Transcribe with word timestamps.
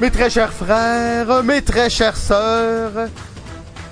Mes 0.00 0.10
très 0.10 0.30
chers 0.30 0.54
frères, 0.54 1.42
mes 1.44 1.60
très 1.60 1.90
chères 1.90 2.16
sœurs, 2.16 3.10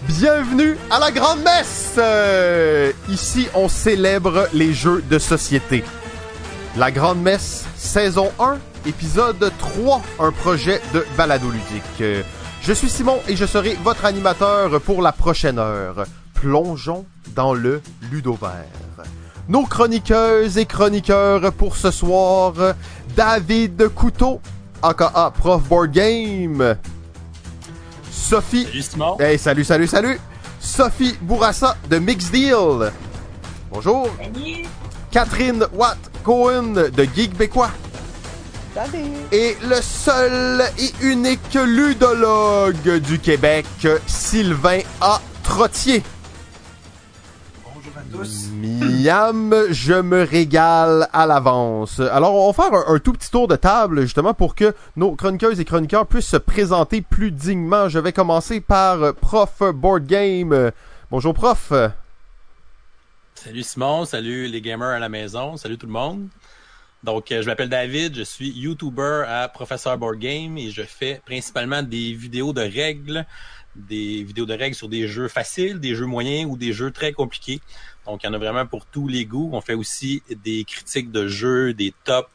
bienvenue 0.09 0.79
à 0.91 0.99
la 0.99 1.11
Grande 1.11 1.41
Messe! 1.41 1.97
Euh, 1.99 2.93
ici, 3.11 3.47
on 3.55 3.69
célèbre 3.69 4.49
les 4.55 4.73
jeux 4.73 5.05
de 5.11 5.19
société. 5.19 5.85
La 6.79 6.91
Grande 6.91 7.21
Messe, 7.21 7.67
saison 7.77 8.31
1, 8.41 8.57
épisode 8.87 9.53
3, 9.59 10.01
un 10.21 10.33
projet 10.33 10.81
de 10.95 11.05
balado 11.19 11.51
ludique. 11.51 12.25
Je 12.63 12.73
suis 12.73 12.89
Simon 12.89 13.19
et 13.29 13.37
je 13.37 13.45
serai 13.45 13.77
votre 13.85 14.07
animateur 14.07 14.81
pour 14.81 15.03
la 15.03 15.13
prochaine 15.13 15.59
heure. 15.59 16.07
Plongeons 16.33 17.05
dans 17.35 17.53
le 17.53 17.83
ludovert. 18.11 18.65
Nos 19.51 19.65
chroniqueuses 19.65 20.57
et 20.57 20.65
chroniqueurs 20.65 21.53
pour 21.53 21.77
ce 21.77 21.91
soir, 21.91 22.55
David 23.15 23.89
Couteau, 23.89 24.41
aka 24.83 25.31
Prof 25.31 25.63
Board 25.69 25.93
Game. 25.93 26.77
Sophie. 28.11 28.65
Salut 28.65 28.83
Simon. 28.83 29.17
Hey, 29.19 29.39
salut, 29.39 29.65
salut, 29.65 29.87
salut. 29.87 30.21
Sophie 30.61 31.17
Bourassa 31.23 31.77
de 31.89 31.99
Mix 31.99 32.31
Deal. 32.31 32.93
Bonjour. 33.71 34.09
Salut! 34.19 34.67
Catherine 35.11 35.65
Watt 35.73 35.99
Cohen 36.23 36.75
de 36.75 37.05
Geek 37.05 37.37
Bécois. 37.37 37.71
Salut! 38.75 39.01
Et 39.33 39.57
le 39.69 39.81
seul 39.81 40.63
et 40.79 40.93
unique 41.07 41.55
ludologue 41.55 42.99
du 43.01 43.19
Québec, 43.19 43.67
Sylvain 44.07 44.81
A. 45.01 45.21
Trottier. 45.43 46.03
Tous. 48.13 48.49
Miam, 48.53 49.55
je 49.71 49.95
me 49.95 50.23
régale 50.23 51.09
à 51.13 51.27
l'avance. 51.27 52.01
Alors, 52.01 52.35
on 52.35 52.51
va 52.51 52.65
faire 52.65 52.73
un, 52.73 52.95
un 52.95 52.99
tout 52.99 53.13
petit 53.13 53.31
tour 53.31 53.49
de 53.49 53.57
table, 53.57 54.01
justement, 54.03 54.35
pour 54.35 54.55
que 54.55 54.75
nos 54.97 55.15
chroniqueuses 55.15 55.61
et 55.61 55.65
chroniqueurs 55.65 56.07
puissent 56.07 56.29
se 56.29 56.37
présenter 56.37 57.03
plus 57.03 57.31
dignement. 57.31 57.89
Je 57.89 57.99
vais 57.99 58.13
commencer 58.13 58.61
par 58.61 59.03
euh, 59.03 59.13
Prof 59.13 59.63
Board 59.75 60.07
Game. 60.07 60.73
Bonjour, 61.11 61.35
Prof. 61.35 61.73
Salut 63.35 63.63
Simon, 63.63 64.05
salut 64.05 64.49
les 64.49 64.61
gamers 64.61 64.89
à 64.89 64.99
la 64.99 65.09
maison, 65.09 65.57
salut 65.57 65.79
tout 65.79 65.87
le 65.87 65.93
monde. 65.93 66.29
Donc, 67.05 67.31
euh, 67.31 67.43
je 67.43 67.47
m'appelle 67.47 67.69
David, 67.69 68.17
je 68.17 68.23
suis 68.23 68.51
YouTuber 68.51 69.25
à 69.29 69.49
Professeur 69.49 69.97
Board 69.97 70.19
Game 70.19 70.59
et 70.59 70.71
je 70.71 70.83
fais 70.83 71.21
principalement 71.25 71.83
des 71.83 72.13
vidéos 72.15 72.53
de 72.53 72.63
règles, 72.63 73.25
des 73.77 74.25
vidéos 74.25 74.47
de 74.47 74.55
règles 74.55 74.75
sur 74.75 74.89
des 74.89 75.07
jeux 75.07 75.29
faciles, 75.29 75.79
des 75.79 75.95
jeux 75.95 76.07
moyens 76.07 76.51
ou 76.51 76.57
des 76.57 76.73
jeux 76.73 76.91
très 76.91 77.13
compliqués. 77.13 77.61
Donc, 78.09 78.23
il 78.25 78.27
y 78.27 78.31
en 78.31 78.33
a 78.33 78.39
vraiment 78.39 78.65
pour 78.65 78.87
tous 78.87 79.07
les 79.07 79.27
goûts. 79.27 79.51
On 79.53 79.61
fait 79.61 79.75
aussi 79.75 80.23
des 80.45 80.65
critiques 80.65 81.13
de 81.13 81.29
jeux, 81.29 81.75
des 81.75 81.93
tops. 82.05 82.27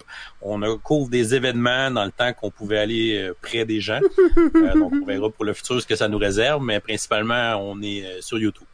On 0.41 0.61
a- 0.61 0.77
couvre 0.77 1.09
des 1.09 1.33
événements 1.33 1.89
dans 1.89 2.05
le 2.05 2.11
temps 2.11 2.31
qu'on 2.33 2.51
pouvait 2.51 2.77
aller 2.77 3.17
euh, 3.17 3.33
près 3.41 3.65
des 3.65 3.81
gens. 3.81 3.99
Euh, 4.55 4.73
donc, 4.75 4.93
on 5.01 5.05
verra 5.05 5.29
pour 5.29 5.45
le 5.45 5.53
futur 5.53 5.81
ce 5.81 5.87
que 5.87 5.95
ça 5.95 6.07
nous 6.07 6.17
réserve, 6.17 6.63
mais 6.63 6.79
principalement, 6.79 7.55
on 7.55 7.81
est 7.81 8.05
euh, 8.05 8.21
sur 8.21 8.37
YouTube. 8.37 8.67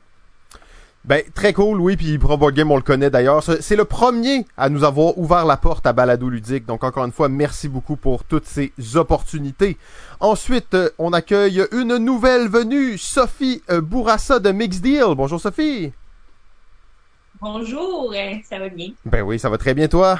Ben, 1.05 1.23
très 1.33 1.53
cool, 1.53 1.79
oui, 1.79 1.95
puis 1.95 2.17
Pro 2.17 2.37
Board 2.37 2.53
Game, 2.53 2.69
on 2.71 2.75
le 2.75 2.81
connaît 2.81 3.09
d'ailleurs. 3.09 3.41
C'est 3.43 3.75
le 3.77 3.85
premier 3.85 4.45
à 4.57 4.67
nous 4.69 4.83
avoir 4.83 5.17
ouvert 5.17 5.45
la 5.45 5.55
porte 5.57 5.87
à 5.87 5.93
Balado 5.93 6.27
Ludique. 6.29 6.65
Donc, 6.65 6.83
encore 6.83 7.05
une 7.05 7.11
fois, 7.13 7.29
merci 7.29 7.69
beaucoup 7.69 7.95
pour 7.95 8.25
toutes 8.25 8.45
ces 8.45 8.73
opportunités. 8.95 9.77
Ensuite, 10.19 10.75
on 10.97 11.13
accueille 11.13 11.65
une 11.71 11.97
nouvelle 11.97 12.49
venue, 12.49 12.97
Sophie 12.97 13.61
Bourassa 13.69 14.39
de 14.39 14.51
Mix 14.51 14.81
Deal. 14.81 15.15
Bonjour, 15.15 15.39
Sophie. 15.39 15.93
Bonjour, 17.41 18.13
euh, 18.13 18.33
ça 18.43 18.59
va 18.59 18.67
bien? 18.67 18.89
Ben 19.05 19.21
oui, 19.21 19.39
ça 19.39 19.49
va 19.49 19.57
très 19.57 19.73
bien, 19.73 19.87
toi? 19.87 20.19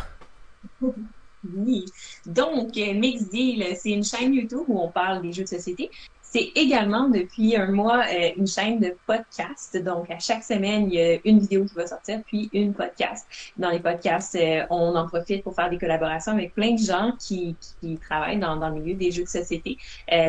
Oui. 0.82 1.86
Donc, 2.26 2.78
euh, 2.78 2.94
Mix 2.94 3.30
Deal, 3.30 3.66
c'est 3.76 3.92
une 3.92 4.06
chaîne 4.06 4.34
YouTube 4.34 4.64
où 4.70 4.80
on 4.80 4.90
parle 4.90 5.22
des 5.22 5.34
jeux 5.34 5.44
de 5.44 5.50
société. 5.50 5.92
C'est 6.22 6.52
également 6.56 7.10
depuis 7.10 7.58
un 7.58 7.72
mois 7.72 8.06
euh, 8.06 8.30
une 8.38 8.48
chaîne 8.48 8.80
de 8.80 8.96
podcast. 9.06 9.76
Donc, 9.84 10.10
à 10.10 10.20
chaque 10.20 10.44
semaine, 10.44 10.88
il 10.90 10.94
y 10.94 11.02
a 11.02 11.18
une 11.26 11.40
vidéo 11.40 11.66
qui 11.66 11.74
va 11.76 11.88
sortir, 11.88 12.22
puis 12.26 12.50
une 12.54 12.74
podcast. 12.74 13.28
Dans 13.58 13.70
les 13.70 13.80
podcasts, 13.80 14.36
euh, 14.36 14.64
on 14.70 14.96
en 14.96 15.06
profite 15.06 15.44
pour 15.44 15.56
faire 15.56 15.70
des 15.70 15.78
collaborations 15.78 16.32
avec 16.32 16.54
plein 16.54 16.76
de 16.76 16.82
gens 16.82 17.12
qui, 17.20 17.58
qui 17.82 17.98
travaillent 17.98 18.40
dans, 18.40 18.56
dans 18.56 18.70
le 18.70 18.80
milieu 18.80 18.96
des 18.96 19.12
jeux 19.12 19.24
de 19.24 19.30
société. 19.30 19.78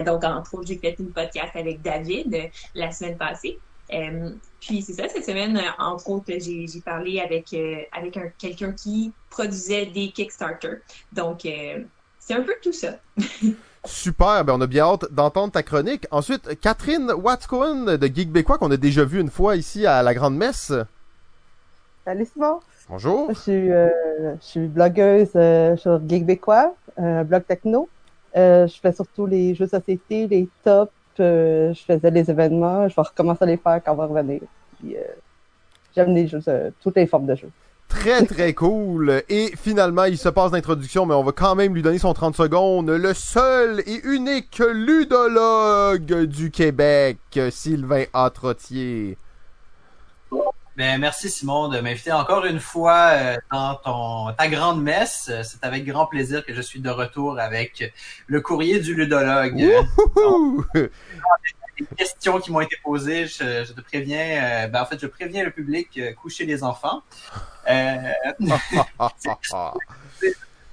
Donc, 0.04 0.24
entre 0.24 0.54
autres, 0.54 0.66
j'ai 0.66 0.78
fait 0.78 0.96
une 0.98 1.12
podcast 1.12 1.54
avec 1.54 1.82
David 1.82 2.50
la 2.74 2.90
semaine 2.90 3.16
passée. 3.16 3.60
Euh, 3.92 4.30
puis 4.60 4.82
c'est 4.82 4.92
ça, 4.92 5.08
cette 5.08 5.24
semaine, 5.24 5.56
euh, 5.56 5.60
entre 5.82 6.10
autres, 6.10 6.26
j'ai 6.28 6.66
j'ai 6.66 6.80
parlé 6.80 7.20
avec, 7.20 7.52
euh, 7.54 7.76
avec 7.96 8.16
un- 8.16 8.30
quelqu'un 8.38 8.72
qui 8.72 9.12
produisait 9.30 9.86
des 9.86 10.10
Kickstarter. 10.10 10.74
Donc, 11.12 11.44
euh, 11.44 11.82
c'est 12.18 12.34
un 12.34 12.42
peu 12.42 12.54
tout 12.62 12.72
ça. 12.72 12.96
Super, 13.84 14.44
ben 14.44 14.54
on 14.56 14.60
a 14.60 14.66
bien 14.66 14.84
hâte 14.84 15.06
d'entendre 15.10 15.52
ta 15.52 15.62
chronique. 15.62 16.06
Ensuite, 16.10 16.60
Catherine 16.60 17.10
Watts-Cohen 17.12 17.96
de 17.96 18.06
Geek 18.06 18.30
Bécois, 18.30 18.58
qu'on 18.58 18.70
a 18.70 18.76
déjà 18.76 19.04
vu 19.04 19.20
une 19.20 19.30
fois 19.30 19.56
ici 19.56 19.86
à 19.86 20.02
la 20.02 20.12
Grande 20.12 20.36
Messe. 20.36 20.72
Salut 22.04 22.26
Simon! 22.26 22.60
Bonjour. 22.88 23.28
Je 23.32 23.38
suis, 23.38 23.70
euh, 23.72 23.88
je 24.36 24.44
suis 24.44 24.66
blogueuse 24.66 25.30
euh, 25.36 25.76
sur 25.76 26.00
Geekbécois, 26.06 26.74
un 26.98 27.24
blog 27.24 27.44
techno. 27.46 27.88
Euh, 28.36 28.66
je 28.66 28.78
fais 28.80 28.92
surtout 28.92 29.26
les 29.26 29.54
jeux 29.54 29.64
de 29.66 29.70
société, 29.70 30.26
les 30.26 30.48
tops. 30.62 30.92
Euh, 31.18 31.72
je 31.74 31.82
faisais 31.82 32.10
les 32.10 32.30
événements. 32.30 32.88
Je 32.88 32.94
vais 32.94 33.02
recommencer 33.02 33.44
à 33.44 33.46
les 33.46 33.56
faire 33.56 33.80
quand 33.84 33.92
on 33.92 33.96
va 33.96 34.06
revenir. 34.06 34.40
Puis, 34.78 34.96
euh, 34.96 35.00
J'aime 35.94 36.14
les 36.14 36.28
jeux, 36.28 36.40
euh, 36.46 36.70
toutes 36.82 36.96
les 36.96 37.06
formes 37.06 37.26
de 37.26 37.34
jeux. 37.34 37.50
Très 37.88 38.24
très 38.26 38.54
cool. 38.54 39.22
Et 39.28 39.52
finalement, 39.56 40.04
il 40.04 40.16
se 40.16 40.28
passe 40.28 40.52
d'introduction, 40.52 41.06
mais 41.06 41.14
on 41.14 41.24
va 41.24 41.32
quand 41.32 41.56
même 41.56 41.74
lui 41.74 41.82
donner 41.82 41.98
son 41.98 42.14
30 42.14 42.36
secondes. 42.36 42.90
Le 42.90 43.12
seul 43.12 43.80
et 43.86 44.00
unique 44.04 44.60
ludologue 44.60 46.26
du 46.26 46.52
Québec, 46.52 47.18
Sylvain 47.50 48.04
A. 48.12 48.30
Trottier. 48.30 49.18
Ben, 50.80 50.98
merci 50.98 51.28
Simon 51.28 51.68
de 51.68 51.78
m'inviter 51.80 52.10
encore 52.10 52.46
une 52.46 52.58
fois 52.58 53.10
euh, 53.12 53.36
dans 53.52 53.74
ton, 53.74 54.32
ta 54.32 54.48
grande 54.48 54.82
messe. 54.82 55.28
Euh, 55.30 55.42
C'est 55.42 55.62
avec 55.62 55.84
grand 55.84 56.06
plaisir 56.06 56.42
que 56.42 56.54
je 56.54 56.62
suis 56.62 56.80
de 56.80 56.88
retour 56.88 57.38
avec 57.38 57.92
le 58.26 58.40
courrier 58.40 58.80
du 58.80 58.94
ludologue. 58.94 59.56
Les 60.72 61.86
questions 61.98 62.40
qui 62.40 62.50
m'ont 62.50 62.62
été 62.62 62.76
posées, 62.82 63.26
je, 63.26 63.62
je 63.66 63.74
te 63.74 63.82
préviens, 63.82 64.64
euh, 64.64 64.68
ben, 64.68 64.80
en 64.80 64.86
fait, 64.86 64.98
je 64.98 65.06
préviens 65.06 65.44
le 65.44 65.50
public, 65.50 65.90
euh, 65.98 66.14
coucher 66.14 66.46
les 66.46 66.64
enfants. 66.64 67.02
Euh, 67.68 68.12
pas 68.98 69.14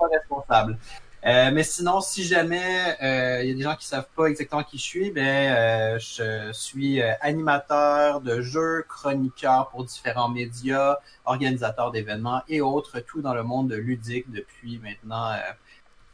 responsable. 0.10 0.78
Euh, 1.26 1.50
mais 1.52 1.64
sinon, 1.64 2.00
si 2.00 2.24
jamais 2.24 2.96
euh, 3.02 3.42
il 3.44 3.50
y 3.50 3.52
a 3.52 3.56
des 3.56 3.64
gens 3.64 3.76
qui 3.76 3.88
savent 3.88 4.08
pas 4.16 4.28
exactement 4.28 4.64
qui 4.64 4.78
je 4.78 4.84
suis, 4.84 5.12
ben 5.12 5.26
euh, 5.26 6.00
je 6.00 6.52
suis 6.54 7.02
euh, 7.02 7.12
animateur 7.22 8.22
de 8.22 8.42
jeux, 8.42 8.86
chroniqueur 8.88 9.70
pour 9.70 9.84
différents 9.84 10.30
médias, 10.30 10.98
organisateur 11.26 11.92
d'événements 11.92 12.44
et 12.48 12.62
autres, 12.62 13.00
tout 13.00 13.22
dans 13.22 13.34
le 13.34 13.44
monde 13.44 13.74
ludique 13.74 14.32
depuis 14.32 14.80
maintenant 14.80 15.32
euh, 15.32 15.38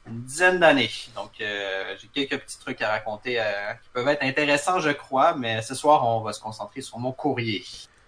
une 0.08 0.22
dizaine 0.24 0.60
d'années. 0.60 0.90
Donc 1.16 1.32
euh, 1.42 1.96
j'ai 2.00 2.08
quelques 2.08 2.42
petits 2.42 2.60
trucs 2.60 2.82
à 2.82 2.90
raconter 2.90 3.40
euh, 3.40 3.44
qui 3.84 3.90
peuvent 3.94 4.08
être 4.08 4.24
intéressants, 4.24 4.80
je 4.80 4.92
crois, 4.92 5.36
mais 5.36 5.62
ce 5.62 5.76
soir 5.76 6.08
on 6.08 6.22
va 6.22 6.32
se 6.32 6.40
concentrer 6.40 6.82
sur 6.82 6.98
mon 6.98 7.12
courrier. 7.12 7.64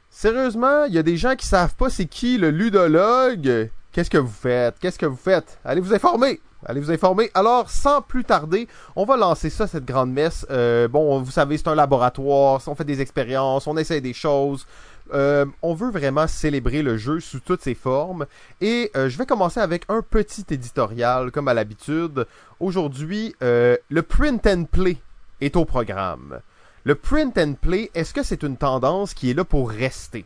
Sérieusement, 0.10 0.86
il 0.86 0.94
y 0.94 0.98
a 0.98 1.04
des 1.04 1.18
gens 1.18 1.36
qui 1.36 1.46
savent 1.46 1.76
pas 1.76 1.90
c'est 1.90 2.06
qui 2.06 2.38
le 2.38 2.52
ludologue? 2.52 3.70
Qu'est-ce 3.92 4.10
que 4.10 4.18
vous 4.18 4.32
faites? 4.32 4.80
Qu'est-ce 4.80 4.98
que 4.98 5.06
vous 5.06 5.18
faites? 5.18 5.60
Allez 5.66 5.82
vous 5.82 5.94
informer! 5.94 6.40
Allez 6.68 6.82
vous 6.82 6.92
informer. 6.92 7.30
Alors, 7.36 7.70
sans 7.70 8.02
plus 8.02 8.24
tarder, 8.24 8.68
on 8.96 9.06
va 9.06 9.18
lancer 9.18 9.52
ça, 9.52 9.68
cette 9.68 9.86
grande 9.86 10.12
messe. 10.12 10.48
Euh, 10.50 10.88
bon, 10.88 11.22
vous 11.22 11.32
savez, 11.32 11.58
c'est 11.58 11.68
un 11.68 11.76
laboratoire, 11.76 12.60
on 12.66 12.74
fait 12.74 12.84
des 12.84 13.02
expériences, 13.02 13.68
on 13.68 13.78
essaie 13.78 14.02
des 14.02 14.14
choses. 14.14 14.66
Euh, 15.14 15.46
on 15.62 15.76
veut 15.76 15.92
vraiment 15.92 16.26
célébrer 16.26 16.82
le 16.82 16.98
jeu 16.98 17.20
sous 17.20 17.40
toutes 17.40 17.62
ses 17.62 17.76
formes. 17.76 18.26
Et 18.62 18.90
euh, 18.96 19.10
je 19.10 19.18
vais 19.20 19.28
commencer 19.28 19.60
avec 19.60 19.84
un 19.90 20.02
petit 20.02 20.46
éditorial, 20.50 21.30
comme 21.32 21.48
à 21.48 21.54
l'habitude. 21.54 22.26
Aujourd'hui, 22.60 23.36
le 23.42 24.02
print 24.02 24.48
and 24.48 24.64
play 24.64 24.98
est 25.42 25.56
au 25.56 25.66
programme. 25.66 26.40
Le 26.84 26.96
print 26.96 27.38
and 27.38 27.54
play, 27.62 27.92
est-ce 27.94 28.14
que 28.14 28.24
c'est 28.24 28.42
une 28.42 28.58
tendance 28.58 29.14
qui 29.14 29.30
est 29.30 29.34
là 29.36 29.44
pour 29.44 29.70
rester? 29.70 30.26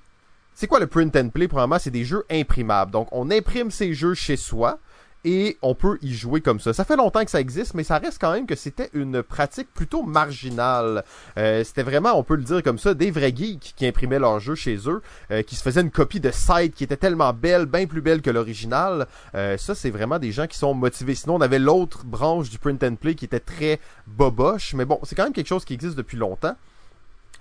C'est 0.55 0.67
quoi 0.67 0.79
le 0.79 0.87
print 0.87 1.15
and 1.15 1.29
play? 1.29 1.47
Premièrement, 1.47 1.79
c'est 1.79 1.89
des 1.89 2.05
jeux 2.05 2.25
imprimables. 2.29 2.91
Donc, 2.91 3.09
on 3.11 3.31
imprime 3.31 3.71
ces 3.71 3.93
jeux 3.93 4.13
chez 4.13 4.37
soi 4.37 4.77
et 5.25 5.57
on 5.61 5.75
peut 5.75 5.97
y 6.01 6.13
jouer 6.13 6.41
comme 6.41 6.59
ça. 6.59 6.73
Ça 6.73 6.85
fait 6.85 6.95
longtemps 6.95 7.23
que 7.23 7.31
ça 7.31 7.41
existe, 7.41 7.73
mais 7.73 7.83
ça 7.83 7.97
reste 7.97 8.19
quand 8.19 8.31
même 8.31 8.45
que 8.45 8.55
c'était 8.55 8.89
une 8.93 9.21
pratique 9.21 9.67
plutôt 9.73 10.03
marginale. 10.03 11.03
Euh, 11.37 11.63
c'était 11.63 11.83
vraiment, 11.83 12.13
on 12.17 12.23
peut 12.23 12.35
le 12.35 12.43
dire 12.43 12.63
comme 12.63 12.79
ça, 12.79 12.93
des 12.93 13.11
vrais 13.11 13.33
geeks 13.35 13.73
qui 13.75 13.85
imprimaient 13.85 14.19
leurs 14.19 14.39
jeux 14.39 14.55
chez 14.55 14.77
eux, 14.87 15.01
euh, 15.31 15.41
qui 15.41 15.55
se 15.55 15.63
faisaient 15.63 15.81
une 15.81 15.91
copie 15.91 16.19
de 16.19 16.31
site 16.31 16.73
qui 16.73 16.83
était 16.83 16.97
tellement 16.97 17.33
belle, 17.33 17.65
bien 17.65 17.85
plus 17.85 18.01
belle 18.01 18.21
que 18.21 18.29
l'original. 18.29 19.07
Euh, 19.35 19.57
ça, 19.57 19.75
c'est 19.75 19.89
vraiment 19.89 20.19
des 20.19 20.31
gens 20.31 20.47
qui 20.47 20.57
sont 20.57 20.73
motivés. 20.73 21.15
Sinon, 21.15 21.35
on 21.35 21.41
avait 21.41 21.59
l'autre 21.59 22.05
branche 22.05 22.49
du 22.49 22.57
print 22.57 22.81
and 22.83 22.95
play 22.95 23.15
qui 23.15 23.25
était 23.25 23.39
très 23.39 23.79
boboche, 24.07 24.73
mais 24.73 24.85
bon, 24.85 24.99
c'est 25.03 25.15
quand 25.15 25.23
même 25.23 25.33
quelque 25.33 25.47
chose 25.47 25.65
qui 25.65 25.73
existe 25.73 25.95
depuis 25.95 26.17
longtemps. 26.17 26.55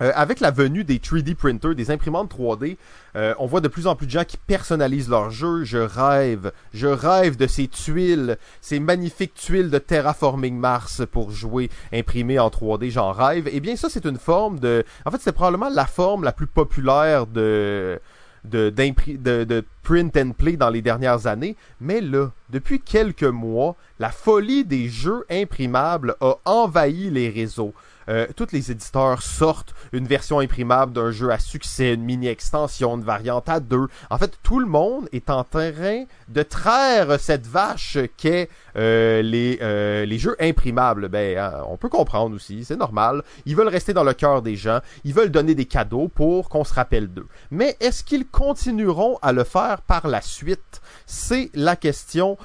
Euh, 0.01 0.11
avec 0.15 0.39
la 0.39 0.51
venue 0.51 0.83
des 0.83 0.99
3D 0.99 1.35
printers, 1.35 1.75
des 1.75 1.91
imprimantes 1.91 2.33
3D, 2.33 2.77
euh, 3.15 3.33
on 3.37 3.45
voit 3.45 3.59
de 3.59 3.67
plus 3.67 3.87
en 3.87 3.95
plus 3.95 4.05
de 4.07 4.11
gens 4.11 4.23
qui 4.23 4.37
personnalisent 4.37 5.09
leurs 5.09 5.29
jeux. 5.29 5.63
Je 5.63 5.77
rêve, 5.77 6.51
je 6.73 6.87
rêve 6.87 7.35
de 7.35 7.47
ces 7.47 7.67
tuiles, 7.67 8.37
ces 8.61 8.79
magnifiques 8.79 9.33
tuiles 9.33 9.69
de 9.69 9.77
terraforming 9.77 10.57
Mars 10.57 11.01
pour 11.11 11.31
jouer 11.31 11.69
imprimées 11.91 12.39
en 12.39 12.49
3D. 12.49 12.91
J'en 12.91 13.11
rêve. 13.11 13.49
Eh 13.51 13.59
bien, 13.59 13.75
ça, 13.75 13.89
c'est 13.89 14.05
une 14.05 14.17
forme 14.17 14.59
de. 14.59 14.85
En 15.05 15.11
fait, 15.11 15.19
c'est 15.19 15.33
probablement 15.33 15.69
la 15.69 15.85
forme 15.85 16.23
la 16.23 16.31
plus 16.31 16.47
populaire 16.47 17.27
de 17.27 17.99
de, 18.45 18.69
de, 18.69 19.43
de, 19.43 19.65
print 19.83 20.15
and 20.15 20.31
play 20.31 20.55
dans 20.55 20.69
les 20.69 20.81
dernières 20.81 21.27
années, 21.27 21.55
mais 21.81 22.01
là, 22.01 22.31
depuis 22.49 22.79
quelques 22.79 23.23
mois, 23.23 23.75
la 23.99 24.11
folie 24.11 24.63
des 24.63 24.87
jeux 24.87 25.25
imprimables 25.29 26.15
a 26.21 26.35
envahi 26.45 27.09
les 27.09 27.29
réseaux. 27.29 27.73
Euh, 28.09 28.25
tous 28.35 28.47
les 28.51 28.71
éditeurs 28.71 29.21
sortent 29.21 29.75
une 29.91 30.07
version 30.07 30.39
imprimable 30.39 30.93
d'un 30.93 31.11
jeu 31.11 31.31
à 31.31 31.37
succès, 31.37 31.93
une 31.93 32.03
mini-extension, 32.03 32.95
une 32.95 33.03
variante 33.03 33.47
à 33.49 33.59
deux. 33.59 33.87
En 34.09 34.17
fait, 34.17 34.37
tout 34.41 34.59
le 34.59 34.65
monde 34.65 35.07
est 35.11 35.29
en 35.29 35.43
train 35.43 36.05
de 36.27 36.43
traire 36.43 37.19
cette 37.19 37.45
vache 37.45 37.97
qu'est 38.17 38.49
euh, 38.75 39.21
les, 39.21 39.59
euh, 39.61 40.05
les 40.05 40.17
jeux 40.17 40.35
imprimables. 40.39 41.07
Ben, 41.09 41.37
hein, 41.37 41.63
on 41.67 41.77
peut 41.77 41.89
comprendre 41.89 42.35
aussi, 42.35 42.65
c'est 42.65 42.77
normal. 42.77 43.23
Ils 43.45 43.55
veulent 43.55 43.67
rester 43.67 43.93
dans 43.93 44.03
le 44.03 44.13
cœur 44.13 44.41
des 44.41 44.55
gens, 44.55 44.79
ils 45.03 45.13
veulent 45.13 45.31
donner 45.31 45.53
des 45.53 45.65
cadeaux 45.65 46.07
pour 46.07 46.49
qu'on 46.49 46.63
se 46.63 46.73
rappelle 46.73 47.07
d'eux. 47.07 47.27
Mais 47.51 47.77
est-ce 47.79 48.03
qu'ils 48.03 48.27
continueront 48.27 49.19
à 49.21 49.31
le 49.31 49.43
faire 49.43 49.81
par 49.81 50.07
la 50.07 50.21
suite? 50.21 50.81
C'est 51.05 51.49
la 51.53 51.75
question 51.75 52.37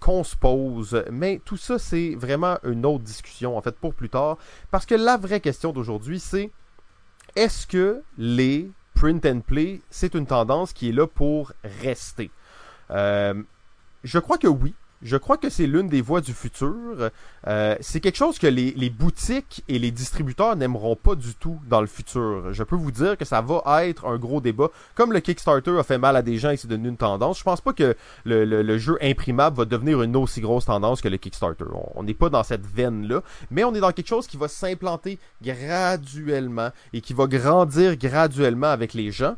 qu'on 0.00 0.24
se 0.24 0.36
pose. 0.36 1.04
Mais 1.10 1.40
tout 1.44 1.56
ça, 1.56 1.78
c'est 1.78 2.14
vraiment 2.14 2.58
une 2.64 2.84
autre 2.84 3.04
discussion, 3.04 3.56
en 3.56 3.62
fait, 3.62 3.76
pour 3.76 3.94
plus 3.94 4.08
tard. 4.08 4.38
Parce 4.70 4.86
que 4.86 4.94
la 5.06 5.16
vraie 5.16 5.38
question 5.40 5.72
d'aujourd'hui, 5.72 6.18
c'est 6.18 6.50
est-ce 7.36 7.64
que 7.64 8.02
les 8.18 8.68
print 8.94 9.24
and 9.24 9.40
play, 9.40 9.80
c'est 9.88 10.14
une 10.14 10.26
tendance 10.26 10.72
qui 10.72 10.88
est 10.88 10.92
là 10.92 11.06
pour 11.06 11.52
rester? 11.62 12.28
Euh, 12.90 13.40
je 14.02 14.18
crois 14.18 14.36
que 14.36 14.48
oui. 14.48 14.74
Je 15.02 15.16
crois 15.16 15.36
que 15.36 15.50
c'est 15.50 15.66
l'une 15.66 15.88
des 15.88 16.00
voies 16.00 16.20
du 16.20 16.32
futur. 16.32 16.74
Euh, 17.46 17.76
c'est 17.80 18.00
quelque 18.00 18.16
chose 18.16 18.38
que 18.38 18.46
les, 18.46 18.90
boutiques 18.90 19.62
et 19.68 19.78
les 19.78 19.90
distributeurs 19.90 20.56
n'aimeront 20.56 20.96
pas 20.96 21.14
du 21.14 21.34
tout 21.34 21.60
dans 21.68 21.80
le 21.80 21.86
futur. 21.86 22.52
Je 22.52 22.62
peux 22.62 22.76
vous 22.76 22.90
dire 22.90 23.18
que 23.18 23.24
ça 23.24 23.42
va 23.42 23.86
être 23.86 24.06
un 24.06 24.16
gros 24.16 24.40
débat. 24.40 24.68
Comme 24.94 25.12
le 25.12 25.20
Kickstarter 25.20 25.78
a 25.78 25.82
fait 25.82 25.98
mal 25.98 26.16
à 26.16 26.22
des 26.22 26.38
gens 26.38 26.50
et 26.50 26.56
c'est 26.56 26.68
devenu 26.68 26.88
une 26.88 26.96
tendance, 26.96 27.38
je 27.38 27.44
pense 27.44 27.60
pas 27.60 27.72
que 27.72 27.94
le, 28.24 28.44
le, 28.44 28.78
jeu 28.78 28.98
imprimable 29.02 29.56
va 29.56 29.64
devenir 29.64 30.02
une 30.02 30.16
aussi 30.16 30.40
grosse 30.40 30.64
tendance 30.64 31.00
que 31.00 31.08
le 31.08 31.18
Kickstarter. 31.18 31.64
On 31.94 32.02
n'est 32.02 32.14
pas 32.14 32.30
dans 32.30 32.42
cette 32.42 32.66
veine-là, 32.66 33.22
mais 33.50 33.64
on 33.64 33.74
est 33.74 33.80
dans 33.80 33.92
quelque 33.92 34.08
chose 34.08 34.26
qui 34.26 34.36
va 34.36 34.48
s'implanter 34.48 35.18
graduellement 35.42 36.70
et 36.92 37.00
qui 37.00 37.12
va 37.12 37.26
grandir 37.26 37.96
graduellement 37.96 38.68
avec 38.68 38.94
les 38.94 39.10
gens. 39.10 39.36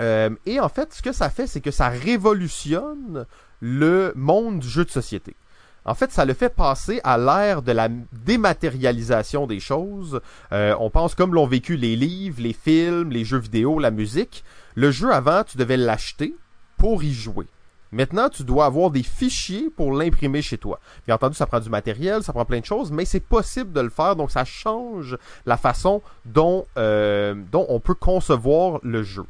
Euh, 0.00 0.30
et 0.46 0.60
en 0.60 0.68
fait, 0.68 0.94
ce 0.94 1.02
que 1.02 1.12
ça 1.12 1.28
fait, 1.28 1.46
c'est 1.46 1.60
que 1.60 1.70
ça 1.70 1.88
révolutionne 1.88 3.26
le 3.60 4.12
monde 4.16 4.60
du 4.60 4.68
jeu 4.68 4.84
de 4.84 4.90
société. 4.90 5.36
En 5.84 5.94
fait, 5.94 6.12
ça 6.12 6.24
le 6.24 6.34
fait 6.34 6.50
passer 6.50 7.00
à 7.04 7.16
l'ère 7.16 7.62
de 7.62 7.72
la 7.72 7.88
dématérialisation 7.88 9.46
des 9.46 9.60
choses. 9.60 10.20
Euh, 10.52 10.74
on 10.78 10.90
pense 10.90 11.14
comme 11.14 11.34
l'ont 11.34 11.46
vécu 11.46 11.76
les 11.76 11.96
livres, 11.96 12.42
les 12.42 12.52
films, 12.52 13.10
les 13.10 13.24
jeux 13.24 13.38
vidéo, 13.38 13.78
la 13.78 13.90
musique. 13.90 14.44
Le 14.74 14.90
jeu 14.90 15.10
avant, 15.12 15.42
tu 15.42 15.56
devais 15.56 15.78
l'acheter 15.78 16.34
pour 16.76 17.02
y 17.02 17.12
jouer. 17.12 17.46
Maintenant, 17.92 18.28
tu 18.28 18.44
dois 18.44 18.66
avoir 18.66 18.90
des 18.90 19.02
fichiers 19.02 19.68
pour 19.68 19.92
l'imprimer 19.92 20.42
chez 20.42 20.58
toi. 20.58 20.78
Bien 21.06 21.16
entendu, 21.16 21.34
ça 21.34 21.46
prend 21.46 21.58
du 21.58 21.70
matériel, 21.70 22.22
ça 22.22 22.32
prend 22.32 22.44
plein 22.44 22.60
de 22.60 22.64
choses, 22.64 22.92
mais 22.92 23.04
c'est 23.04 23.20
possible 23.20 23.72
de 23.72 23.80
le 23.80 23.90
faire, 23.90 24.14
donc 24.14 24.30
ça 24.30 24.44
change 24.44 25.18
la 25.44 25.56
façon 25.56 26.00
dont, 26.24 26.66
euh, 26.78 27.34
dont 27.50 27.66
on 27.68 27.80
peut 27.80 27.94
concevoir 27.94 28.78
le 28.84 29.02
jeu. 29.02 29.24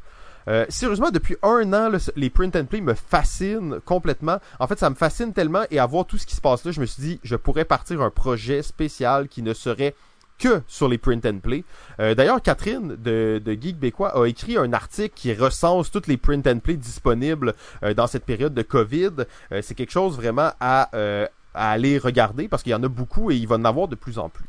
Euh, 0.47 0.65
sérieusement, 0.69 1.11
depuis 1.11 1.35
un 1.43 1.73
an, 1.73 1.91
les 2.15 2.29
print 2.29 2.55
and 2.55 2.65
play 2.65 2.81
me 2.81 2.93
fascinent 2.93 3.79
complètement. 3.85 4.39
En 4.59 4.67
fait, 4.67 4.79
ça 4.79 4.89
me 4.89 4.95
fascine 4.95 5.33
tellement 5.33 5.63
et 5.69 5.79
à 5.79 5.85
voir 5.85 6.05
tout 6.05 6.17
ce 6.17 6.25
qui 6.25 6.35
se 6.35 6.41
passe 6.41 6.65
là, 6.65 6.71
je 6.71 6.79
me 6.79 6.85
suis 6.85 7.01
dit, 7.01 7.19
je 7.23 7.35
pourrais 7.35 7.65
partir 7.65 8.01
un 8.01 8.09
projet 8.09 8.61
spécial 8.61 9.27
qui 9.27 9.41
ne 9.41 9.53
serait 9.53 9.95
que 10.37 10.61
sur 10.67 10.87
les 10.89 10.97
print 10.97 11.23
and 11.25 11.39
play. 11.39 11.63
Euh, 11.99 12.15
d'ailleurs, 12.15 12.41
Catherine 12.41 12.95
de, 12.95 13.39
de 13.43 13.53
Geek 13.53 13.77
a 13.99 14.25
écrit 14.25 14.57
un 14.57 14.73
article 14.73 15.13
qui 15.15 15.33
recense 15.33 15.91
toutes 15.91 16.07
les 16.07 16.17
print 16.17 16.47
and 16.47 16.59
play 16.59 16.77
disponibles 16.77 17.53
euh, 17.83 17.93
dans 17.93 18.07
cette 18.07 18.25
période 18.25 18.53
de 18.53 18.63
COVID. 18.63 19.11
c'est 19.61 19.75
quelque 19.75 19.91
chose 19.91 20.15
vraiment 20.15 20.51
à, 20.59 20.89
à 21.53 21.71
aller 21.71 21.97
regarder 21.99 22.47
parce 22.47 22.63
qu'il 22.63 22.71
y 22.71 22.75
en 22.75 22.83
a 22.83 22.87
beaucoup 22.87 23.29
et 23.29 23.35
il 23.35 23.47
va 23.47 23.57
en 23.57 23.65
avoir 23.65 23.87
de 23.87 23.95
plus 23.95 24.17
en 24.17 24.29
plus. 24.29 24.45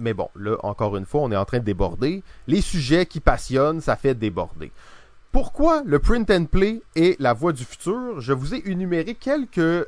Mais 0.00 0.14
bon, 0.14 0.28
là, 0.34 0.56
encore 0.62 0.96
une 0.96 1.06
fois, 1.06 1.20
on 1.20 1.30
est 1.30 1.36
en 1.36 1.44
train 1.44 1.58
de 1.58 1.64
déborder. 1.64 2.22
Les 2.48 2.60
sujets 2.60 3.06
qui 3.06 3.20
passionnent, 3.20 3.80
ça 3.80 3.96
fait 3.96 4.14
déborder. 4.14 4.72
Pourquoi 5.30 5.82
le 5.84 6.00
print 6.00 6.28
and 6.30 6.46
play 6.46 6.82
est 6.96 7.20
la 7.20 7.32
voie 7.34 7.52
du 7.52 7.64
futur? 7.64 8.20
Je 8.20 8.32
vous 8.32 8.54
ai 8.54 8.62
énuméré 8.68 9.14
quelques 9.14 9.86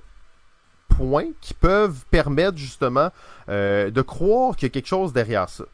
points 0.88 1.30
qui 1.40 1.54
peuvent 1.54 2.04
permettre 2.10 2.58
justement 2.58 3.10
euh, 3.48 3.90
de 3.90 4.02
croire 4.02 4.54
qu'il 4.54 4.66
y 4.66 4.70
a 4.70 4.72
quelque 4.72 4.86
chose 4.86 5.12
derrière 5.12 5.48
ça. 5.48 5.64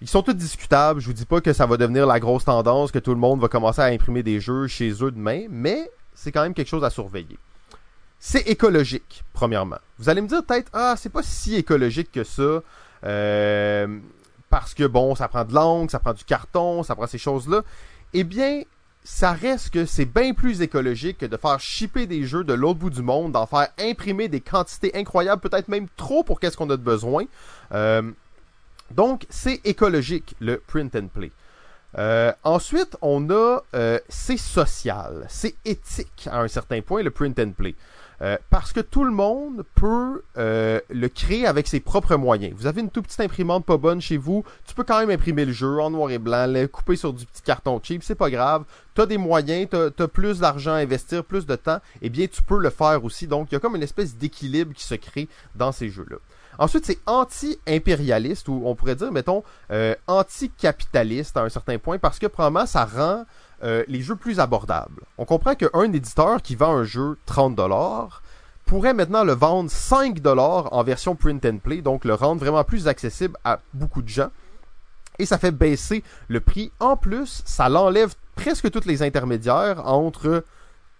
Ils 0.00 0.08
sont 0.08 0.22
tous 0.22 0.32
discutables. 0.34 1.00
Je 1.00 1.06
vous 1.06 1.12
dis 1.12 1.26
pas 1.26 1.40
que 1.40 1.52
ça 1.52 1.66
va 1.66 1.76
devenir 1.76 2.06
la 2.06 2.20
grosse 2.20 2.44
tendance, 2.44 2.92
que 2.92 2.98
tout 2.98 3.12
le 3.12 3.20
monde 3.20 3.40
va 3.40 3.48
commencer 3.48 3.80
à 3.80 3.86
imprimer 3.86 4.22
des 4.22 4.40
jeux 4.40 4.66
chez 4.68 4.90
eux 5.02 5.10
demain, 5.10 5.46
mais 5.50 5.90
c'est 6.14 6.32
quand 6.32 6.42
même 6.42 6.54
quelque 6.54 6.68
chose 6.68 6.84
à 6.84 6.90
surveiller. 6.90 7.38
C'est 8.18 8.48
écologique, 8.48 9.22
premièrement. 9.34 9.78
Vous 9.98 10.08
allez 10.08 10.22
me 10.22 10.28
dire 10.28 10.42
peut-être, 10.44 10.70
ah, 10.72 10.94
c'est 10.96 11.10
pas 11.10 11.22
si 11.22 11.56
écologique 11.56 12.10
que 12.10 12.24
ça. 12.24 12.62
Euh, 13.04 13.98
parce 14.50 14.74
que 14.74 14.84
bon, 14.84 15.14
ça 15.14 15.28
prend 15.28 15.44
de 15.44 15.52
l'encre, 15.52 15.90
ça 15.90 15.98
prend 15.98 16.12
du 16.12 16.24
carton, 16.24 16.82
ça 16.82 16.94
prend 16.94 17.06
ces 17.06 17.18
choses-là. 17.18 17.62
Eh 18.12 18.24
bien, 18.24 18.62
ça 19.02 19.32
reste 19.32 19.70
que 19.70 19.84
c'est 19.84 20.06
bien 20.06 20.32
plus 20.32 20.62
écologique 20.62 21.18
que 21.18 21.26
de 21.26 21.36
faire 21.36 21.60
shipper 21.60 22.06
des 22.06 22.24
jeux 22.24 22.44
de 22.44 22.54
l'autre 22.54 22.78
bout 22.78 22.90
du 22.90 23.02
monde, 23.02 23.32
d'en 23.32 23.46
faire 23.46 23.68
imprimer 23.78 24.28
des 24.28 24.40
quantités 24.40 24.96
incroyables, 24.96 25.42
peut-être 25.42 25.68
même 25.68 25.88
trop 25.96 26.24
pour 26.24 26.40
qu'est-ce 26.40 26.56
qu'on 26.56 26.70
a 26.70 26.76
de 26.76 26.82
besoin. 26.82 27.24
Euh, 27.72 28.10
donc, 28.90 29.26
c'est 29.28 29.60
écologique, 29.64 30.34
le 30.40 30.58
print 30.58 30.94
and 30.96 31.08
play. 31.08 31.32
Euh, 31.98 32.32
ensuite, 32.42 32.96
on 33.02 33.30
a, 33.30 33.62
c'est 34.08 34.36
social, 34.36 35.26
c'est 35.28 35.54
éthique 35.64 36.28
à 36.30 36.40
un 36.40 36.48
certain 36.48 36.80
point, 36.80 37.02
le 37.02 37.10
print 37.10 37.38
and 37.38 37.52
play. 37.52 37.74
Euh, 38.22 38.38
parce 38.48 38.72
que 38.72 38.80
tout 38.80 39.04
le 39.04 39.10
monde 39.10 39.64
peut 39.74 40.22
euh, 40.38 40.80
le 40.88 41.08
créer 41.08 41.46
avec 41.46 41.66
ses 41.66 41.80
propres 41.80 42.14
moyens. 42.16 42.54
Vous 42.56 42.66
avez 42.66 42.80
une 42.80 42.90
toute 42.90 43.04
petite 43.04 43.20
imprimante 43.20 43.66
pas 43.66 43.76
bonne 43.76 44.00
chez 44.00 44.16
vous, 44.16 44.44
tu 44.66 44.74
peux 44.74 44.84
quand 44.84 45.00
même 45.00 45.10
imprimer 45.10 45.44
le 45.44 45.52
jeu 45.52 45.80
en 45.80 45.90
noir 45.90 46.10
et 46.10 46.18
blanc, 46.18 46.46
le 46.46 46.66
couper 46.66 46.96
sur 46.96 47.12
du 47.12 47.26
petit 47.26 47.42
carton 47.42 47.80
cheap, 47.82 48.04
c'est 48.04 48.14
pas 48.14 48.30
grave. 48.30 48.64
Tu 48.94 49.00
as 49.00 49.06
des 49.06 49.18
moyens, 49.18 49.68
tu 49.68 50.02
as, 50.02 50.08
plus 50.08 50.38
d'argent 50.38 50.72
à 50.72 50.76
investir, 50.76 51.24
plus 51.24 51.44
de 51.44 51.56
temps, 51.56 51.76
et 52.00 52.06
eh 52.06 52.08
bien 52.08 52.26
tu 52.26 52.42
peux 52.42 52.58
le 52.58 52.70
faire 52.70 53.04
aussi. 53.04 53.26
Donc 53.26 53.48
il 53.50 53.54
y 53.54 53.56
a 53.56 53.60
comme 53.60 53.74
une 53.74 53.82
espèce 53.82 54.16
d'équilibre 54.16 54.72
qui 54.72 54.84
se 54.84 54.94
crée 54.94 55.28
dans 55.56 55.72
ces 55.72 55.88
jeux-là. 55.88 56.16
Ensuite, 56.58 56.86
c'est 56.86 56.98
anti-impérialiste, 57.06 58.48
ou 58.48 58.62
on 58.64 58.74
pourrait 58.74 58.96
dire, 58.96 59.12
mettons, 59.12 59.42
euh, 59.70 59.94
anti-capitaliste 60.06 61.36
à 61.36 61.42
un 61.42 61.48
certain 61.48 61.78
point, 61.78 61.98
parce 61.98 62.18
que 62.18 62.26
probablement 62.26 62.66
ça 62.66 62.84
rend 62.84 63.24
euh, 63.62 63.84
les 63.88 64.02
jeux 64.02 64.16
plus 64.16 64.40
abordables. 64.40 65.02
On 65.18 65.24
comprend 65.24 65.54
qu'un 65.54 65.92
éditeur 65.92 66.42
qui 66.42 66.54
vend 66.54 66.76
un 66.76 66.84
jeu 66.84 67.16
30$ 67.26 68.08
pourrait 68.66 68.94
maintenant 68.94 69.24
le 69.24 69.32
vendre 69.32 69.70
5$ 69.70 70.68
en 70.70 70.82
version 70.82 71.16
print 71.16 71.44
and 71.44 71.58
play, 71.58 71.82
donc 71.82 72.04
le 72.04 72.14
rendre 72.14 72.40
vraiment 72.40 72.64
plus 72.64 72.88
accessible 72.88 73.36
à 73.44 73.60
beaucoup 73.72 74.02
de 74.02 74.08
gens. 74.08 74.30
Et 75.18 75.26
ça 75.26 75.38
fait 75.38 75.52
baisser 75.52 76.02
le 76.28 76.40
prix. 76.40 76.72
En 76.80 76.96
plus, 76.96 77.42
ça 77.44 77.68
l'enlève 77.68 78.14
presque 78.34 78.70
tous 78.70 78.86
les 78.86 79.02
intermédiaires 79.02 79.86
entre 79.86 80.44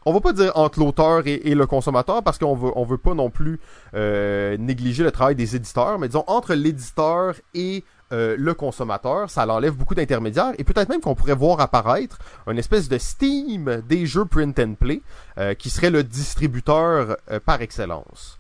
on 0.05 0.13
va 0.13 0.21
pas 0.21 0.33
dire 0.33 0.53
entre 0.55 0.79
l'auteur 0.81 1.27
et, 1.27 1.55
le 1.55 1.67
consommateur 1.67 2.23
parce 2.23 2.39
qu'on 2.39 2.55
veut 2.55 2.73
on 2.75 2.85
veut 2.85 2.99
pas 2.99 3.15
non 3.15 3.31
plus 3.31 3.61
euh, 3.95 4.57
négliger 4.57 5.03
le 5.03 5.11
travail 5.11 5.35
des 5.35 5.57
éditeurs, 5.57 5.99
mais 5.99 6.09
disons 6.09 6.25
entre 6.27 6.55
l'éditeur 6.55 7.35
et 7.55 7.85
euh, 8.13 8.37
le 8.39 8.55
consommateur, 8.55 9.31
ça 9.31 9.47
l'enlève 9.47 9.75
beaucoup 9.75 9.95
d'intermédiaires 9.95 10.53
et 10.59 10.65
peut-être 10.65 10.89
même 10.89 11.01
qu'on 11.01 11.15
pourrait 11.15 11.35
voir 11.35 11.61
apparaître 11.61 12.19
une 12.47 12.59
espèce 12.59 12.89
de 12.89 12.99
Steam 12.99 13.83
des 13.89 14.07
jeux 14.07 14.27
print 14.27 14.59
and 14.59 14.75
play 14.75 15.01
euh, 15.39 15.55
qui 15.55 15.71
serait 15.71 15.91
le 15.91 16.05
distributeur 16.05 17.17
par 17.45 17.63
excellence. 17.63 18.39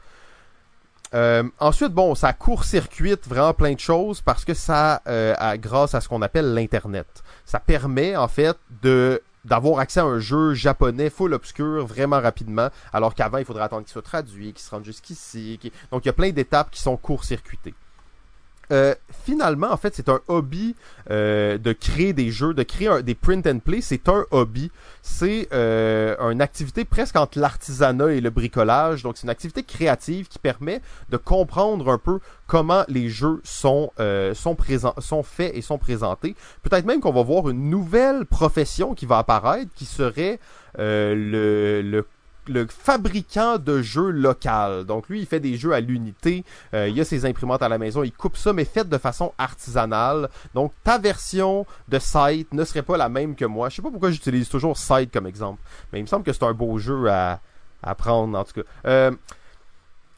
ensuite, 1.60 1.92
bon, 1.92 2.14
ça 2.14 2.32
court-circuite 2.32 3.26
vraiment 3.28 3.54
plein 3.54 3.72
de 3.72 3.80
choses 3.80 4.20
parce 4.20 4.44
que 4.44 4.52
ça, 4.52 5.00
grâce 5.58 5.94
à 5.94 6.00
ce 6.00 6.08
qu'on 6.08 6.22
appelle 6.22 6.52
l'Internet, 6.52 7.06
ça 7.44 7.60
permet 7.60 8.16
en 8.16 8.28
fait 8.28 8.56
de 8.82 9.22
d'avoir 9.44 9.78
accès 9.78 10.00
à 10.00 10.04
un 10.04 10.18
jeu 10.18 10.54
japonais 10.54 11.10
full 11.10 11.34
obscur 11.34 11.86
vraiment 11.86 12.20
rapidement, 12.20 12.68
alors 12.92 13.14
qu'avant 13.14 13.38
il 13.38 13.44
faudrait 13.44 13.64
attendre 13.64 13.84
qu'il 13.84 13.92
soit 13.92 14.02
traduit, 14.02 14.52
qu'il 14.52 14.64
se 14.64 14.70
rende 14.70 14.84
jusqu'ici. 14.84 15.60
Donc 15.90 16.04
il 16.04 16.06
y 16.06 16.10
a 16.10 16.14
plein 16.14 16.30
d'étapes 16.30 16.70
qui 16.70 16.80
sont 16.80 16.96
court-circuitées. 16.96 17.74
Euh, 18.74 18.94
finalement, 19.24 19.70
en 19.70 19.76
fait, 19.76 19.94
c'est 19.94 20.08
un 20.08 20.20
hobby 20.26 20.74
euh, 21.10 21.58
de 21.58 21.72
créer 21.72 22.12
des 22.12 22.30
jeux, 22.30 22.54
de 22.54 22.64
créer 22.64 23.02
des 23.04 23.14
print 23.14 23.46
and 23.46 23.60
play. 23.60 23.80
C'est 23.80 24.08
un 24.08 24.24
hobby. 24.32 24.70
C'est 25.00 25.48
euh, 25.52 26.16
une 26.30 26.40
activité 26.40 26.84
presque 26.84 27.14
entre 27.14 27.38
l'artisanat 27.38 28.12
et 28.12 28.20
le 28.20 28.30
bricolage. 28.30 29.04
Donc, 29.04 29.16
c'est 29.16 29.24
une 29.24 29.30
activité 29.30 29.62
créative 29.62 30.26
qui 30.26 30.40
permet 30.40 30.80
de 31.10 31.16
comprendre 31.16 31.88
un 31.88 31.98
peu 31.98 32.18
comment 32.48 32.84
les 32.88 33.08
jeux 33.08 33.40
sont 33.44 33.92
sont 34.34 35.22
faits 35.22 35.54
et 35.54 35.62
sont 35.62 35.78
présentés. 35.78 36.34
Peut-être 36.62 36.84
même 36.84 37.00
qu'on 37.00 37.12
va 37.12 37.22
voir 37.22 37.48
une 37.48 37.70
nouvelle 37.70 38.26
profession 38.26 38.94
qui 38.94 39.06
va 39.06 39.18
apparaître, 39.18 39.70
qui 39.76 39.84
serait 39.84 40.40
le 40.76 42.04
le 42.48 42.66
fabricant 42.66 43.58
de 43.58 43.82
jeux 43.82 44.10
local. 44.10 44.84
Donc 44.84 45.08
lui, 45.08 45.20
il 45.20 45.26
fait 45.26 45.40
des 45.40 45.56
jeux 45.56 45.72
à 45.72 45.80
l'unité. 45.80 46.44
Euh, 46.74 46.88
il 46.88 47.00
a 47.00 47.04
ses 47.04 47.26
imprimantes 47.26 47.62
à 47.62 47.68
la 47.68 47.78
maison. 47.78 48.02
Il 48.02 48.12
coupe 48.12 48.36
ça, 48.36 48.52
mais 48.52 48.64
fait 48.64 48.88
de 48.88 48.98
façon 48.98 49.32
artisanale. 49.38 50.28
Donc 50.54 50.72
ta 50.82 50.98
version 50.98 51.66
de 51.88 51.98
site 51.98 52.52
ne 52.52 52.64
serait 52.64 52.82
pas 52.82 52.96
la 52.96 53.08
même 53.08 53.34
que 53.34 53.44
moi. 53.44 53.68
Je 53.68 53.76
sais 53.76 53.82
pas 53.82 53.90
pourquoi 53.90 54.10
j'utilise 54.10 54.48
toujours 54.48 54.76
site 54.76 55.12
comme 55.12 55.26
exemple, 55.26 55.60
mais 55.92 56.00
il 56.00 56.02
me 56.02 56.08
semble 56.08 56.24
que 56.24 56.32
c'est 56.32 56.44
un 56.44 56.52
beau 56.52 56.78
jeu 56.78 57.08
à, 57.08 57.40
prendre 57.96 58.38
en 58.38 58.44
tout 58.44 58.62
cas. 58.62 58.68
Euh, 58.86 59.10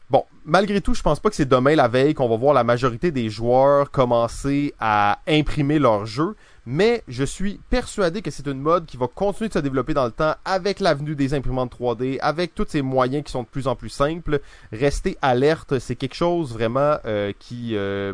Bon, 0.09 0.23
malgré 0.45 0.79
tout, 0.79 0.93
je 0.93 1.01
pense 1.01 1.19
pas 1.19 1.29
que 1.29 1.35
c'est 1.35 1.49
demain 1.49 1.75
la 1.75 1.89
veille 1.89 2.13
qu'on 2.13 2.29
va 2.29 2.37
voir 2.37 2.53
la 2.53 2.63
majorité 2.63 3.11
des 3.11 3.29
joueurs 3.29 3.91
commencer 3.91 4.73
à 4.79 5.19
imprimer 5.27 5.79
leurs 5.79 6.05
jeux, 6.05 6.37
mais 6.69 7.01
je 7.07 7.23
suis 7.23 7.61
persuadé 7.69 8.21
que 8.21 8.29
c'est 8.29 8.45
une 8.45 8.59
mode 8.59 8.87
qui 8.87 8.97
va 8.97 9.07
continuer 9.07 9.47
de 9.47 9.53
se 9.53 9.59
développer 9.59 9.93
dans 9.93 10.03
le 10.03 10.11
temps 10.11 10.35
avec 10.43 10.81
l'avenue 10.81 11.15
des 11.15 11.33
imprimantes 11.33 11.73
3D, 11.79 12.19
avec 12.19 12.53
tous 12.55 12.65
ces 12.67 12.81
moyens 12.81 13.23
qui 13.23 13.31
sont 13.31 13.43
de 13.43 13.47
plus 13.47 13.69
en 13.69 13.77
plus 13.77 13.87
simples. 13.87 14.41
Rester 14.73 15.17
alerte, 15.21 15.79
c'est 15.79 15.95
quelque 15.95 16.13
chose 16.13 16.51
vraiment 16.51 16.97
euh, 17.05 17.31
qui 17.39 17.77
euh, 17.77 18.13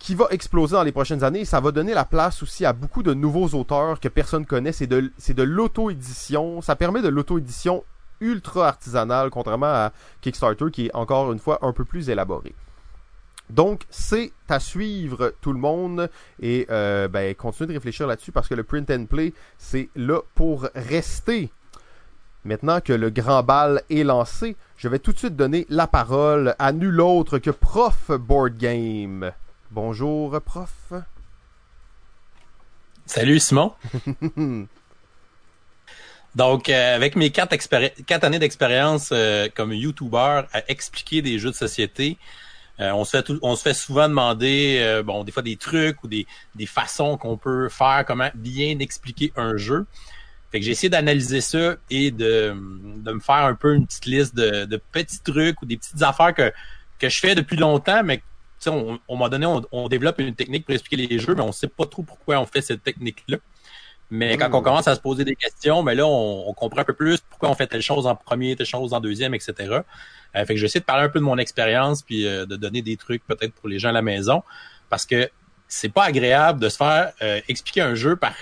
qui 0.00 0.16
va 0.16 0.26
exploser 0.32 0.72
dans 0.72 0.82
les 0.82 0.90
prochaines 0.90 1.22
années. 1.22 1.44
Ça 1.44 1.60
va 1.60 1.70
donner 1.70 1.94
la 1.94 2.04
place 2.04 2.42
aussi 2.42 2.66
à 2.66 2.72
beaucoup 2.72 3.04
de 3.04 3.14
nouveaux 3.14 3.56
auteurs 3.56 4.00
que 4.00 4.08
personne 4.08 4.44
connaît. 4.44 4.72
C'est 4.72 4.88
de 4.88 5.12
c'est 5.16 5.34
de 5.34 5.44
l'auto-édition. 5.44 6.62
Ça 6.62 6.74
permet 6.74 7.00
de 7.00 7.08
l'auto-édition 7.08 7.84
ultra 8.20 8.66
artisanale, 8.66 9.30
contrairement 9.30 9.66
à 9.66 9.92
Kickstarter 10.20 10.72
qui 10.72 10.86
est 10.86 10.94
encore 10.96 11.30
une 11.30 11.38
fois 11.38 11.60
un 11.62 11.72
peu 11.72 11.84
plus 11.84 12.10
élaboré. 12.10 12.56
Donc, 13.50 13.82
c'est 13.90 14.32
à 14.48 14.60
suivre 14.60 15.34
tout 15.40 15.52
le 15.52 15.58
monde 15.58 16.10
et 16.40 16.66
euh, 16.70 17.08
ben, 17.08 17.34
continuez 17.34 17.68
de 17.68 17.72
réfléchir 17.74 18.06
là-dessus 18.06 18.32
parce 18.32 18.48
que 18.48 18.54
le 18.54 18.64
print 18.64 18.90
and 18.90 19.06
play, 19.06 19.32
c'est 19.58 19.88
là 19.94 20.20
pour 20.34 20.68
rester. 20.74 21.50
Maintenant 22.44 22.80
que 22.80 22.92
le 22.92 23.10
grand 23.10 23.42
bal 23.42 23.82
est 23.88 24.04
lancé, 24.04 24.56
je 24.76 24.88
vais 24.88 24.98
tout 24.98 25.12
de 25.12 25.18
suite 25.18 25.36
donner 25.36 25.66
la 25.68 25.86
parole 25.86 26.56
à 26.58 26.72
nul 26.72 27.00
autre 27.00 27.38
que 27.38 27.50
Prof 27.50 28.10
Board 28.10 28.56
Game. 28.56 29.32
Bonjour, 29.70 30.40
Prof. 30.40 30.92
Salut 33.06 33.38
Simon. 33.38 33.72
Donc, 36.34 36.68
euh, 36.68 36.96
avec 36.96 37.14
mes 37.14 37.30
quatre, 37.30 37.54
années 38.24 38.38
d'expérience 38.38 39.10
euh, 39.12 39.48
comme 39.54 39.72
YouTuber 39.72 40.42
à 40.52 40.62
expliquer 40.68 41.20
des 41.20 41.38
jeux 41.38 41.50
de 41.50 41.56
société, 41.56 42.16
on, 42.90 43.04
se 43.04 43.16
fait 43.16 43.32
on 43.42 43.54
se 43.54 43.62
fait 43.62 43.74
souvent 43.74 44.08
demander, 44.08 44.78
euh, 44.80 45.02
bon, 45.02 45.24
des 45.24 45.32
fois 45.32 45.42
des 45.42 45.56
trucs 45.56 46.02
ou 46.02 46.08
des, 46.08 46.26
des 46.54 46.66
façons 46.66 47.16
qu'on 47.16 47.36
peut 47.36 47.68
faire, 47.68 48.04
comment 48.06 48.30
bien 48.34 48.78
expliquer 48.78 49.32
un 49.36 49.56
jeu. 49.56 49.86
Fait 50.50 50.60
que 50.60 50.66
j'ai 50.66 50.72
essayé 50.72 50.90
d'analyser 50.90 51.40
ça 51.40 51.76
et 51.90 52.10
de, 52.10 52.54
de 52.54 53.12
me 53.12 53.20
faire 53.20 53.36
un 53.36 53.54
peu 53.54 53.74
une 53.74 53.86
petite 53.86 54.06
liste 54.06 54.34
de, 54.34 54.64
de 54.64 54.76
petits 54.76 55.20
trucs 55.20 55.60
ou 55.62 55.66
des 55.66 55.76
petites 55.76 56.02
affaires 56.02 56.34
que, 56.34 56.52
que 56.98 57.08
je 57.08 57.20
fais 57.20 57.34
depuis 57.34 57.56
longtemps, 57.56 58.02
mais 58.04 58.22
on, 58.66 58.98
on 59.08 59.16
m'a 59.16 59.28
donné, 59.28 59.46
on, 59.46 59.62
on 59.72 59.88
développe 59.88 60.18
une 60.18 60.34
technique 60.34 60.64
pour 60.66 60.74
expliquer 60.74 61.06
les 61.06 61.18
jeux, 61.18 61.34
mais 61.34 61.42
on 61.42 61.52
sait 61.52 61.68
pas 61.68 61.86
trop 61.86 62.02
pourquoi 62.02 62.38
on 62.38 62.46
fait 62.46 62.60
cette 62.62 62.82
technique-là. 62.82 63.38
Mais 64.14 64.36
quand 64.36 64.50
on 64.52 64.60
commence 64.60 64.86
à 64.88 64.94
se 64.94 65.00
poser 65.00 65.24
des 65.24 65.34
questions, 65.34 65.82
mais 65.82 65.94
là, 65.94 66.06
on, 66.06 66.46
on 66.46 66.52
comprend 66.52 66.82
un 66.82 66.84
peu 66.84 66.92
plus 66.92 67.18
pourquoi 67.30 67.48
on 67.48 67.54
fait 67.54 67.66
telle 67.66 67.80
chose 67.80 68.06
en 68.06 68.14
premier, 68.14 68.54
telle 68.56 68.66
chose 68.66 68.92
en 68.92 69.00
deuxième, 69.00 69.34
etc. 69.34 69.54
Euh, 70.36 70.44
fait 70.44 70.52
que 70.52 70.56
j'essaie 70.56 70.80
de 70.80 70.84
parler 70.84 71.04
un 71.04 71.08
peu 71.08 71.18
de 71.18 71.24
mon 71.24 71.38
expérience 71.38 72.02
puis 72.02 72.26
euh, 72.26 72.44
de 72.44 72.56
donner 72.56 72.82
des 72.82 72.98
trucs 72.98 73.26
peut-être 73.26 73.54
pour 73.54 73.70
les 73.70 73.78
gens 73.78 73.88
à 73.88 73.92
la 73.92 74.02
maison 74.02 74.42
parce 74.90 75.06
que 75.06 75.30
c'est 75.66 75.88
pas 75.88 76.04
agréable 76.04 76.60
de 76.60 76.68
se 76.68 76.76
faire 76.76 77.12
euh, 77.22 77.40
expliquer 77.48 77.80
un 77.80 77.94
jeu 77.94 78.14
par 78.16 78.34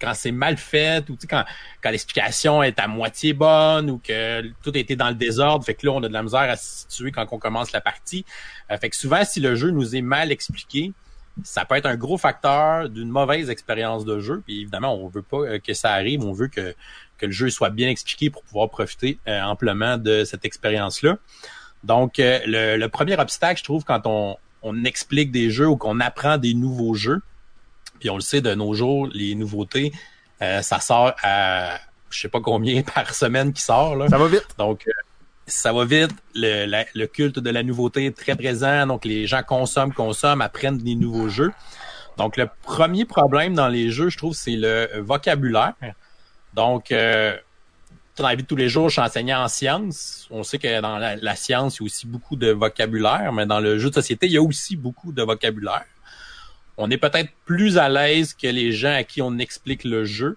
quand 0.00 0.14
c'est 0.14 0.32
mal 0.32 0.56
fait 0.56 1.08
ou 1.08 1.16
quand, 1.30 1.44
quand 1.80 1.90
l'explication 1.90 2.64
est 2.64 2.80
à 2.80 2.88
moitié 2.88 3.34
bonne 3.34 3.90
ou 3.90 3.98
que 3.98 4.42
tout 4.64 4.72
a 4.74 4.78
été 4.78 4.96
dans 4.96 5.10
le 5.10 5.14
désordre. 5.14 5.64
Fait 5.64 5.74
que 5.74 5.86
là, 5.86 5.92
on 5.92 6.02
a 6.02 6.08
de 6.08 6.12
la 6.12 6.24
misère 6.24 6.40
à 6.40 6.56
se 6.56 6.86
situer 6.88 7.12
quand 7.12 7.26
on 7.30 7.38
commence 7.38 7.70
la 7.70 7.80
partie. 7.80 8.24
Euh, 8.72 8.78
fait 8.78 8.90
que 8.90 8.96
souvent, 8.96 9.24
si 9.24 9.38
le 9.38 9.54
jeu 9.54 9.70
nous 9.70 9.94
est 9.94 10.02
mal 10.02 10.32
expliqué, 10.32 10.92
ça 11.44 11.64
peut 11.64 11.76
être 11.76 11.86
un 11.86 11.96
gros 11.96 12.18
facteur 12.18 12.88
d'une 12.88 13.08
mauvaise 13.08 13.50
expérience 13.50 14.04
de 14.04 14.20
jeu. 14.20 14.42
Puis 14.44 14.62
évidemment, 14.62 14.94
on 14.94 15.08
veut 15.08 15.22
pas 15.22 15.38
euh, 15.38 15.58
que 15.58 15.74
ça 15.74 15.92
arrive. 15.92 16.24
On 16.24 16.32
veut 16.32 16.48
que, 16.48 16.74
que 17.18 17.26
le 17.26 17.32
jeu 17.32 17.50
soit 17.50 17.70
bien 17.70 17.88
expliqué 17.88 18.30
pour 18.30 18.42
pouvoir 18.42 18.70
profiter 18.70 19.18
euh, 19.28 19.40
amplement 19.42 19.98
de 19.98 20.24
cette 20.24 20.44
expérience-là. 20.44 21.18
Donc, 21.84 22.18
euh, 22.18 22.40
le, 22.46 22.76
le 22.76 22.88
premier 22.88 23.18
obstacle, 23.18 23.58
je 23.58 23.64
trouve, 23.64 23.84
quand 23.84 24.02
on, 24.06 24.36
on 24.62 24.84
explique 24.84 25.30
des 25.30 25.50
jeux 25.50 25.68
ou 25.68 25.76
qu'on 25.76 26.00
apprend 26.00 26.38
des 26.38 26.54
nouveaux 26.54 26.94
jeux, 26.94 27.22
puis 28.00 28.10
on 28.10 28.16
le 28.16 28.20
sait 28.20 28.40
de 28.40 28.54
nos 28.54 28.74
jours, 28.74 29.08
les 29.12 29.34
nouveautés, 29.34 29.92
euh, 30.42 30.62
ça 30.62 30.80
sort 30.80 31.14
à 31.22 31.78
je 32.10 32.20
sais 32.20 32.28
pas 32.28 32.40
combien 32.40 32.82
par 32.94 33.14
semaine 33.14 33.52
qui 33.52 33.62
sort. 33.62 33.96
Là. 33.96 34.08
Ça 34.08 34.18
va 34.18 34.28
vite. 34.28 34.46
Donc, 34.56 34.86
euh, 34.88 34.92
ça 35.48 35.72
va 35.72 35.84
vite. 35.84 36.12
Le, 36.34 36.84
le 36.94 37.06
culte 37.06 37.38
de 37.38 37.50
la 37.50 37.62
nouveauté 37.62 38.06
est 38.06 38.16
très 38.16 38.36
présent. 38.36 38.86
Donc, 38.86 39.04
les 39.04 39.26
gens 39.26 39.42
consomment, 39.42 39.92
consomment, 39.92 40.42
apprennent 40.42 40.78
des 40.78 40.94
nouveaux 40.94 41.28
jeux. 41.28 41.52
Donc, 42.16 42.36
le 42.36 42.48
premier 42.62 43.04
problème 43.04 43.54
dans 43.54 43.68
les 43.68 43.90
jeux, 43.90 44.08
je 44.08 44.18
trouve, 44.18 44.34
c'est 44.34 44.56
le 44.56 45.00
vocabulaire. 45.00 45.74
Donc, 46.54 46.90
euh, 46.90 47.36
dans 48.16 48.28
la 48.28 48.34
vie 48.34 48.42
de 48.42 48.48
tous 48.48 48.56
les 48.56 48.68
jours, 48.68 48.88
je 48.88 48.94
suis 48.94 49.02
enseignant 49.02 49.42
en 49.42 49.48
sciences. 49.48 50.26
On 50.30 50.42
sait 50.42 50.58
que 50.58 50.80
dans 50.80 50.98
la, 50.98 51.16
la 51.16 51.36
science, 51.36 51.76
il 51.76 51.82
y 51.82 51.84
a 51.84 51.86
aussi 51.86 52.06
beaucoup 52.06 52.36
de 52.36 52.50
vocabulaire, 52.50 53.32
mais 53.32 53.46
dans 53.46 53.60
le 53.60 53.78
jeu 53.78 53.90
de 53.90 53.94
société, 53.94 54.26
il 54.26 54.32
y 54.32 54.36
a 54.36 54.42
aussi 54.42 54.76
beaucoup 54.76 55.12
de 55.12 55.22
vocabulaire. 55.22 55.86
On 56.76 56.90
est 56.90 56.98
peut-être 56.98 57.30
plus 57.44 57.78
à 57.78 57.88
l'aise 57.88 58.34
que 58.34 58.46
les 58.46 58.72
gens 58.72 58.94
à 58.94 59.04
qui 59.04 59.22
on 59.22 59.38
explique 59.38 59.84
le 59.84 60.04
jeu. 60.04 60.36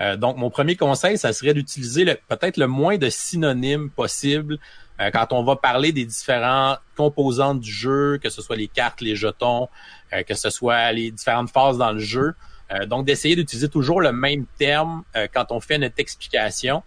Euh, 0.00 0.16
donc, 0.16 0.36
mon 0.36 0.50
premier 0.50 0.76
conseil, 0.76 1.18
ça 1.18 1.32
serait 1.32 1.54
d'utiliser 1.54 2.04
peut-être 2.28 2.56
le 2.56 2.66
moins 2.66 2.96
de 2.96 3.10
synonymes 3.10 3.90
possible 3.90 4.58
euh, 5.00 5.10
quand 5.10 5.32
on 5.32 5.42
va 5.42 5.56
parler 5.56 5.92
des 5.92 6.04
différentes 6.04 6.78
composantes 6.96 7.60
du 7.60 7.70
jeu, 7.70 8.18
que 8.18 8.28
ce 8.28 8.42
soit 8.42 8.56
les 8.56 8.68
cartes, 8.68 9.00
les 9.00 9.16
jetons, 9.16 9.68
euh, 10.12 10.22
que 10.22 10.34
ce 10.34 10.50
soit 10.50 10.92
les 10.92 11.10
différentes 11.10 11.50
phases 11.50 11.78
dans 11.78 11.92
le 11.92 11.98
jeu. 11.98 12.34
Euh, 12.72 12.86
donc, 12.86 13.06
d'essayer 13.06 13.34
d'utiliser 13.34 13.68
toujours 13.68 14.00
le 14.00 14.12
même 14.12 14.46
terme 14.58 15.02
euh, 15.16 15.26
quand 15.32 15.52
on 15.52 15.60
fait 15.60 15.78
notre 15.78 15.98
explication, 15.98 16.82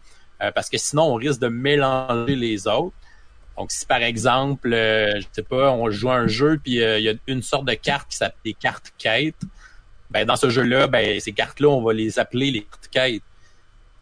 parce 0.55 0.69
que 0.69 0.77
sinon, 0.77 1.03
on 1.03 1.13
risque 1.13 1.39
de 1.39 1.47
mélanger 1.47 2.35
les 2.35 2.67
autres. 2.67 2.93
Donc, 3.57 3.71
si 3.71 3.85
par 3.85 4.01
exemple, 4.01 4.71
je 4.73 5.25
sais 5.31 5.41
pas, 5.41 5.71
on 5.71 5.89
joue 5.89 6.09
à 6.09 6.15
un 6.15 6.27
jeu, 6.27 6.59
puis 6.61 6.73
il 6.73 6.99
y 6.99 7.07
a 7.07 7.13
une 7.27 7.41
sorte 7.41 7.63
de 7.63 7.75
carte 7.75 8.09
qui 8.09 8.17
s'appelle 8.17 8.41
des 8.43 8.53
cartes 8.53 8.91
quêtes, 8.97 9.39
ben 10.09 10.25
dans 10.25 10.35
ce 10.35 10.49
jeu-là, 10.49 10.87
ben 10.87 11.17
ces 11.21 11.31
cartes-là, 11.31 11.69
on 11.69 11.81
va 11.81 11.93
les 11.93 12.19
appeler 12.19 12.51
les 12.51 12.67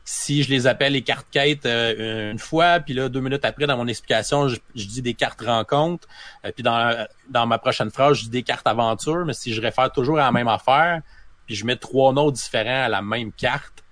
Si 0.04 0.42
je 0.44 0.50
les 0.50 0.66
appelle 0.66 0.94
les 0.94 1.04
cartes 1.04 1.28
quêtes 1.32 1.66
euh, 1.66 2.32
une 2.32 2.40
fois, 2.40 2.80
puis 2.80 2.94
là, 2.94 3.08
deux 3.08 3.22
minutes 3.22 3.46
après, 3.46 3.68
dans 3.68 3.78
mon 3.78 3.88
explication, 3.88 4.48
je, 4.48 4.58
dis 4.74 5.02
des 5.02 5.14
cartes 5.14 5.42
rencontres, 5.42 6.08
euh, 6.44 6.52
puis 6.52 6.64
dans, 6.64 7.06
dans 7.30 7.46
ma 7.46 7.60
prochaine 7.60 7.92
phrase, 7.92 8.18
je 8.18 8.24
dis 8.24 8.30
des 8.30 8.44
cartes 8.44 8.66
aventure, 8.66 9.26
mais 9.26 9.34
si 9.34 9.54
je 9.54 9.62
réfère 9.62 9.92
toujours 9.92 10.20
à 10.20 10.24
la 10.24 10.32
même 10.32 10.48
affaire, 10.48 11.02
puis 11.46 11.56
je 11.56 11.66
mets 11.66 11.76
trois 11.76 12.14
noms 12.14 12.32
différents 12.32 12.86
à 12.86 12.90
la 12.90 13.02
même 13.02 13.32
carte, 13.32 13.84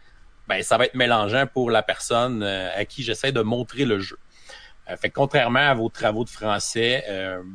ben 0.48 0.64
ça 0.64 0.80
va 0.80 0.86
être 0.86 0.96
mélangeant 0.96 1.46
pour 1.46 1.70
la 1.70 1.84
personne 1.84 2.42
euh, 2.42 2.70
à 2.76 2.86
qui 2.86 3.04
j'essaie 3.04 3.32
de 3.32 3.42
montrer 3.42 3.86
le 3.86 4.00
jeu. 4.00 4.18
Fait 5.00 5.10
que 5.10 5.14
contrairement 5.14 5.60
à 5.60 5.76
vos 5.76 5.90
travaux 5.90 6.24
de 6.24 6.32
français, 6.32 7.06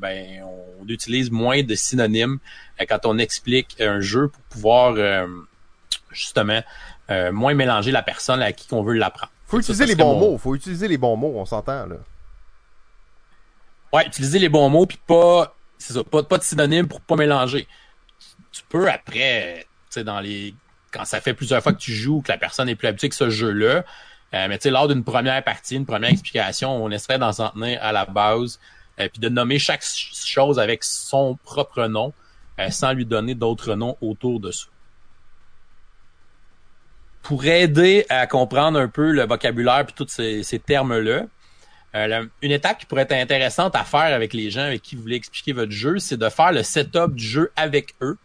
ben 0.00 0.40
on 0.80 0.86
utilise 0.86 1.32
moins 1.32 1.64
de 1.64 1.74
synonymes 1.74 2.38
quand 2.88 3.06
on 3.06 3.18
explique 3.18 3.80
un 3.80 3.98
jeu 3.98 4.28
pour 4.28 4.40
pouvoir 4.42 4.94
justement 6.12 6.62
euh, 7.10 7.32
moins 7.32 7.54
mélanger 7.54 7.90
la 7.92 8.02
personne 8.02 8.40
à 8.42 8.52
qui 8.52 8.72
on 8.72 8.82
veut 8.82 8.94
l'apprendre. 8.94 9.32
Faut 9.46 9.58
utiliser 9.60 9.84
ça 9.84 9.88
les 9.88 9.94
bons 9.94 10.14
mon- 10.14 10.32
mots. 10.32 10.38
Faut 10.38 10.54
utiliser 10.54 10.88
les 10.88 10.98
bons 10.98 11.16
mots, 11.16 11.32
on 11.36 11.44
s'entend, 11.44 11.86
là. 11.86 11.96
Ouais, 13.92 14.06
utiliser 14.06 14.38
les 14.38 14.48
bons 14.48 14.68
mots 14.68 14.86
puis 14.86 14.98
pas 15.06 15.54
c'est 15.78 15.92
ça, 15.92 16.02
pas, 16.04 16.22
pas 16.22 16.38
de 16.38 16.42
synonyme 16.42 16.88
pour 16.88 17.00
pas 17.00 17.16
mélanger. 17.16 17.68
Tu 18.52 18.62
peux 18.68 18.90
après, 18.90 19.66
tu 19.90 19.94
sais, 19.94 20.04
dans 20.04 20.20
les 20.20 20.54
quand 20.92 21.04
ça 21.04 21.20
fait 21.20 21.34
plusieurs 21.34 21.62
fois 21.62 21.72
que 21.72 21.78
tu 21.78 21.92
joues, 21.92 22.22
que 22.22 22.30
la 22.30 22.38
personne 22.38 22.68
est 22.68 22.76
plus 22.76 22.86
habituée 22.88 23.08
que 23.08 23.14
ce 23.16 23.28
jeu-là, 23.28 23.84
euh, 24.32 24.48
mais 24.48 24.58
tu 24.58 24.62
sais, 24.64 24.70
lors 24.70 24.86
d'une 24.88 25.02
première 25.04 25.42
partie, 25.42 25.74
une 25.76 25.86
première 25.86 26.10
explication, 26.10 26.70
on 26.82 26.90
essaierait 26.90 27.18
d'en 27.18 27.32
s'en 27.32 27.50
tenir 27.50 27.78
à 27.82 27.90
la 27.92 28.04
base, 28.04 28.60
euh, 29.00 29.08
puis 29.08 29.20
de 29.20 29.28
nommer 29.28 29.58
chaque 29.58 29.82
ch- 29.82 30.12
chose 30.24 30.58
avec 30.60 30.84
son 30.84 31.36
propre 31.42 31.86
nom, 31.86 32.12
euh, 32.60 32.70
sans 32.70 32.92
lui 32.92 33.04
donner 33.04 33.34
d'autres 33.34 33.74
noms 33.74 33.96
autour 34.00 34.38
de 34.38 34.52
ça. 34.52 34.66
Pour 37.24 37.44
aider 37.44 38.06
à 38.08 38.28
comprendre 38.28 38.78
un 38.78 38.88
peu 38.88 39.10
le 39.10 39.26
vocabulaire 39.26 39.84
puis 39.84 39.94
tous 39.96 40.08
ces, 40.08 40.44
ces 40.44 40.60
termes-là, 40.60 41.26
Euh, 41.96 42.26
une 42.42 42.50
étape 42.50 42.78
qui 42.78 42.86
pourrait 42.86 43.02
être 43.02 43.12
intéressante 43.12 43.76
à 43.76 43.84
faire 43.84 44.12
avec 44.12 44.34
les 44.34 44.50
gens 44.50 44.62
avec 44.64 44.82
qui 44.82 44.96
vous 44.96 45.02
voulez 45.02 45.14
expliquer 45.14 45.52
votre 45.52 45.70
jeu, 45.70 46.00
c'est 46.00 46.16
de 46.16 46.28
faire 46.28 46.50
le 46.50 46.64
setup 46.64 47.14
du 47.14 47.24
jeu 47.24 47.52
avec 47.54 47.94
eux. 48.02 48.18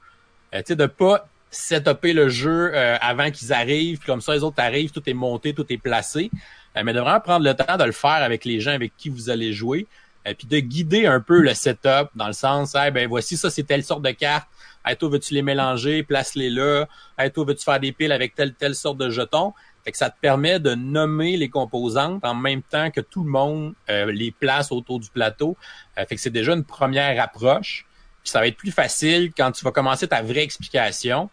Euh, 0.56 0.63
tu 0.63 0.70
sais, 0.70 0.75
de 0.75 0.88
pas 0.88 1.27
setuper 1.51 2.13
le 2.13 2.29
jeu 2.29 2.72
euh, 2.74 2.98
avant 3.00 3.29
qu'ils 3.29 3.53
arrivent, 3.53 4.00
puis 4.00 4.08
comme 4.08 4.22
ça 4.22 4.34
les 4.34 4.41
autres 4.41 4.60
arrivent, 4.60 4.89
tout 4.89 5.08
est 5.08 5.13
monté, 5.13 5.53
tout 5.53 5.68
est 5.70 5.77
placé. 5.77 6.32
Euh, 6.75 6.82
mais 6.84 6.94
de 6.94 7.00
vraiment 7.00 7.20
prendre 7.20 7.46
le 7.46 7.53
temps 7.53 7.77
de 7.77 7.84
le 7.84 7.91
faire 7.91 8.24
avec 8.29 8.44
les 8.44 8.60
gens 8.60 8.74
avec 8.74 8.91
qui 8.98 9.10
vous 9.10 9.29
allez 9.29 9.53
jouer, 9.53 9.86
et 10.25 10.34
puis 10.34 10.48
de 10.48 10.60
guider 10.60 11.06
un 11.06 11.22
peu 11.22 11.39
le 11.39 11.53
setup 11.53 12.10
dans 12.15 12.27
le 12.27 12.34
sens, 12.34 12.74
hey, 12.74 12.89
ben 12.89 13.08
voici 13.08 13.38
ça 13.38 13.51
c'est 13.51 13.68
telle 13.72 13.84
sorte 13.84 14.01
de 14.01 14.12
carte. 14.25 14.48
Hey, 14.86 14.95
toi 14.95 15.09
veux-tu 15.09 15.33
les 15.33 15.41
mélanger, 15.41 16.03
place-les 16.03 16.50
là. 16.50 16.88
Hey, 17.17 17.31
toi 17.31 17.45
veux-tu 17.45 17.63
faire 17.63 17.79
des 17.79 17.91
piles 17.91 18.12
avec 18.12 18.36
telle 18.36 18.53
telle 18.53 18.75
sorte 18.75 18.98
de 18.98 19.09
jetons? 19.09 19.53
Fait 19.83 19.91
que 19.91 19.98
ça 19.98 20.09
te 20.09 20.19
permet 20.19 20.59
de 20.59 20.75
nommer 20.75 21.38
les 21.38 21.50
composantes 21.50 22.24
en 22.24 22.36
même 22.36 22.62
temps 22.62 22.91
que 22.91 23.01
tout 23.01 23.24
le 23.24 23.29
monde 23.29 23.74
euh, 23.89 24.12
les 24.12 24.31
place 24.31 24.71
autour 24.71 25.00
du 25.00 25.09
plateau. 25.09 25.57
Euh, 25.98 26.05
fait 26.05 26.15
que 26.15 26.21
c'est 26.21 26.29
déjà 26.29 26.53
une 26.53 26.63
première 26.63 27.21
approche. 27.21 27.86
Puis 28.24 28.31
ça 28.31 28.39
va 28.39 28.48
être 28.48 28.57
plus 28.57 28.71
facile 28.71 29.31
quand 29.36 29.51
tu 29.51 29.63
vas 29.63 29.71
commencer 29.71 30.07
ta 30.07 30.21
vraie 30.21 30.43
explication. 30.43 31.29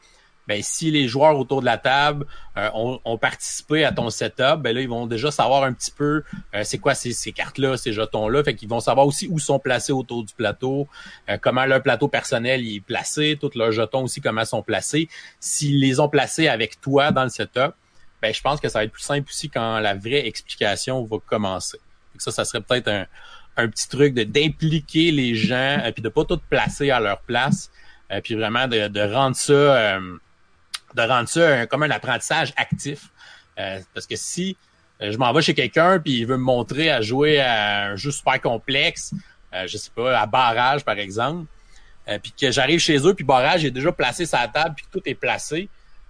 Ben, 0.47 0.63
si 0.63 0.93
les 0.93 1.09
joueurs 1.09 1.37
autour 1.39 1.61
de 1.61 1.67
la 1.67 1.77
table 1.77 2.25
euh, 2.57 2.71
ont, 2.73 3.01
ont, 3.05 3.19
participé 3.19 3.85
à 3.85 3.91
ton 3.91 4.11
setup, 4.11 4.61
ben 4.61 4.75
là, 4.75 4.81
ils 4.81 4.89
vont 4.89 5.07
déjà 5.07 5.33
savoir 5.33 5.65
un 5.65 5.73
petit 5.73 5.91
peu 5.91 6.23
euh, 6.55 6.63
c'est 6.63 6.79
quoi 6.79 6.95
ces, 6.95 7.13
ces 7.13 7.33
cartes-là, 7.33 7.77
ces 7.77 7.93
jetons-là. 7.93 8.45
Fait 8.45 8.55
qu'ils 8.55 8.69
vont 8.69 8.79
savoir 8.79 9.07
aussi 9.09 9.27
où 9.29 9.41
sont 9.41 9.59
placés 9.59 9.93
autour 9.93 10.25
du 10.25 10.33
plateau, 10.35 10.87
euh, 11.29 11.37
comment 11.41 11.65
leur 11.65 11.83
plateau 11.83 12.07
personnel 12.07 12.65
est 12.65 12.81
placé, 12.81 13.37
tous 13.41 13.57
leurs 13.57 13.73
jetons 13.73 14.05
aussi, 14.05 14.21
comment 14.21 14.45
sont 14.45 14.63
placés. 14.63 15.09
S'ils 15.41 15.81
les 15.81 15.99
ont 15.99 16.09
placés 16.09 16.47
avec 16.47 16.81
toi 16.81 17.11
dans 17.11 17.25
le 17.25 17.31
setup, 17.31 17.75
ben, 18.23 18.33
je 18.33 18.41
pense 18.41 18.61
que 18.61 18.69
ça 18.69 18.79
va 18.79 18.85
être 18.85 18.93
plus 18.93 19.03
simple 19.03 19.29
aussi 19.29 19.51
quand 19.51 19.81
la 19.81 19.95
vraie 19.95 20.29
explication 20.29 21.03
va 21.05 21.17
commencer. 21.27 21.79
Fait 22.13 22.21
ça, 22.21 22.31
ça 22.31 22.45
serait 22.45 22.61
peut-être 22.61 22.89
un, 22.89 23.07
un 23.57 23.69
petit 23.69 23.89
truc 23.89 24.15
de 24.15 24.23
d'impliquer 24.23 25.11
les 25.11 25.35
gens, 25.35 25.83
et 25.85 25.91
puis 25.91 26.03
de 26.03 26.09
pas 26.09 26.25
tout 26.25 26.41
placer 26.49 26.91
à 26.93 27.01
leur 27.01 27.19
place, 27.23 27.71
puis 28.23 28.37
vraiment 28.37 28.69
de, 28.69 28.87
de 28.87 29.01
rendre 29.01 29.35
ça 29.35 29.99
de 30.97 31.03
rendre 31.03 31.29
ça 31.29 31.61
un, 31.61 31.67
comme 31.67 31.83
un 31.83 31.91
apprentissage 31.91 32.53
actif. 32.57 33.11
Euh, 33.59 33.81
parce 33.95 34.07
que 34.07 34.17
si 34.17 34.57
euh, 35.01 35.13
je 35.13 35.19
m'en 35.19 35.33
vais 35.33 35.43
chez 35.43 35.55
quelqu'un 35.55 35.99
puis 35.99 36.19
il 36.19 36.27
veut 36.27 36.37
me 36.37 36.45
montrer 36.45 36.91
à 36.91 37.01
jouer 37.01 37.41
à 37.41 37.87
un 37.89 37.97
jeu 37.97 38.11
super 38.11 38.41
complexe, 38.41 39.13
euh, 39.55 39.67
je 39.67 39.77
sais 39.77 39.91
pas, 39.95 40.19
à 40.19 40.27
barrage 40.27 40.85
par 40.85 40.99
exemple, 40.99 41.47
euh, 42.09 42.19
puis 42.19 42.33
que 42.39 42.51
j'arrive 42.51 42.81
chez 42.81 42.99
eux 42.99 43.15
puis 43.15 43.25
barrage 43.25 43.65
est 43.65 43.71
déjà 43.71 43.93
placé 43.93 44.27
sur 44.27 44.39
la 44.39 44.49
table 44.49 44.75
puis 44.77 44.87
tout 44.91 45.03
est 45.05 45.15
placé, 45.15 45.69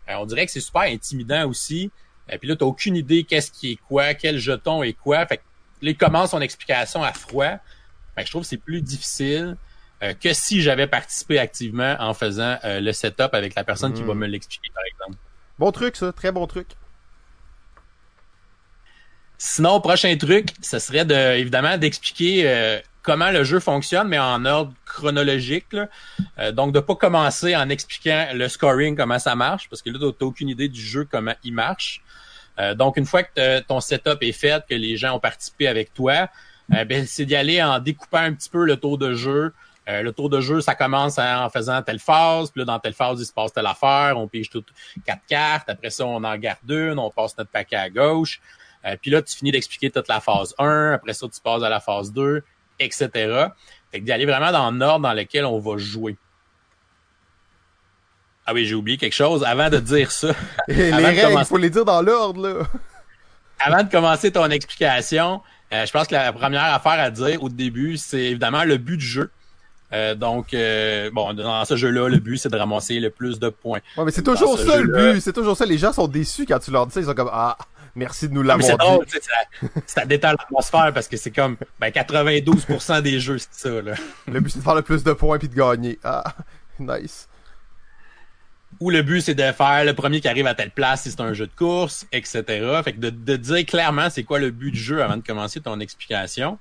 euh, 0.08 0.14
on 0.18 0.26
dirait 0.26 0.46
que 0.46 0.52
c'est 0.52 0.60
super 0.60 0.82
intimidant 0.82 1.48
aussi. 1.48 1.90
Et 2.28 2.38
puis 2.38 2.48
là, 2.48 2.56
tu 2.56 2.64
n'as 2.64 2.68
aucune 2.68 2.96
idée 2.96 3.24
qu'est-ce 3.24 3.50
qui 3.50 3.72
est 3.72 3.78
quoi, 3.88 4.14
quel 4.14 4.38
jeton 4.38 4.82
est 4.82 4.94
quoi. 4.94 5.24
Fait 5.26 5.36
que 5.36 5.42
là, 5.82 5.90
il 5.90 5.96
commence 5.96 6.30
son 6.30 6.40
explication 6.40 7.02
à 7.02 7.12
froid. 7.12 7.58
Fait 8.14 8.22
que 8.22 8.26
je 8.26 8.30
trouve 8.30 8.42
que 8.42 8.48
c'est 8.48 8.56
plus 8.56 8.82
difficile. 8.82 9.56
Euh, 10.02 10.12
que 10.12 10.34
si 10.34 10.60
j'avais 10.60 10.86
participé 10.86 11.38
activement 11.38 11.96
en 11.98 12.12
faisant 12.12 12.58
euh, 12.64 12.80
le 12.80 12.92
setup 12.92 13.30
avec 13.32 13.54
la 13.54 13.64
personne 13.64 13.94
qui 13.94 14.02
va 14.02 14.12
me 14.12 14.26
l'expliquer, 14.26 14.68
par 14.74 14.84
exemple. 14.84 15.18
Bon 15.58 15.72
truc, 15.72 15.96
ça. 15.96 16.12
Très 16.12 16.32
bon 16.32 16.46
truc. 16.46 16.68
Sinon, 19.38 19.80
prochain 19.80 20.14
truc, 20.18 20.50
ce 20.60 20.78
serait 20.78 21.06
de, 21.06 21.36
évidemment 21.38 21.78
d'expliquer 21.78 22.42
euh, 22.46 22.78
comment 23.02 23.30
le 23.30 23.42
jeu 23.42 23.58
fonctionne, 23.58 24.08
mais 24.08 24.18
en 24.18 24.44
ordre 24.44 24.74
chronologique. 24.84 25.72
Là. 25.72 26.52
donc, 26.52 26.74
de 26.74 26.80
pas 26.80 26.94
commencer 26.94 27.56
en 27.56 27.70
expliquant 27.70 28.28
le 28.34 28.48
scoring, 28.48 28.96
comment 28.96 29.18
ça 29.18 29.34
marche, 29.34 29.68
parce 29.70 29.80
que 29.80 29.88
là, 29.88 29.98
tu 29.98 30.04
n'as 30.04 30.26
aucune 30.26 30.50
idée 30.50 30.68
du 30.68 30.80
jeu, 30.80 31.08
comment 31.10 31.34
il 31.42 31.54
marche. 31.54 32.02
donc, 32.74 32.98
une 32.98 33.06
fois 33.06 33.22
que 33.22 33.60
ton 33.60 33.80
setup 33.80 34.18
est 34.22 34.32
fait, 34.32 34.62
que 34.68 34.74
les 34.74 34.96
gens 34.98 35.16
ont 35.16 35.20
participé 35.20 35.68
avec 35.68 35.94
toi, 35.94 36.28
ben, 36.68 37.06
c'est 37.06 37.24
d'y 37.24 37.36
aller 37.36 37.62
en 37.62 37.78
découpant 37.78 38.18
un 38.18 38.32
petit 38.32 38.50
peu 38.50 38.64
le 38.64 38.76
tour 38.76 38.98
de 38.98 39.14
jeu, 39.14 39.52
euh, 39.88 40.02
le 40.02 40.12
tour 40.12 40.28
de 40.28 40.40
jeu, 40.40 40.60
ça 40.60 40.74
commence 40.74 41.18
en 41.18 41.48
faisant 41.50 41.80
telle 41.82 42.00
phase, 42.00 42.50
puis 42.50 42.60
là, 42.60 42.64
dans 42.64 42.78
telle 42.78 42.92
phase, 42.92 43.20
il 43.20 43.26
se 43.26 43.32
passe 43.32 43.52
telle 43.52 43.66
affaire, 43.66 44.14
on 44.16 44.26
pige 44.26 44.50
toutes 44.50 44.68
quatre 45.04 45.24
cartes, 45.28 45.68
après 45.68 45.90
ça, 45.90 46.04
on 46.04 46.24
en 46.24 46.36
garde 46.36 46.68
une, 46.68 46.98
on 46.98 47.10
passe 47.10 47.36
notre 47.38 47.50
paquet 47.50 47.76
à 47.76 47.88
gauche, 47.88 48.40
euh, 48.84 48.96
puis 49.00 49.10
là, 49.10 49.22
tu 49.22 49.36
finis 49.36 49.52
d'expliquer 49.52 49.90
toute 49.90 50.08
la 50.08 50.20
phase 50.20 50.54
1, 50.58 50.92
après 50.92 51.12
ça, 51.12 51.26
tu 51.32 51.40
passes 51.40 51.62
à 51.62 51.68
la 51.68 51.80
phase 51.80 52.12
2, 52.12 52.42
etc. 52.78 53.08
Fait 53.92 54.00
que 54.00 54.04
d'y 54.04 54.12
aller 54.12 54.26
vraiment 54.26 54.52
dans 54.52 54.70
l'ordre 54.70 55.00
dans 55.00 55.12
lequel 55.12 55.44
on 55.44 55.58
va 55.58 55.76
jouer. 55.78 56.16
Ah 58.44 58.54
oui, 58.54 58.64
j'ai 58.64 58.74
oublié 58.74 58.96
quelque 58.96 59.14
chose. 59.14 59.42
Avant 59.42 59.70
de 59.70 59.78
dire 59.78 60.12
ça... 60.12 60.28
les 60.68 60.92
règles, 60.92 61.36
il 61.36 61.44
faut 61.44 61.56
les 61.56 61.70
dire 61.70 61.84
dans 61.84 62.00
l'ordre, 62.00 62.48
là. 62.48 62.64
avant 63.58 63.82
de 63.82 63.90
commencer 63.90 64.30
ton 64.30 64.48
explication, 64.50 65.42
euh, 65.72 65.84
je 65.84 65.90
pense 65.90 66.06
que 66.06 66.14
la 66.14 66.32
première 66.32 66.64
affaire 66.64 66.92
à 67.00 67.10
dire 67.10 67.42
au 67.42 67.48
début, 67.48 67.96
c'est 67.96 68.22
évidemment 68.22 68.64
le 68.64 68.76
but 68.76 68.96
du 68.96 69.06
jeu. 69.06 69.30
Euh, 69.92 70.14
donc, 70.14 70.52
euh, 70.52 71.10
bon, 71.12 71.32
dans 71.34 71.64
ce 71.64 71.76
jeu-là, 71.76 72.08
le 72.08 72.18
but, 72.18 72.38
c'est 72.38 72.48
de 72.48 72.56
ramasser 72.56 72.98
le 72.98 73.10
plus 73.10 73.38
de 73.38 73.48
points. 73.48 73.80
Ouais, 73.96 74.04
mais 74.04 74.10
c'est 74.10 74.22
toujours 74.22 74.58
ça 74.58 74.80
le 74.80 74.86
but. 74.88 75.20
C'est 75.20 75.32
toujours 75.32 75.56
ça. 75.56 75.64
Les 75.64 75.78
gens 75.78 75.92
sont 75.92 76.08
déçus 76.08 76.46
quand 76.46 76.58
tu 76.58 76.70
leur 76.70 76.86
dis 76.86 76.94
ça. 76.94 77.00
Ils 77.00 77.06
sont 77.06 77.14
comme, 77.14 77.30
ah, 77.32 77.56
merci 77.94 78.28
de 78.28 78.34
nous 78.34 78.42
l'avoir 78.42 79.00
dit. 79.00 79.12
Ça, 79.20 79.68
ça 79.86 80.04
détend 80.06 80.32
l'atmosphère 80.32 80.92
parce 80.92 81.08
que 81.08 81.16
c'est 81.16 81.30
comme, 81.30 81.56
ben, 81.80 81.90
92% 81.90 83.02
des 83.02 83.20
jeux, 83.20 83.38
c'est 83.38 83.68
ça, 83.68 83.82
là. 83.82 83.94
Le 84.26 84.40
but, 84.40 84.50
c'est 84.50 84.58
de 84.58 84.64
faire 84.64 84.74
le 84.74 84.82
plus 84.82 85.04
de 85.04 85.12
points 85.12 85.38
puis 85.38 85.48
de 85.48 85.54
gagner. 85.54 85.98
Ah, 86.02 86.24
nice. 86.78 87.28
Ou 88.80 88.90
le 88.90 89.02
but, 89.02 89.22
c'est 89.22 89.34
de 89.34 89.52
faire 89.52 89.84
le 89.84 89.94
premier 89.94 90.20
qui 90.20 90.28
arrive 90.28 90.46
à 90.46 90.54
telle 90.54 90.70
place 90.70 91.02
si 91.02 91.10
c'est 91.10 91.20
un 91.22 91.32
jeu 91.32 91.46
de 91.46 91.52
course, 91.56 92.06
etc. 92.12 92.42
Fait 92.84 92.92
que 92.92 92.98
de, 92.98 93.10
de 93.10 93.36
dire 93.36 93.64
clairement 93.64 94.10
c'est 94.10 94.24
quoi 94.24 94.38
le 94.38 94.50
but 94.50 94.70
du 94.70 94.78
jeu 94.78 95.02
avant 95.02 95.16
de 95.16 95.22
commencer 95.22 95.60
ton 95.60 95.80
explication. 95.80 96.58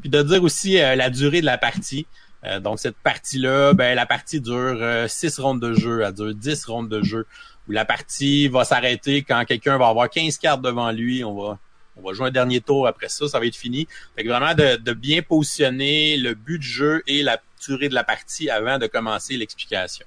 Puis 0.00 0.08
de 0.08 0.22
dire 0.22 0.42
aussi 0.42 0.80
euh, 0.80 0.96
la 0.96 1.10
durée 1.10 1.40
de 1.40 1.46
la 1.46 1.58
partie. 1.58 2.06
Euh, 2.44 2.60
donc 2.60 2.78
cette 2.78 2.96
partie-là, 2.96 3.72
ben 3.72 3.94
la 3.94 4.06
partie 4.06 4.40
dure 4.40 4.78
6 5.08 5.38
euh, 5.38 5.42
rondes 5.42 5.60
de 5.60 5.74
jeu, 5.74 6.02
elle 6.02 6.12
dure 6.12 6.34
10 6.34 6.64
rondes 6.66 6.88
de 6.88 7.02
jeu, 7.02 7.26
où 7.68 7.72
la 7.72 7.84
partie 7.84 8.48
va 8.48 8.64
s'arrêter 8.64 9.22
quand 9.22 9.44
quelqu'un 9.44 9.76
va 9.76 9.88
avoir 9.88 10.08
15 10.08 10.38
cartes 10.38 10.62
devant 10.62 10.90
lui, 10.92 11.24
on 11.24 11.34
va 11.34 11.58
on 12.00 12.08
va 12.08 12.12
jouer 12.14 12.28
un 12.28 12.30
dernier 12.30 12.60
tour 12.60 12.86
après 12.86 13.08
ça, 13.08 13.26
ça 13.26 13.40
va 13.40 13.46
être 13.46 13.56
fini. 13.56 13.88
Fait 14.14 14.22
que 14.22 14.28
vraiment 14.28 14.54
de, 14.54 14.76
de 14.76 14.92
bien 14.92 15.20
positionner 15.20 16.16
le 16.16 16.34
but 16.34 16.58
du 16.58 16.66
jeu 16.66 17.02
et 17.08 17.24
la 17.24 17.40
durée 17.66 17.88
de 17.88 17.94
la 17.94 18.04
partie 18.04 18.48
avant 18.50 18.78
de 18.78 18.86
commencer 18.86 19.36
l'explication. 19.36 20.06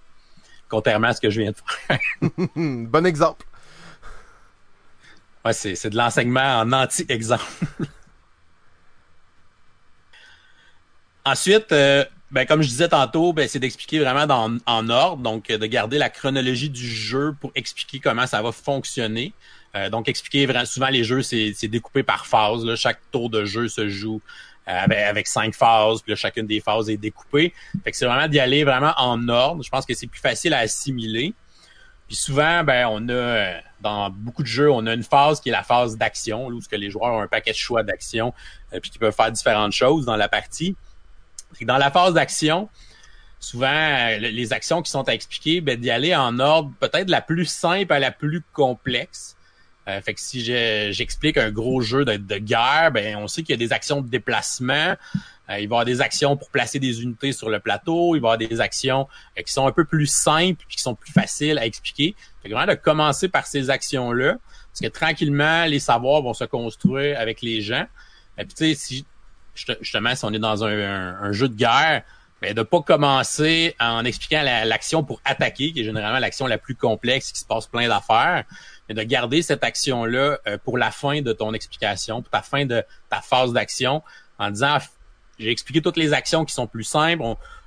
Contrairement 0.70 1.08
à 1.08 1.14
ce 1.14 1.20
que 1.20 1.30
je 1.30 1.42
viens 1.42 1.52
de 1.52 1.58
faire. 1.58 2.00
bon 2.56 3.06
exemple. 3.06 3.46
Ouais, 5.44 5.54
c'est, 5.54 5.76
c'est 5.76 5.90
de 5.90 5.98
l'enseignement 5.98 6.60
en 6.60 6.72
anti-exemple. 6.72 7.44
Ensuite, 11.26 11.72
euh, 11.72 12.04
ben, 12.32 12.46
comme 12.46 12.62
je 12.62 12.70
disais 12.70 12.88
tantôt, 12.88 13.34
ben, 13.34 13.48
c'est 13.48 13.60
d'expliquer 13.60 14.00
vraiment 14.00 14.26
dans, 14.26 14.58
en 14.66 14.90
ordre, 14.90 15.22
donc 15.22 15.48
de 15.48 15.66
garder 15.66 15.98
la 15.98 16.10
chronologie 16.10 16.70
du 16.70 16.88
jeu 16.88 17.36
pour 17.40 17.52
expliquer 17.56 18.00
comment 18.00 18.26
ça 18.26 18.42
va 18.42 18.52
fonctionner. 18.52 19.34
Euh, 19.76 19.90
donc, 19.90 20.08
expliquer 20.10 20.46
vraiment, 20.46 20.66
souvent 20.66 20.90
les 20.90 21.04
jeux, 21.04 21.22
c'est, 21.22 21.54
découpé 21.68 22.04
par 22.04 22.26
phase. 22.26 22.66
Là. 22.66 22.76
Chaque 22.76 23.00
tour 23.12 23.30
de 23.30 23.46
jeu 23.46 23.68
se 23.68 23.88
joue 23.90 24.22
euh, 24.68 24.80
avec, 24.86 25.28
cinq 25.28 25.54
phases, 25.54 26.02
puis 26.02 26.12
là, 26.12 26.16
chacune 26.16 26.48
des 26.48 26.60
phases 26.60 26.90
est 26.90 26.98
découpée. 26.98 27.54
Fait 27.84 27.92
que 27.92 27.98
c'est 27.98 28.06
vraiment 28.06 28.28
d'y 28.28 28.40
aller 28.40 28.64
vraiment 28.64 28.94
en 28.98 29.28
ordre. 29.28 29.64
Je 29.64 29.70
pense 29.70 29.86
que 29.86 29.94
c'est 29.94 30.08
plus 30.08 30.22
facile 30.22 30.54
à 30.54 30.60
assimiler. 30.60 31.34
Puis 32.08 32.16
souvent, 32.18 32.64
ben, 32.64 32.88
on 32.92 33.08
a 33.10 33.62
dans 33.80 34.10
beaucoup 34.10 34.44
de 34.44 34.48
jeux, 34.48 34.70
on 34.70 34.86
a 34.86 34.94
une 34.94 35.04
phase 35.04 35.40
qui 35.40 35.50
est 35.50 35.54
la 35.54 35.64
phase 35.64 35.98
d'action, 35.98 36.48
où 36.48 36.60
que 36.60 36.76
les 36.76 36.90
joueurs 36.90 37.14
ont 37.14 37.22
un 37.22 37.28
paquet 37.28 37.52
de 37.52 37.58
choix 37.58 37.84
d'action, 37.84 38.34
euh, 38.74 38.80
puis 38.80 38.92
qui 38.92 39.00
peuvent 39.00 39.16
faire 39.16 39.32
différentes 39.32 39.72
choses 39.72 40.06
dans 40.06 40.18
la 40.18 40.28
partie. 40.28 40.76
Dans 41.62 41.78
la 41.78 41.92
phase 41.92 42.14
d'action, 42.14 42.70
souvent, 43.40 43.68
euh, 43.68 44.18
les 44.18 44.54
actions 44.54 44.82
qui 44.82 44.92
sont 44.92 45.08
à 45.08 45.14
expliquer, 45.14 45.62
ben, 45.62 45.80
d'y 45.80 45.92
aller 45.92 46.16
en 46.16 46.40
ordre 46.40 46.72
peut-être 46.80 47.10
la 47.10 47.22
plus 47.22 47.46
simple 47.46 47.92
à 47.94 48.00
la 48.00 48.12
plus 48.12 48.42
complexe. 48.54 49.36
Euh, 49.88 50.00
fait 50.02 50.14
que 50.14 50.22
si 50.22 50.44
j'explique 50.44 51.38
un 51.38 51.50
gros 51.50 51.82
jeu 51.82 52.06
de, 52.06 52.16
de 52.16 52.38
guerre, 52.38 52.92
ben 52.92 53.18
on 53.18 53.28
sait 53.28 53.42
qu'il 53.42 53.54
y 53.54 53.54
a 53.54 53.66
des 53.66 53.74
actions 53.74 54.02
de 54.02 54.08
déplacement. 54.08 54.96
Euh, 55.50 55.60
il 55.60 55.62
va 55.62 55.62
y 55.62 55.66
avoir 55.66 55.86
des 55.86 56.02
actions 56.02 56.38
pour 56.38 56.50
placer 56.50 56.80
des 56.80 57.02
unités 57.02 57.34
sur 57.34 57.50
le 57.50 57.60
plateau. 57.60 58.16
Il 58.16 58.22
va 58.22 58.30
y 58.30 58.34
avoir 58.34 58.38
des 58.38 58.62
actions 58.62 59.08
euh, 59.38 59.42
qui 59.42 59.52
sont 59.52 59.68
un 59.68 59.72
peu 59.72 59.86
plus 59.86 60.06
simples 60.06 60.64
et 60.70 60.74
qui 60.74 60.82
sont 60.82 60.94
plus 60.94 61.12
faciles 61.12 61.58
à 61.58 61.66
expliquer. 61.66 62.16
Fait 62.42 62.50
que 62.50 62.54
vraiment 62.54 62.72
de 62.72 62.78
commencer 62.78 63.28
par 63.28 63.48
ces 63.48 63.70
actions-là, 63.70 64.38
parce 64.72 64.82
que 64.82 64.88
tranquillement, 64.88 65.66
les 65.66 65.80
savoirs 65.80 66.22
vont 66.22 66.34
se 66.34 66.46
construire 66.46 67.20
avec 67.20 67.42
les 67.42 67.62
gens. 67.62 67.86
Et 68.38 68.46
puis 68.46 68.54
tu 68.54 68.66
sais, 68.66 68.76
si 68.76 69.06
justement, 69.54 70.16
si 70.16 70.26
on 70.26 70.34
est 70.34 70.40
dans 70.40 70.64
un, 70.64 71.32
jeu 71.32 71.50
de 71.50 71.56
guerre, 71.56 72.04
ben, 72.42 72.54
de 72.54 72.64
pas 72.64 72.82
commencer 72.82 73.76
en 73.80 74.04
expliquant 74.04 74.42
l'action 74.42 75.04
pour 75.04 75.22
attaquer, 75.26 75.74
qui 75.74 75.82
est 75.82 75.84
généralement 75.84 76.20
l'action 76.20 76.48
la 76.48 76.58
plus 76.58 76.76
complexe, 76.76 77.32
qui 77.32 77.40
se 77.40 77.46
passe 77.46 77.68
plein 77.68 77.88
d'affaires, 77.88 78.46
mais 78.90 78.96
de 78.96 79.04
garder 79.04 79.42
cette 79.42 79.64
action-là 79.64 80.40
euh, 80.48 80.58
pour 80.64 80.78
la 80.78 80.90
fin 80.90 81.22
de 81.22 81.34
ton 81.34 81.54
explication, 81.54 82.22
pour 82.22 82.32
ta 82.32 82.42
fin 82.42 82.66
de 82.66 82.84
ta 83.10 83.22
phase 83.22 83.54
d'action, 83.54 84.02
en 84.40 84.50
disant 84.50 84.80
j'ai 85.38 85.52
expliqué 85.52 85.82
toutes 85.82 85.98
les 85.98 86.14
actions 86.14 86.46
qui 86.46 86.54
sont 86.54 86.68
plus 86.68 86.84
simples. 86.84 87.24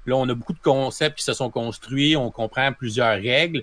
là, 0.06 0.16
on 0.16 0.28
a 0.28 0.34
beaucoup 0.34 0.52
de 0.52 0.60
concepts 0.60 1.18
qui 1.18 1.24
se 1.24 1.34
sont 1.34 1.50
construits, 1.50 2.16
on 2.16 2.30
comprend 2.30 2.72
plusieurs 2.72 3.16
règles, 3.16 3.62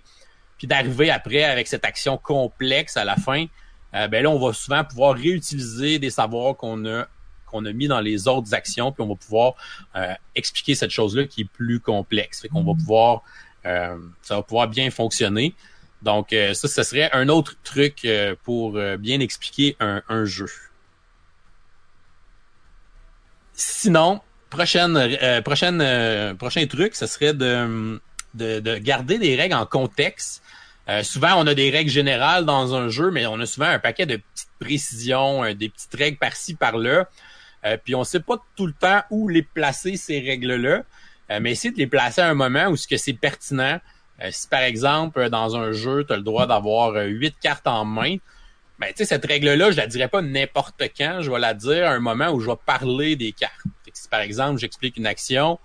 puis 0.57 0.67
d'arriver 0.67 1.10
après 1.10 1.43
avec 1.43 1.67
cette 1.67 1.86
action 1.86 2.17
complexe 2.17 2.97
à 2.97 3.03
la 3.03 3.15
fin, 3.15 3.45
euh, 3.93 4.07
ben 4.07 4.23
là, 4.23 4.29
on 4.29 4.39
va 4.39 4.53
souvent 4.53 4.84
pouvoir 4.84 5.15
réutiliser 5.15 5.99
des 5.99 6.10
savoirs 6.10 6.55
qu'on 6.55 6.86
a 6.86 7.07
qu'on 7.51 7.65
a 7.65 7.73
mis 7.73 7.87
dans 7.87 7.99
les 7.99 8.27
autres 8.27 8.53
actions, 8.53 8.91
puis 8.91 9.03
on 9.03 9.07
va 9.07 9.15
pouvoir 9.15 9.53
euh, 9.95 10.13
expliquer 10.35 10.75
cette 10.75 10.91
chose-là 10.91 11.25
qui 11.25 11.41
est 11.41 11.49
plus 11.49 11.79
complexe. 11.79 12.41
Fait 12.41 12.47
qu'on 12.47 12.63
va 12.63 12.73
pouvoir, 12.73 13.21
euh, 13.65 13.97
ça 14.21 14.35
va 14.35 14.43
pouvoir 14.43 14.67
bien 14.67 14.89
fonctionner. 14.89 15.53
Donc 16.01 16.29
ça, 16.31 16.67
ce 16.67 16.81
serait 16.81 17.11
un 17.13 17.29
autre 17.29 17.57
truc 17.63 18.07
pour 18.43 18.71
bien 18.97 19.19
expliquer 19.19 19.75
un, 19.79 20.01
un 20.09 20.25
jeu. 20.25 20.47
Sinon, 23.53 24.19
prochaine, 24.49 25.43
prochaine, 25.43 26.35
prochain 26.37 26.65
truc, 26.65 26.95
ce 26.95 27.05
serait 27.05 27.35
de, 27.35 28.01
de, 28.33 28.59
de 28.59 28.77
garder 28.79 29.19
les 29.19 29.35
règles 29.35 29.53
en 29.53 29.67
contexte 29.67 30.41
euh, 30.89 31.03
souvent, 31.03 31.35
on 31.37 31.47
a 31.47 31.53
des 31.53 31.69
règles 31.69 31.91
générales 31.91 32.45
dans 32.45 32.75
un 32.75 32.89
jeu, 32.89 33.11
mais 33.11 33.25
on 33.25 33.39
a 33.39 33.45
souvent 33.45 33.67
un 33.67 33.79
paquet 33.79 34.05
de 34.05 34.17
petites 34.17 34.49
précisions, 34.59 35.43
euh, 35.43 35.53
des 35.53 35.69
petites 35.69 35.93
règles 35.93 36.17
par-ci, 36.17 36.55
par-là. 36.55 37.07
Euh, 37.65 37.78
puis 37.84 37.95
on 37.95 38.04
sait 38.04 38.19
pas 38.19 38.38
tout 38.56 38.67
le 38.67 38.74
temps 38.74 39.02
où 39.10 39.28
les 39.28 39.43
placer, 39.43 39.97
ces 39.97 40.19
règles-là. 40.19 40.84
mais 41.39 41.52
essayer 41.52 41.71
de 41.71 41.78
les 41.78 41.88
placer 41.88 42.21
à 42.21 42.28
un 42.28 42.34
moment 42.34 42.67
où 42.67 42.76
ce 42.76 42.88
que 42.88 42.97
c'est 42.97 43.13
pertinent. 43.13 43.80
si 44.32 44.47
par 44.47 44.62
exemple, 44.62 45.30
dans 45.30 45.56
un 45.56 45.71
jeu, 45.71 46.04
tu 46.06 46.12
as 46.13 46.17
le 46.17 46.24
droit 46.24 46.45
d'avoir 46.45 46.93
huit 47.06 47.36
cartes 47.39 47.67
en 47.67 47.86
main, 47.86 48.17
ben, 48.80 48.88
tu 48.88 48.97
sais, 48.97 49.06
cette 49.06 49.26
règle-là, 49.26 49.71
je 49.71 49.78
la 49.78 49.88
dirais 49.88 50.08
pas 50.08 50.21
n'importe 50.21 50.82
quand, 50.97 51.19
je 51.21 51.32
vais 51.32 51.39
la 51.39 51.54
dire 51.54 51.88
à 51.88 51.91
un 51.91 52.00
moment 52.00 52.30
où 52.32 52.39
je 52.39 52.50
vais 52.50 52.58
parler 52.65 53.15
des 53.15 53.32
cartes. 53.32 53.54
si 53.93 54.10
par 54.10 54.21
exemple, 54.21 54.60
j'explique 54.60 54.97
une 54.97 55.06
action, 55.06 55.60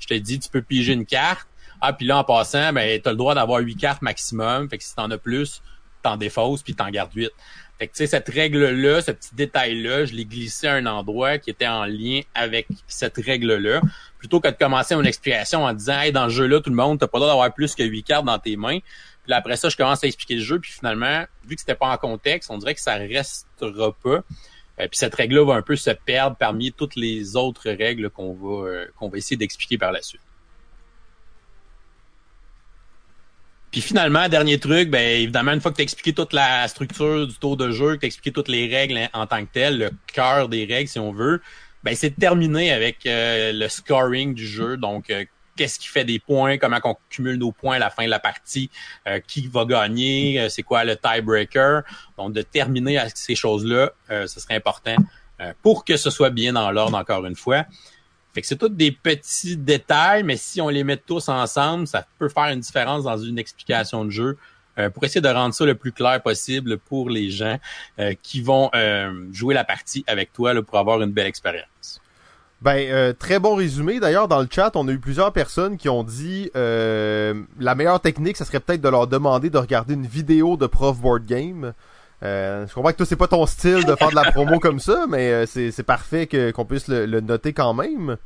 je 0.00 0.06
te 0.06 0.14
dis, 0.14 0.40
tu 0.40 0.48
peux 0.48 0.62
piger 0.62 0.94
une 0.94 1.06
carte, 1.06 1.46
ah, 1.84 1.92
puis 1.92 2.06
là, 2.06 2.18
en 2.18 2.24
passant, 2.24 2.72
ben, 2.72 3.00
t'as 3.02 3.10
le 3.10 3.16
droit 3.16 3.34
d'avoir 3.34 3.60
huit 3.60 3.74
cartes 3.74 4.02
maximum. 4.02 4.70
Fait 4.70 4.78
que 4.78 4.84
si 4.84 4.94
t'en 4.94 5.10
as 5.10 5.18
plus, 5.18 5.60
t'en 6.00 6.16
défausses, 6.16 6.62
puis 6.62 6.76
t'en 6.76 6.88
gardes 6.90 7.12
huit. 7.12 7.32
Fait 7.82 7.88
que, 7.88 7.94
tu 7.94 7.98
sais, 7.98 8.06
cette 8.06 8.28
règle-là, 8.28 9.02
ce 9.02 9.10
petit 9.10 9.34
détail-là, 9.34 10.04
je 10.04 10.12
l'ai 10.12 10.24
glissé 10.24 10.68
à 10.68 10.74
un 10.74 10.86
endroit 10.86 11.38
qui 11.38 11.50
était 11.50 11.66
en 11.66 11.84
lien 11.84 12.20
avec 12.32 12.68
cette 12.86 13.16
règle-là. 13.16 13.80
Plutôt 14.20 14.38
que 14.38 14.46
de 14.46 14.54
commencer 14.54 14.94
mon 14.94 15.02
explication 15.02 15.64
en 15.64 15.72
disant, 15.72 15.98
hey, 15.98 16.12
dans 16.12 16.28
ce 16.28 16.34
jeu-là, 16.34 16.60
tout 16.60 16.70
le 16.70 16.76
monde, 16.76 17.00
t'as 17.00 17.08
pas 17.08 17.18
le 17.18 17.22
droit 17.22 17.32
d'avoir 17.32 17.52
plus 17.52 17.74
que 17.74 17.82
huit 17.82 18.04
cartes 18.04 18.24
dans 18.24 18.38
tes 18.38 18.54
mains. 18.54 18.78
Puis 19.24 19.32
après 19.32 19.56
ça, 19.56 19.68
je 19.68 19.76
commence 19.76 20.04
à 20.04 20.06
expliquer 20.06 20.36
le 20.36 20.42
jeu, 20.42 20.60
puis 20.60 20.70
finalement, 20.70 21.24
vu 21.44 21.56
que 21.56 21.60
c'était 21.60 21.74
pas 21.74 21.88
en 21.88 21.96
contexte, 21.96 22.52
on 22.52 22.58
dirait 22.58 22.76
que 22.76 22.80
ça 22.80 22.94
restera 22.94 23.92
pas. 24.00 24.22
Euh, 24.78 24.86
puis 24.86 24.90
cette 24.92 25.16
règle-là 25.16 25.44
va 25.44 25.54
un 25.54 25.62
peu 25.62 25.74
se 25.74 25.90
perdre 25.90 26.36
parmi 26.36 26.70
toutes 26.70 26.94
les 26.94 27.34
autres 27.34 27.68
règles 27.68 28.10
qu'on 28.10 28.32
va, 28.32 28.68
euh, 28.68 28.86
qu'on 28.96 29.08
va 29.08 29.18
essayer 29.18 29.36
d'expliquer 29.36 29.76
par 29.76 29.90
la 29.90 30.02
suite. 30.02 30.22
Puis 33.72 33.80
finalement, 33.80 34.28
dernier 34.28 34.58
truc, 34.58 34.90
ben 34.90 35.22
évidemment, 35.22 35.52
une 35.52 35.62
fois 35.62 35.70
que 35.70 35.78
tu 35.78 35.82
expliqué 35.82 36.12
toute 36.12 36.34
la 36.34 36.68
structure 36.68 37.26
du 37.26 37.34
tour 37.36 37.56
de 37.56 37.70
jeu, 37.70 37.94
que 37.94 38.00
tu 38.00 38.06
expliqué 38.06 38.30
toutes 38.30 38.48
les 38.48 38.68
règles 38.68 39.08
en 39.14 39.26
tant 39.26 39.42
que 39.46 39.50
telles, 39.50 39.78
le 39.78 39.90
cœur 40.12 40.50
des 40.50 40.66
règles, 40.66 40.88
si 40.88 40.98
on 40.98 41.10
veut, 41.10 41.40
ben 41.82 41.96
c'est 41.96 42.10
de 42.10 42.20
terminer 42.20 42.70
avec 42.70 43.06
euh, 43.06 43.50
le 43.54 43.68
scoring 43.68 44.34
du 44.34 44.46
jeu. 44.46 44.76
Donc, 44.76 45.08
euh, 45.08 45.24
qu'est-ce 45.56 45.78
qui 45.78 45.88
fait 45.88 46.04
des 46.04 46.18
points, 46.18 46.58
comment 46.58 46.80
on 46.84 46.96
cumule 47.08 47.38
nos 47.38 47.50
points 47.50 47.76
à 47.76 47.78
la 47.78 47.88
fin 47.88 48.04
de 48.04 48.10
la 48.10 48.18
partie, 48.18 48.68
euh, 49.08 49.20
qui 49.26 49.46
va 49.46 49.64
gagner, 49.64 50.48
c'est 50.50 50.62
quoi 50.62 50.84
le 50.84 50.94
tiebreaker. 50.94 51.82
Donc, 52.18 52.34
de 52.34 52.42
terminer 52.42 52.98
avec 52.98 53.16
ces 53.16 53.34
choses-là, 53.34 53.92
ce 54.10 54.38
serait 54.38 54.54
important 54.54 54.96
pour 55.62 55.84
que 55.84 55.96
ce 55.96 56.10
soit 56.10 56.30
bien 56.30 56.52
dans 56.52 56.70
l'ordre, 56.70 56.96
encore 56.96 57.24
une 57.24 57.36
fois. 57.36 57.64
Fait 58.34 58.40
que 58.40 58.46
c'est 58.46 58.56
tous 58.56 58.70
des 58.70 58.92
petits 58.92 59.56
détails, 59.56 60.22
mais 60.22 60.36
si 60.36 60.60
on 60.60 60.68
les 60.68 60.84
met 60.84 60.96
tous 60.96 61.28
ensemble, 61.28 61.86
ça 61.86 62.06
peut 62.18 62.28
faire 62.28 62.48
une 62.48 62.60
différence 62.60 63.04
dans 63.04 63.18
une 63.18 63.38
explication 63.38 64.04
de 64.04 64.10
jeu 64.10 64.38
euh, 64.78 64.88
pour 64.88 65.04
essayer 65.04 65.20
de 65.20 65.28
rendre 65.28 65.54
ça 65.54 65.66
le 65.66 65.74
plus 65.74 65.92
clair 65.92 66.22
possible 66.22 66.78
pour 66.78 67.10
les 67.10 67.30
gens 67.30 67.58
euh, 67.98 68.14
qui 68.22 68.40
vont 68.40 68.70
euh, 68.74 69.26
jouer 69.30 69.54
la 69.54 69.64
partie 69.64 70.02
avec 70.06 70.32
toi 70.32 70.54
pour 70.62 70.78
avoir 70.78 71.02
une 71.02 71.10
belle 71.10 71.26
expérience. 71.26 72.00
Ben, 72.62 73.12
très 73.14 73.40
bon 73.40 73.56
résumé. 73.56 73.98
D'ailleurs, 73.98 74.28
dans 74.28 74.40
le 74.40 74.46
chat, 74.48 74.70
on 74.76 74.86
a 74.86 74.92
eu 74.92 74.98
plusieurs 74.98 75.32
personnes 75.32 75.76
qui 75.76 75.88
ont 75.88 76.04
dit 76.04 76.48
la 76.54 77.74
meilleure 77.74 78.00
technique, 78.00 78.36
ça 78.36 78.44
serait 78.44 78.60
peut-être 78.60 78.80
de 78.80 78.88
leur 78.88 79.08
demander 79.08 79.50
de 79.50 79.58
regarder 79.58 79.94
une 79.94 80.06
vidéo 80.06 80.56
de 80.56 80.66
Prof 80.66 80.96
Board 81.00 81.26
Game. 81.26 81.72
Euh, 82.22 82.66
je 82.68 82.74
comprends 82.74 82.92
que 82.92 82.96
toi 82.98 83.06
c'est 83.06 83.16
pas 83.16 83.26
ton 83.26 83.44
style 83.46 83.84
de 83.84 83.96
faire 83.96 84.10
de 84.10 84.14
la 84.14 84.30
promo 84.30 84.60
comme 84.60 84.78
ça, 84.78 85.06
mais 85.08 85.32
euh, 85.32 85.46
c'est 85.46 85.82
parfait 85.82 86.28
qu'on 86.54 86.64
puisse 86.64 86.88
le, 86.88 87.06
le, 87.06 87.20
noter 87.20 87.52
quand 87.52 87.74
même. 87.74 88.16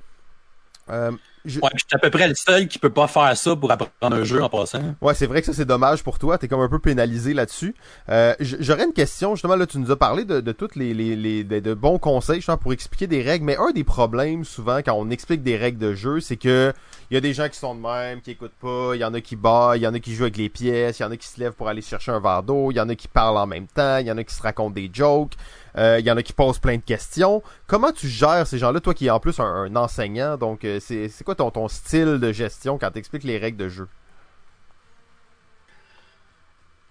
Euh, 0.91 1.13
je... 1.45 1.61
Ouais, 1.61 1.71
je 1.75 1.85
suis 1.87 1.95
à 1.95 1.99
peu 1.99 2.11
près 2.11 2.27
le 2.29 2.35
seul 2.35 2.67
qui 2.67 2.79
peut 2.79 2.91
pas 2.91 3.07
faire 3.07 3.37
ça 3.37 3.55
pour 3.55 3.71
apprendre 3.71 4.17
un 4.17 4.25
jeu 4.25 4.43
en 4.43 4.49
passant. 4.49 4.97
Ouais, 5.01 5.15
c'est 5.15 5.27
vrai 5.27 5.41
que 5.41 5.47
ça 5.47 5.53
c'est 5.53 5.65
dommage 5.65 6.03
pour 6.03 6.19
toi. 6.19 6.39
T'es 6.39 6.49
comme 6.49 6.61
un 6.61 6.69
peu 6.69 6.81
pénalisé 6.81 7.35
là-dessus. 7.35 7.75
Euh, 8.09 8.35
J'aurais 8.41 8.85
une 8.85 8.93
question 8.93 9.35
justement 9.37 9.55
là. 9.55 9.67
Tu 9.67 9.79
nous 9.79 9.91
as 9.91 9.97
parlé 9.97 10.25
de, 10.25 10.41
de 10.41 10.53
toutes 10.53 10.75
les, 10.75 10.93
les, 10.93 11.15
les 11.15 11.45
de, 11.45 11.75
bons 11.75 11.99
conseils 11.99 12.37
justement 12.37 12.57
pour 12.57 12.73
expliquer 12.73 13.07
des 13.07 13.23
règles. 13.23 13.45
Mais 13.45 13.57
un 13.57 13.71
des 13.71 13.85
problèmes 13.85 14.45
souvent 14.45 14.79
quand 14.79 14.95
on 14.95 15.11
explique 15.11 15.43
des 15.43 15.57
règles 15.57 15.79
de 15.79 15.95
jeu, 15.95 16.21
c'est 16.21 16.37
que 16.37 16.73
il 17.11 17.15
y 17.15 17.17
a 17.17 17.21
des 17.21 17.33
gens 17.33 17.49
qui 17.49 17.59
sont 17.59 17.77
de 17.77 17.81
même, 17.81 18.21
qui 18.21 18.33
écoutent 18.33 18.59
pas. 18.61 18.97
Il 18.97 19.01
y 19.01 19.05
en 19.05 19.15
a 19.15 19.21
qui 19.21 19.37
battent, 19.37 19.77
il 19.77 19.83
y 19.83 19.87
en 19.87 19.95
a 19.95 20.01
qui 20.01 20.15
jouent 20.15 20.25
avec 20.25 20.37
les 20.37 20.49
pièces, 20.49 20.99
il 20.99 21.03
y 21.03 21.05
en 21.05 21.13
a 21.13 21.17
qui 21.17 21.29
se 21.29 21.39
lèvent 21.39 21.53
pour 21.53 21.69
aller 21.69 21.83
chercher 21.83 22.11
un 22.11 22.19
verre 22.19 22.43
d'eau, 22.43 22.73
il 22.73 22.77
y 22.77 22.81
en 22.81 22.89
a 22.89 22.97
qui 22.97 23.07
parlent 23.07 23.37
en 23.37 23.47
même 23.47 23.69
temps, 23.69 23.99
il 23.99 24.07
y 24.07 24.11
en 24.11 24.19
a 24.19 24.25
qui 24.25 24.35
se 24.35 24.43
racontent 24.43 24.75
des 24.75 24.91
jokes. 24.93 25.35
Euh, 25.79 25.99
il 26.01 26.07
y 26.07 26.11
en 26.11 26.17
a 26.17 26.23
qui 26.23 26.33
posent 26.33 26.59
plein 26.59 26.77
de 26.77 26.83
questions. 26.83 27.43
Comment 27.67 27.93
tu 27.93 28.09
gères 28.09 28.47
ces 28.47 28.59
gens-là, 28.59 28.81
toi 28.81 28.95
qui 28.95 29.07
es 29.07 29.11
en 29.11 29.21
plus 29.21 29.39
un, 29.41 29.75
enseignant, 29.77 30.37
donc 30.37 30.65
euh, 30.65 30.81
c'est 30.81 31.25
quoi 31.25 31.35
ton, 31.35 31.51
ton 31.51 31.69
style 31.69 32.19
de 32.19 32.33
gestion 32.33 32.79
quand 32.79 32.91
tu 32.91 32.99
expliques 32.99 33.25
les 33.25 33.39
règles 33.39 33.59
de 33.59 33.69
jeu? 33.69 33.89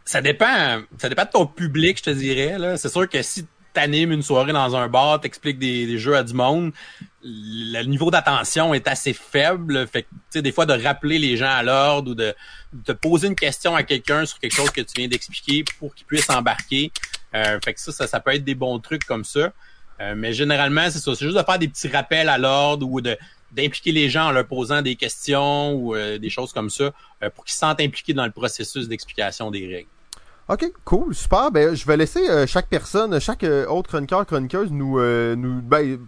Ça 0.06 0.22
dépend, 0.22 0.82
ça 1.00 1.10
dépend 1.10 1.26
de 1.26 1.32
ton 1.32 1.48
public, 1.48 1.98
je 1.98 2.04
te 2.04 2.10
dirais. 2.12 2.78
C'est 2.78 2.90
sûr 2.90 3.10
que 3.10 3.24
si 3.24 3.48
t'animes 3.74 4.12
une 4.12 4.22
soirée 4.22 4.54
dans 4.54 4.76
un 4.76 4.88
bar, 4.88 5.20
t'expliques 5.20 5.60
des, 5.60 5.88
des 5.88 5.98
jeux 5.98 6.16
à 6.16 6.24
du 6.24 6.34
monde, 6.34 6.72
le 7.24 7.84
niveau 7.84 8.10
d'attention 8.12 8.74
est 8.74 8.88
assez 8.88 9.14
faible. 9.14 9.88
Fait 9.88 10.04
que, 10.04 10.08
tu 10.10 10.18
sais, 10.30 10.42
des 10.42 10.52
fois, 10.52 10.66
de 10.66 10.74
rappeler 10.82 11.20
les 11.20 11.38
gens 11.38 11.50
à 11.50 11.62
l'ordre 11.62 12.12
ou 12.12 12.16
de, 12.16 12.34
de 12.74 12.94
poser 12.94 13.28
une 13.28 13.36
question 13.36 13.76
à 13.76 13.84
quelqu'un 13.84 14.26
sur 14.26 14.40
quelque 14.40 14.56
chose 14.56 14.72
que 14.72 14.82
tu 14.82 14.94
viens 14.96 15.08
d'expliquer 15.08 15.66
pour 15.80 15.94
qu'il 15.94 16.06
puisse 16.06 16.30
embarquer, 16.30 16.92
euh, 17.36 17.60
fait 17.64 17.74
que 17.74 17.80
ça, 17.80 18.08
ça, 18.08 18.20
peut 18.20 18.34
être 18.34 18.44
des 18.44 18.56
bons 18.56 18.80
trucs 18.80 19.06
comme 19.06 19.24
ça. 19.24 19.52
Euh, 20.02 20.14
mais 20.16 20.34
généralement, 20.34 20.90
c'est 20.90 21.00
ça. 21.00 21.16
C'est 21.16 21.26
juste 21.26 21.38
de 21.38 21.44
faire 21.44 21.60
des 21.60 21.68
petits 21.68 21.88
rappels 21.88 22.30
à 22.30 22.38
l'ordre 22.38 22.88
ou 22.90 23.02
de 23.02 23.18
d'impliquer 23.52 23.94
les 23.94 24.10
gens 24.10 24.28
en 24.28 24.32
leur 24.32 24.46
posant 24.46 24.82
des 24.82 24.98
questions 24.98 25.74
ou 25.74 25.96
euh, 25.96 26.18
des 26.18 26.30
choses 26.30 26.52
comme 26.52 26.70
ça 26.70 26.92
pour 27.36 27.46
qu'ils 27.46 27.54
se 27.54 27.60
sentent 27.60 27.80
impliqués 27.80 28.14
dans 28.14 28.26
le 28.26 28.32
processus 28.32 28.90
d'explication 28.90 29.50
des 29.50 29.66
règles. 29.66 29.90
Ok, 30.50 30.66
cool, 30.84 31.16
super. 31.16 31.52
Ben, 31.52 31.74
je 31.74 31.86
vais 31.86 31.96
laisser 31.96 32.46
chaque 32.48 32.68
personne, 32.68 33.18
chaque 33.22 33.44
autre 33.44 33.90
chroniqueur, 33.90 34.26
chroniqueuse 34.26 34.72
nous, 34.72 35.00
nous 35.36 35.62
ben, 35.62 36.00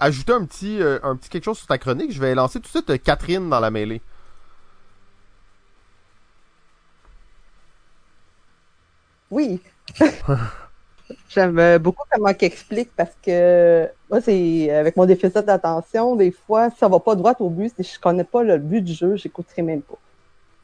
ajouter 0.00 0.32
un 0.32 0.44
petit, 0.44 0.78
un 0.80 1.14
petit 1.14 1.28
quelque 1.30 1.44
chose 1.44 1.58
sur 1.58 1.68
ta 1.68 1.78
chronique. 1.78 2.12
Je 2.12 2.20
vais 2.20 2.34
lancer 2.34 2.58
tout 2.58 2.66
de 2.66 2.84
suite 2.86 3.02
Catherine 3.04 3.48
dans 3.48 3.60
la 3.60 3.70
mêlée. 3.70 4.02
Oui. 9.30 9.60
J'aime 11.28 11.78
beaucoup 11.78 12.04
comment 12.10 12.28
il 12.28 12.44
explique 12.44 12.90
parce 12.96 13.16
que 13.22 13.88
moi, 14.10 14.20
c'est 14.20 14.70
avec 14.70 14.96
mon 14.96 15.06
déficit 15.06 15.44
d'attention, 15.44 16.16
des 16.16 16.30
fois, 16.30 16.70
si 16.70 16.78
ça 16.78 16.88
va 16.88 16.98
pas 16.98 17.14
droit 17.14 17.34
au 17.38 17.48
but, 17.48 17.72
si 17.80 17.94
je 17.94 18.00
connais 18.00 18.24
pas 18.24 18.42
le 18.42 18.58
but 18.58 18.80
du 18.80 18.92
jeu, 18.92 19.16
j'écouterai 19.16 19.62
même 19.62 19.82
pas. 19.82 19.98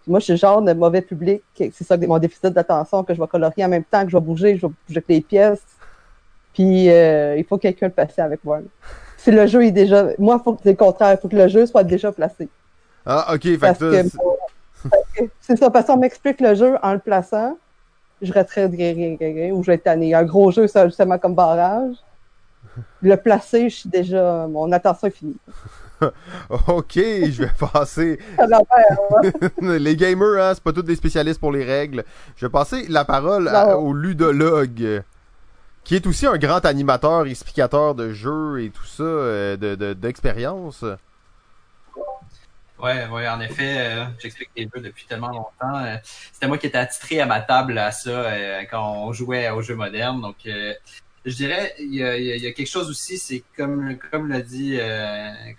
Moi, 0.06 0.18
je 0.18 0.24
suis 0.24 0.32
le 0.32 0.38
genre 0.38 0.60
de 0.60 0.72
mauvais 0.72 1.02
public, 1.02 1.42
c'est 1.56 1.84
ça 1.84 1.96
mon 1.96 2.18
déficit 2.18 2.46
d'attention, 2.46 3.04
que 3.04 3.14
je 3.14 3.20
vais 3.20 3.28
colorier 3.28 3.64
en 3.64 3.68
même 3.68 3.84
temps, 3.84 4.04
que 4.04 4.10
je 4.10 4.16
vais 4.16 4.22
bouger, 4.22 4.56
je 4.56 4.66
vais 4.66 4.72
bouger 4.88 4.98
avec 4.98 5.08
les 5.08 5.20
pièces. 5.20 5.62
Puis 6.54 6.90
euh, 6.90 7.36
il 7.38 7.44
faut 7.44 7.56
quelqu'un 7.58 7.86
le 7.86 7.92
passer 7.92 8.20
avec 8.20 8.44
moi. 8.44 8.60
Si 9.16 9.30
le 9.30 9.46
jeu 9.46 9.64
est 9.64 9.70
déjà. 9.70 10.08
Moi, 10.18 10.40
faut 10.42 10.58
c'est 10.62 10.70
le 10.70 10.76
contraire, 10.76 11.12
il 11.12 11.18
faut 11.20 11.28
que 11.28 11.36
le 11.36 11.48
jeu 11.48 11.66
soit 11.66 11.84
déjà 11.84 12.10
placé. 12.10 12.48
Ah, 13.06 13.34
ok, 13.34 13.42
fait 13.42 13.78
que 13.78 14.04
c'est 15.40 15.56
ça, 15.56 15.70
parce 15.70 15.86
qu'on 15.86 15.96
m'explique 15.96 16.40
le 16.40 16.54
jeu 16.54 16.76
en 16.82 16.92
le 16.92 16.98
plaçant 16.98 17.56
je 18.22 18.32
resterais 18.32 18.66
ou 18.66 19.62
je 19.62 19.66
vais 19.66 19.74
être 19.74 19.84
tanné. 19.84 20.14
Un 20.14 20.24
gros 20.24 20.50
jeu, 20.50 20.66
ça, 20.66 20.86
justement, 20.86 21.18
comme 21.18 21.34
barrage. 21.34 21.96
Le 23.02 23.16
placer, 23.16 23.68
je 23.68 23.76
suis 23.76 23.88
déjà. 23.88 24.46
Mon 24.46 24.70
attention 24.72 25.08
est 25.08 25.10
finie. 25.10 25.36
ok, 26.68 26.94
je 26.94 27.42
vais 27.42 27.50
passer. 27.58 28.18
les 29.60 29.96
gamers, 29.96 30.42
hein, 30.42 30.52
c'est 30.54 30.62
pas 30.62 30.72
tous 30.72 30.82
des 30.82 30.96
spécialistes 30.96 31.40
pour 31.40 31.52
les 31.52 31.64
règles. 31.64 32.04
Je 32.36 32.46
vais 32.46 32.50
passer 32.50 32.86
la 32.88 33.04
parole 33.04 33.50
au 33.76 33.92
ludologue, 33.92 35.02
qui 35.84 35.96
est 35.96 36.06
aussi 36.06 36.26
un 36.26 36.38
grand 36.38 36.64
animateur, 36.64 37.26
explicateur 37.26 37.94
de 37.94 38.12
jeux 38.12 38.62
et 38.62 38.70
tout 38.70 38.86
ça, 38.86 39.02
euh, 39.02 39.94
d'expérience. 39.94 40.84
De, 40.84 40.96
Ouais, 42.82 43.06
ouais, 43.06 43.28
en 43.28 43.40
effet, 43.40 43.76
euh, 43.78 44.04
j'explique 44.18 44.50
les 44.56 44.64
jeux 44.64 44.80
depuis 44.82 45.06
tellement 45.06 45.28
longtemps. 45.28 45.76
Euh, 45.84 45.96
c'était 46.32 46.48
moi 46.48 46.58
qui 46.58 46.66
étais 46.66 46.78
attitré 46.78 47.20
à 47.20 47.26
ma 47.26 47.40
table 47.40 47.78
à 47.78 47.92
ça 47.92 48.10
euh, 48.10 48.64
quand 48.68 49.06
on 49.06 49.12
jouait 49.12 49.48
aux 49.50 49.62
jeux 49.62 49.76
modernes. 49.76 50.20
Donc, 50.20 50.38
je 51.24 51.36
dirais, 51.36 51.74
il 51.78 51.94
y 51.94 52.02
a, 52.02 52.52
quelque 52.52 52.66
chose 52.66 52.90
aussi, 52.90 53.18
c'est 53.18 53.44
comme 53.56 53.96
comme 54.10 54.28
l'a 54.28 54.40
dit, 54.40 54.76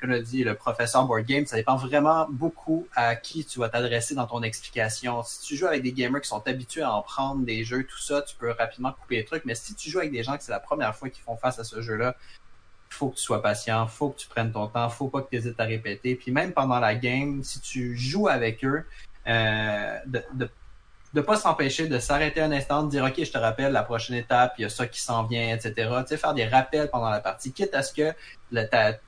comme 0.01 0.09
l'a 0.09 0.19
dit 0.19 0.43
le 0.43 0.55
professeur 0.55 1.05
Board 1.05 1.23
Game, 1.25 1.45
ça 1.45 1.55
dépend 1.55 1.77
vraiment 1.77 2.27
beaucoup 2.29 2.87
à 2.93 3.15
qui 3.15 3.45
tu 3.45 3.59
vas 3.59 3.69
t'adresser 3.69 4.15
dans 4.15 4.27
ton 4.27 4.43
explication. 4.43 5.23
Si 5.23 5.47
tu 5.47 5.55
joues 5.55 5.67
avec 5.67 5.81
des 5.81 5.93
gamers 5.93 6.21
qui 6.21 6.27
sont 6.27 6.45
habitués 6.45 6.81
à 6.81 6.93
en 6.93 7.01
prendre 7.03 7.45
des 7.45 7.63
jeux, 7.63 7.85
tout 7.85 8.01
ça, 8.01 8.21
tu 8.21 8.35
peux 8.35 8.51
rapidement 8.51 8.91
couper 8.91 9.15
les 9.15 9.25
trucs. 9.25 9.45
Mais 9.45 9.55
si 9.55 9.75
tu 9.75 9.89
joues 9.89 9.99
avec 9.99 10.11
des 10.11 10.23
gens 10.23 10.35
que 10.35 10.43
c'est 10.43 10.51
la 10.51 10.59
première 10.59 10.93
fois 10.93 11.07
qu'ils 11.07 11.23
font 11.23 11.37
face 11.37 11.57
à 11.57 11.63
ce 11.63 11.81
jeu-là, 11.81 12.17
faut 12.93 13.09
que 13.09 13.15
tu 13.15 13.23
sois 13.23 13.41
patient, 13.41 13.87
faut 13.87 14.09
que 14.09 14.19
tu 14.19 14.27
prennes 14.27 14.51
ton 14.51 14.67
temps, 14.67 14.89
faut 14.89 15.07
pas 15.07 15.21
que 15.21 15.29
tu 15.29 15.37
hésites 15.37 15.59
à 15.59 15.65
répéter. 15.65 16.15
Puis 16.15 16.31
même 16.31 16.53
pendant 16.53 16.79
la 16.79 16.95
game, 16.95 17.43
si 17.43 17.59
tu 17.59 17.97
joues 17.97 18.27
avec 18.27 18.63
eux, 18.63 18.85
euh, 19.27 19.97
de, 20.05 20.23
de 20.33 20.49
de 21.13 21.21
pas 21.21 21.35
s'empêcher 21.35 21.87
de 21.87 21.99
s'arrêter 21.99 22.41
un 22.41 22.51
instant, 22.51 22.83
de 22.83 22.89
dire 22.89 23.03
OK, 23.03 23.23
je 23.23 23.31
te 23.31 23.37
rappelle 23.37 23.71
la 23.71 23.83
prochaine 23.83 24.15
étape, 24.15 24.55
il 24.57 24.63
y 24.63 24.65
a 24.65 24.69
ça 24.69 24.87
qui 24.87 24.99
s'en 24.99 25.23
vient, 25.23 25.53
etc. 25.55 25.73
Tu 26.01 26.07
sais, 26.07 26.17
faire 26.17 26.33
des 26.33 26.45
rappels 26.45 26.89
pendant 26.89 27.09
la 27.09 27.19
partie, 27.19 27.51
quitte 27.51 27.75
à 27.75 27.83
ce 27.83 27.93
que 27.93 28.13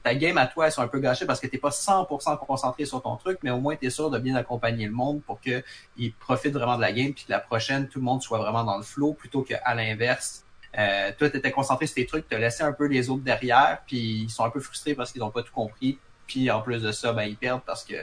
ta, 0.04 0.16
game 0.16 0.38
à 0.38 0.46
toi 0.46 0.68
elle 0.68 0.72
soit 0.72 0.84
un 0.84 0.88
peu 0.88 1.00
gâchée 1.00 1.26
parce 1.26 1.40
que 1.40 1.48
t'es 1.48 1.58
pas 1.58 1.70
100% 1.70 2.38
concentré 2.46 2.86
sur 2.86 3.02
ton 3.02 3.16
truc, 3.16 3.40
mais 3.42 3.50
au 3.50 3.60
moins 3.60 3.76
tu 3.76 3.88
es 3.88 3.90
sûr 3.90 4.12
de 4.12 4.20
bien 4.20 4.36
accompagner 4.36 4.86
le 4.86 4.92
monde 4.92 5.22
pour 5.24 5.42
que 5.42 5.64
ils 5.98 6.14
profitent 6.14 6.54
vraiment 6.54 6.76
de 6.76 6.82
la 6.82 6.92
game, 6.92 7.14
puis 7.14 7.26
que 7.26 7.32
la 7.32 7.40
prochaine 7.40 7.88
tout 7.88 8.00
le 8.00 8.06
monde 8.06 8.22
soit 8.22 8.38
vraiment 8.38 8.64
dans 8.64 8.78
le 8.78 8.84
flow 8.84 9.14
plutôt 9.14 9.42
qu'à 9.42 9.74
l'inverse. 9.74 10.45
Euh, 10.78 11.12
toi, 11.18 11.30
tu 11.30 11.38
étais 11.38 11.52
concentré 11.52 11.88
sur 11.88 11.96
tes 11.96 12.06
trucs, 12.06 12.28
tu 12.28 12.38
laissé 12.38 12.64
un 12.64 12.74
peu 12.74 12.88
les 12.88 13.10
autres 13.10 13.24
derrière, 13.24 13.80
puis 13.86 14.24
ils 14.24 14.30
sont 14.30 14.44
un 14.44 14.50
peu 14.50 14.60
frustrés 14.60 14.94
parce 14.94 15.12
qu'ils 15.12 15.22
n'ont 15.22 15.32
pas 15.32 15.44
tout 15.44 15.54
compris. 15.54 15.98
Puis 16.28 16.50
en 16.50 16.62
plus 16.62 16.82
de 16.82 16.92
ça, 16.92 17.14
ben, 17.14 17.24
ils 17.24 17.38
perdent 17.38 17.62
parce 17.66 17.84
que 17.84 17.94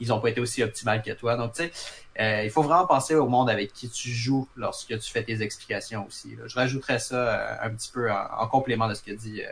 ils 0.00 0.12
ont 0.12 0.20
pas 0.20 0.30
été 0.30 0.40
aussi 0.40 0.62
optimales 0.62 1.02
que 1.02 1.12
toi. 1.12 1.36
Donc, 1.36 1.54
tu 1.54 1.62
sais, 1.62 1.72
euh, 2.20 2.44
il 2.44 2.50
faut 2.50 2.62
vraiment 2.62 2.86
penser 2.86 3.14
au 3.14 3.26
monde 3.26 3.48
avec 3.48 3.72
qui 3.72 3.88
tu 3.88 4.10
joues 4.10 4.46
lorsque 4.56 4.98
tu 4.98 5.10
fais 5.10 5.22
tes 5.22 5.42
explications 5.42 6.06
aussi. 6.06 6.36
Je 6.44 6.54
rajouterais 6.54 6.98
ça 6.98 7.16
euh, 7.16 7.56
un 7.62 7.70
petit 7.70 7.90
peu 7.90 8.10
en, 8.12 8.46
complément 8.48 8.88
de 8.88 8.94
ce 8.94 9.02
que 9.02 9.12
dit 9.12 9.42
euh, 9.42 9.50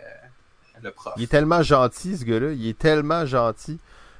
le 0.83 0.91
prof. 0.91 1.15
Il 1.17 1.23
est 1.23 1.29
tellement 1.29 1.63
gentil, 1.63 2.19
ce 2.19 2.25
gars-là. 2.25 2.53
Il 2.53 2.67
est 2.69 2.79
tellement 2.79 3.25
gentil. 3.25 3.79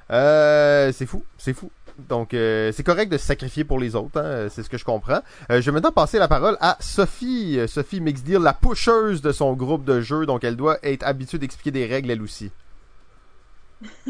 c'est 0.09 1.05
fou, 1.05 1.23
c'est 1.37 1.53
fou. 1.53 1.71
Donc, 2.07 2.29
c'est 2.31 2.83
correct 2.83 3.11
de 3.11 3.17
se 3.17 3.25
sacrifier 3.25 3.63
pour 3.63 3.79
les 3.79 3.95
autres, 3.95 4.19
hein, 4.19 4.47
c'est 4.49 4.63
ce 4.63 4.69
que 4.69 4.77
je 4.77 4.85
comprends. 4.85 5.21
je 5.49 5.59
vais 5.59 5.71
maintenant 5.71 5.91
passer 5.91 6.19
la 6.19 6.27
parole 6.27 6.57
à 6.61 6.77
Sophie, 6.79 7.59
Sophie 7.67 8.01
Mixdeal, 8.01 8.41
la 8.41 8.53
pusheuse 8.53 9.21
de 9.21 9.31
son 9.31 9.53
groupe 9.53 9.83
de 9.85 10.01
jeu. 10.01 10.25
Donc, 10.25 10.43
elle 10.43 10.55
doit 10.55 10.77
être 10.83 11.03
habituée 11.03 11.37
d'expliquer 11.37 11.71
des 11.71 11.85
règles, 11.85 12.11
elle 12.11 12.21
aussi. 12.21 12.51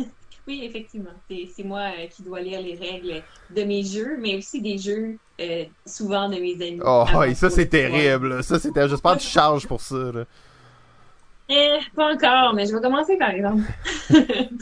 oui, 0.47 0.61
effectivement. 0.63 1.11
C'est 1.29 1.63
moi 1.63 1.91
euh, 1.97 2.07
qui 2.07 2.23
dois 2.23 2.41
lire 2.41 2.61
les 2.61 2.75
règles 2.75 3.21
de 3.55 3.63
mes 3.63 3.83
jeux, 3.83 4.17
mais 4.19 4.35
aussi 4.35 4.61
des 4.61 4.77
jeux 4.77 5.17
euh, 5.39 5.65
souvent 5.85 6.29
de 6.29 6.35
mes 6.35 6.55
amis. 6.55 6.79
Oh, 6.83 7.23
et 7.23 7.35
ça, 7.35 7.49
c'est 7.49 7.67
terrible. 7.67 8.43
Ça, 8.43 8.59
c'était. 8.59 8.87
J'espère 8.87 9.15
que 9.15 9.21
tu 9.21 9.27
charges 9.27 9.67
pour 9.67 9.81
ça. 9.81 10.11
Eh, 11.49 11.79
pas 11.95 12.13
encore, 12.13 12.53
mais 12.53 12.67
je 12.67 12.75
vais 12.75 12.81
commencer 12.81 13.17
par 13.17 13.31
exemple. 13.31 13.63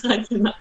Tranquillement. 0.03 0.53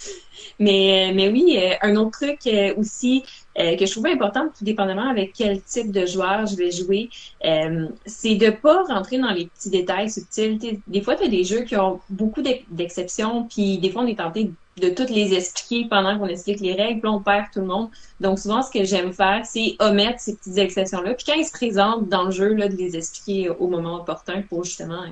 Mais, 0.58 1.12
mais 1.14 1.30
oui, 1.30 1.58
euh, 1.58 1.74
un 1.80 1.96
autre 1.96 2.10
truc 2.10 2.40
aussi 2.76 3.24
euh, 3.58 3.76
que 3.76 3.84
je 3.84 3.90
trouvais 3.90 4.12
important, 4.12 4.48
tout 4.56 4.64
dépendamment 4.64 5.08
avec 5.08 5.32
quel 5.34 5.60
type 5.62 5.90
de 5.90 6.06
joueur 6.06 6.46
je 6.46 6.56
vais 6.56 6.70
jouer, 6.70 7.10
euh, 7.44 7.88
c'est 8.06 8.36
de 8.36 8.50
pas 8.50 8.84
rentrer 8.84 9.18
dans 9.18 9.32
les 9.32 9.46
petits 9.46 9.70
détails 9.70 10.10
subtils. 10.10 10.80
des 10.86 11.00
fois, 11.02 11.16
tu 11.16 11.24
as 11.24 11.28
des 11.28 11.44
jeux 11.44 11.62
qui 11.62 11.76
ont 11.76 12.00
beaucoup 12.10 12.42
d'exceptions, 12.42 13.44
puis 13.44 13.78
des 13.78 13.90
fois, 13.90 14.02
on 14.02 14.06
est 14.06 14.18
tenté 14.18 14.50
de 14.76 14.88
toutes 14.88 15.10
les 15.10 15.34
expliquer 15.34 15.88
pendant 15.88 16.18
qu'on 16.18 16.26
explique 16.26 16.60
les 16.60 16.74
règles, 16.74 17.00
puis 17.00 17.10
on 17.10 17.20
perd 17.20 17.46
tout 17.52 17.60
le 17.60 17.66
monde. 17.66 17.88
Donc, 18.20 18.38
souvent, 18.38 18.62
ce 18.62 18.70
que 18.70 18.84
j'aime 18.84 19.12
faire, 19.12 19.44
c'est 19.44 19.74
omettre 19.80 20.20
ces 20.20 20.36
petites 20.36 20.58
exceptions-là, 20.58 21.14
puis 21.14 21.24
quand 21.26 21.34
ils 21.34 21.44
se 21.44 21.52
présentent 21.52 22.08
dans 22.08 22.24
le 22.24 22.30
jeu, 22.30 22.54
là, 22.54 22.68
de 22.68 22.76
les 22.76 22.96
expliquer 22.96 23.50
au 23.50 23.66
moment 23.66 23.96
opportun 23.96 24.42
pour 24.42 24.64
justement 24.64 25.02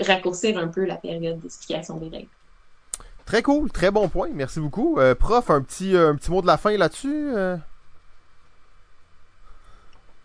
raccourcir 0.00 0.56
un 0.58 0.68
peu 0.68 0.84
la 0.84 0.96
période 0.96 1.40
d'explication 1.40 1.96
des 1.96 2.08
règles. 2.08 2.28
Très 3.30 3.42
cool, 3.42 3.70
très 3.70 3.92
bon 3.92 4.08
point, 4.08 4.28
merci 4.34 4.58
beaucoup. 4.58 4.98
Euh, 4.98 5.14
prof, 5.14 5.50
un 5.50 5.62
petit, 5.62 5.96
un 5.96 6.16
petit 6.16 6.32
mot 6.32 6.42
de 6.42 6.48
la 6.48 6.56
fin 6.56 6.76
là-dessus 6.76 7.30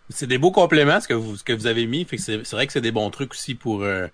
c'est 0.08 0.26
des 0.26 0.38
beaux 0.38 0.50
compléments 0.50 1.00
ce 1.00 1.06
que 1.06 1.14
vous, 1.54 1.66
avez 1.68 1.86
mis. 1.86 2.04
C'est, 2.18 2.42
vrai 2.50 2.66
que 2.66 2.72
c'est 2.72 2.80
des 2.80 2.90
bons 2.90 3.08
trucs 3.10 3.30
aussi 3.30 3.54
pour, 3.54 3.84
euh, 3.84 4.08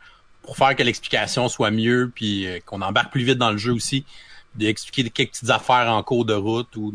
faire 0.54 0.76
que 0.76 0.82
l'explication 0.82 1.48
soit 1.48 1.70
mieux, 1.70 2.12
puis 2.14 2.46
euh, 2.46 2.58
qu'on 2.66 2.82
embarque 2.82 3.10
plus 3.10 3.24
vite 3.24 3.38
dans 3.38 3.50
le 3.50 3.56
jeu 3.56 3.72
aussi. 3.72 4.04
D'expliquer 4.56 5.08
quelques 5.08 5.30
petites 5.30 5.48
affaires 5.48 5.90
en 5.90 6.02
cours 6.02 6.26
de 6.26 6.34
route 6.34 6.76
ou 6.76 6.92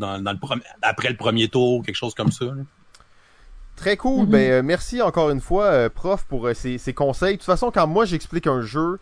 après 0.83 1.09
le 1.09 1.17
premier 1.17 1.47
tour, 1.47 1.83
quelque 1.83 1.95
chose 1.95 2.13
comme 2.13 2.31
ça. 2.31 2.45
Très 3.77 3.95
cool. 3.95 4.25
Mm-hmm. 4.25 4.29
Ben, 4.29 4.51
euh, 4.51 4.61
merci 4.63 5.03
encore 5.03 5.29
une 5.29 5.39
fois, 5.39 5.65
euh, 5.65 5.87
prof, 5.87 6.25
pour 6.27 6.47
euh, 6.47 6.53
ces, 6.55 6.93
conseils. 6.93 7.33
De 7.33 7.37
toute 7.37 7.45
façon, 7.45 7.69
quand 7.71 7.85
moi 7.85 8.05
j'explique 8.05 8.47
un 8.47 8.61
jeu, 8.61 8.99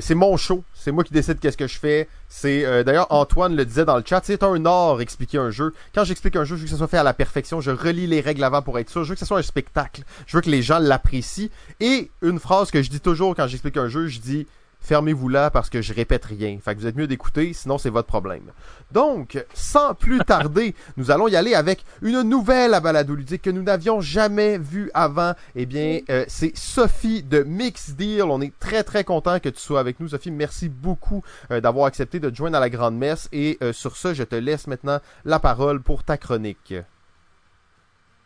c'est 0.00 0.14
mon 0.14 0.36
show. 0.36 0.64
C'est 0.74 0.90
moi 0.90 1.04
qui 1.04 1.12
décide 1.12 1.38
qu'est-ce 1.38 1.56
que 1.56 1.68
je 1.68 1.78
fais. 1.78 2.08
C'est 2.28 2.84
d'ailleurs 2.84 3.06
Antoine 3.10 3.54
le 3.54 3.64
disait 3.64 3.84
dans 3.84 3.96
le 3.96 4.02
chat, 4.04 4.22
c'est 4.24 4.42
un 4.42 4.64
art 4.66 5.00
expliquer 5.00 5.38
un 5.38 5.50
jeu. 5.50 5.74
Quand 5.94 6.02
j'explique 6.02 6.34
un 6.34 6.44
jeu, 6.44 6.56
je 6.56 6.62
veux 6.62 6.64
que 6.64 6.70
ça 6.70 6.78
soit 6.78 6.88
fait 6.88 6.98
à 6.98 7.02
la 7.02 7.14
perfection. 7.14 7.60
Je 7.60 7.70
relis 7.70 8.06
les 8.06 8.20
règles 8.20 8.42
avant 8.42 8.62
pour 8.62 8.78
être 8.78 8.90
sûr. 8.90 9.04
Je 9.04 9.10
veux 9.10 9.14
que 9.14 9.20
ce 9.20 9.26
soit 9.26 9.38
un 9.38 9.42
spectacle. 9.42 10.02
Je 10.26 10.36
veux 10.36 10.40
que 10.40 10.50
les 10.50 10.62
gens 10.62 10.78
l'apprécient. 10.78 11.48
Et 11.80 12.10
une 12.22 12.40
phrase 12.40 12.70
que 12.70 12.82
je 12.82 12.90
dis 12.90 13.00
toujours 13.00 13.36
quand 13.36 13.46
j'explique 13.46 13.76
un 13.76 13.88
jeu, 13.88 14.06
je 14.08 14.18
dis 14.18 14.46
fermez-vous 14.86 15.28
là 15.28 15.50
parce 15.50 15.68
que 15.68 15.82
je 15.82 15.92
répète 15.92 16.24
rien. 16.24 16.58
Fait 16.62 16.74
que 16.74 16.80
vous 16.80 16.86
êtes 16.86 16.96
mieux 16.96 17.08
d'écouter, 17.08 17.52
sinon 17.52 17.76
c'est 17.76 17.90
votre 17.90 18.06
problème. 18.06 18.52
Donc, 18.92 19.44
sans 19.52 19.94
plus 19.94 20.18
tarder, 20.20 20.74
nous 20.96 21.10
allons 21.10 21.26
y 21.26 21.34
aller 21.34 21.54
avec 21.54 21.84
une 22.02 22.22
nouvelle 22.22 22.72
à 22.72 22.80
balado 22.80 23.14
ludique 23.14 23.42
que 23.42 23.50
nous 23.50 23.62
n'avions 23.62 24.00
jamais 24.00 24.58
vue 24.58 24.90
avant. 24.94 25.32
Eh 25.56 25.66
bien, 25.66 26.00
euh, 26.08 26.24
c'est 26.28 26.56
Sophie 26.56 27.24
de 27.24 27.42
Mix 27.42 27.90
Deal. 27.90 28.22
On 28.22 28.40
est 28.40 28.56
très 28.60 28.84
très 28.84 29.02
content 29.02 29.40
que 29.40 29.48
tu 29.48 29.60
sois 29.60 29.80
avec 29.80 29.98
nous, 29.98 30.08
Sophie. 30.08 30.30
Merci 30.30 30.68
beaucoup 30.68 31.22
euh, 31.50 31.60
d'avoir 31.60 31.86
accepté 31.86 32.20
de 32.20 32.30
te 32.30 32.36
joindre 32.36 32.56
à 32.56 32.60
la 32.60 32.70
grande 32.70 32.96
messe. 32.96 33.28
Et 33.32 33.58
euh, 33.62 33.72
sur 33.72 33.96
ce, 33.96 34.14
je 34.14 34.22
te 34.22 34.36
laisse 34.36 34.68
maintenant 34.68 35.00
la 35.24 35.40
parole 35.40 35.82
pour 35.82 36.04
ta 36.04 36.16
chronique. 36.16 36.74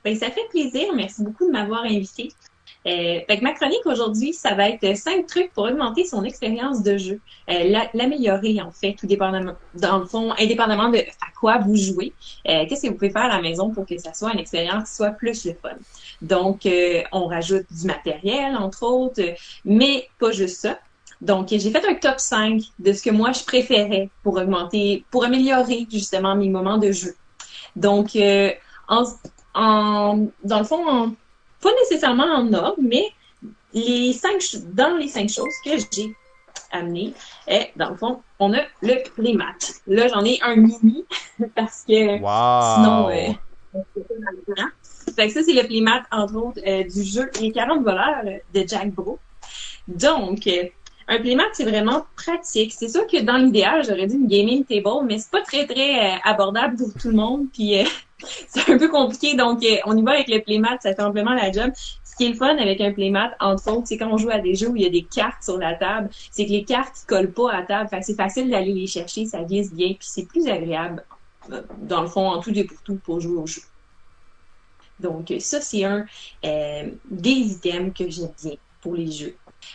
Ben, 0.04 0.16
ça 0.16 0.30
fait 0.30 0.48
plaisir. 0.50 0.88
Merci 0.94 1.22
beaucoup 1.22 1.46
de 1.46 1.52
m'avoir 1.52 1.84
invité. 1.84 2.32
Euh, 2.86 3.20
ma 3.42 3.52
chronique 3.52 3.84
aujourd'hui, 3.84 4.32
ça 4.32 4.54
va 4.54 4.68
être 4.70 4.96
cinq 4.96 5.26
trucs 5.26 5.52
pour 5.52 5.64
augmenter 5.64 6.04
son 6.04 6.24
expérience 6.24 6.82
de 6.82 6.96
jeu, 6.96 7.20
euh, 7.50 7.76
l'améliorer 7.92 8.60
en 8.62 8.70
fait, 8.70 8.94
tout 8.94 9.06
dépendamment, 9.06 9.52
dans 9.74 9.98
le 9.98 10.06
fond, 10.06 10.32
indépendamment 10.38 10.88
de 10.88 10.98
à 10.98 11.30
quoi 11.38 11.58
vous 11.58 11.76
jouez. 11.76 12.14
Euh, 12.48 12.64
qu'est-ce 12.66 12.82
que 12.82 12.88
vous 12.88 12.94
pouvez 12.94 13.10
faire 13.10 13.24
à 13.24 13.28
la 13.28 13.42
maison 13.42 13.70
pour 13.70 13.84
que 13.84 13.98
ça 13.98 14.14
soit 14.14 14.32
une 14.32 14.38
expérience 14.38 14.88
qui 14.88 14.96
soit 14.96 15.10
plus 15.10 15.44
le 15.44 15.54
fun? 15.54 15.76
Donc, 16.22 16.64
euh, 16.64 17.02
on 17.12 17.26
rajoute 17.26 17.66
du 17.70 17.86
matériel 17.86 18.56
entre 18.56 18.82
autres, 18.82 19.22
mais 19.64 20.08
pas 20.18 20.32
juste 20.32 20.60
ça. 20.62 20.78
Donc, 21.20 21.48
j'ai 21.50 21.70
fait 21.70 21.86
un 21.86 21.94
top 21.94 22.18
5 22.18 22.62
de 22.78 22.94
ce 22.94 23.02
que 23.02 23.10
moi 23.10 23.32
je 23.32 23.44
préférais 23.44 24.08
pour 24.22 24.36
augmenter, 24.36 25.04
pour 25.10 25.24
améliorer 25.24 25.86
justement 25.90 26.34
mes 26.34 26.48
moments 26.48 26.78
de 26.78 26.92
jeu. 26.92 27.14
Donc, 27.76 28.16
en, 28.88 29.04
en, 29.54 30.26
dans 30.44 30.58
le 30.58 30.64
fond, 30.64 30.88
en 30.88 31.12
pas 31.60 31.70
nécessairement 31.82 32.24
en 32.24 32.52
ordre, 32.52 32.78
mais 32.80 33.06
les 33.72 34.12
cinq, 34.12 34.42
dans 34.72 34.96
les 34.96 35.08
cinq 35.08 35.28
choses 35.28 35.54
que 35.64 35.70
j'ai 35.92 36.14
amenées, 36.72 37.14
et 37.48 37.68
dans 37.76 37.90
le 37.90 37.96
fond, 37.96 38.22
on 38.38 38.52
a 38.54 38.62
le 38.82 39.02
playmat. 39.14 39.56
Là, 39.86 40.08
j'en 40.08 40.24
ai 40.24 40.38
un 40.42 40.56
mini 40.56 41.04
parce 41.54 41.84
que 41.86 42.16
sinon, 42.16 43.08
euh, 43.10 43.32
fait 45.16 45.28
que 45.28 45.32
ça, 45.32 45.42
c'est 45.42 45.52
le 45.52 45.66
playmat, 45.66 46.02
entre 46.10 46.36
autres, 46.36 46.60
euh, 46.66 46.84
du 46.84 47.02
jeu 47.02 47.30
Les 47.40 47.52
40 47.52 47.82
voleurs 47.82 48.24
de 48.54 48.64
Jack 48.66 48.92
Bro. 48.92 49.18
Donc, 49.88 50.46
euh, 50.46 50.64
un 51.08 51.18
playmat, 51.18 51.44
c'est 51.52 51.64
vraiment 51.64 52.06
pratique. 52.16 52.72
C'est 52.72 52.88
sûr 52.88 53.06
que 53.06 53.20
dans 53.20 53.36
l'idéal, 53.36 53.84
j'aurais 53.84 54.06
dit 54.06 54.16
une 54.16 54.28
gaming 54.28 54.64
table, 54.64 55.04
mais 55.06 55.18
c'est 55.18 55.30
pas 55.30 55.42
très, 55.42 55.66
très 55.66 56.20
abordable 56.24 56.76
pour 56.76 56.94
tout 56.94 57.08
le 57.08 57.16
monde. 57.16 57.46
Puis 57.52 57.84
c'est 58.48 58.70
un 58.70 58.78
peu 58.78 58.88
compliqué. 58.88 59.34
Donc, 59.34 59.64
euh, 59.64 59.76
on 59.86 59.96
y 59.96 60.02
va 60.02 60.12
avec 60.12 60.28
le 60.28 60.40
playmat, 60.40 60.78
ça 60.80 60.94
fait 60.94 61.02
amplement 61.02 61.32
la 61.32 61.50
job. 61.50 61.70
Ce 62.04 62.16
qui 62.16 62.26
est 62.26 62.30
le 62.30 62.34
fun 62.34 62.56
avec 62.56 62.80
un 62.80 62.92
playmat, 62.92 63.32
entre 63.40 63.70
autres, 63.72 63.86
c'est 63.86 63.96
quand 63.96 64.10
on 64.12 64.16
joue 64.16 64.30
à 64.30 64.38
des 64.38 64.54
jeux 64.54 64.68
où 64.68 64.76
il 64.76 64.82
y 64.82 64.86
a 64.86 64.90
des 64.90 65.04
cartes 65.04 65.42
sur 65.42 65.58
la 65.58 65.74
table, 65.74 66.10
c'est 66.30 66.44
que 66.44 66.50
les 66.50 66.64
cartes 66.64 67.04
ne 67.04 67.16
collent 67.16 67.32
pas 67.32 67.52
à 67.52 67.62
table. 67.62 67.88
Fait 67.88 68.02
c'est 68.02 68.14
facile 68.14 68.50
d'aller 68.50 68.72
les 68.72 68.86
chercher, 68.86 69.26
ça 69.26 69.42
glisse 69.42 69.72
bien, 69.72 69.88
puis 69.88 70.08
c'est 70.08 70.26
plus 70.26 70.48
agréable, 70.48 71.04
euh, 71.52 71.62
dans 71.82 72.02
le 72.02 72.08
fond, 72.08 72.26
en 72.28 72.40
tout 72.40 72.50
et 72.56 72.64
pour 72.64 72.80
tout, 72.82 72.96
pour 72.96 73.20
jouer 73.20 73.36
au 73.36 73.46
jeu. 73.46 73.62
Donc, 74.98 75.32
ça, 75.40 75.60
c'est 75.60 75.84
un 75.84 76.04
euh, 76.44 76.90
des 77.10 77.30
items 77.30 77.92
que 77.96 78.10
j'aime 78.10 78.32
bien 78.42 78.54
pour 78.82 78.94
les 78.94 79.10
jeux. 79.10 79.34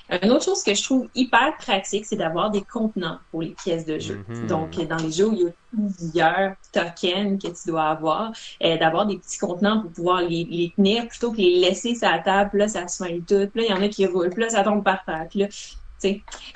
Une 0.10 0.32
autre 0.32 0.46
chose 0.46 0.64
que 0.64 0.74
je 0.74 0.84
trouve 0.84 1.08
hyper 1.16 1.56
pratique, 1.58 2.06
c'est 2.06 2.16
d'avoir 2.16 2.52
des 2.52 2.62
contenants 2.62 3.20
pour 3.32 3.42
les 3.42 3.56
pièces 3.64 3.86
de 3.86 4.00
jeu. 4.00 4.24
Mhm. 4.28 4.48
Donc, 4.48 4.88
dans 4.88 4.98
les 4.98 5.12
jeux 5.12 5.28
où 5.28 5.34
il 5.34 5.42
y 5.42 5.48
a 5.48 5.54
plusieurs 5.72 6.56
tokens 6.72 7.42
que 7.42 7.48
tu 7.48 7.68
dois 7.68 7.90
avoir, 7.90 8.32
euh, 8.64 8.78
d'avoir 8.78 9.06
des 9.06 9.18
petits 9.18 9.38
contenants 9.38 9.82
pour 9.82 9.92
pouvoir 9.92 10.22
les, 10.22 10.74
tenir 10.76 11.08
plutôt 11.08 11.32
que 11.32 11.38
les 11.38 11.60
laisser 11.60 11.96
sur 11.96 12.10
la 12.10 12.20
table, 12.20 12.58
là, 12.58 12.68
ça 12.68 12.88
se 12.88 13.04
fait 13.04 13.18
tout. 13.20 13.50
Puis 13.52 13.62
là, 13.62 13.64
il 13.64 13.70
y 13.70 13.74
en 13.74 13.82
a 13.82 13.88
qui 13.88 14.06
roulent, 14.06 14.30
puis 14.30 14.44
là, 14.44 14.50
ça 14.50 14.64
tombe 14.64 14.84
par 14.84 15.04
terre. 15.06 15.28
Puis 15.30 15.40
là, 15.40 15.48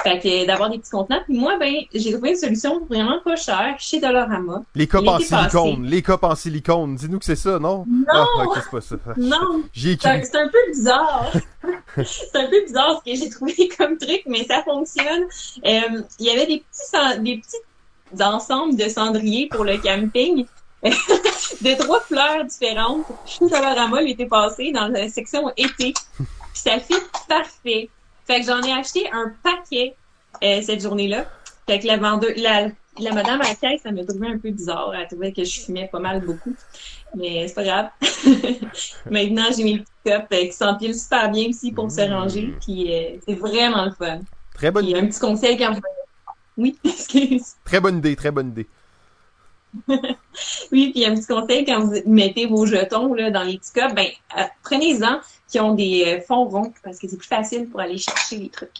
fait 0.04 0.20
que 0.20 0.46
d'avoir 0.46 0.70
des 0.70 0.80
petits 0.80 0.92
contenants. 0.92 1.22
Puis 1.26 1.38
moi, 1.38 1.58
ben, 1.60 1.74
j'ai 1.94 2.12
trouvé 2.14 2.32
une 2.32 2.36
solution 2.36 2.86
vraiment 2.86 3.20
pas 3.24 3.36
chère 3.36 3.76
chez 3.80 4.00
Dollarama. 4.00 4.64
Les 4.76 4.88
copes 4.88 5.08
en 5.08 5.20
silicone. 5.20 5.86
Les 5.86 6.02
copes 6.02 6.24
en 6.24 6.36
silicone. 6.36 6.96
Dis-nous 6.96 7.20
que 7.20 7.26
c'est 7.26 7.36
ça, 7.36 7.60
non? 7.60 7.86
Non! 7.88 8.06
Ah, 8.14 8.26
c'est 8.56 8.72
pas 8.72 8.82
ça. 8.82 8.96
Non! 9.18 9.64
C'est 9.74 10.36
un 10.36 10.48
peu 10.48 10.72
bizarre. 10.72 11.32
c'est 11.96 12.36
un 12.36 12.48
peu 12.48 12.62
bizarre 12.66 13.02
ce 13.04 13.12
que 13.12 13.18
j'ai 13.18 13.30
trouvé 13.30 13.70
comme 13.78 13.98
truc, 13.98 14.24
mais 14.26 14.46
ça 14.46 14.64
fonctionne. 14.64 15.24
Euh, 15.66 16.02
il 16.20 16.26
y 16.26 16.30
avait 16.30 16.46
des 16.46 16.64
petits, 16.64 17.22
des 17.22 17.38
petits 17.38 18.24
ensembles 18.24 18.76
de 18.76 18.88
cendriers 18.88 19.48
pour 19.48 19.64
le 19.64 19.78
camping. 19.78 20.46
de 20.84 21.78
trois 21.78 22.00
fleurs 22.02 22.46
différentes. 22.46 23.06
Chez 23.26 23.48
Dollarama 23.48 24.02
l'été 24.02 24.26
passé 24.26 24.72
dans 24.72 24.88
la 24.88 25.10
section 25.10 25.52
été. 25.58 25.94
Puis 25.94 26.26
ça 26.54 26.80
fait 26.80 27.04
parfait. 27.28 27.90
Fait 28.30 28.42
que 28.42 28.46
j'en 28.46 28.62
ai 28.62 28.72
acheté 28.72 29.10
un 29.12 29.34
paquet 29.42 29.96
euh, 30.44 30.62
cette 30.62 30.84
journée-là. 30.84 31.26
Fait 31.68 31.80
que 31.80 31.88
la 31.88 31.98
vendeur, 31.98 32.30
la, 32.38 32.68
la 33.00 33.12
madame 33.12 33.42
à 33.42 33.48
la 33.50 33.56
caisse, 33.56 33.82
ça 33.82 33.92
m'a 33.92 34.06
trouvé 34.06 34.28
un 34.28 34.38
peu 34.38 34.52
bizarre. 34.52 34.94
Elle 34.94 35.08
trouvait 35.08 35.34
que 35.34 35.44
je 35.44 35.62
fumais 35.62 35.90
pas 35.92 36.00
mal 36.00 36.24
beaucoup. 36.24 36.54
Mais 37.16 37.48
c'est 37.48 37.56
pas 37.56 37.64
grave. 37.64 37.90
Maintenant, 39.10 39.46
j'ai 39.58 39.64
mes 39.64 39.80
petits 39.80 39.92
cups 40.06 40.28
qui 40.30 40.52
s'empilent 40.52 40.94
super 40.94 41.32
bien 41.32 41.50
aussi 41.50 41.72
pour 41.72 41.90
se 41.90 42.02
ranger. 42.02 42.54
Puis 42.64 42.94
euh, 42.94 43.18
c'est 43.28 43.34
vraiment 43.34 43.86
le 43.86 43.92
fun. 43.94 44.20
Très 44.54 44.70
bonne 44.70 44.86
Puis 44.86 44.92
idée. 44.92 45.00
un 45.00 45.08
petit 45.08 45.20
conseil 45.20 45.58
quand 45.58 45.74
vous... 45.74 45.82
Oui, 46.56 46.78
excuse. 46.84 47.56
Très 47.66 47.80
bonne 47.80 47.98
idée, 47.98 48.16
très 48.16 48.30
bonne 48.30 48.50
idée. 48.50 48.68
Oui, 50.72 50.92
puis 50.92 51.06
un 51.06 51.16
petit 51.16 51.28
conseil 51.28 51.66
quand 51.66 51.82
vous 51.82 51.96
mettez 52.06 52.46
vos 52.46 52.66
jetons 52.66 53.14
là, 53.14 53.32
dans 53.32 53.44
les 53.44 53.58
petits 53.58 53.74
cups, 53.74 53.94
ben 53.94 54.08
euh, 54.38 54.44
prenez-en 54.64 55.20
qui 55.48 55.60
ont 55.60 55.74
des 55.74 56.04
euh, 56.06 56.22
fonds 56.22 56.46
ronds 56.46 56.72
parce 56.84 57.00
que 57.00 57.08
c'est 57.08 57.18
plus 57.18 57.28
facile 57.28 57.68
pour 57.68 57.80
aller 57.80 57.98
chercher 57.98 58.38
les 58.38 58.50
trucs. 58.50 58.78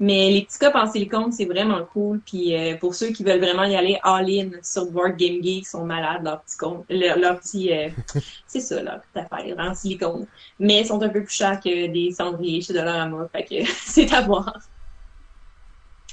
Mais 0.00 0.30
les 0.30 0.42
petits 0.42 0.58
cups 0.58 0.74
en 0.74 0.90
silicone, 0.90 1.32
c'est 1.32 1.44
vraiment 1.44 1.84
cool. 1.92 2.20
Puis 2.24 2.56
euh, 2.56 2.76
pour 2.76 2.94
ceux 2.94 3.08
qui 3.08 3.24
veulent 3.24 3.40
vraiment 3.40 3.64
y 3.64 3.76
aller 3.76 3.98
all-in 4.02 4.50
sur 4.62 4.86
Board 4.86 5.16
Game 5.16 5.42
Geek, 5.42 5.62
ils 5.62 5.64
sont 5.64 5.84
malades 5.84 6.24
leurs 6.24 6.42
petits 6.42 6.56
comptes, 6.56 6.84
leur, 6.88 7.18
leur 7.18 7.38
petit, 7.38 7.70
c'est 8.46 8.60
ça 8.60 8.82
leur 8.82 9.00
petite 9.00 9.30
affaire 9.32 9.56
en 9.58 9.74
silicone. 9.74 10.26
Mais 10.58 10.80
ils 10.80 10.86
sont 10.86 11.02
un 11.02 11.08
peu 11.08 11.22
plus 11.22 11.34
chers 11.34 11.60
que 11.60 11.86
des 11.86 12.12
cendriers 12.12 12.60
chez 12.60 12.72
Dollarama, 12.72 13.28
fait 13.32 13.44
que 13.44 13.70
c'est 13.84 14.12
à 14.12 14.22
voir. 14.22 14.58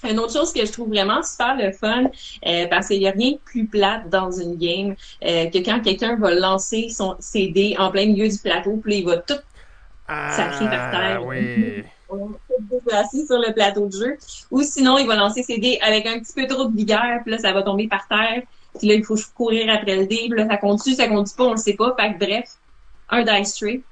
Une 0.10 0.20
autre 0.20 0.34
chose 0.34 0.54
que 0.54 0.66
je 0.66 0.72
trouve 0.72 0.90
vraiment 0.90 1.22
super 1.24 1.56
le 1.56 1.72
fun, 1.72 2.06
euh, 2.46 2.68
parce 2.70 2.88
qu'il 2.88 3.00
n'y 3.00 3.08
a 3.08 3.12
rien 3.12 3.32
de 3.32 3.40
plus 3.44 3.66
plate 3.66 4.10
dans 4.10 4.32
une 4.32 4.56
game 4.58 4.96
euh, 5.24 5.50
que 5.50 5.58
quand 5.60 5.82
quelqu'un 5.82 6.16
va 6.16 6.34
lancer 6.34 6.90
son 6.90 7.16
CD 7.20 7.76
en 7.78 7.92
plein 7.92 8.06
milieu 8.06 8.28
du 8.28 8.38
plateau, 8.38 8.78
puis 8.78 8.94
là, 8.94 8.98
il 8.98 9.06
va 9.06 9.18
tout 9.18 9.40
sacré 10.08 10.66
par 10.66 10.92
terre. 10.92 11.20
Ah, 11.22 11.26
oui. 11.26 11.84
on 12.10 12.18
va 12.18 12.38
tout 12.48 12.64
déplacer 12.72 13.26
sur 13.26 13.38
le 13.40 13.54
plateau 13.54 13.88
de 13.88 13.92
jeu. 13.92 14.18
Ou 14.52 14.62
sinon, 14.64 14.98
il 14.98 15.08
va 15.08 15.16
lancer 15.16 15.44
ses 15.44 15.58
dés 15.58 15.80
avec 15.82 16.06
un 16.06 16.20
petit 16.20 16.34
peu 16.34 16.48
trop 16.48 16.66
de 16.66 16.76
vigueur, 16.76 17.22
puis 17.24 17.32
là, 17.32 17.38
ça 17.38 17.52
va 17.52 17.64
tomber 17.64 17.88
par 17.88 18.08
terre. 18.08 18.44
Puis 18.78 18.88
là, 18.88 18.96
il 18.96 19.06
faut 19.06 19.16
courir 19.34 19.74
après 19.74 19.96
le 19.96 20.06
dé, 20.06 20.28
puis 20.30 20.38
là, 20.38 20.48
ça 20.48 20.58
continue, 20.58 20.96
ça 20.96 21.08
continue 21.08 21.38
pas, 21.38 21.44
on 21.46 21.52
le 21.52 21.58
sait 21.58 21.74
pas. 21.74 21.96
Fait 21.98 22.14
que 22.14 22.20
bref, 22.20 22.50
un 23.10 23.24
dice 23.24 23.56
tray, 23.56 23.84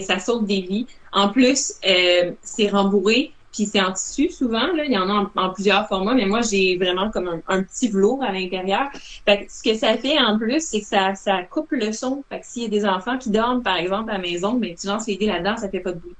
ça 0.00 0.18
sauve 0.18 0.46
des 0.46 0.60
vies. 0.60 0.86
En 1.12 1.28
plus, 1.28 1.74
euh, 1.86 2.32
c'est 2.42 2.68
rembourré, 2.68 3.32
puis 3.52 3.66
c'est 3.66 3.80
en 3.80 3.92
tissu 3.92 4.30
souvent. 4.30 4.66
Là, 4.72 4.84
il 4.84 4.92
y 4.92 4.98
en 4.98 5.08
a 5.08 5.12
en, 5.12 5.30
en 5.36 5.50
plusieurs 5.50 5.86
formats, 5.86 6.14
mais 6.14 6.26
moi 6.26 6.40
j'ai 6.40 6.76
vraiment 6.78 7.10
comme 7.10 7.28
un, 7.28 7.40
un 7.48 7.62
petit 7.62 7.88
velours 7.88 8.22
à 8.22 8.32
l'intérieur. 8.32 8.88
Fait 9.26 9.44
que 9.44 9.52
ce 9.52 9.62
que 9.62 9.74
ça 9.76 9.96
fait 9.98 10.18
en 10.18 10.38
plus, 10.38 10.60
c'est 10.66 10.80
que 10.80 10.86
ça, 10.86 11.14
ça 11.14 11.42
coupe 11.42 11.70
le 11.72 11.92
son. 11.92 12.24
Fait 12.28 12.40
que 12.40 12.46
s'il 12.46 12.62
y 12.62 12.66
a 12.66 12.68
des 12.68 12.86
enfants 12.86 13.18
qui 13.18 13.30
dorment, 13.30 13.62
par 13.62 13.76
exemple, 13.76 14.10
à 14.10 14.14
la 14.14 14.18
maison, 14.20 14.54
mais 14.54 14.74
tu 14.80 14.86
lances 14.86 15.06
les 15.06 15.16
dés 15.16 15.26
là-dedans, 15.26 15.56
ça 15.56 15.68
fait 15.68 15.80
pas 15.80 15.92
de 15.92 15.98
bruit. 15.98 16.16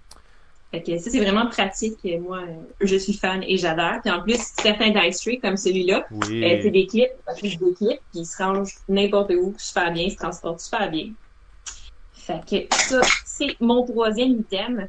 Fait 0.71 0.83
que 0.83 0.97
ça, 0.99 1.11
c'est 1.11 1.21
vraiment 1.21 1.47
pratique. 1.49 1.99
Moi, 2.21 2.39
euh, 2.39 2.55
je 2.81 2.97
suis 2.97 3.13
fan 3.13 3.43
et 3.47 3.59
j'adore. 3.59 4.01
Puis 4.03 4.11
en 4.11 4.23
plus, 4.23 4.39
certains 4.39 4.89
dice 4.89 5.21
trays 5.21 5.37
comme 5.37 5.59
celui-là, 5.59 6.07
Oui. 6.11 6.43
euh, 6.45 6.61
c'est 6.63 6.71
des 6.71 6.87
clips, 6.87 7.11
des 7.43 7.51
clips, 7.75 8.01
puis 8.11 8.21
ils 8.21 8.25
se 8.27 8.43
rangent 8.43 8.73
n'importe 8.89 9.33
où 9.39 9.55
super 9.59 9.93
bien, 9.93 10.05
ils 10.05 10.13
se 10.13 10.17
transportent 10.17 10.61
super 10.61 10.91
bien. 10.91 11.11
Fait 12.15 12.41
que 12.49 12.75
ça, 12.75 13.01
c'est 13.27 13.55
mon 13.61 13.85
troisième 13.85 14.33
item. 14.41 14.89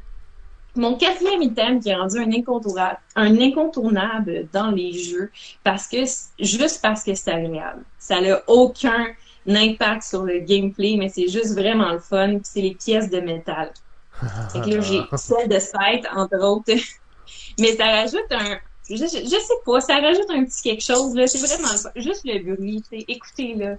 Mon 0.76 0.96
quatrième 0.96 1.42
item 1.42 1.80
qui 1.80 1.90
est 1.90 1.94
rendu 1.94 2.18
un 2.18 2.32
incontournable, 2.32 2.98
un 3.14 3.40
incontournable 3.40 4.48
dans 4.52 4.70
les 4.70 4.92
jeux, 4.92 5.30
parce 5.62 5.86
que 5.86 5.98
juste 6.38 6.80
parce 6.82 7.04
que 7.04 7.14
c'est 7.14 7.30
agréable. 7.30 7.84
Ça 7.98 8.20
n'a 8.20 8.42
aucun 8.48 9.06
impact 9.46 10.02
sur 10.02 10.24
le 10.24 10.40
gameplay, 10.40 10.96
mais 10.98 11.08
c'est 11.08 11.28
juste 11.28 11.54
vraiment 11.54 11.92
le 11.92 12.00
fun. 12.00 12.38
C'est 12.42 12.60
les 12.60 12.74
pièces 12.74 13.10
de 13.10 13.20
métal. 13.20 13.72
Fait 14.52 14.60
que 14.60 14.70
là, 14.70 14.80
j'ai 14.80 15.00
celle 15.16 15.48
de 15.48 15.58
Sight, 15.58 16.06
entre 16.14 16.38
autres. 16.42 16.72
mais 17.58 17.76
ça 17.76 17.84
rajoute 17.84 18.30
un, 18.30 18.58
je, 18.88 18.96
je, 18.96 19.24
je 19.24 19.28
sais 19.28 19.60
pas, 19.64 19.80
ça 19.80 19.98
rajoute 19.98 20.30
un 20.30 20.44
petit 20.44 20.62
quelque 20.62 20.82
chose, 20.82 21.14
là. 21.14 21.26
C'est 21.26 21.38
vraiment 21.38 21.72
le 21.72 21.78
fun. 21.78 21.90
juste 21.96 22.22
le 22.24 22.54
bruit. 22.54 22.82
Écoutez, 22.92 23.54
là. 23.54 23.76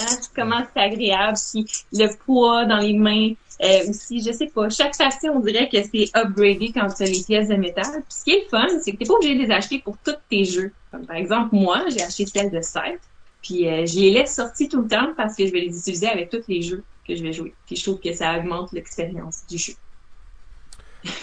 Hein, 0.00 0.16
comment 0.34 0.62
c'est 0.74 0.80
agréable, 0.80 1.38
puis 1.52 1.66
le 1.92 2.08
poids 2.24 2.64
dans 2.64 2.78
les 2.78 2.94
mains 2.94 3.32
euh, 3.64 3.90
aussi, 3.90 4.22
je 4.22 4.32
sais 4.32 4.46
pas. 4.46 4.68
Chaque 4.68 4.94
facette, 4.94 5.30
on 5.32 5.40
dirait 5.40 5.68
que 5.68 5.78
c'est 5.82 6.10
upgradé 6.16 6.70
quand 6.72 6.88
tu 6.92 7.02
as 7.02 7.06
les 7.06 7.22
pièces 7.22 7.48
de 7.48 7.56
métal. 7.56 7.86
Puis 7.86 8.02
ce 8.08 8.24
qui 8.24 8.30
est 8.32 8.44
le 8.44 8.48
fun, 8.48 8.66
c'est 8.82 8.92
que 8.92 8.98
t'es 8.98 9.04
pas 9.04 9.14
obligé 9.14 9.34
de 9.34 9.42
les 9.42 9.50
acheter 9.50 9.78
pour 9.78 9.96
tous 10.04 10.16
tes 10.28 10.44
jeux. 10.44 10.72
Comme 10.90 11.06
par 11.06 11.16
exemple, 11.16 11.54
moi, 11.54 11.84
j'ai 11.88 12.02
acheté 12.02 12.26
celle 12.26 12.50
de 12.50 12.60
Scythe, 12.60 13.00
puis 13.42 13.68
euh, 13.68 13.86
je 13.86 13.98
les 13.98 14.10
laisse 14.10 14.34
sorties 14.34 14.68
tout 14.68 14.82
le 14.82 14.88
temps 14.88 15.12
parce 15.16 15.34
que 15.36 15.46
je 15.46 15.52
vais 15.52 15.60
les 15.60 15.78
utiliser 15.78 16.08
avec 16.08 16.30
tous 16.30 16.42
les 16.48 16.62
jeux 16.62 16.84
que 17.06 17.14
je 17.16 17.22
vais 17.22 17.32
jouer. 17.32 17.54
Puis 17.66 17.76
je 17.76 17.82
trouve 17.82 18.00
que 18.00 18.12
ça 18.12 18.38
augmente 18.38 18.72
l'expérience 18.72 19.42
du 19.48 19.58
jeu. 19.58 19.74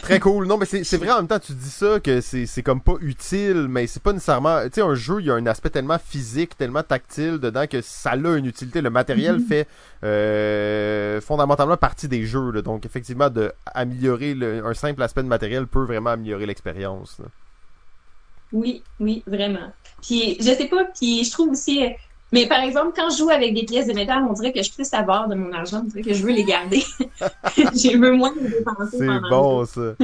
Très 0.02 0.20
cool. 0.20 0.46
Non, 0.46 0.58
mais 0.58 0.66
c'est 0.66 0.84
c'est 0.84 0.98
vrai 0.98 1.10
en 1.12 1.18
même 1.18 1.28
temps, 1.28 1.40
tu 1.40 1.54
dis 1.54 1.70
ça 1.70 2.00
que 2.00 2.22
c'est 2.22 2.46
c'est 2.46 2.62
comme 2.64 2.82
pas 2.82 2.96
utile, 3.02 3.68
mais 3.70 3.88
c'est 3.88 4.02
pas 4.02 4.14
nécessairement. 4.14 4.62
Tu 4.66 4.70
sais, 4.76 4.82
un 4.82 4.94
jeu, 4.96 5.18
il 5.22 5.26
y 5.26 5.32
a 5.32 5.34
un 5.34 5.46
aspect 5.48 5.70
tellement 5.72 5.98
physique, 5.98 6.56
tellement 6.58 6.84
tactile 6.84 7.40
dedans 7.40 7.66
que 7.68 7.82
ça 7.82 8.12
a 8.12 8.16
une 8.16 8.46
utilité. 8.46 8.82
Le 8.82 8.90
matériel 8.92 9.38
Mhm. 9.38 9.46
fait 9.48 9.68
euh, 10.04 11.20
fondamentalement 11.22 11.78
partie 11.78 12.08
des 12.08 12.26
jeux. 12.26 12.52
là. 12.52 12.62
Donc, 12.62 12.86
effectivement, 12.86 13.30
de 13.30 13.52
améliorer 13.74 14.34
le- 14.34 14.66
un 14.66 14.74
simple 14.74 15.02
aspect 15.04 15.24
de 15.24 15.28
matériel 15.28 15.66
peut 15.68 15.84
vraiment 15.86 16.12
améliorer 16.12 16.46
l'expérience. 16.46 17.18
Oui, 18.54 18.84
oui, 19.00 19.24
vraiment. 19.26 19.72
Puis 20.02 20.38
je 20.40 20.46
sais 20.52 20.68
pas, 20.68 20.86
puis 20.86 21.24
je 21.24 21.32
trouve 21.32 21.50
aussi. 21.52 21.86
Mais 22.32 22.48
par 22.48 22.62
exemple, 22.62 22.94
quand 22.96 23.10
je 23.10 23.18
joue 23.18 23.30
avec 23.30 23.54
des 23.54 23.64
pièces 23.64 23.88
de 23.88 23.94
métal, 23.94 24.24
on 24.30 24.34
dirait 24.34 24.54
que 24.54 24.60
je 24.60 24.64
suis 24.64 24.74
plus 24.74 24.90
bord 25.06 25.28
de 25.28 25.36
mon 25.36 25.52
argent, 25.52 25.82
on 25.84 25.88
dirait 25.88 26.02
que 26.02 26.14
je 26.14 26.24
veux 26.24 26.32
les 26.32 26.44
garder. 26.46 26.82
je 27.58 27.98
veux 27.98 28.12
moins 28.14 28.34
les 28.40 28.50
dépenser 28.50 28.98
C'est 29.00 29.30
bon, 29.30 29.66
ça. 29.66 29.96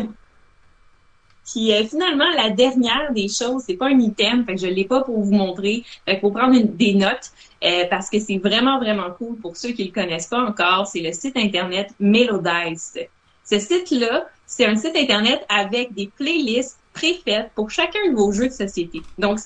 Puis 1.51 1.71
euh, 1.71 1.85
finalement, 1.85 2.29
la 2.35 2.49
dernière 2.49 3.13
des 3.13 3.29
choses, 3.29 3.63
c'est 3.65 3.77
pas 3.77 3.87
un 3.87 3.99
item, 3.99 4.43
fait 4.45 4.55
que 4.55 4.61
je 4.61 4.67
l'ai 4.67 4.83
pas 4.83 5.01
pour 5.03 5.21
vous 5.21 5.31
montrer. 5.31 5.85
Fait 6.05 6.13
qu'il 6.13 6.19
faut 6.19 6.31
prendre 6.31 6.53
une- 6.53 6.75
des 6.75 6.93
notes 6.93 7.31
euh, 7.63 7.85
parce 7.89 8.09
que 8.09 8.19
c'est 8.19 8.37
vraiment 8.37 8.79
vraiment 8.79 9.09
cool 9.17 9.37
pour 9.37 9.55
ceux 9.55 9.69
qui 9.69 9.85
le 9.85 9.91
connaissent 9.91 10.27
pas 10.27 10.43
encore. 10.43 10.87
C'est 10.87 10.99
le 10.99 11.13
site 11.13 11.37
internet 11.37 11.91
Melodize. 12.01 12.99
Ce 13.49 13.59
site-là, 13.59 14.25
c'est 14.45 14.65
un 14.65 14.75
site 14.75 14.97
internet 14.97 15.45
avec 15.47 15.93
des 15.93 16.11
playlists 16.17 16.77
préfaites 16.91 17.49
pour 17.55 17.69
chacun 17.71 18.09
de 18.11 18.15
vos 18.15 18.33
jeux 18.33 18.47
de 18.49 18.53
société. 18.53 19.01
Donc 19.17 19.39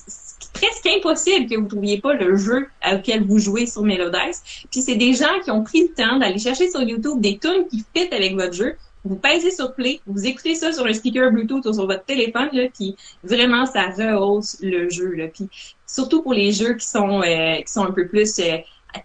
presque 0.54 0.86
impossible 0.88 1.48
que 1.48 1.60
vous 1.60 1.68
trouviez 1.68 2.00
pas 2.00 2.14
le 2.14 2.36
jeu 2.36 2.68
auquel 2.92 3.24
vous 3.24 3.38
jouez 3.38 3.66
sur 3.66 3.84
Melodize. 3.84 4.44
Puis 4.72 4.82
c'est 4.82 4.96
des 4.96 5.14
gens 5.14 5.40
qui 5.44 5.52
ont 5.52 5.64
pris 5.64 5.82
le 5.82 5.94
temps 5.94 6.18
d'aller 6.18 6.40
chercher 6.40 6.70
sur 6.70 6.82
YouTube 6.82 7.20
des 7.22 7.38
tunes 7.38 7.68
qui 7.70 7.84
fit 7.94 8.14
avec 8.14 8.36
votre 8.36 8.54
jeu 8.54 8.76
vous 9.04 9.16
pèsez 9.16 9.52
sur 9.52 9.74
play, 9.74 10.00
vous 10.06 10.26
écoutez 10.26 10.56
ça 10.56 10.72
sur 10.72 10.86
un 10.86 10.94
speaker 10.94 11.32
Bluetooth 11.32 11.66
ou 11.66 11.74
sur 11.74 11.88
votre 11.88 12.06
téléphone, 12.06 12.50
là, 12.54 12.68
puis 12.74 12.96
vraiment 13.24 13.66
ça 13.66 13.90
rehausse 13.90 14.58
le 14.62 14.90
jeu. 14.90 15.14
Là, 15.14 15.28
puis 15.28 15.50
surtout 15.88 16.22
pour 16.22 16.34
les 16.34 16.52
jeux 16.52 16.76
qui 16.76 16.88
sont 16.88 17.22
euh, 17.22 17.56
qui 17.58 17.72
sont 17.72 17.84
un 17.84 17.92
peu 17.92 18.08
plus 18.08 18.40
euh, 18.40 18.58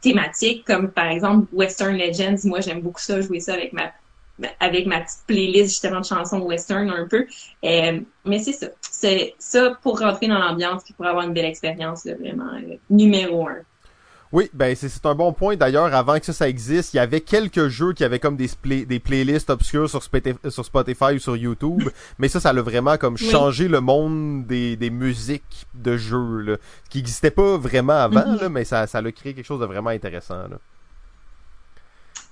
thématiques, 0.02 0.64
comme 0.66 0.90
par 0.90 1.08
exemple 1.08 1.46
Western 1.52 1.96
Legends. 1.96 2.36
Moi, 2.44 2.60
j'aime 2.60 2.80
beaucoup 2.80 3.00
ça, 3.00 3.20
jouer 3.20 3.40
ça 3.40 3.54
avec 3.54 3.72
ma 3.72 3.90
avec 4.60 4.86
ma 4.86 5.00
petite 5.00 5.20
playlist 5.26 5.70
justement 5.70 6.00
de 6.00 6.04
chansons 6.06 6.40
western 6.40 6.90
un 6.90 7.06
peu. 7.08 7.26
Euh, 7.64 8.00
mais 8.24 8.38
c'est 8.38 8.52
ça. 8.52 8.66
C'est 8.80 9.34
ça 9.38 9.76
pour 9.82 9.98
rentrer 10.00 10.28
dans 10.28 10.38
l'ambiance 10.38 10.82
puis 10.84 10.94
pour 10.94 11.06
avoir 11.06 11.24
une 11.24 11.32
belle 11.32 11.44
expérience, 11.46 12.04
là, 12.04 12.14
vraiment 12.18 12.52
euh, 12.54 12.76
numéro 12.90 13.48
un. 13.48 13.56
Oui, 14.32 14.50
ben 14.52 14.74
c'est 14.74 15.06
un 15.06 15.14
bon 15.14 15.32
point. 15.32 15.54
D'ailleurs, 15.56 15.94
avant 15.94 16.18
que 16.18 16.26
ça, 16.26 16.32
ça 16.32 16.48
existe, 16.48 16.92
il 16.92 16.96
y 16.96 17.00
avait 17.00 17.20
quelques 17.20 17.68
jeux 17.68 17.92
qui 17.92 18.02
avaient 18.02 18.18
comme 18.18 18.36
des, 18.36 18.48
spla- 18.48 18.84
des 18.84 18.98
playlists 18.98 19.50
obscures 19.50 19.88
sur 19.88 20.02
Spotify, 20.02 20.36
sur 20.50 20.64
Spotify 20.64 21.14
ou 21.14 21.18
sur 21.20 21.36
YouTube. 21.36 21.88
mais 22.18 22.26
ça, 22.28 22.40
ça 22.40 22.50
a 22.50 22.52
vraiment 22.60 22.96
comme 22.98 23.14
Oui. 23.14 23.30
changé 23.30 23.68
le 23.68 23.80
monde 23.80 24.44
des, 24.46 24.76
des 24.76 24.90
musiques 24.90 25.66
de 25.74 25.96
jeux, 25.96 26.40
là, 26.40 26.56
qui 26.90 26.98
n'existait 26.98 27.30
pas 27.30 27.56
vraiment 27.56 27.92
avant, 27.94 28.26
Mhm. 28.32 28.40
là, 28.40 28.48
mais 28.48 28.64
ça, 28.64 28.86
ça 28.88 28.98
a 28.98 29.12
créé 29.12 29.32
quelque 29.32 29.46
chose 29.46 29.60
de 29.60 29.66
vraiment 29.66 29.90
intéressant. 29.90 30.48
Là. 30.48 30.58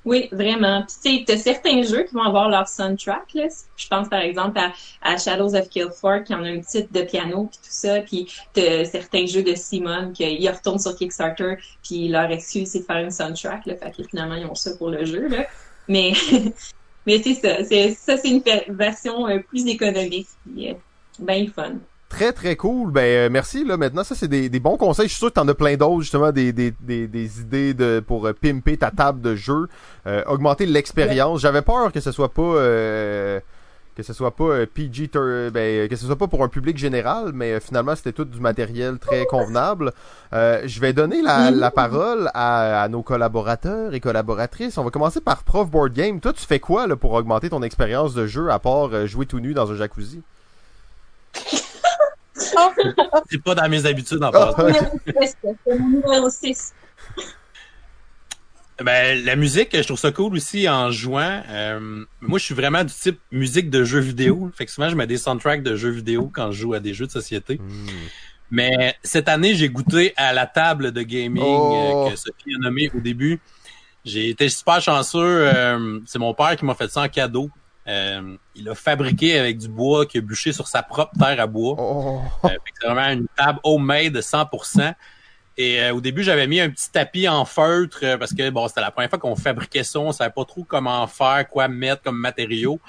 Oui, 0.04 0.28
vraiment. 0.32 0.82
Puis 0.82 0.96
tu 1.02 1.18
sais, 1.18 1.24
t'as 1.26 1.36
certains 1.38 1.82
jeux 1.82 2.02
qui 2.02 2.14
vont 2.14 2.22
avoir 2.22 2.50
leur 2.50 2.68
soundtrack. 2.68 3.32
Là. 3.34 3.48
Je 3.76 3.88
pense 3.88 4.08
par 4.08 4.20
exemple 4.20 4.60
à, 5.02 5.16
Shadows 5.16 5.54
of 5.54 5.68
Killfort 5.70 6.24
qui 6.24 6.34
en 6.34 6.44
a 6.44 6.48
un 6.48 6.60
titre 6.60 6.92
de 6.92 7.02
piano 7.02 7.48
puis 7.50 7.58
tout 7.58 7.70
ça. 7.70 8.00
Puis 8.00 8.30
t'as 8.52 8.84
certains 8.84 9.24
jeux 9.24 9.42
de 9.42 9.54
Simon 9.54 10.12
qui 10.12 10.48
retournent 10.48 10.78
sur 10.78 10.94
Kickstarter 10.94 11.56
puis 11.82 12.08
leur 12.08 12.30
excuse 12.30 12.68
c'est 12.68 12.80
de 12.80 12.84
faire 12.84 12.98
une 12.98 13.10
soundtrack. 13.10 13.64
Là. 13.66 13.76
Fait 13.76 13.90
que 13.92 14.02
finalement 14.06 14.34
ils 14.34 14.46
ont 14.46 14.54
ça 14.54 14.76
pour 14.76 14.90
le 14.90 15.06
jeu. 15.06 15.28
Là. 15.28 15.46
Mais 15.88 16.12
mais 17.06 17.22
c'est 17.22 17.34
ça. 17.34 17.64
C'est 17.64 17.94
ça 17.94 18.18
c'est 18.18 18.28
une 18.28 18.42
version 18.68 19.26
euh, 19.26 19.38
plus 19.38 19.66
économique. 19.66 20.28
Puis, 20.44 20.70
euh, 20.70 20.74
ben 21.18 21.48
fun. 21.48 21.76
Très 22.14 22.32
très 22.32 22.54
cool. 22.54 22.92
Ben 22.92 23.00
euh, 23.02 23.28
merci 23.28 23.64
là. 23.64 23.76
Maintenant, 23.76 24.04
ça 24.04 24.14
c'est 24.14 24.28
des, 24.28 24.48
des 24.48 24.60
bons 24.60 24.76
conseils. 24.76 25.06
Je 25.08 25.14
suis 25.14 25.18
sûr 25.18 25.30
que 25.30 25.34
t'en 25.34 25.48
as 25.48 25.54
plein 25.54 25.74
d'autres 25.76 26.02
justement, 26.02 26.30
des, 26.30 26.52
des, 26.52 26.72
des, 26.80 27.08
des 27.08 27.40
idées 27.40 27.74
de 27.74 27.98
pour 28.06 28.28
euh, 28.28 28.32
pimper 28.32 28.76
ta 28.76 28.92
table 28.92 29.20
de 29.20 29.34
jeu, 29.34 29.68
euh, 30.06 30.22
augmenter 30.28 30.64
l'expérience. 30.64 31.40
J'avais 31.40 31.62
peur 31.62 31.90
que 31.90 31.98
ce 31.98 32.12
soit 32.12 32.32
pas 32.32 32.42
euh, 32.42 33.40
que 33.96 34.04
ce 34.04 34.12
soit 34.12 34.30
pas 34.30 34.44
euh, 34.44 34.64
PG, 34.72 35.10
ben, 35.52 35.88
que 35.88 35.96
ce 35.96 36.06
soit 36.06 36.14
pas 36.14 36.28
pour 36.28 36.44
un 36.44 36.48
public 36.48 36.78
général, 36.78 37.32
mais 37.34 37.58
finalement 37.58 37.96
c'était 37.96 38.12
tout 38.12 38.24
du 38.24 38.38
matériel 38.38 38.98
très 39.00 39.26
convenable. 39.26 39.92
Euh, 40.34 40.62
je 40.66 40.78
vais 40.78 40.92
donner 40.92 41.20
la, 41.20 41.50
la 41.50 41.72
parole 41.72 42.30
à, 42.32 42.80
à 42.80 42.86
nos 42.86 43.02
collaborateurs 43.02 43.92
et 43.92 43.98
collaboratrices. 43.98 44.78
On 44.78 44.84
va 44.84 44.90
commencer 44.90 45.20
par 45.20 45.42
Prof 45.42 45.68
Board 45.68 45.92
Game. 45.92 46.20
Toi, 46.20 46.32
tu 46.32 46.46
fais 46.46 46.60
quoi 46.60 46.86
là, 46.86 46.94
pour 46.94 47.12
augmenter 47.14 47.50
ton 47.50 47.64
expérience 47.64 48.14
de 48.14 48.28
jeu 48.28 48.52
à 48.52 48.60
part 48.60 49.04
jouer 49.08 49.26
tout 49.26 49.40
nu 49.40 49.52
dans 49.52 49.72
un 49.72 49.74
jacuzzi? 49.74 50.22
C'est 53.30 53.42
pas 53.42 53.54
dans 53.54 53.68
mes 53.68 53.84
habitudes 53.86 54.22
en 54.22 54.30
Ah, 54.32 54.52
passant. 54.54 54.68
ok. 54.94 55.14
C'est 55.66 55.78
mon 55.78 55.88
numéro 55.88 56.28
6. 56.30 56.72
Ben, 58.82 59.24
la 59.24 59.36
musique, 59.36 59.70
je 59.76 59.82
trouve 59.86 59.98
ça 59.98 60.10
cool 60.10 60.34
aussi 60.34 60.68
en 60.68 60.90
jouant. 60.90 61.42
Euh, 61.48 62.04
moi, 62.20 62.38
je 62.40 62.44
suis 62.44 62.54
vraiment 62.54 62.82
du 62.82 62.92
type 62.92 63.20
musique 63.30 63.70
de 63.70 63.84
jeux 63.84 64.00
vidéo. 64.00 64.50
Fait 64.56 64.66
que 64.66 64.72
souvent, 64.72 64.88
je 64.88 64.96
mets 64.96 65.06
des 65.06 65.16
soundtracks 65.16 65.62
de 65.62 65.76
jeux 65.76 65.90
vidéo 65.90 66.28
quand 66.34 66.50
je 66.50 66.62
joue 66.62 66.74
à 66.74 66.80
des 66.80 66.92
jeux 66.92 67.06
de 67.06 67.12
société. 67.12 67.58
Hmm. 67.62 67.86
Mais 68.50 68.96
cette 69.04 69.28
année, 69.28 69.54
j'ai 69.54 69.68
goûté 69.68 70.12
à 70.16 70.32
la 70.32 70.46
table 70.46 70.90
de 70.90 71.02
gaming 71.02 71.42
Oh. 71.46 72.06
euh, 72.08 72.10
que 72.10 72.16
Sophie 72.16 72.54
a 72.56 72.58
nommée 72.58 72.90
au 72.96 73.00
début. 73.00 73.40
J'ai 74.04 74.28
été 74.30 74.48
super 74.48 74.80
chanceux. 74.82 75.18
euh, 75.22 76.00
c'est 76.06 76.18
mon 76.18 76.34
père 76.34 76.56
qui 76.56 76.64
m'a 76.64 76.74
fait 76.74 76.90
ça 76.90 77.02
en 77.02 77.08
cadeau. 77.08 77.50
Euh, 77.86 78.36
il 78.54 78.68
a 78.68 78.74
fabriqué 78.74 79.38
avec 79.38 79.58
du 79.58 79.68
bois 79.68 80.06
qu'il 80.06 80.20
a 80.20 80.22
bûché 80.22 80.52
sur 80.52 80.68
sa 80.68 80.82
propre 80.82 81.12
terre 81.18 81.38
à 81.40 81.46
bois. 81.46 81.76
Oh. 81.78 82.20
Euh, 82.44 82.48
c'est 82.80 82.86
vraiment 82.86 83.10
une 83.10 83.26
table 83.36 83.60
homemade 83.62 84.16
100%. 84.16 84.94
Et 85.56 85.80
euh, 85.80 85.94
au 85.94 86.00
début, 86.00 86.22
j'avais 86.22 86.46
mis 86.46 86.60
un 86.60 86.70
petit 86.70 86.90
tapis 86.90 87.28
en 87.28 87.44
feutre 87.44 88.00
euh, 88.02 88.18
parce 88.18 88.34
que 88.34 88.50
bon, 88.50 88.66
c'était 88.66 88.80
la 88.80 88.90
première 88.90 89.10
fois 89.10 89.18
qu'on 89.18 89.36
fabriquait 89.36 89.84
ça, 89.84 90.00
on 90.00 90.12
savait 90.12 90.32
pas 90.34 90.44
trop 90.44 90.64
comment 90.64 91.06
faire, 91.06 91.46
quoi 91.48 91.68
mettre 91.68 92.02
comme 92.02 92.18
matériaux. 92.18 92.80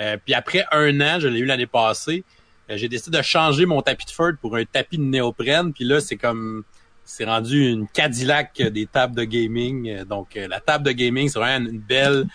Euh, 0.00 0.16
puis 0.22 0.34
après 0.34 0.64
un 0.72 1.00
an, 1.00 1.18
je 1.18 1.28
l'ai 1.28 1.40
eu 1.40 1.44
l'année 1.44 1.66
passée, 1.66 2.24
euh, 2.70 2.76
j'ai 2.76 2.88
décidé 2.88 3.18
de 3.18 3.22
changer 3.22 3.66
mon 3.66 3.80
tapis 3.80 4.06
de 4.06 4.10
feutre 4.10 4.38
pour 4.38 4.56
un 4.56 4.64
tapis 4.64 4.98
de 4.98 5.02
néoprène. 5.02 5.72
Puis 5.72 5.84
là, 5.84 6.00
c'est 6.00 6.16
comme 6.16 6.64
c'est 7.04 7.24
rendu 7.24 7.70
une 7.70 7.88
Cadillac 7.88 8.60
des 8.62 8.86
tables 8.86 9.16
de 9.16 9.24
gaming. 9.24 10.04
Donc 10.04 10.36
euh, 10.36 10.46
la 10.46 10.60
table 10.60 10.84
de 10.84 10.92
gaming, 10.92 11.28
c'est 11.28 11.38
vraiment 11.38 11.66
une 11.66 11.78
belle 11.78 12.26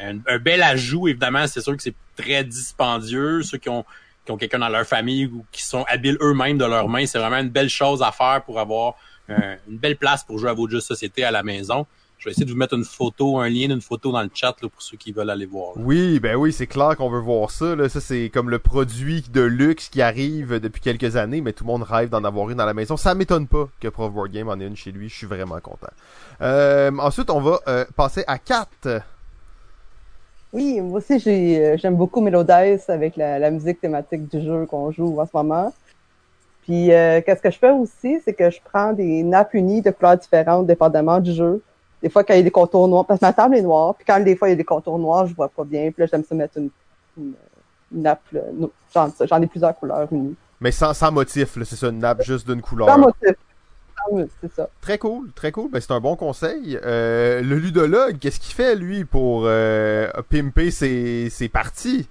un, 0.00 0.18
un 0.26 0.38
bel 0.38 0.62
ajout. 0.62 1.08
Évidemment, 1.08 1.46
c'est 1.46 1.60
sûr 1.60 1.76
que 1.76 1.82
c'est 1.82 1.94
très 2.16 2.44
dispendieux. 2.44 3.42
Ceux 3.42 3.58
qui 3.58 3.68
ont 3.68 3.84
qui 4.26 4.32
ont 4.32 4.36
quelqu'un 4.36 4.58
dans 4.58 4.68
leur 4.68 4.84
famille 4.84 5.26
ou 5.26 5.44
qui 5.52 5.62
sont 5.62 5.84
habiles 5.88 6.18
eux-mêmes 6.20 6.58
de 6.58 6.64
leurs 6.64 6.88
mains, 6.88 7.06
c'est 7.06 7.18
vraiment 7.18 7.38
une 7.38 7.48
belle 7.48 7.70
chose 7.70 8.02
à 8.02 8.12
faire 8.12 8.42
pour 8.44 8.60
avoir 8.60 8.96
euh, 9.30 9.56
une 9.68 9.78
belle 9.78 9.96
place 9.96 10.24
pour 10.24 10.38
jouer 10.38 10.50
à 10.50 10.52
vos 10.52 10.68
jeux 10.68 10.78
de 10.78 10.82
société 10.82 11.24
à 11.24 11.30
la 11.30 11.42
maison. 11.42 11.86
Je 12.18 12.24
vais 12.24 12.30
essayer 12.30 12.46
de 12.46 12.50
vous 12.50 12.56
mettre 12.56 12.74
une 12.74 12.84
photo, 12.84 13.38
un 13.38 13.48
lien 13.48 13.68
d'une 13.68 13.82
photo 13.82 14.10
dans 14.10 14.22
le 14.22 14.30
chat 14.32 14.56
là, 14.62 14.68
pour 14.70 14.80
ceux 14.80 14.96
qui 14.96 15.12
veulent 15.12 15.28
aller 15.28 15.44
voir. 15.44 15.72
Oui, 15.76 16.18
ben 16.18 16.34
oui, 16.34 16.50
c'est 16.50 16.66
clair 16.66 16.96
qu'on 16.96 17.10
veut 17.10 17.20
voir 17.20 17.50
ça. 17.50 17.76
Là. 17.76 17.90
Ça, 17.90 18.00
c'est 18.00 18.30
comme 18.32 18.48
le 18.48 18.58
produit 18.58 19.22
de 19.30 19.42
luxe 19.42 19.90
qui 19.90 20.00
arrive 20.00 20.58
depuis 20.58 20.80
quelques 20.80 21.16
années, 21.16 21.42
mais 21.42 21.52
tout 21.52 21.64
le 21.64 21.68
monde 21.68 21.82
rêve 21.82 22.08
d'en 22.08 22.24
avoir 22.24 22.48
une 22.48 22.56
dans 22.56 22.64
la 22.64 22.72
maison. 22.72 22.96
Ça 22.96 23.14
m'étonne 23.14 23.46
pas 23.46 23.68
que 23.80 23.88
Prof 23.88 24.12
Board 24.12 24.32
Game 24.32 24.48
en 24.48 24.58
ait 24.58 24.66
une 24.66 24.76
chez 24.76 24.92
lui. 24.92 25.10
Je 25.10 25.14
suis 25.14 25.26
vraiment 25.26 25.60
content. 25.60 25.90
Euh, 26.40 26.90
ensuite, 26.98 27.28
on 27.28 27.40
va 27.40 27.60
euh, 27.68 27.84
passer 27.94 28.24
à 28.26 28.38
4. 28.38 29.02
Oui, 30.56 30.80
moi 30.80 31.00
aussi, 31.00 31.18
j'ai, 31.18 31.62
euh, 31.62 31.76
j'aime 31.76 31.96
beaucoup 31.96 32.22
Melodice 32.22 32.88
avec 32.88 33.14
la, 33.16 33.38
la 33.38 33.50
musique 33.50 33.78
thématique 33.78 34.26
du 34.26 34.40
jeu 34.40 34.64
qu'on 34.64 34.90
joue 34.90 35.20
en 35.20 35.26
ce 35.26 35.30
moment. 35.34 35.70
Puis, 36.62 36.94
euh, 36.94 37.20
qu'est-ce 37.20 37.42
que 37.42 37.50
je 37.50 37.58
fais 37.58 37.72
aussi, 37.72 38.18
c'est 38.24 38.32
que 38.32 38.48
je 38.48 38.58
prends 38.64 38.94
des 38.94 39.22
nappes 39.22 39.52
unies 39.52 39.82
de 39.82 39.90
couleurs 39.90 40.16
différentes, 40.16 40.66
dépendamment 40.66 41.20
du 41.20 41.34
jeu. 41.34 41.62
Des 42.02 42.08
fois, 42.08 42.24
quand 42.24 42.32
il 42.32 42.38
y 42.38 42.40
a 42.40 42.42
des 42.42 42.50
contours 42.50 42.88
noirs, 42.88 43.04
parce 43.04 43.20
que 43.20 43.26
ma 43.26 43.34
table 43.34 43.54
est 43.56 43.60
noire, 43.60 43.94
puis 43.96 44.06
quand 44.06 44.18
des 44.18 44.34
fois 44.34 44.48
il 44.48 44.52
y 44.52 44.54
a 44.54 44.56
des 44.56 44.64
contours 44.64 44.98
noirs, 44.98 45.26
je 45.26 45.34
vois 45.34 45.50
pas 45.50 45.64
bien. 45.64 45.90
Puis 45.90 46.02
là, 46.02 46.06
j'aime 46.10 46.24
ça 46.24 46.34
mettre 46.34 46.56
une, 46.56 46.70
une, 47.18 47.34
une 47.94 48.02
nappe. 48.02 48.22
J'en 48.94 49.42
ai 49.42 49.46
plusieurs 49.46 49.76
couleurs 49.76 50.08
unies. 50.10 50.36
Mais 50.58 50.72
sans, 50.72 50.94
sans 50.94 51.12
motif, 51.12 51.56
là, 51.56 51.66
c'est 51.66 51.76
ça, 51.76 51.88
une 51.88 51.98
nappe 51.98 52.22
juste 52.22 52.48
d'une 52.48 52.62
couleur. 52.62 52.88
Sans 52.88 52.98
motif. 52.98 53.34
Ça. 54.54 54.68
Très 54.80 54.98
cool, 54.98 55.32
très 55.32 55.52
cool. 55.52 55.70
Ben, 55.70 55.80
c'est 55.80 55.92
un 55.92 56.00
bon 56.00 56.16
conseil. 56.16 56.78
Euh, 56.84 57.40
le 57.42 57.58
ludologue, 57.58 58.18
qu'est-ce 58.18 58.40
qu'il 58.40 58.54
fait, 58.54 58.76
lui, 58.76 59.04
pour 59.04 59.42
euh, 59.44 60.08
pimper 60.30 60.70
ses, 60.70 61.28
ses 61.30 61.48
parties? 61.48 62.08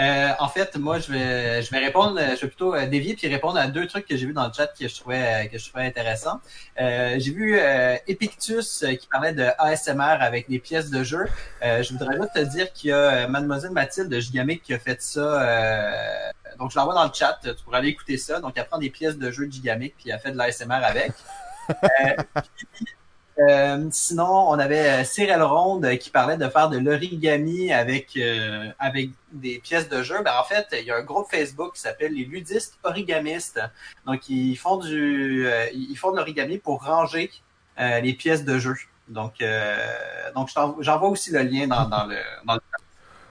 Euh, 0.00 0.30
en 0.38 0.48
fait, 0.48 0.76
moi, 0.76 0.98
je 0.98 1.12
vais, 1.12 1.62
je 1.62 1.70
vais 1.70 1.78
répondre, 1.78 2.18
je 2.18 2.40
vais 2.40 2.48
plutôt 2.48 2.74
euh, 2.74 2.86
dévier 2.86 3.14
puis 3.14 3.28
répondre 3.28 3.58
à 3.58 3.68
deux 3.68 3.86
trucs 3.86 4.06
que 4.06 4.16
j'ai 4.16 4.26
vus 4.26 4.32
dans 4.32 4.46
le 4.46 4.52
chat 4.52 4.66
que 4.66 4.88
je 4.88 4.94
trouvais, 4.94 5.48
que 5.52 5.58
je 5.58 5.68
trouvais 5.68 5.84
intéressants. 5.86 6.40
Euh, 6.80 7.16
j'ai 7.18 7.30
vu 7.32 7.58
euh, 7.58 7.96
Epictus 8.08 8.82
euh, 8.82 8.94
qui 8.94 9.06
parlait 9.06 9.32
de 9.32 9.46
ASMR 9.58 10.16
avec 10.20 10.48
des 10.48 10.58
pièces 10.58 10.90
de 10.90 11.04
jeu. 11.04 11.26
Euh, 11.62 11.82
je 11.82 11.92
voudrais 11.92 12.16
juste 12.16 12.34
te 12.34 12.40
dire 12.40 12.72
qu'il 12.72 12.90
y 12.90 12.92
a 12.92 12.96
euh, 12.96 13.28
Mademoiselle 13.28 13.70
Mathilde 13.72 14.08
de 14.08 14.18
Gigamic 14.18 14.62
qui 14.62 14.74
a 14.74 14.78
fait 14.78 15.00
ça. 15.00 15.20
euh, 15.20 16.30
donc, 16.58 16.70
je 16.70 16.76
l'envoie 16.78 16.94
dans 16.94 17.04
le 17.04 17.12
chat. 17.12 17.38
Tu 17.42 17.50
pourras 17.64 17.78
aller 17.78 17.88
écouter 17.88 18.16
ça. 18.16 18.40
Donc, 18.40 18.54
elle 18.56 18.66
prend 18.66 18.78
des 18.78 18.90
pièces 18.90 19.16
de 19.18 19.30
jeu 19.30 19.46
de 19.46 19.52
Gigamic 19.52 19.94
puis 19.96 20.10
elle 20.10 20.18
fait 20.18 20.32
de 20.32 20.36
l'ASMR 20.36 20.82
avec. 20.84 21.12
Euh, 21.82 22.22
puis, 22.74 22.84
euh, 23.38 23.88
sinon, 23.90 24.48
on 24.48 24.58
avait 24.58 25.00
euh, 25.00 25.04
Cyril 25.04 25.42
Ronde 25.42 25.98
qui 25.98 26.10
parlait 26.10 26.36
de 26.36 26.48
faire 26.48 26.68
de 26.68 26.78
l'origami 26.78 27.72
avec 27.72 28.16
euh, 28.16 28.70
avec 28.78 29.10
des 29.32 29.58
pièces 29.58 29.88
de 29.88 30.02
jeu. 30.02 30.16
Ben, 30.24 30.32
en 30.40 30.44
fait, 30.44 30.66
il 30.72 30.84
y 30.84 30.90
a 30.90 30.96
un 30.96 31.02
groupe 31.02 31.26
Facebook 31.28 31.74
qui 31.74 31.80
s'appelle 31.80 32.12
les 32.12 32.24
ludistes 32.24 32.78
origamistes. 32.84 33.60
Donc, 34.06 34.28
ils 34.28 34.54
font 34.54 34.76
du 34.76 35.46
euh, 35.48 35.66
ils 35.72 35.96
font 35.96 36.12
de 36.12 36.16
l'origami 36.16 36.58
pour 36.58 36.84
ranger 36.84 37.30
euh, 37.80 38.00
les 38.00 38.12
pièces 38.14 38.44
de 38.44 38.58
jeu. 38.58 38.76
Donc, 39.08 39.44
donc 40.34 40.48
j'envoie 40.80 41.10
aussi 41.10 41.30
le 41.30 41.42
lien 41.42 41.66
dans, 41.66 42.06
le 42.06 42.16
dans 42.46 42.54
le 42.54 42.60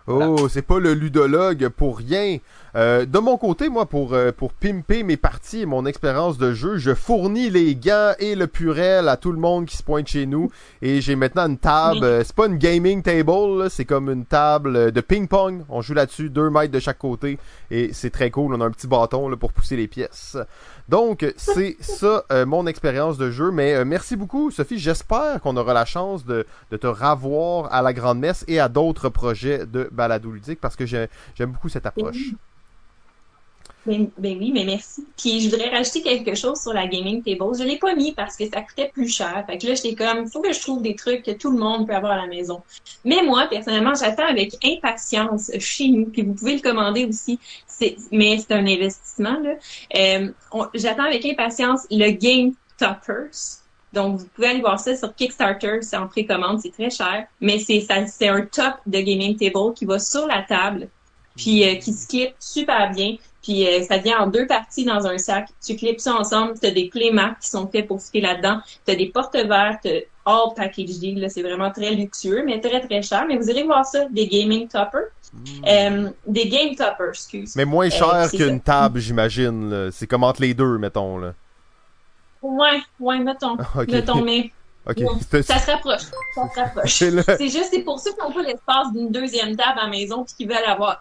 Oh, 0.05 0.49
c'est 0.49 0.61
pas 0.61 0.79
le 0.79 0.93
ludologue 0.93 1.69
pour 1.69 1.97
rien. 1.97 2.37
Euh, 2.75 3.05
de 3.05 3.19
mon 3.19 3.37
côté, 3.37 3.69
moi, 3.69 3.85
pour, 3.85 4.13
euh, 4.13 4.31
pour 4.31 4.51
pimper 4.51 5.03
mes 5.03 5.15
parties 5.17 5.61
et 5.61 5.65
mon 5.67 5.85
expérience 5.85 6.37
de 6.39 6.53
jeu, 6.53 6.77
je 6.77 6.93
fournis 6.95 7.49
les 7.51 7.75
gants 7.75 8.13
et 8.17 8.33
le 8.35 8.47
purel 8.47 9.09
à 9.09 9.15
tout 9.17 9.31
le 9.31 9.37
monde 9.39 9.65
qui 9.67 9.77
se 9.77 9.83
pointe 9.83 10.07
chez 10.07 10.25
nous. 10.25 10.49
Et 10.81 10.99
j'ai 10.99 11.15
maintenant 11.15 11.47
une 11.47 11.57
table. 11.59 12.03
Euh, 12.03 12.23
c'est 12.25 12.35
pas 12.35 12.47
une 12.47 12.57
gaming 12.57 13.03
table, 13.03 13.69
c'est 13.69 13.85
comme 13.85 14.09
une 14.09 14.25
table 14.25 14.75
euh, 14.75 14.91
de 14.91 15.01
ping-pong. 15.01 15.63
On 15.69 15.81
joue 15.81 15.93
là-dessus, 15.93 16.29
deux 16.31 16.49
mètres 16.49 16.71
de 16.73 16.79
chaque 16.79 16.97
côté. 16.97 17.37
Et 17.69 17.93
c'est 17.93 18.09
très 18.09 18.31
cool. 18.31 18.53
On 18.55 18.61
a 18.61 18.65
un 18.65 18.71
petit 18.71 18.87
bâton 18.87 19.29
là, 19.29 19.37
pour 19.37 19.53
pousser 19.53 19.75
les 19.75 19.87
pièces. 19.87 20.35
Donc, 20.89 21.31
c'est 21.37 21.77
ça 21.81 22.23
euh, 22.31 22.45
mon 22.45 22.65
expérience 22.65 23.17
de 23.19 23.29
jeu. 23.29 23.51
Mais 23.51 23.75
euh, 23.75 23.85
merci 23.85 24.15
beaucoup, 24.15 24.49
Sophie. 24.49 24.79
J'espère 24.79 25.41
qu'on 25.41 25.57
aura 25.57 25.73
la 25.75 25.85
chance 25.85 26.25
de, 26.25 26.45
de 26.71 26.77
te 26.77 26.87
ravoir 26.87 27.71
à 27.71 27.83
la 27.83 27.93
Grande 27.93 28.17
Messe 28.19 28.43
et 28.47 28.59
à 28.59 28.67
d'autres 28.67 29.09
projets 29.09 29.67
de 29.67 29.87
balado 29.91 30.31
ludique 30.31 30.59
parce 30.59 30.75
que 30.75 30.85
j'ai- 30.87 31.07
j'aime 31.35 31.51
beaucoup 31.51 31.69
cette 31.69 31.85
approche. 31.85 32.31
Ben, 33.85 34.07
oui, 34.17 34.51
mais 34.53 34.63
merci. 34.63 35.05
Puis 35.17 35.41
je 35.41 35.49
voudrais 35.49 35.69
rajouter 35.69 36.01
quelque 36.01 36.35
chose 36.35 36.61
sur 36.61 36.73
la 36.73 36.87
gaming 36.87 37.21
table. 37.21 37.53
Je 37.57 37.63
l'ai 37.63 37.77
pas 37.77 37.93
mis 37.95 38.13
parce 38.13 38.37
que 38.37 38.47
ça 38.49 38.61
coûtait 38.61 38.89
plus 38.93 39.09
cher. 39.09 39.43
Fait 39.45 39.57
que 39.57 39.67
là, 39.67 39.75
j'étais 39.75 39.95
comme, 39.95 40.27
faut 40.27 40.41
que 40.41 40.53
je 40.53 40.61
trouve 40.61 40.81
des 40.81 40.95
trucs 40.95 41.23
que 41.23 41.31
tout 41.31 41.51
le 41.51 41.57
monde 41.57 41.85
peut 41.85 41.93
avoir 41.93 42.13
à 42.13 42.17
la 42.17 42.27
maison. 42.27 42.61
Mais 43.03 43.21
moi, 43.23 43.47
personnellement, 43.47 43.93
j'attends 43.93 44.25
avec 44.25 44.53
impatience 44.63 45.51
chez 45.59 45.89
nous. 45.89 46.05
Puis 46.05 46.21
vous 46.21 46.33
pouvez 46.33 46.55
le 46.55 46.61
commander 46.61 47.05
aussi. 47.05 47.39
Mais 48.11 48.37
c'est 48.37 48.53
un 48.53 48.65
investissement 48.65 49.37
là. 49.39 49.55
Euh, 49.97 50.29
j'attends 50.73 51.03
avec 51.03 51.25
impatience 51.25 51.81
le 51.91 52.11
Game 52.11 52.53
Toppers. 52.77 53.59
Donc, 53.91 54.19
vous 54.19 54.25
pouvez 54.27 54.47
aller 54.47 54.61
voir 54.61 54.79
ça 54.79 54.95
sur 54.95 55.13
Kickstarter, 55.13 55.79
c'est 55.81 55.97
en 55.97 56.07
précommande, 56.07 56.59
c'est 56.59 56.71
très 56.71 56.89
cher, 56.89 57.27
mais 57.39 57.59
c'est 57.59 57.85
c'est 58.07 58.27
un 58.27 58.41
top 58.41 58.73
de 58.87 58.99
gaming 58.99 59.37
table 59.37 59.73
qui 59.75 59.85
va 59.85 59.99
sur 59.99 60.25
la 60.25 60.41
table, 60.41 60.87
puis 61.35 61.63
euh, 61.63 61.75
qui 61.75 61.93
se 61.93 62.07
clip 62.07 62.33
super 62.39 62.91
bien, 62.91 63.17
puis 63.43 63.67
euh, 63.67 63.83
ça 63.83 63.97
vient 63.97 64.19
en 64.21 64.27
deux 64.27 64.47
parties 64.47 64.85
dans 64.85 65.05
un 65.05 65.17
sac. 65.19 65.49
Tu 65.63 65.75
clips 65.75 65.99
ça 65.99 66.15
ensemble, 66.15 66.59
tu 66.59 66.65
as 66.65 66.71
des 66.71 66.89
clémats 66.89 67.35
qui 67.39 67.49
sont 67.49 67.67
faits 67.67 67.85
pour 67.87 68.01
fitter 68.01 68.21
là-dedans, 68.21 68.59
tu 68.85 68.91
as 68.91 68.95
des 68.95 69.07
porte-verres, 69.09 69.77
t'as 69.83 69.99
all 70.25 70.53
package 70.55 70.99
deal, 70.99 71.19
là, 71.19 71.27
c'est 71.29 71.41
vraiment 71.43 71.69
très 71.69 71.91
luxueux, 71.91 72.43
mais 72.45 72.59
très 72.61 72.79
très 72.79 73.01
cher. 73.01 73.25
Mais 73.27 73.37
vous 73.37 73.49
irez 73.49 73.63
voir 73.63 73.85
ça, 73.85 74.05
des 74.09 74.25
gaming 74.27 74.67
toppers, 74.69 75.09
euh, 75.67 76.09
des 76.25 76.47
game 76.47 76.75
toppers, 76.75 77.09
excuse. 77.09 77.55
Mais 77.57 77.65
moins 77.65 77.89
cher 77.89 78.13
Euh, 78.13 78.27
qu'une 78.29 78.61
table, 78.61 78.99
j'imagine. 79.01 79.69
là. 79.69 79.91
C'est 79.91 80.07
comme 80.07 80.23
entre 80.23 80.41
les 80.41 80.53
deux, 80.53 80.77
mettons. 80.77 81.17
Là. 81.17 81.33
Ouais, 82.41 82.81
ouais, 82.99 83.19
mettons, 83.19 83.53
Ok. 83.75 83.87
mettons, 83.89 84.21
mais 84.21 84.51
Ok. 84.85 84.97
Ouais. 84.97 85.05
C'est- 85.31 85.43
ça 85.43 85.59
se 85.59 85.71
rapproche, 85.71 86.01
ça 86.35 86.41
se 86.53 86.59
rapproche. 86.59 86.93
C'est 86.99 87.11
le... 87.11 87.23
C'est 87.23 87.47
juste, 87.49 87.69
c'est 87.71 87.83
pour 87.83 87.99
ceux 88.01 88.11
qui 88.11 88.19
n'ont 88.19 88.33
pas 88.33 88.41
l'espace 88.43 88.91
d'une 88.93 89.11
deuxième 89.11 89.55
table 89.55 89.79
à 89.79 89.83
la 89.85 89.89
maison 89.89 90.25
puis 90.25 90.33
qui 90.37 90.45
veulent 90.45 90.57
avoir, 90.67 90.99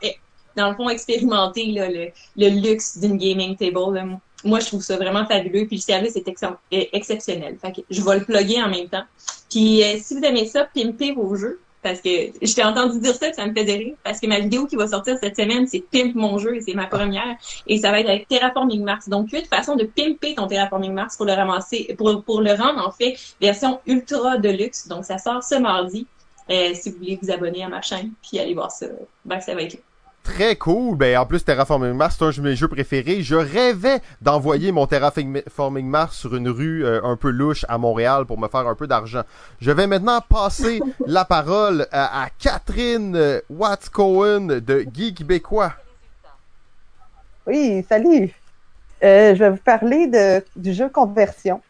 dans 0.57 0.70
le 0.70 0.76
fond, 0.76 0.88
expérimenter 0.88 1.66
là, 1.66 1.88
le, 1.88 2.09
le 2.36 2.48
luxe 2.48 2.98
d'une 2.98 3.16
gaming 3.16 3.57
table. 3.57 3.94
là. 3.94 4.05
Moi, 4.44 4.59
je 4.61 4.66
trouve 4.66 4.82
ça 4.82 4.96
vraiment 4.96 5.24
fabuleux. 5.26 5.66
Puis 5.66 5.76
le 5.76 5.82
service 5.82 6.16
est 6.16 6.26
ex- 6.26 6.42
est 6.70 6.88
exceptionnel. 6.92 7.57
Fait 7.61 7.72
que 7.72 7.80
je 7.90 8.03
vais 8.03 8.18
le 8.18 8.24
plugger 8.24 8.62
en 8.62 8.68
même 8.68 8.88
temps. 8.88 9.05
Puis 9.50 9.84
euh, 9.84 9.96
si 10.03 10.16
vous 10.18 10.24
aimez 10.24 10.46
ça, 10.46 10.66
pimpez 10.74 11.12
vos 11.12 11.36
jeux. 11.36 11.61
Parce 11.82 12.00
que 12.00 12.09
je 12.40 12.55
t'ai 12.55 12.62
entendu 12.62 13.00
dire 13.00 13.14
ça, 13.14 13.32
ça 13.32 13.44
me 13.44 13.53
fait 13.53 13.62
rire. 13.64 13.94
Parce 14.05 14.20
que 14.20 14.28
ma 14.28 14.38
vidéo 14.38 14.66
qui 14.66 14.76
va 14.76 14.86
sortir 14.86 15.16
cette 15.20 15.34
semaine, 15.36 15.66
c'est 15.66 15.82
Pimp 15.90 16.14
mon 16.14 16.38
jeu 16.38 16.55
et 16.55 16.61
c'est 16.61 16.74
ma 16.74 16.86
première. 16.86 17.36
Et 17.66 17.78
ça 17.78 17.90
va 17.90 17.98
être 17.98 18.09
avec 18.09 18.28
Terraforming 18.28 18.84
Mars. 18.84 19.09
Donc, 19.09 19.32
huit 19.32 19.48
façons 19.48 19.74
de 19.74 19.82
pimper 19.82 20.36
ton 20.36 20.46
Terraforming 20.46 20.92
Mars 20.92 21.16
pour 21.16 21.26
le 21.26 21.32
ramasser, 21.32 21.92
pour, 21.98 22.22
pour 22.22 22.40
le 22.40 22.53
rendre, 22.53 22.86
en 22.86 22.92
fait, 22.92 23.16
version 23.40 23.80
ultra 23.86 24.38
deluxe. 24.38 24.86
Donc, 24.86 25.05
ça 25.05 25.18
sort 25.18 25.42
ce 25.42 25.57
mardi. 25.57 26.07
Euh, 26.50 26.70
si 26.74 26.90
vous 26.90 26.98
voulez 26.98 27.18
vous 27.20 27.32
abonner 27.32 27.64
à 27.64 27.68
ma 27.68 27.82
chaîne, 27.82 28.12
puis 28.22 28.38
aller 28.38 28.55
voir 28.55 28.70
ça, 28.70 28.86
ben, 29.24 29.40
ça 29.40 29.53
va 29.55 29.62
être. 29.62 29.76
Très 30.22 30.56
cool. 30.56 30.96
Ben, 30.96 31.18
en 31.18 31.26
plus, 31.26 31.44
Terraforming 31.44 31.94
Mars, 31.94 32.16
c'est 32.18 32.24
un 32.24 32.30
de 32.30 32.40
mes 32.40 32.54
jeux 32.54 32.68
préférés. 32.68 33.22
Je 33.22 33.34
rêvais 33.34 34.00
d'envoyer 34.20 34.70
mon 34.70 34.86
Terraforming 34.86 35.86
Mars 35.86 36.16
sur 36.16 36.36
une 36.36 36.48
rue 36.48 36.84
euh, 36.84 37.02
un 37.02 37.16
peu 37.16 37.30
louche 37.30 37.66
à 37.68 37.76
Montréal 37.76 38.24
pour 38.24 38.38
me 38.38 38.46
faire 38.48 38.68
un 38.68 38.76
peu 38.76 38.86
d'argent. 38.86 39.22
Je 39.60 39.72
vais 39.72 39.86
maintenant 39.86 40.20
passer 40.20 40.80
la 41.06 41.24
parole 41.24 41.86
à, 41.90 42.22
à 42.24 42.28
Catherine 42.38 43.16
euh, 43.16 43.40
Watts-Cohen 43.50 44.60
de 44.60 44.86
Geek 44.92 45.18
Québécois. 45.18 45.72
Oui, 47.46 47.84
salut. 47.88 48.32
Euh, 49.02 49.34
je 49.34 49.42
vais 49.42 49.50
vous 49.50 49.56
parler 49.56 50.06
de, 50.06 50.44
du 50.54 50.72
jeu 50.72 50.88
Conversion. 50.88 51.60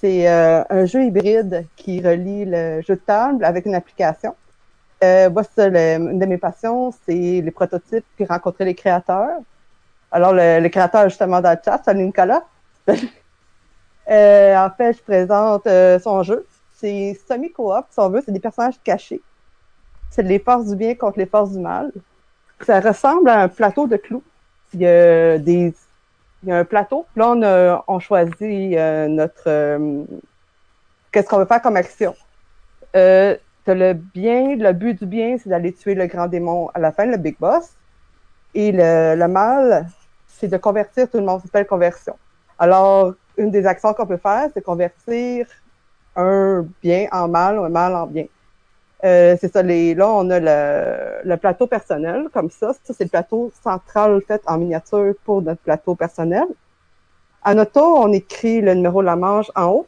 C'est 0.00 0.28
euh, 0.28 0.62
un 0.70 0.86
jeu 0.86 1.04
hybride 1.04 1.66
qui 1.76 2.00
relie 2.00 2.44
le 2.44 2.80
jeu 2.82 2.96
de 2.96 3.00
table 3.00 3.44
avec 3.44 3.66
une 3.66 3.74
application. 3.74 4.34
Euh, 5.04 5.28
le- 5.58 5.96
une 6.12 6.18
de 6.18 6.26
mes 6.26 6.38
passions, 6.38 6.90
c'est 7.06 7.14
les 7.42 7.50
prototypes 7.50 8.04
puis 8.16 8.24
rencontrer 8.24 8.64
les 8.64 8.74
créateurs. 8.74 9.38
Alors, 10.12 10.32
le, 10.34 10.60
le 10.60 10.68
créateur, 10.70 11.04
justement, 11.08 11.40
dans 11.40 11.52
le 11.52 11.58
chat, 11.64 11.82
salut 11.84 12.04
Nicolas. 12.04 12.44
Euh, 14.10 14.56
en 14.56 14.70
fait, 14.70 14.94
je 14.94 15.02
présente 15.02 15.66
euh, 15.66 15.98
son 15.98 16.22
jeu. 16.22 16.46
C'est 16.74 17.18
semi-coop, 17.28 17.86
si 17.90 17.98
on 18.00 18.08
veut. 18.10 18.22
C'est 18.24 18.32
des 18.32 18.40
personnages 18.40 18.80
cachés. 18.82 19.22
C'est 20.10 20.22
les 20.22 20.38
forces 20.38 20.66
du 20.68 20.76
bien 20.76 20.94
contre 20.94 21.18
les 21.18 21.26
forces 21.26 21.52
du 21.52 21.60
mal. 21.60 21.92
Ça 22.60 22.80
ressemble 22.80 23.30
à 23.30 23.42
un 23.42 23.48
plateau 23.48 23.86
de 23.88 23.96
clous. 23.96 24.24
Il 24.74 24.80
y 24.82 24.86
a 24.86 25.38
des 25.38 25.74
il 26.44 26.50
y 26.50 26.52
a 26.52 26.58
un 26.58 26.64
plateau. 26.64 27.06
Là, 27.16 27.30
on, 27.32 27.42
a, 27.42 27.84
on 27.88 28.00
choisit 28.00 28.40
euh, 28.42 29.08
notre 29.08 29.42
euh, 29.48 30.04
qu'est-ce 31.12 31.28
qu'on 31.28 31.38
veut 31.38 31.46
faire 31.46 31.62
comme 31.62 31.76
action. 31.76 32.14
Euh, 32.96 33.36
le 33.72 33.94
bien, 33.94 34.56
le 34.56 34.72
but 34.72 34.98
du 34.98 35.06
bien, 35.06 35.36
c'est 35.38 35.50
d'aller 35.50 35.72
tuer 35.72 35.94
le 35.94 36.06
grand 36.06 36.26
démon 36.26 36.70
à 36.74 36.78
la 36.80 36.92
fin, 36.92 37.06
le 37.06 37.16
big 37.16 37.36
boss. 37.38 37.70
Et 38.54 38.72
le, 38.72 39.26
mal, 39.26 39.88
c'est 40.26 40.48
de 40.48 40.56
convertir 40.56 41.08
tout 41.10 41.18
le 41.18 41.24
monde. 41.24 41.42
S'appelle 41.42 41.66
conversion. 41.66 42.16
Alors, 42.58 43.14
une 43.36 43.50
des 43.50 43.66
actions 43.66 43.94
qu'on 43.94 44.06
peut 44.06 44.16
faire, 44.16 44.48
c'est 44.54 44.62
convertir 44.62 45.46
un 46.16 46.66
bien 46.82 47.06
en 47.12 47.28
mal 47.28 47.58
ou 47.58 47.64
un 47.64 47.68
mal 47.68 47.94
en 47.94 48.06
bien. 48.06 48.26
Euh, 49.04 49.36
c'est 49.40 49.52
ça, 49.52 49.62
les, 49.62 49.94
là, 49.94 50.08
on 50.08 50.28
a 50.30 50.40
le, 51.24 51.36
plateau 51.36 51.66
personnel, 51.66 52.28
comme 52.32 52.50
ça. 52.50 52.72
Ça, 52.82 52.94
c'est 52.94 53.04
le 53.04 53.10
plateau 53.10 53.52
central 53.62 54.20
fait 54.26 54.42
en 54.46 54.58
miniature 54.58 55.14
pour 55.24 55.42
notre 55.42 55.60
plateau 55.62 55.94
personnel. 55.94 56.46
En 57.44 57.58
auto, 57.58 57.80
on 57.80 58.12
écrit 58.12 58.60
le 58.60 58.74
numéro 58.74 59.00
de 59.00 59.06
la 59.06 59.16
manche 59.16 59.50
en 59.54 59.66
haut. 59.66 59.86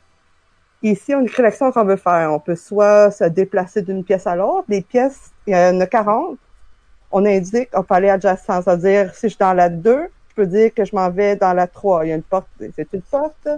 Ici, 0.83 1.15
on 1.15 1.23
écrit 1.23 1.43
l'action 1.43 1.71
qu'on 1.73 1.85
veut 1.85 1.97
faire. 1.97 2.33
On 2.33 2.41
peut 2.41 2.57
soit 2.57 3.11
se 3.11 3.25
déplacer 3.25 3.83
d'une 3.83 4.03
pièce 4.03 4.27
à 4.27 4.35
l'autre. 4.35 4.65
Les 4.69 4.81
pièces, 4.81 5.31
il 5.47 5.53
y 5.53 5.57
en 5.57 5.79
a 5.81 5.87
40. 5.87 6.39
On 7.13 7.27
indique, 7.27 7.69
on 7.75 7.83
peut 7.83 7.95
aller 7.95 8.09
adjacent. 8.09 8.65
C'est-à-dire, 8.65 9.15
si 9.15 9.23
je 9.23 9.29
suis 9.29 9.39
dans 9.39 9.53
la 9.53 9.69
2, 9.69 10.09
je 10.29 10.35
peux 10.35 10.47
dire 10.47 10.73
que 10.73 10.85
je 10.85 10.95
m'en 10.95 11.11
vais 11.11 11.37
dans 11.37 11.53
la 11.53 11.67
3. 11.67 12.07
Il 12.07 12.09
y 12.09 12.13
a 12.13 12.17
une 12.17 12.23
porte. 12.23 12.49
C'est 12.75 12.93
une 12.95 13.03
porte. 13.03 13.49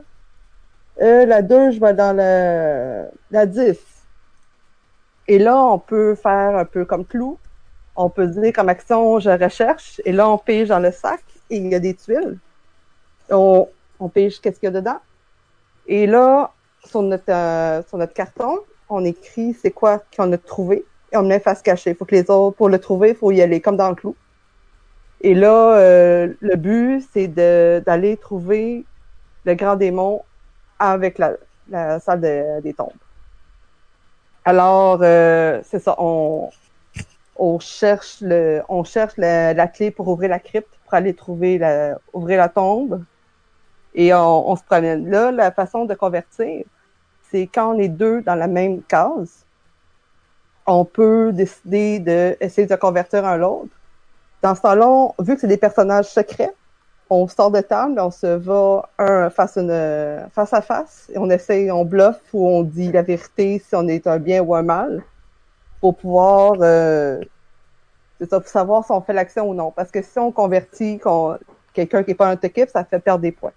Euh, 1.01 1.27
la 1.27 1.43
2, 1.43 1.71
je 1.73 1.81
vais 1.81 1.95
dans 1.95 2.15
la, 2.17 3.05
la 3.31 3.47
10. 3.47 3.79
Et 5.29 5.39
là, 5.39 5.63
on 5.63 5.79
peut 5.79 6.17
faire 6.17 6.57
un 6.57 6.65
peu 6.65 6.85
comme 6.85 7.05
clou. 7.05 7.39
On 7.95 8.11
peut 8.11 8.27
dire 8.27 8.53
comme 8.53 8.69
action, 8.69 9.21
je 9.21 9.31
recherche. 9.31 10.01
Et 10.05 10.13
là, 10.13 10.29
on 10.29 10.39
pige 10.39 10.69
dans 10.69 10.81
le 10.81 10.91
sac 10.91 11.23
et 11.51 11.57
il 11.57 11.69
y 11.69 11.75
a 11.75 11.79
des 11.79 11.95
tuiles. 11.95 12.39
On, 13.31 13.69
on 14.01 14.09
pige 14.09 14.41
qu'est-ce 14.41 14.59
qu'il 14.59 14.67
y 14.67 14.73
a 14.73 14.81
dedans. 14.81 14.99
Et 15.87 16.07
là, 16.07 16.53
sur 16.87 17.03
notre, 17.03 17.31
euh, 17.31 17.83
sur 17.89 17.99
notre 17.99 18.15
carton, 18.15 18.59
on 18.89 19.05
écrit 19.05 19.55
c'est 19.55 19.71
quoi 19.71 20.01
qu'on 20.17 20.33
a 20.33 20.39
trouvé 20.39 20.87
et 21.13 21.17
on 21.17 21.23
met 21.23 21.41
face 21.41 21.63
cachée. 21.63 21.95
Faut 21.95 22.05
que 22.05 22.15
les 22.15 22.31
autres, 22.31 22.57
pour 22.57 22.69
le 22.69 22.79
trouver, 22.79 23.11
il 23.11 23.17
faut 23.17 23.31
y 23.33 23.41
aller 23.43 23.61
comme 23.61 23.77
dans 23.77 23.89
le 23.91 23.95
clou. 23.95 24.17
Et 25.21 25.35
là, 25.35 25.77
euh, 25.79 26.35
le 26.41 26.57
but, 26.57 27.03
c'est 27.13 27.29
d'aller 27.29 28.17
trouver 28.17 28.87
le 29.45 29.55
grand 29.55 29.77
démon 29.77 30.25
avec 30.79 31.19
la, 31.19 31.37
la 31.69 32.01
salle 32.01 32.21
de- 32.21 32.61
des 32.63 32.75
tombes. 32.75 32.93
Alors, 34.45 35.01
euh, 35.03 35.61
c'est 35.65 35.79
ça, 35.79 35.95
on, 35.99 36.51
on 37.37 37.59
cherche 37.61 38.21
le, 38.21 38.63
on 38.69 38.85
cherche 38.85 39.15
la, 39.19 39.69
clé 39.69 39.91
pour 39.91 40.09
ouvrir 40.09 40.31
la 40.31 40.41
crypte, 40.41 40.79
pour 40.85 40.95
aller 40.95 41.15
trouver 41.15 41.61
ouvrir 42.13 42.39
la 42.39 42.49
tombe. 42.49 43.05
Et 43.95 44.15
on, 44.15 44.51
on 44.51 44.57
se 44.57 44.63
promène. 44.65 45.11
Là, 45.11 45.31
la 45.31 45.53
façon 45.53 45.85
de 45.85 45.95
convertir, 45.95 46.65
c'est 47.31 47.47
quand 47.47 47.75
on 47.75 47.79
est 47.79 47.89
deux 47.89 48.23
dans 48.23 48.35
la 48.35 48.47
même 48.47 48.83
case, 48.83 49.45
on 50.67 50.85
peut 50.85 51.33
décider 51.33 51.99
de 51.99 52.37
essayer 52.41 52.67
de 52.67 52.77
convertir 52.77 53.25
un 53.27 53.37
l'autre. 53.37 53.71
Dans 54.43 54.55
ce 54.55 54.63
temps-là, 54.63 55.09
vu 55.21 55.35
que 55.35 55.41
c'est 55.41 55.47
des 55.47 55.57
personnages 55.57 56.07
secrets, 56.07 56.55
on 57.11 57.29
sort 57.29 57.51
de 57.51 57.61
table, 57.61 58.01
on 58.01 58.11
se 58.11 58.27
va 58.27 58.89
un 58.99 59.31
face, 59.31 59.57
une, 59.57 60.27
face 60.33 60.53
à 60.53 60.63
face, 60.63 61.11
et 61.13 61.19
on 61.19 61.29
essaye, 61.31 61.71
on 61.71 61.85
bluffe 61.85 62.23
ou 62.33 62.49
on 62.49 62.63
dit 62.63 62.91
la 62.91 63.03
vérité 63.03 63.63
si 63.65 63.75
on 63.75 63.87
est 63.87 64.07
un 64.07 64.19
bien 64.19 64.43
ou 64.43 64.55
un 64.55 64.63
mal, 64.63 65.03
pour 65.81 65.97
pouvoir, 65.97 66.55
euh, 66.61 67.21
c'est 68.19 68.31
ça, 68.31 68.41
pour 68.41 68.49
savoir 68.49 68.85
si 68.85 68.93
on 68.93 69.01
fait 69.03 69.13
l'action 69.13 69.49
ou 69.49 69.55
non. 69.55 69.71
Parce 69.73 69.91
que 69.91 70.01
si 70.01 70.19
on 70.19 70.33
convertit 70.33 71.01
quelqu'un 71.75 72.03
qui 72.03 72.11
n'est 72.11 72.15
pas 72.15 72.29
notre 72.31 72.45
équipe, 72.45 72.69
ça 72.71 72.85
fait 72.85 73.01
perdre 73.01 73.23
des 73.23 73.33
points. 73.33 73.53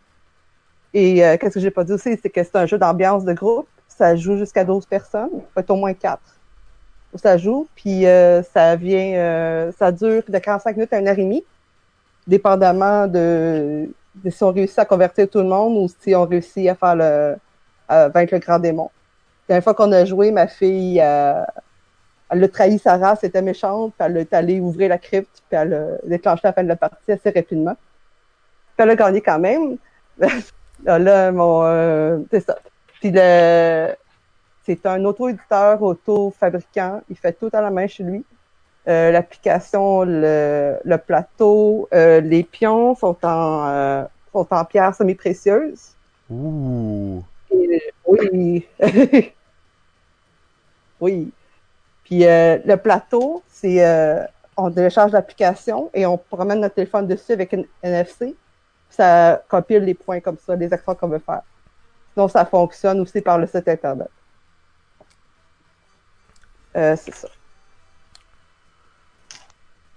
Et 0.96 1.26
euh, 1.26 1.36
qu'est-ce 1.38 1.56
que 1.56 1.60
j'ai 1.60 1.72
pas 1.72 1.84
dit 1.84 1.92
aussi, 1.92 2.18
c'est 2.22 2.30
que 2.30 2.42
c'est 2.42 2.56
un 2.56 2.66
jeu 2.66 2.78
d'ambiance 2.78 3.26
de 3.26 3.34
groupe. 3.34 3.68
Ça 3.90 4.16
joue 4.16 4.38
jusqu'à 4.38 4.64
12 4.64 4.86
personnes, 4.86 5.42
peut-être 5.54 5.70
au 5.70 5.76
moins 5.76 5.94
4. 5.94 6.22
Ça 7.16 7.38
joue, 7.38 7.68
puis 7.76 8.06
euh, 8.06 8.42
ça 8.44 8.78
vient, 8.78 9.14
euh, 9.18 9.72
ça 9.78 9.92
dure 9.92 10.24
de 10.26 10.38
45 10.38 10.78
minutes 10.78 10.94
à 10.94 11.00
une 11.00 11.10
heure 11.10 11.20
et 11.20 11.24
demie, 11.24 11.44
dépendamment 12.28 13.08
de, 13.08 13.90
si 14.30 14.44
on 14.44 14.54
réussit 14.54 14.80
à 14.80 14.86
convertir 14.86 15.30
tout 15.30 15.40
le 15.40 15.50
monde 15.50 15.78
ou 15.78 15.90
si 16.00 16.16
on 16.16 16.24
réussit 16.24 16.70
à 16.70 16.76
faire 16.76 16.96
le, 16.96 17.36
à 17.90 18.08
vaincre 18.08 18.34
le 18.34 18.40
grand 18.40 18.60
démon. 18.60 18.90
La 19.50 19.56
dernière 19.56 19.64
fois 19.66 19.74
qu'on 19.74 19.92
a 19.92 20.06
joué, 20.06 20.32
ma 20.32 20.48
fille, 20.48 21.02
euh, 21.02 21.44
elle 22.30 22.42
a 22.42 22.48
trahi 22.48 22.80
sa 22.80 22.96
race, 22.96 23.20
elle 23.22 23.30
était 23.30 23.42
méchante, 23.42 23.94
puis 23.98 24.08
elle 24.08 24.18
est 24.18 24.34
allée 24.34 24.62
ouvrir 24.62 24.88
la 24.88 24.98
crypte, 24.98 25.44
puis 25.50 25.60
elle 25.60 25.74
a 25.74 26.08
déclenché 26.08 26.42
la 26.46 26.54
fin 26.54 26.64
de 26.64 26.70
la 26.70 26.78
partie 26.78 27.12
assez 27.12 27.32
rapidement. 27.32 27.76
Elle 28.78 28.92
a 28.92 28.96
gagné 28.96 29.20
quand 29.20 29.40
même. 29.40 29.76
là, 30.84 31.00
là, 31.00 31.32
mon, 31.32 31.64
euh, 31.64 32.20
c'est 32.32 32.42
ça. 32.42 32.58
Puis 33.00 33.12
le, 33.14 33.94
c'est 34.66 34.86
un 34.86 35.04
auto-éditeur, 35.06 35.82
auto-fabricant. 35.82 37.02
Il 37.10 37.18
fait 37.18 37.34
tout 37.34 37.50
à 37.54 37.62
la 37.62 37.70
main 37.72 37.88
chez 37.88 38.04
lui. 38.04 38.24
Euh, 38.88 39.12
l'application, 39.12 40.04
le, 40.04 40.78
le 40.84 40.98
plateau, 40.98 41.88
euh, 41.94 42.22
les 42.22 42.44
pions 42.44 42.96
sont 42.96 43.18
en, 43.24 43.68
euh, 43.68 44.04
sont 44.32 44.48
en 44.52 44.66
pierre 44.66 44.94
semi-précieuse. 44.94 45.94
Ouh. 46.30 47.24
Et- 47.52 47.82
oui. 48.08 48.68
oui. 51.02 51.32
Puis 52.04 52.26
euh, 52.26 52.60
le 52.66 52.78
plateau, 52.78 53.44
c'est 53.50 53.86
euh, 53.86 54.24
on 54.58 54.72
télécharge 54.72 55.12
l'application 55.12 55.90
et 55.94 56.06
on 56.06 56.18
promène 56.18 56.60
notre 56.62 56.76
téléphone 56.76 57.08
dessus 57.08 57.32
avec 57.34 57.54
une 57.54 57.66
NFC. 57.84 58.36
Ça 58.96 59.42
compile 59.50 59.84
les 59.84 59.94
points 59.94 60.20
comme 60.22 60.38
ça, 60.46 60.56
les 60.56 60.72
actions 60.72 60.96
qu'on 60.96 61.08
veut 61.10 61.20
faire. 61.20 61.42
Sinon, 62.14 62.28
ça 62.28 62.46
fonctionne 62.46 63.00
aussi 63.02 63.20
par 63.22 63.38
le 63.38 63.46
site 63.48 63.68
internet. 63.68 64.10
Euh, 66.78 66.96
c'est 66.98 67.14
ça. 67.14 67.28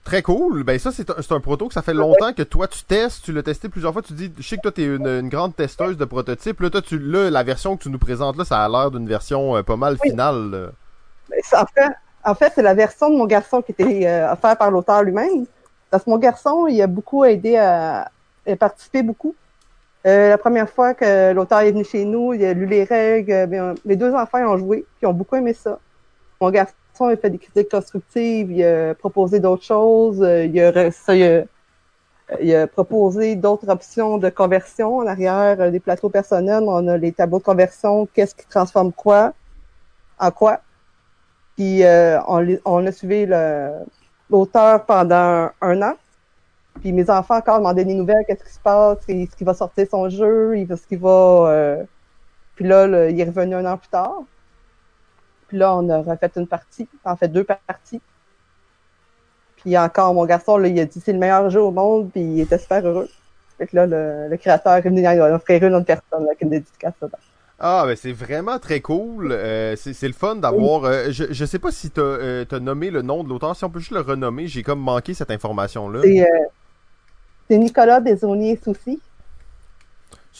Très 0.05 0.23
cool. 0.23 0.63
Ben 0.65 0.79
ça, 0.79 0.91
c'est 0.91 1.11
un, 1.11 1.37
un 1.37 1.41
proto 1.41 1.69
que 1.69 1.75
ça 1.75 1.83
fait 1.83 1.93
longtemps 1.93 2.33
que 2.33 2.43
toi 2.43 2.67
tu 2.67 2.83
testes, 2.85 3.25
tu 3.25 3.33
l'as 3.33 3.43
testé 3.43 3.69
plusieurs 3.69 3.93
fois. 3.93 4.01
Tu 4.01 4.15
dis, 4.15 4.33
je 4.39 4.43
sais 4.49 4.57
que 4.57 4.63
toi 4.63 4.73
t'es 4.73 4.85
une, 4.87 5.07
une 5.07 5.29
grande 5.29 5.55
testeuse 5.55 5.99
de 5.99 6.05
prototypes. 6.07 6.61
Là, 6.61 6.71
toi, 6.71 6.81
tu, 6.81 6.99
là, 6.99 7.29
la 7.31 7.43
version 7.43 7.77
que 7.77 7.83
tu 7.83 7.91
nous 7.91 7.99
présentes 7.99 8.37
là, 8.39 8.45
ça 8.47 8.65
a 8.65 8.69
l'air 8.69 8.91
d'une 8.91 9.07
version 9.07 9.57
euh, 9.57 9.63
pas 9.63 9.77
mal 9.77 9.99
Oui. 10.03 10.11
finale. 10.11 10.73
Mais 11.31 11.37
c'est- 11.43 11.57
En 11.57 11.67
fait, 11.67 11.91
en 12.25 12.35
fait 12.35 12.53
c'est 12.55 12.63
la 12.63 12.73
version 12.75 13.11
de 13.11 13.17
mon 13.17 13.27
garçon 13.27 13.61
qui 13.61 13.73
était 13.73 14.07
euh, 14.07 14.33
offerte 14.33 14.59
par 14.59 14.71
l'auteur 14.71 15.03
lui-même. 15.03 15.45
Parce 15.91 16.05
que 16.05 16.11
mon 16.11 16.19
garçon, 16.19 16.67
il 16.69 16.81
a 16.81 16.87
beaucoup 16.87 17.25
aidé 17.27 17.57
à, 17.57 18.11
à 18.49 18.57
participer 18.57 19.03
beaucoup. 19.03 19.35
Euh, 20.07 20.29
la 20.31 20.39
première 20.39 20.71
fois 20.71 20.95
que 20.95 21.33
l'auteur 21.33 21.61
est 21.61 21.73
venu 21.73 21.85
chez 21.85 22.05
nous, 22.05 22.33
il 22.33 22.45
a 22.45 22.53
lu 22.55 22.67
les 22.67 22.85
règles. 22.85 23.33
euh, 23.33 23.75
mes 23.85 23.97
deux 23.97 24.15
enfants 24.15 24.39
ont 24.39 24.57
joué, 24.57 24.79
puis 24.79 25.03
ils 25.03 25.07
ont 25.07 25.13
beaucoup 25.13 25.37
aimé 25.37 25.53
ça. 25.53 25.79
Mon 26.41 26.51
garçon 26.51 26.75
a 27.01 27.17
fait 27.17 27.31
des 27.31 27.39
critiques 27.39 27.71
constructives, 27.71 28.51
il 28.51 28.65
a 28.65 28.95
proposé 28.95 29.41
d'autres 29.41 29.65
choses, 29.65 30.23
euh, 30.23 30.45
il 30.45 30.61
a, 30.61 30.91
ça, 30.93 31.15
il 31.15 31.25
a, 31.25 31.45
il 32.41 32.55
a 32.55 32.67
proposé 32.67 33.35
d'autres 33.37 33.69
options 33.69 34.19
de 34.19 34.29
conversion 34.29 34.99
en 34.99 35.07
arrière 35.07 35.61
euh, 35.61 35.71
des 35.71 35.81
plateaux 35.81 36.11
personnels. 36.11 36.65
On 36.67 36.87
a 36.89 36.97
les 36.97 37.13
tableaux 37.13 37.39
de 37.39 37.45
conversion, 37.45 38.07
qu'est-ce 38.15 38.35
qui 38.35 38.47
transforme 38.47 38.93
quoi 38.93 39.33
en 40.19 40.31
quoi. 40.31 40.61
Puis 41.57 41.85
euh, 41.85 42.21
on, 42.29 42.47
on 42.65 42.87
a 42.87 42.93
suivi 42.93 43.27
l'auteur 44.31 44.85
pendant 44.85 45.51
un 45.61 45.83
an. 45.83 45.95
Puis 46.81 46.93
mes 46.93 47.09
enfants 47.11 47.37
encore 47.37 47.59
demandaient 47.59 47.85
des 47.85 47.95
nouvelles, 47.95 48.25
qu'est-ce 48.27 48.45
qui 48.45 48.53
se 48.53 48.61
passe, 48.61 48.99
est-ce 49.09 49.37
qu'il 49.37 49.47
va 49.47 49.55
sortir 49.55 49.87
son 49.91 50.09
jeu, 50.09 50.57
est-ce 50.57 50.87
qu'il 50.87 50.99
va... 50.99 51.09
euh, 51.51 51.83
Puis 52.55 52.65
là, 52.67 53.09
il 53.09 53.21
est 53.21 53.25
revenu 53.25 53.55
un 53.55 53.67
an 53.67 53.77
plus 53.77 53.89
tard. 53.89 54.23
Puis 55.49 55.57
là, 55.59 55.75
on 55.75 55.89
a 55.89 55.99
refait 56.03 56.31
une 56.37 56.47
partie, 56.47 56.89
en 57.05 57.17
fait 57.17 57.29
deux 57.29 57.45
parties. 57.45 58.01
Puis 59.57 59.77
encore, 59.77 60.15
mon 60.15 60.25
garçon, 60.25 60.57
là, 60.57 60.69
il 60.69 60.79
a 60.79 60.85
dit 60.85 61.01
c'est 61.01 61.13
le 61.13 61.19
meilleur 61.19 61.51
jeu 61.51 61.61
au 61.61 61.71
monde, 61.73 62.11
puis 62.13 62.21
il 62.23 62.41
était 62.41 62.59
super 62.59 62.87
heureux. 62.87 63.09
Fait 63.59 63.67
que 63.67 63.75
là, 63.75 63.87
le, 63.87 64.29
le 64.29 64.37
créateur 64.37 64.75
est 64.75 64.81
venu 64.83 65.01
il 65.01 65.07
a 65.07 65.35
offert 65.35 65.63
une 65.65 65.75
autre 65.75 65.87
personne 65.87 66.27
avec 66.27 66.41
une 66.43 66.51
dédicace 66.51 66.95
dedans. 67.03 67.19
Ah, 67.59 67.83
ben 67.87 67.97
c'est 67.97 68.13
vraiment 68.13 68.61
très 68.61 68.81
cool. 68.81 69.33
Euh, 69.33 69.75
c'est 69.77 70.07
le 70.07 70.13
fun 70.13 70.37
d'avoir. 70.37 70.85
euh, 70.85 71.07
je, 71.11 71.25
je 71.33 71.45
sais 71.45 71.59
pas 71.59 71.73
si 71.73 71.91
t'as 71.91 72.03
euh, 72.03 72.45
nommé 72.61 72.91
le 72.93 73.03
nom 73.03 73.25
de 73.25 73.29
l'auteur. 73.29 73.57
Si 73.57 73.65
on 73.65 73.71
peut 73.71 73.81
juste 73.81 73.91
le 73.91 74.01
renommer, 74.01 74.47
j'ai 74.47 74.63
comme 74.63 74.79
manqué 74.79 75.13
cette 75.13 75.33
information 75.33 75.89
là. 75.89 76.01
C'est 76.03 76.25
c'est 77.49 77.59
Nicolas 77.59 78.01
Desauniers 78.01 78.59
Soucy. 78.63 79.01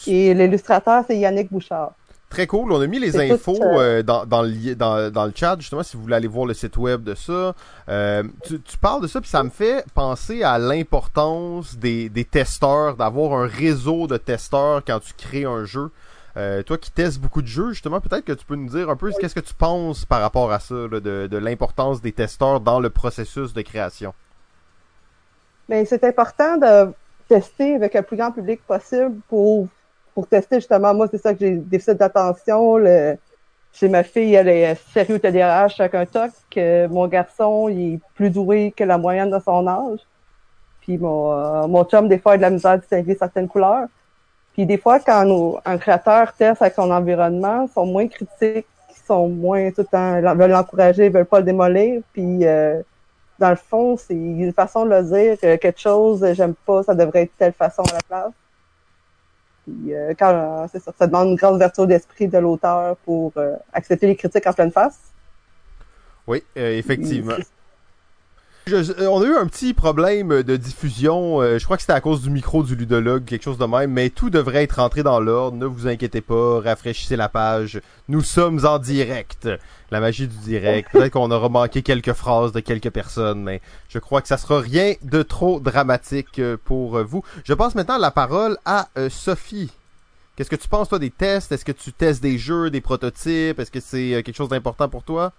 Et 0.07 0.33
l'illustrateur, 0.33 1.03
c'est 1.07 1.17
Yannick 1.17 1.51
Bouchard. 1.51 1.91
Très 2.29 2.45
cool. 2.45 2.71
On 2.71 2.79
a 2.79 2.85
mis 2.85 2.99
les 2.99 3.17
infos 3.17 3.55
tout, 3.55 3.63
euh, 3.63 3.99
euh, 3.99 4.03
dans, 4.03 4.25
dans, 4.25 4.43
le, 4.43 4.75
dans, 4.75 5.11
dans 5.11 5.25
le 5.25 5.31
chat, 5.35 5.57
justement, 5.59 5.81
si 5.81 5.97
vous 5.97 6.03
voulez 6.03 6.15
aller 6.15 6.27
voir 6.27 6.45
le 6.45 6.53
site 6.53 6.77
web 6.77 7.03
de 7.03 7.15
ça. 7.15 7.55
Euh, 7.89 8.23
tu, 8.45 8.61
tu 8.61 8.77
parles 8.77 9.01
de 9.01 9.07
ça, 9.07 9.19
puis 9.19 9.29
ça 9.29 9.43
me 9.43 9.49
fait 9.49 9.83
penser 9.95 10.43
à 10.43 10.59
l'importance 10.59 11.75
des, 11.75 12.07
des 12.07 12.25
testeurs, 12.25 12.95
d'avoir 12.95 13.33
un 13.33 13.47
réseau 13.47 14.05
de 14.05 14.17
testeurs 14.17 14.83
quand 14.85 14.99
tu 14.99 15.13
crées 15.17 15.45
un 15.45 15.65
jeu. 15.65 15.89
Euh, 16.37 16.61
toi 16.61 16.77
qui 16.77 16.91
testes 16.91 17.19
beaucoup 17.19 17.41
de 17.41 17.47
jeux, 17.47 17.71
justement, 17.71 17.99
peut-être 17.99 18.23
que 18.23 18.33
tu 18.33 18.45
peux 18.45 18.55
nous 18.55 18.69
dire 18.69 18.91
un 18.91 18.95
peu 18.95 19.11
qu'est-ce 19.19 19.33
que 19.33 19.39
tu 19.39 19.55
penses 19.55 20.05
par 20.05 20.21
rapport 20.21 20.51
à 20.51 20.59
ça, 20.59 20.75
là, 20.75 20.99
de, 20.99 21.27
de 21.27 21.37
l'importance 21.37 21.99
des 21.99 22.11
testeurs 22.11 22.59
dans 22.61 22.79
le 22.79 22.91
processus 22.91 23.53
de 23.53 23.61
création? 23.63 24.13
Mais 25.69 25.85
c'est 25.85 26.03
important 26.03 26.57
de 26.57 26.91
tester 27.29 27.75
avec 27.75 27.95
un 27.95 28.03
plus 28.03 28.17
grand 28.17 28.31
public 28.33 28.61
possible 28.67 29.15
pour, 29.29 29.67
pour 30.15 30.27
tester 30.27 30.57
justement. 30.57 30.93
Moi, 30.95 31.07
c'est 31.11 31.19
ça 31.19 31.33
que 31.33 31.39
j'ai 31.41 31.57
déficit 31.57 31.97
d'attention. 31.97 32.77
Le, 32.77 33.17
chez 33.73 33.87
ma 33.87 34.03
fille, 34.03 34.35
elle 34.35 34.49
est 34.49 34.75
sérieux 34.93 35.19
TDAH 35.19 35.75
avec 35.79 35.95
un 35.95 36.05
TOC. 36.07 36.31
Euh, 36.57 36.89
mon 36.89 37.07
garçon, 37.07 37.69
il 37.69 37.95
est 37.95 37.99
plus 38.15 38.31
doué 38.31 38.73
que 38.75 38.83
la 38.83 38.97
moyenne 38.97 39.31
de 39.31 39.39
son 39.39 39.67
âge. 39.67 39.99
Puis 40.81 40.97
mon, 40.97 41.31
euh, 41.33 41.67
mon 41.67 41.83
chum, 41.85 42.07
des 42.09 42.19
fois, 42.19 42.33
a 42.33 42.37
de 42.37 42.41
la 42.43 42.51
misère 42.51 42.71
à 42.73 42.77
distinguer 42.77 43.15
certaines 43.15 43.47
couleurs. 43.47 43.87
Puis 44.53 44.65
des 44.65 44.77
fois, 44.79 44.99
quand 44.99 45.25
nos- 45.25 45.59
un 45.65 45.77
créateur 45.77 46.33
teste 46.33 46.61
avec 46.61 46.75
son 46.75 46.91
environnement, 46.91 47.65
ils 47.69 47.73
sont 47.73 47.85
moins 47.87 48.07
critiques, 48.07 48.67
ils 48.89 49.05
sont 49.07 49.29
moins 49.29 49.71
tout 49.71 49.81
le 49.81 49.87
temps, 49.87 50.35
veulent 50.35 50.51
l'encourager, 50.51 51.07
ils 51.07 51.11
veulent 51.13 51.25
pas 51.25 51.39
le 51.39 51.45
démolir. 51.45 52.01
Puis 52.13 52.45
euh, 52.45 52.81
dans 53.39 53.49
le 53.49 53.55
fond, 53.55 53.97
c'est 53.97 54.13
une 54.13 54.53
façon 54.53 54.85
de 54.85 54.89
le 54.91 55.03
dire, 55.03 55.37
euh, 55.43 55.57
quelque 55.57 55.79
chose, 55.79 56.23
euh, 56.23 56.33
j'aime 56.33 56.53
pas, 56.65 56.83
ça 56.83 56.93
devrait 56.93 57.23
être 57.23 57.31
telle 57.37 57.53
façon 57.53 57.83
à 57.83 57.93
la 57.93 58.01
place. 58.07 58.33
Puis 59.63 59.93
euh, 59.93 60.13
quand 60.17 60.33
euh, 60.33 60.67
c'est 60.71 60.81
ça, 60.81 60.91
ça 60.97 61.07
demande 61.07 61.29
une 61.29 61.35
grande 61.35 61.55
ouverture 61.55 61.87
d'esprit 61.87 62.27
de 62.27 62.37
l'auteur 62.37 62.97
pour 62.97 63.31
euh, 63.37 63.55
accepter 63.73 64.07
les 64.07 64.15
critiques 64.15 64.45
en 64.45 64.53
pleine 64.53 64.71
face. 64.71 64.99
Oui, 66.27 66.43
euh, 66.57 66.77
effectivement. 66.77 67.35
Puis, 67.35 67.45
Je- 68.69 68.83
je- 68.83 69.07
on 69.07 69.21
a 69.21 69.25
eu 69.25 69.35
un 69.35 69.47
petit 69.47 69.73
problème 69.73 70.43
de 70.43 70.55
diffusion. 70.55 71.41
euh, 71.41 71.57
je 71.57 71.65
crois 71.65 71.75
que 71.75 71.81
c'était 71.81 71.93
à 71.93 72.01
cause 72.01 72.21
du 72.21 72.29
micro 72.29 72.63
du 72.63 72.75
ludologue, 72.75 73.25
quelque 73.25 73.43
chose 73.43 73.57
de 73.57 73.65
même. 73.65 73.91
Mais 73.91 74.09
tout 74.09 74.29
devrait 74.29 74.63
être 74.63 74.73
rentré 74.79 75.01
dans 75.03 75.19
l'ordre. 75.19 75.57
Ne 75.57 75.65
vous 75.65 75.87
inquiétez 75.87 76.21
pas. 76.21 76.61
Rafraîchissez 76.61 77.15
la 77.15 77.29
page. 77.29 77.81
Nous 78.07 78.21
sommes 78.21 78.65
en 78.65 78.77
direct. 78.79 79.49
La 79.91 79.99
magie 79.99 80.27
du 80.27 80.37
direct. 80.37 80.91
Peut-être 80.91 81.13
qu'on 81.13 81.31
aura 81.31 81.49
manqué 81.49 81.81
quelques 81.81 82.13
phrases 82.13 82.51
de 82.51 82.59
quelques 82.59 82.91
personnes, 82.91 83.41
mais 83.41 83.59
je 83.89 83.97
crois 83.97 84.21
que 84.21 84.27
ça 84.27 84.37
sera 84.37 84.59
rien 84.59 84.93
de 85.01 85.23
trop 85.23 85.59
dramatique 85.59 86.37
euh, 86.37 86.57
pour 86.63 86.97
euh, 86.97 87.03
vous. 87.03 87.23
Je 87.43 87.53
passe 87.55 87.73
maintenant 87.73 87.97
la 87.97 88.11
parole 88.11 88.57
à 88.65 88.87
euh, 88.99 89.09
Sophie. 89.09 89.71
Qu'est-ce 90.35 90.49
que 90.49 90.55
tu 90.55 90.67
penses, 90.69 90.87
toi, 90.89 90.99
des 90.99 91.09
tests? 91.09 91.51
Est-ce 91.51 91.65
que 91.65 91.71
tu 91.71 91.91
testes 91.91 92.21
des 92.21 92.37
jeux, 92.37 92.69
des 92.69 92.81
prototypes? 92.81 93.59
Est-ce 93.59 93.71
que 93.71 93.79
c'est 93.81 94.13
euh, 94.13 94.21
quelque 94.21 94.37
chose 94.37 94.49
d'important 94.49 94.87
pour 94.87 95.03
toi? 95.03 95.33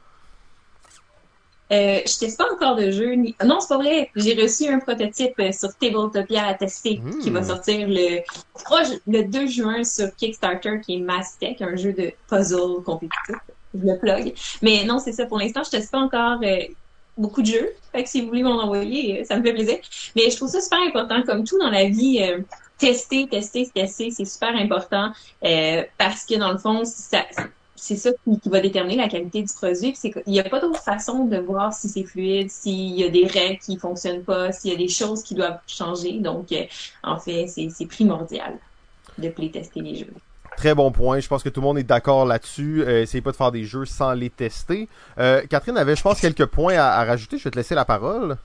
Euh, 1.73 2.01
je 2.05 2.18
teste 2.18 2.37
pas 2.39 2.47
encore 2.53 2.75
de 2.77 2.91
jeu. 2.91 3.12
Ni... 3.12 3.35
Non, 3.45 3.61
c'est 3.61 3.68
pas 3.68 3.77
vrai. 3.79 4.11
J'ai 4.16 4.35
reçu 4.35 4.66
un 4.68 4.79
prototype 4.81 5.35
euh, 5.39 5.53
sur 5.53 5.75
Tabletopia 5.77 6.47
à 6.47 6.55
tester 6.55 6.97
Hmm. 7.03 7.18
qui 7.21 7.31
va 7.31 7.43
sortir 7.45 7.87
le, 7.87 8.21
je 8.59 8.64
crois, 8.64 8.83
le 9.07 9.23
2 9.23 9.47
juin 9.47 9.85
sur 9.85 10.14
Kickstarter 10.16 10.81
qui 10.85 10.97
est 10.97 11.01
Mastech, 11.01 11.62
un 11.62 11.77
jeu 11.77 11.93
de 11.93 12.12
puzzle 12.29 12.83
compétitif. 12.85 13.37
Je 13.75 13.87
le 13.87 13.99
plug. 13.99 14.35
Mais 14.62 14.85
non, 14.85 14.99
c'est 14.99 15.12
ça. 15.12 15.27
Pour 15.27 15.39
l'instant, 15.39 15.62
je 15.64 15.71
teste 15.71 15.93
pas 15.93 15.99
encore 16.01 16.41
euh, 16.43 16.59
beaucoup 17.16 17.41
de 17.43 17.47
jeux. 17.47 17.71
Fait 17.93 18.03
que 18.03 18.09
si 18.09 18.21
vous 18.23 18.29
voulez 18.29 18.43
m'en 18.43 18.61
envoyer, 18.62 19.21
euh, 19.21 19.25
ça 19.25 19.37
me 19.37 19.43
fait 19.45 19.53
plaisir. 19.53 19.79
Mais 20.16 20.29
je 20.29 20.37
trouve 20.37 20.49
ça 20.49 20.61
super 20.61 20.81
important. 20.81 21.23
Comme 21.23 21.45
tout 21.45 21.59
dans 21.61 21.71
la 21.71 21.85
vie, 21.85 22.18
euh, 22.21 22.41
tester, 22.79 23.29
tester, 23.29 23.71
tester, 23.73 24.11
c'est 24.11 24.25
super 24.25 24.57
important. 24.57 25.12
euh, 25.45 25.85
parce 25.99 26.25
que 26.27 26.35
dans 26.37 26.51
le 26.51 26.59
fond, 26.59 26.85
ça, 26.85 27.23
c'est 27.81 27.97
ça 27.97 28.11
qui, 28.24 28.39
qui 28.39 28.49
va 28.49 28.61
déterminer 28.61 28.97
la 28.97 29.09
qualité 29.09 29.43
du 29.43 29.53
produit. 29.53 29.93
Puis 29.93 30.12
qu'il 30.12 30.33
n'y 30.33 30.41
a 30.41 30.45
pas 30.45 30.61
d'autre 30.61 30.83
façon 30.83 31.24
de 31.24 31.39
voir 31.39 31.72
si 31.72 31.89
c'est 31.89 32.05
fluide, 32.05 32.51
s'il 32.51 32.99
y 32.99 33.05
a 33.05 33.09
des 33.09 33.26
règles 33.26 33.59
qui 33.59 33.76
fonctionnent 33.76 34.22
pas, 34.22 34.53
s'il 34.53 34.70
y 34.70 34.74
a 34.74 34.76
des 34.76 34.89
choses 34.89 35.22
qui 35.22 35.35
doivent 35.35 35.59
changer. 35.66 36.18
Donc, 36.18 36.53
euh, 36.53 36.64
en 37.03 37.18
fait, 37.18 37.47
c'est 37.49 37.68
c'est 37.70 37.87
primordial 37.87 38.59
de 39.18 39.28
playtester 39.28 39.81
les 39.81 39.97
jeux. 39.97 40.12
Très 40.57 40.74
bon 40.74 40.93
point. 40.93 41.20
Je 41.20 41.28
pense 41.28 41.43
que 41.43 41.49
tout 41.49 41.61
le 41.61 41.66
monde 41.66 41.78
est 41.78 41.85
d'accord 41.85 42.26
là-dessus. 42.26 42.83
Euh, 42.83 43.03
essayez 43.03 43.22
pas 43.22 43.33
de 43.33 43.37
faire 43.37 43.53
des 43.53 43.64
jeux 43.64 43.87
sans 43.87 44.12
les 44.12 44.28
tester. 44.28 44.89
Euh, 45.18 45.43
Catherine 45.49 45.78
avait, 45.78 45.97
je 45.97 46.03
pense, 46.03 46.20
quelques 46.20 46.47
points 46.47 46.76
à, 46.76 47.01
à 47.01 47.05
rajouter. 47.05 47.39
Je 47.39 47.45
vais 47.45 47.51
te 47.51 47.57
laisser 47.57 47.74
la 47.74 47.85
parole. 47.85 48.37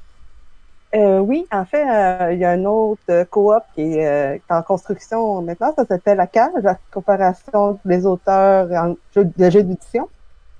Euh, 0.94 1.20
oui, 1.20 1.46
en 1.52 1.66
fait, 1.66 1.84
euh, 1.84 2.32
il 2.34 2.40
y 2.40 2.46
a 2.46 2.52
un 2.52 2.64
autre 2.64 3.02
euh, 3.10 3.26
coop 3.26 3.62
qui 3.74 3.82
est, 3.98 4.08
euh, 4.08 4.38
en 4.50 4.62
construction 4.62 5.42
maintenant. 5.42 5.74
Ça 5.76 5.86
s'appelle 5.86 6.18
la 6.18 6.28
CAGE, 6.28 6.52
la 6.64 6.76
coopération 6.92 7.80
des 7.84 8.06
auteurs 8.06 8.72
en 8.72 8.96
jeu, 9.14 9.26
de 9.26 9.50
jeux 9.50 9.64
d'édition. 9.64 10.08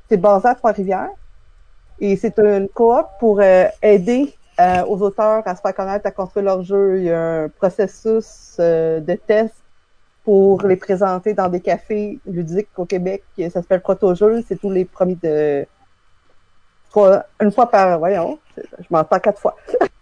C'est 0.10 0.18
basé 0.18 0.48
à 0.50 0.56
Trois-Rivières. 0.56 1.10
Et 2.00 2.18
c'est 2.18 2.38
une 2.40 2.68
coop 2.68 3.06
pour 3.20 3.40
euh, 3.40 3.66
aider 3.82 4.34
euh, 4.60 4.84
aux 4.86 5.02
auteurs 5.02 5.44
à 5.48 5.56
se 5.56 5.62
faire 5.62 5.74
connaître, 5.76 6.06
à 6.06 6.12
construire 6.12 6.46
leur 6.46 6.64
jeu. 6.64 6.98
Il 7.00 7.04
y 7.06 7.12
a 7.12 7.44
un 7.44 7.50
processus 7.50 8.56
de 8.60 9.16
test 9.28 9.54
pour 10.26 10.64
les 10.64 10.76
présenter 10.76 11.34
dans 11.34 11.48
des 11.48 11.62
cafés 11.62 12.20
ludiques 12.26 12.68
au 12.78 12.86
Québec. 12.86 13.24
Ça 13.38 13.50
s'appelle 13.50 13.82
Proto-jeu. 13.82 14.44
C'est 14.48 14.60
tous 14.60 14.72
les 14.72 14.84
premiers 14.84 15.18
de... 15.24 15.66
trois- 16.90 17.24
Une 17.40 17.52
fois 17.52 17.70
par... 17.70 17.98
Voyons, 18.00 18.38
je 18.58 18.86
m'entends 18.90 19.20
quatre 19.20 19.40
fois 19.40 19.56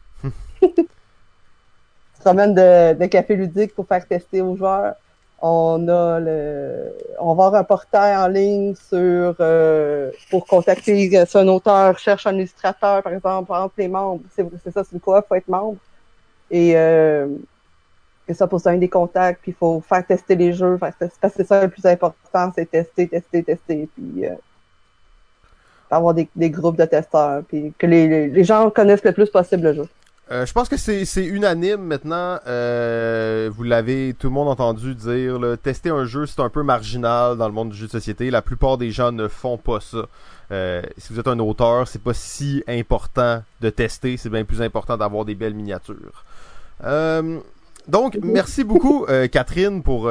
se 2.17 2.21
promène 2.21 2.53
de, 2.53 2.93
de 2.93 3.05
café 3.07 3.35
ludique 3.35 3.75
pour 3.75 3.87
faire 3.87 4.05
tester 4.07 4.41
aux 4.41 4.55
joueurs. 4.55 4.95
On 5.45 5.87
a 5.89 6.19
le, 6.21 6.93
on 7.19 7.33
va 7.35 7.47
avoir 7.47 7.55
un 7.55 7.63
portail 7.65 8.15
en 8.15 8.27
ligne 8.27 8.75
sur 8.75 9.35
euh, 9.41 10.09
pour 10.29 10.47
contacter 10.47 11.17
euh, 11.17 11.25
si 11.25 11.37
un 11.37 11.47
auteur 11.49 11.99
cherche 11.99 12.25
un 12.27 12.33
illustrateur, 12.35 13.03
par 13.03 13.13
exemple, 13.13 13.51
exemple 13.51 13.73
les 13.77 13.89
membres. 13.89 14.23
C'est 14.33 14.71
ça, 14.71 14.83
c'est 14.85 14.93
une 14.93 15.01
coop, 15.01 15.25
faut 15.27 15.35
être 15.35 15.49
membre. 15.49 15.77
Et 16.49 16.77
euh, 16.77 17.27
et 18.27 18.33
ça 18.33 18.47
pour 18.47 18.61
ça 18.61 18.69
un 18.71 18.77
des 18.77 18.87
contacts, 18.89 19.41
puis 19.41 19.51
il 19.51 19.55
faut 19.55 19.81
faire 19.81 20.05
tester 20.05 20.35
les 20.35 20.53
jeux. 20.53 20.77
Faire 20.77 20.95
tester- 20.97 21.17
parce 21.19 21.33
que 21.33 21.43
c'est 21.43 21.47
ça 21.47 21.61
le 21.63 21.69
plus 21.69 21.85
important, 21.85 22.51
c'est 22.55 22.69
tester, 22.69 23.09
tester, 23.09 23.43
tester, 23.43 23.89
puis 23.93 24.25
euh, 24.25 24.35
avoir 25.89 26.13
des, 26.13 26.29
des 26.35 26.49
groupes 26.49 26.77
de 26.77 26.85
testeurs, 26.85 27.43
puis 27.47 27.73
que 27.77 27.85
les, 27.85 28.27
les 28.29 28.43
gens 28.43 28.69
connaissent 28.71 29.03
le 29.03 29.11
plus 29.13 29.29
possible 29.29 29.63
le 29.63 29.73
jeu. 29.73 29.89
Euh, 30.31 30.45
je 30.45 30.53
pense 30.53 30.69
que 30.69 30.77
c'est 30.77 31.03
c'est 31.03 31.25
unanime 31.25 31.81
maintenant. 31.81 32.39
Euh, 32.47 33.49
vous 33.53 33.63
l'avez 33.63 34.15
tout 34.17 34.27
le 34.27 34.33
monde 34.33 34.47
entendu 34.47 34.95
dire. 34.95 35.37
Là, 35.37 35.57
tester 35.57 35.89
un 35.89 36.05
jeu, 36.05 36.25
c'est 36.25 36.39
un 36.39 36.49
peu 36.49 36.63
marginal 36.63 37.37
dans 37.37 37.47
le 37.47 37.53
monde 37.53 37.69
du 37.69 37.77
jeu 37.77 37.87
de 37.87 37.91
société. 37.91 38.31
La 38.31 38.41
plupart 38.41 38.77
des 38.77 38.91
gens 38.91 39.11
ne 39.11 39.27
font 39.27 39.57
pas 39.57 39.81
ça. 39.81 40.05
Euh, 40.51 40.81
si 40.97 41.11
vous 41.11 41.19
êtes 41.19 41.27
un 41.27 41.39
auteur, 41.39 41.87
c'est 41.87 42.01
pas 42.01 42.13
si 42.13 42.63
important 42.67 43.43
de 43.59 43.69
tester. 43.69 44.15
C'est 44.15 44.29
bien 44.29 44.45
plus 44.45 44.61
important 44.61 44.95
d'avoir 44.95 45.25
des 45.25 45.35
belles 45.35 45.55
miniatures. 45.55 46.23
Donc, 47.89 48.17
merci 48.23 48.63
beaucoup, 48.63 49.05
Catherine, 49.29 49.83
pour, 49.83 50.09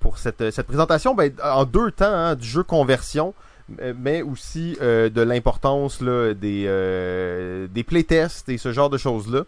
pour 0.00 0.16
cette, 0.16 0.50
cette 0.50 0.66
présentation. 0.66 1.14
Ben, 1.14 1.30
en 1.44 1.66
deux 1.66 1.90
temps, 1.90 2.06
hein, 2.06 2.34
du 2.36 2.48
jeu 2.48 2.62
conversion, 2.62 3.34
mais 3.68 4.22
aussi 4.22 4.76
euh, 4.80 5.08
de 5.08 5.20
l'importance 5.20 6.02
des, 6.02 6.64
euh, 6.66 7.66
des 7.68 7.84
playtests 7.84 8.48
et 8.48 8.58
ce 8.58 8.72
genre 8.72 8.90
de 8.90 8.98
choses-là. 8.98 9.44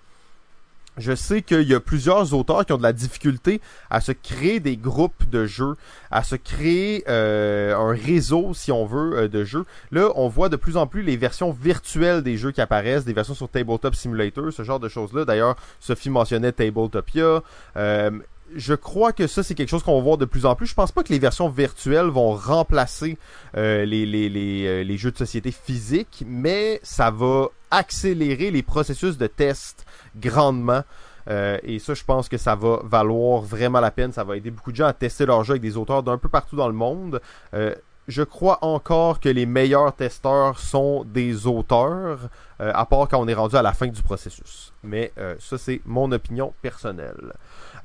Je 0.98 1.14
sais 1.14 1.42
qu'il 1.42 1.62
y 1.62 1.74
a 1.74 1.80
plusieurs 1.80 2.34
auteurs 2.34 2.66
qui 2.66 2.72
ont 2.72 2.76
de 2.76 2.82
la 2.82 2.92
difficulté 2.92 3.60
à 3.88 4.00
se 4.00 4.10
créer 4.10 4.58
des 4.58 4.76
groupes 4.76 5.30
de 5.30 5.46
jeux, 5.46 5.76
à 6.10 6.24
se 6.24 6.34
créer 6.34 7.04
euh, 7.08 7.76
un 7.76 7.94
réseau, 7.94 8.52
si 8.52 8.72
on 8.72 8.84
veut, 8.84 9.16
euh, 9.16 9.28
de 9.28 9.44
jeux. 9.44 9.64
Là, 9.92 10.10
on 10.16 10.28
voit 10.28 10.48
de 10.48 10.56
plus 10.56 10.76
en 10.76 10.88
plus 10.88 11.02
les 11.02 11.16
versions 11.16 11.52
virtuelles 11.52 12.22
des 12.22 12.36
jeux 12.36 12.50
qui 12.50 12.60
apparaissent, 12.60 13.04
des 13.04 13.12
versions 13.12 13.34
sur 13.34 13.48
Tabletop 13.48 13.94
Simulator, 13.94 14.52
ce 14.52 14.64
genre 14.64 14.80
de 14.80 14.88
choses-là. 14.88 15.24
D'ailleurs, 15.24 15.54
Sophie 15.78 16.10
mentionnait 16.10 16.50
Tabletopia. 16.50 17.42
Euh, 17.76 18.10
je 18.55 18.74
crois 18.74 19.12
que 19.12 19.26
ça, 19.26 19.42
c'est 19.42 19.55
quelque 19.55 19.68
chose 19.68 19.82
qu'on 19.82 19.96
va 19.96 20.03
voir 20.03 20.18
de 20.18 20.24
plus 20.24 20.46
en 20.46 20.55
plus. 20.55 20.66
Je 20.66 20.74
pense 20.74 20.92
pas 20.92 21.03
que 21.03 21.12
les 21.12 21.18
versions 21.18 21.49
virtuelles 21.49 22.07
vont 22.07 22.32
remplacer 22.32 23.18
euh, 23.57 23.84
euh, 23.86 24.84
les 24.84 24.96
jeux 24.96 25.11
de 25.11 25.16
société 25.16 25.51
physiques, 25.53 26.24
mais 26.26 26.80
ça 26.82 27.11
va 27.11 27.49
accélérer 27.70 28.51
les 28.51 28.62
processus 28.62 29.18
de 29.18 29.26
test 29.26 29.86
grandement. 30.16 30.82
Euh, 31.28 31.59
et 31.62 31.78
ça, 31.78 31.94
je 31.94 32.05
pense 32.05 32.28
que 32.28 32.38
ça 32.38 32.55
va 32.55 32.80
valoir 32.84 33.42
vraiment 33.42 33.80
la 33.80 33.90
peine. 33.90 34.12
Ça 34.12 34.24
va 34.24 34.36
aider 34.36 34.51
beaucoup 34.51 34.72
de 34.72 34.76
gens 34.76 34.86
à 34.86 34.92
tester 34.92 35.26
leurs 35.26 35.44
jeux 35.44 35.53
avec 35.53 35.62
des 35.62 35.76
auteurs 35.76 36.03
d'un 36.03 36.18
peu 36.18 36.28
partout 36.28 36.57
dans 36.57 36.68
le 36.68 36.74
monde. 36.74 37.20
Euh, 37.55 37.74
je 38.09 38.22
crois 38.22 38.59
encore 38.62 39.20
que 39.20 39.28
les 39.28 39.44
meilleurs 39.44 39.94
testeurs 39.94 40.59
sont 40.59 41.04
des 41.04 41.46
auteurs, 41.46 42.30
euh, 42.61 42.72
à 42.74 42.86
part 42.86 43.06
quand 43.06 43.20
on 43.20 43.28
est 43.28 43.34
rendu 43.34 43.54
à 43.54 43.62
la 43.62 43.74
fin 43.74 43.86
du 43.86 44.02
processus. 44.02 44.72
Mais 44.82 45.12
euh, 45.18 45.34
ça, 45.38 45.59
c'est 45.59 45.82
mon 45.84 46.11
opinion 46.11 46.54
personnelle. 46.62 47.34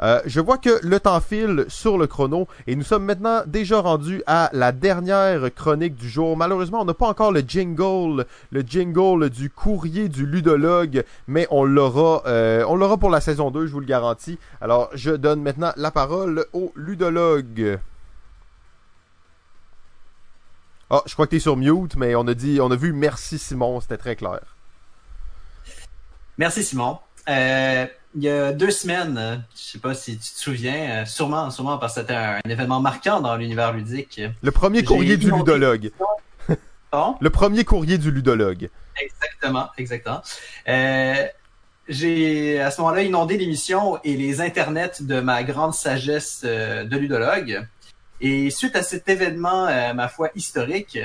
Euh, 0.01 0.21
je 0.25 0.39
vois 0.39 0.57
que 0.57 0.79
le 0.81 0.99
temps 0.99 1.19
file 1.19 1.65
sur 1.67 1.97
le 1.97 2.07
chrono 2.07 2.47
et 2.67 2.75
nous 2.75 2.83
sommes 2.83 3.03
maintenant 3.03 3.41
déjà 3.45 3.81
rendus 3.81 4.23
à 4.25 4.49
la 4.53 4.71
dernière 4.71 5.53
chronique 5.53 5.95
du 5.95 6.09
jour. 6.09 6.37
Malheureusement, 6.37 6.81
on 6.81 6.85
n'a 6.85 6.93
pas 6.93 7.07
encore 7.07 7.33
le 7.33 7.41
jingle, 7.41 8.25
le 8.49 8.61
jingle 8.61 9.29
du 9.29 9.49
courrier 9.49 10.07
du 10.07 10.25
ludologue, 10.25 11.03
mais 11.27 11.47
on 11.51 11.65
l'aura, 11.65 12.23
on 12.25 12.75
l'aura 12.75 12.97
pour 12.97 13.09
la 13.09 13.21
saison 13.21 13.51
2, 13.51 13.67
je 13.67 13.73
vous 13.73 13.81
le 13.81 13.85
garantis. 13.85 14.39
Alors, 14.61 14.89
je 14.93 15.11
donne 15.11 15.41
maintenant 15.41 15.73
la 15.75 15.91
parole 15.91 16.45
au 16.53 16.71
ludologue. 16.75 17.77
Ah, 20.95 21.01
je 21.07 21.13
crois 21.13 21.25
que 21.25 21.31
tu 21.31 21.37
es 21.37 21.39
sur 21.39 21.57
mute, 21.57 21.95
mais 21.95 22.13
on 22.13 22.27
a 22.27 22.35
dit, 22.35 22.59
on 22.61 22.69
a 22.69 22.75
vu 22.75 22.93
merci 22.93 23.39
Simon, 23.39 23.81
c'était 23.81 23.97
très 23.97 24.15
clair. 24.15 24.41
Merci 26.37 26.63
Simon. 26.63 26.99
Euh, 27.27 27.87
il 28.13 28.21
y 28.21 28.29
a 28.29 28.51
deux 28.51 28.69
semaines, 28.69 29.17
euh, 29.17 29.37
je 29.55 29.71
sais 29.71 29.79
pas 29.79 29.95
si 29.95 30.19
tu 30.19 30.31
te 30.31 30.37
souviens, 30.37 31.01
euh, 31.01 31.05
sûrement, 31.05 31.49
sûrement 31.49 31.79
parce 31.79 31.95
que 31.95 32.01
c'était 32.01 32.13
un, 32.13 32.39
un 32.45 32.47
événement 32.47 32.79
marquant 32.79 33.21
dans 33.21 33.35
l'univers 33.35 33.73
ludique. 33.73 34.21
Le 34.43 34.51
premier 34.51 34.83
courrier 34.83 35.17
du 35.17 35.31
ludologue. 35.31 35.91
Le 37.21 37.29
premier 37.31 37.65
courrier 37.65 37.97
du 37.97 38.11
ludologue. 38.11 38.69
exactement, 39.01 39.69
exactement. 39.79 40.21
Euh, 40.67 41.25
j'ai 41.89 42.61
à 42.61 42.69
ce 42.69 42.81
moment-là 42.81 43.01
inondé 43.01 43.35
l'émission 43.39 43.99
et 44.03 44.15
les 44.15 44.41
internets 44.41 45.01
de 45.01 45.21
ma 45.21 45.43
grande 45.43 45.73
sagesse 45.73 46.43
de 46.43 46.95
ludologue. 46.95 47.65
Et 48.25 48.49
suite 48.49 48.75
à 48.75 48.83
cet 48.83 49.07
événement, 49.09 49.67
euh, 49.67 49.93
ma 49.93 50.07
foi, 50.07 50.29
historique, 50.33 50.97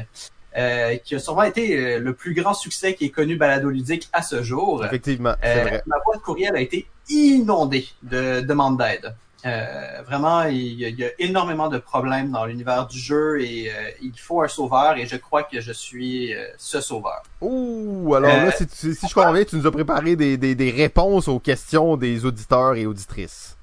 euh, 0.57 0.97
qui 1.05 1.15
a 1.15 1.19
sûrement 1.19 1.43
été 1.43 1.77
euh, 1.77 1.99
le 1.99 2.13
plus 2.15 2.33
grand 2.33 2.55
succès 2.55 2.95
qui 2.95 3.07
est 3.07 3.11
connu 3.11 3.37
balado 3.37 3.69
ludique 3.69 4.09
à 4.13 4.23
ce 4.23 4.43
jour, 4.43 4.85
Effectivement, 4.85 5.35
c'est 5.43 5.61
vrai. 5.63 5.83
ma 5.87 5.97
boîte 6.05 6.21
courriel 6.23 6.55
a 6.57 6.61
été 6.61 6.87
inondée 7.11 7.87
de 8.03 8.41
demandes 8.41 8.79
d'aide. 8.79 9.15
Euh, 9.47 10.03
vraiment, 10.07 10.43
il 10.45 10.75
y, 10.81 10.85
a, 10.85 10.89
il 10.89 10.99
y 10.99 11.05
a 11.05 11.11
énormément 11.21 11.69
de 11.69 11.79
problèmes 11.79 12.31
dans 12.33 12.45
l'univers 12.45 12.87
du 12.89 12.99
jeu 12.99 13.41
et 13.41 13.71
euh, 13.71 13.91
il 14.03 14.13
faut 14.19 14.43
un 14.43 14.49
sauveur 14.49 14.97
et 14.97 15.07
je 15.07 15.17
crois 15.17 15.45
que 15.45 15.61
je 15.61 15.71
suis 15.73 16.35
euh, 16.35 16.45
ce 16.57 16.81
sauveur. 16.81 17.23
Ouh, 17.41 18.15
alors 18.17 18.37
là, 18.45 18.51
si, 18.51 18.67
tu- 18.67 18.95
si 18.95 19.09
je 19.09 19.15
comprends 19.15 19.33
bien, 19.33 19.45
tu 19.45 19.55
nous 19.57 19.67
as 19.67 19.71
préparé 19.71 20.17
des, 20.17 20.37
des, 20.37 20.55
des 20.57 20.71
réponses 20.73 21.29
aux 21.29 21.39
questions 21.39 21.97
des 21.97 22.25
auditeurs 22.25 22.75
et 22.75 22.85
auditrices. 22.87 23.57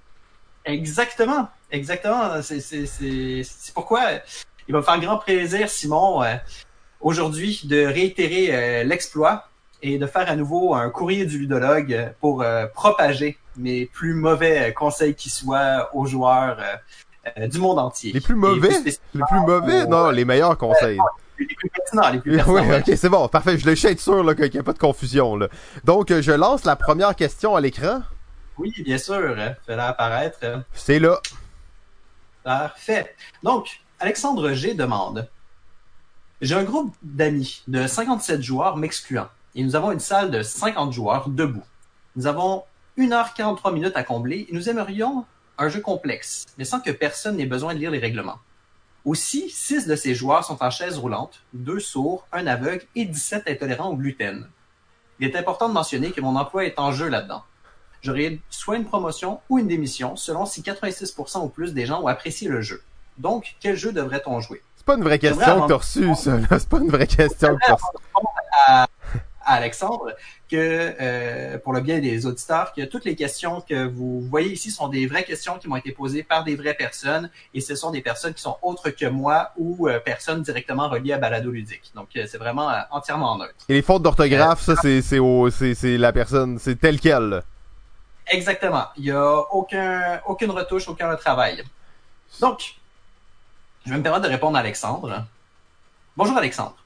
Exactement, 0.64 1.50
exactement. 1.76 2.42
C'est- 2.42 3.72
pourquoi 3.74 4.02
il 4.68 4.74
va 4.74 4.80
me 4.80 4.84
faire 4.84 5.00
grand 5.00 5.18
plaisir, 5.18 5.70
Simon, 5.70 6.24
euh, 6.24 6.36
aujourd'hui 7.02 7.62
de 7.66 7.86
réitérer 7.86 8.48
euh, 8.52 8.84
l'exploit 8.84 9.48
et 9.82 9.98
de 9.98 10.08
faire 10.08 10.30
à 10.30 10.36
nouveau 10.36 10.74
un 10.74 10.90
courrier 10.90 11.26
du 11.26 11.40
ludologue 11.40 12.14
pour 12.20 12.42
euh, 12.42 12.66
propager 12.74 13.38
mes 13.58 13.86
plus 13.86 14.14
mauvais 14.14 14.74
conseils 14.74 15.14
qui 15.16 15.30
soient 15.30 15.90
aux 15.94 16.06
joueurs 16.06 16.58
du 17.48 17.58
monde 17.60 17.80
entier. 17.80 18.12
Les 18.14 18.22
plus 18.22 18.36
mauvais? 18.36 18.70
Les 19.14 19.22
plus 19.30 19.40
mauvais? 19.46 19.84
aux- 19.84 19.88
Non, 19.88 20.10
les 20.10 20.26
meilleurs 20.26 20.58
conseils. 20.58 21.00
Les 21.40 21.46
plus 21.56 21.70
pertinents, 21.70 22.10
les 22.12 22.20
plus 22.20 22.32
Oui, 22.32 22.38
pertinents. 22.38 22.68
ouais. 22.70 22.80
ok, 22.88 22.98
c'est 22.98 23.10
bon, 23.10 23.28
parfait. 23.28 23.58
Je 23.58 23.66
le 23.66 23.72
être 23.74 24.00
sûr 24.00 24.36
qu'il 24.36 24.52
n'y 24.52 24.60
a 24.60 24.64
pas 24.64 24.74
de 24.74 24.78
confusion. 24.80 25.36
Là. 25.36 25.48
Donc, 25.84 26.12
je 26.14 26.32
lance 26.32 26.64
la 26.66 26.76
première 26.76 27.16
question 27.16 27.56
à 27.56 27.62
l'écran. 27.62 28.02
Oui, 28.58 28.74
bien 28.86 28.98
sûr. 28.98 29.36
Fais-la 29.68 29.90
apparaître. 29.90 30.40
C'est 30.74 31.00
là. 31.00 31.20
Parfait. 32.46 33.16
Donc, 33.42 33.82
Alexandre 34.00 34.54
G 34.54 34.76
demande 34.76 35.28
J'ai 36.42 36.54
un 36.54 36.64
groupe 36.64 36.96
d'amis 37.02 37.64
de 37.68 37.88
57 37.88 38.40
joueurs 38.40 38.78
m'excluant 38.78 39.30
et 39.56 39.64
nous 39.64 39.76
avons 39.76 39.92
une 39.92 40.00
salle 40.00 40.30
de 40.30 40.44
50 40.44 40.94
joueurs 40.94 41.28
debout. 41.30 41.64
Nous 42.16 42.28
avons 42.28 42.64
1h43 43.00 43.74
minutes 43.74 43.98
à 43.98 44.04
combler 44.04 44.46
et 44.48 44.54
nous 44.54 44.70
aimerions 44.70 45.26
un 45.58 45.70
jeu 45.70 45.82
complexe, 45.82 46.46
mais 46.60 46.66
sans 46.66 46.80
que 46.80 46.92
personne 46.92 47.38
n'ait 47.38 47.48
besoin 47.48 47.74
de 47.74 47.80
lire 47.80 47.90
les 47.90 47.98
règlements. 47.98 48.38
Aussi, 49.06 49.50
6 49.50 49.88
de 49.88 49.96
ces 49.96 50.14
joueurs 50.14 50.46
sont 50.46 50.64
en 50.64 50.70
chaise 50.70 51.00
roulante, 51.00 51.42
2 51.54 51.80
sourds, 51.80 52.28
un 52.32 52.46
aveugle 52.46 52.86
et 52.94 53.06
17 53.06 53.46
intolérants 53.48 53.90
au 53.90 53.96
gluten. 53.96 54.48
Il 55.20 55.28
est 55.28 55.36
important 55.36 55.68
de 55.68 55.74
mentionner 55.74 56.12
que 56.12 56.22
mon 56.22 56.36
emploi 56.36 56.66
est 56.66 56.78
en 56.78 56.92
jeu 56.92 57.08
là-dedans. 57.08 57.44
J'aurai 58.06 58.40
soit 58.52 58.76
une 58.76 58.86
promotion 58.86 59.40
ou 59.50 59.58
une 59.58 59.68
démission 59.68 60.16
selon 60.16 60.46
si 60.46 60.62
86% 60.62 61.44
ou 61.44 61.50
plus 61.50 61.74
des 61.74 61.88
gens 61.88 62.04
ont 62.04 62.08
apprécié 62.08 62.48
le 62.48 62.62
jeu. 62.62 62.84
Donc, 63.18 63.56
quel 63.60 63.76
jeu 63.76 63.92
devrait-on 63.92 64.40
jouer? 64.42 64.62
C'est 64.76 64.86
pas 64.86 64.94
une 64.94 65.04
vraie 65.04 65.18
question 65.18 65.62
que 65.62 65.68
t'as 65.68 65.76
reçue, 65.76 66.14
ça. 66.14 66.38
C'est 66.52 66.70
pas 66.70 66.78
une 66.78 66.92
vraie 66.92 67.08
question 67.08 67.56
que 67.56 67.62
t'as 67.66 67.74
reçue. 67.74 67.98
à, 68.68 68.88
à 69.46 69.54
Alexandre 69.56 70.12
que, 70.52 70.94
euh, 71.02 71.58
pour 71.58 71.74
le 71.74 71.82
bien 71.82 71.98
des 71.98 72.28
auditeurs, 72.28 72.74
que 72.74 72.84
toutes 72.84 73.06
les 73.06 73.16
questions 73.16 73.62
que 73.68 73.88
vous 73.88 74.22
voyez 74.22 74.52
ici 74.52 74.70
sont 74.70 74.88
des 74.88 75.08
vraies 75.08 75.24
questions 75.24 75.58
qui 75.58 75.68
m'ont 75.68 75.78
été 75.78 75.92
posées 75.92 76.22
par 76.22 76.44
des 76.44 76.56
vraies 76.56 76.76
personnes 76.76 77.32
et 77.56 77.62
ce 77.62 77.74
sont 77.74 77.90
des 77.90 78.02
personnes 78.02 78.36
qui 78.36 78.44
sont 78.44 78.58
autres 78.62 78.92
que 78.92 79.08
moi 79.08 79.52
ou 79.58 79.88
euh, 79.88 80.00
personnes 80.00 80.44
directement 80.44 80.90
reliées 80.90 81.14
à 81.14 81.18
Balado 81.18 81.50
Ludique. 81.50 81.92
Donc, 81.96 82.10
euh, 82.18 82.26
c'est 82.28 82.38
vraiment 82.38 82.72
entièrement 82.92 83.36
neutre. 83.40 83.56
Et 83.68 83.74
les 83.74 83.82
fautes 83.82 84.04
d'orthographe, 84.04 84.62
ça, 84.62 84.76
c'est 84.76 85.98
la 85.98 86.14
personne, 86.14 86.60
c'est 86.60 86.80
tel 86.80 87.00
quel. 87.00 87.42
Exactement. 88.28 88.88
Il 88.98 89.04
n'y 89.04 89.12
a 89.12 89.38
aucun, 89.52 90.22
aucune 90.26 90.52
retouche, 90.52 90.88
aucun 90.88 91.10
retravail. 91.10 91.64
Donc, 92.40 92.76
je 93.86 93.92
vais 93.92 93.98
me 93.98 94.04
permettre 94.04 94.24
de 94.24 94.30
répondre 94.30 94.58
à 94.58 94.62
Alexandre. 94.62 95.26
Bonjour 96.18 96.38
Alexandre. 96.38 96.78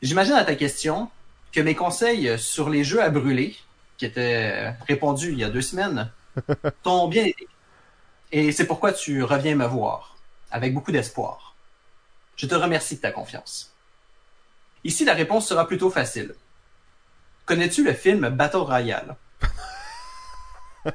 J'imagine 0.00 0.34
à 0.34 0.44
ta 0.44 0.54
question 0.54 1.10
que 1.50 1.60
mes 1.60 1.74
conseils 1.74 2.38
sur 2.38 2.70
les 2.70 2.84
jeux 2.84 3.02
à 3.02 3.10
brûler, 3.10 3.56
qui 3.96 4.04
étaient 4.04 4.74
répondus 4.86 5.32
il 5.32 5.38
y 5.38 5.44
a 5.44 5.50
deux 5.50 5.62
semaines, 5.62 6.10
t'ont 6.82 7.08
bien 7.08 7.24
aidé. 7.24 7.48
Et 8.30 8.52
c'est 8.52 8.66
pourquoi 8.66 8.92
tu 8.92 9.22
reviens 9.22 9.56
me 9.56 9.66
voir, 9.66 10.16
avec 10.50 10.74
beaucoup 10.74 10.92
d'espoir. 10.92 11.54
Je 12.36 12.46
te 12.46 12.54
remercie 12.54 12.96
de 12.96 13.00
ta 13.00 13.10
confiance. 13.10 13.72
Ici, 14.84 15.04
la 15.04 15.14
réponse 15.14 15.48
sera 15.48 15.66
plutôt 15.66 15.90
facile. 15.90 16.34
Connais-tu 17.46 17.82
le 17.82 17.94
film 17.94 18.28
Battle 18.28 18.58
Royale? 18.58 19.16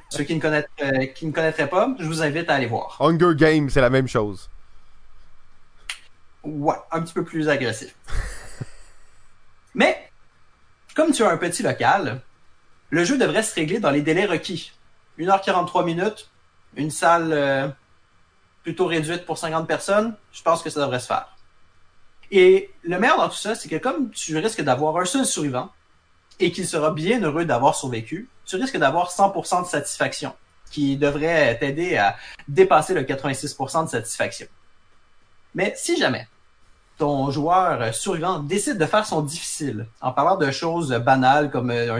Ceux 0.09 0.23
qui 0.23 0.35
ne, 0.35 0.41
connaîtraient, 0.41 1.13
qui 1.13 1.25
ne 1.25 1.31
connaîtraient 1.31 1.69
pas, 1.69 1.93
je 1.99 2.05
vous 2.05 2.21
invite 2.21 2.49
à 2.49 2.55
aller 2.55 2.65
voir. 2.65 2.97
Hunger 2.99 3.35
Games, 3.35 3.69
c'est 3.69 3.81
la 3.81 3.89
même 3.89 4.07
chose. 4.07 4.49
Ouais, 6.43 6.75
un 6.91 7.01
petit 7.01 7.13
peu 7.13 7.23
plus 7.23 7.49
agressif. 7.49 7.95
Mais, 9.75 10.09
comme 10.95 11.11
tu 11.11 11.23
as 11.23 11.29
un 11.29 11.37
petit 11.37 11.63
local, 11.63 12.21
le 12.89 13.03
jeu 13.03 13.17
devrait 13.17 13.43
se 13.43 13.55
régler 13.55 13.79
dans 13.79 13.91
les 13.91 14.01
délais 14.01 14.25
requis. 14.25 14.73
1h43 15.19 15.85
minutes, 15.85 16.29
une 16.75 16.91
salle 16.91 17.31
euh, 17.31 17.67
plutôt 18.63 18.87
réduite 18.87 19.25
pour 19.25 19.37
50 19.37 19.67
personnes, 19.67 20.15
je 20.31 20.41
pense 20.41 20.63
que 20.63 20.69
ça 20.69 20.81
devrait 20.81 20.99
se 20.99 21.07
faire. 21.07 21.35
Et 22.31 22.71
le 22.83 22.99
meilleur 22.99 23.17
dans 23.17 23.29
tout 23.29 23.35
ça, 23.35 23.55
c'est 23.55 23.69
que 23.69 23.75
comme 23.75 24.09
tu 24.11 24.37
risques 24.37 24.61
d'avoir 24.61 24.97
un 24.97 25.05
seul 25.05 25.25
survivant, 25.25 25.69
et 26.39 26.51
qu'il 26.51 26.67
sera 26.67 26.91
bien 26.91 27.21
heureux 27.21 27.45
d'avoir 27.45 27.75
survécu, 27.75 28.29
tu 28.45 28.55
risques 28.55 28.77
d'avoir 28.77 29.11
100% 29.11 29.63
de 29.63 29.67
satisfaction, 29.67 30.33
qui 30.71 30.97
devrait 30.97 31.57
t'aider 31.57 31.97
à 31.97 32.15
dépasser 32.47 32.93
le 32.93 33.03
86% 33.03 33.85
de 33.85 33.89
satisfaction. 33.89 34.47
Mais 35.55 35.73
si 35.77 35.97
jamais 35.97 36.27
ton 36.97 37.31
joueur 37.31 37.93
survivant 37.93 38.39
décide 38.39 38.77
de 38.77 38.85
faire 38.85 39.05
son 39.05 39.21
difficile 39.21 39.87
en 40.01 40.11
parlant 40.11 40.37
de 40.37 40.51
choses 40.51 40.91
banales 40.93 41.49
comme 41.49 41.71
euh, 41.71 41.99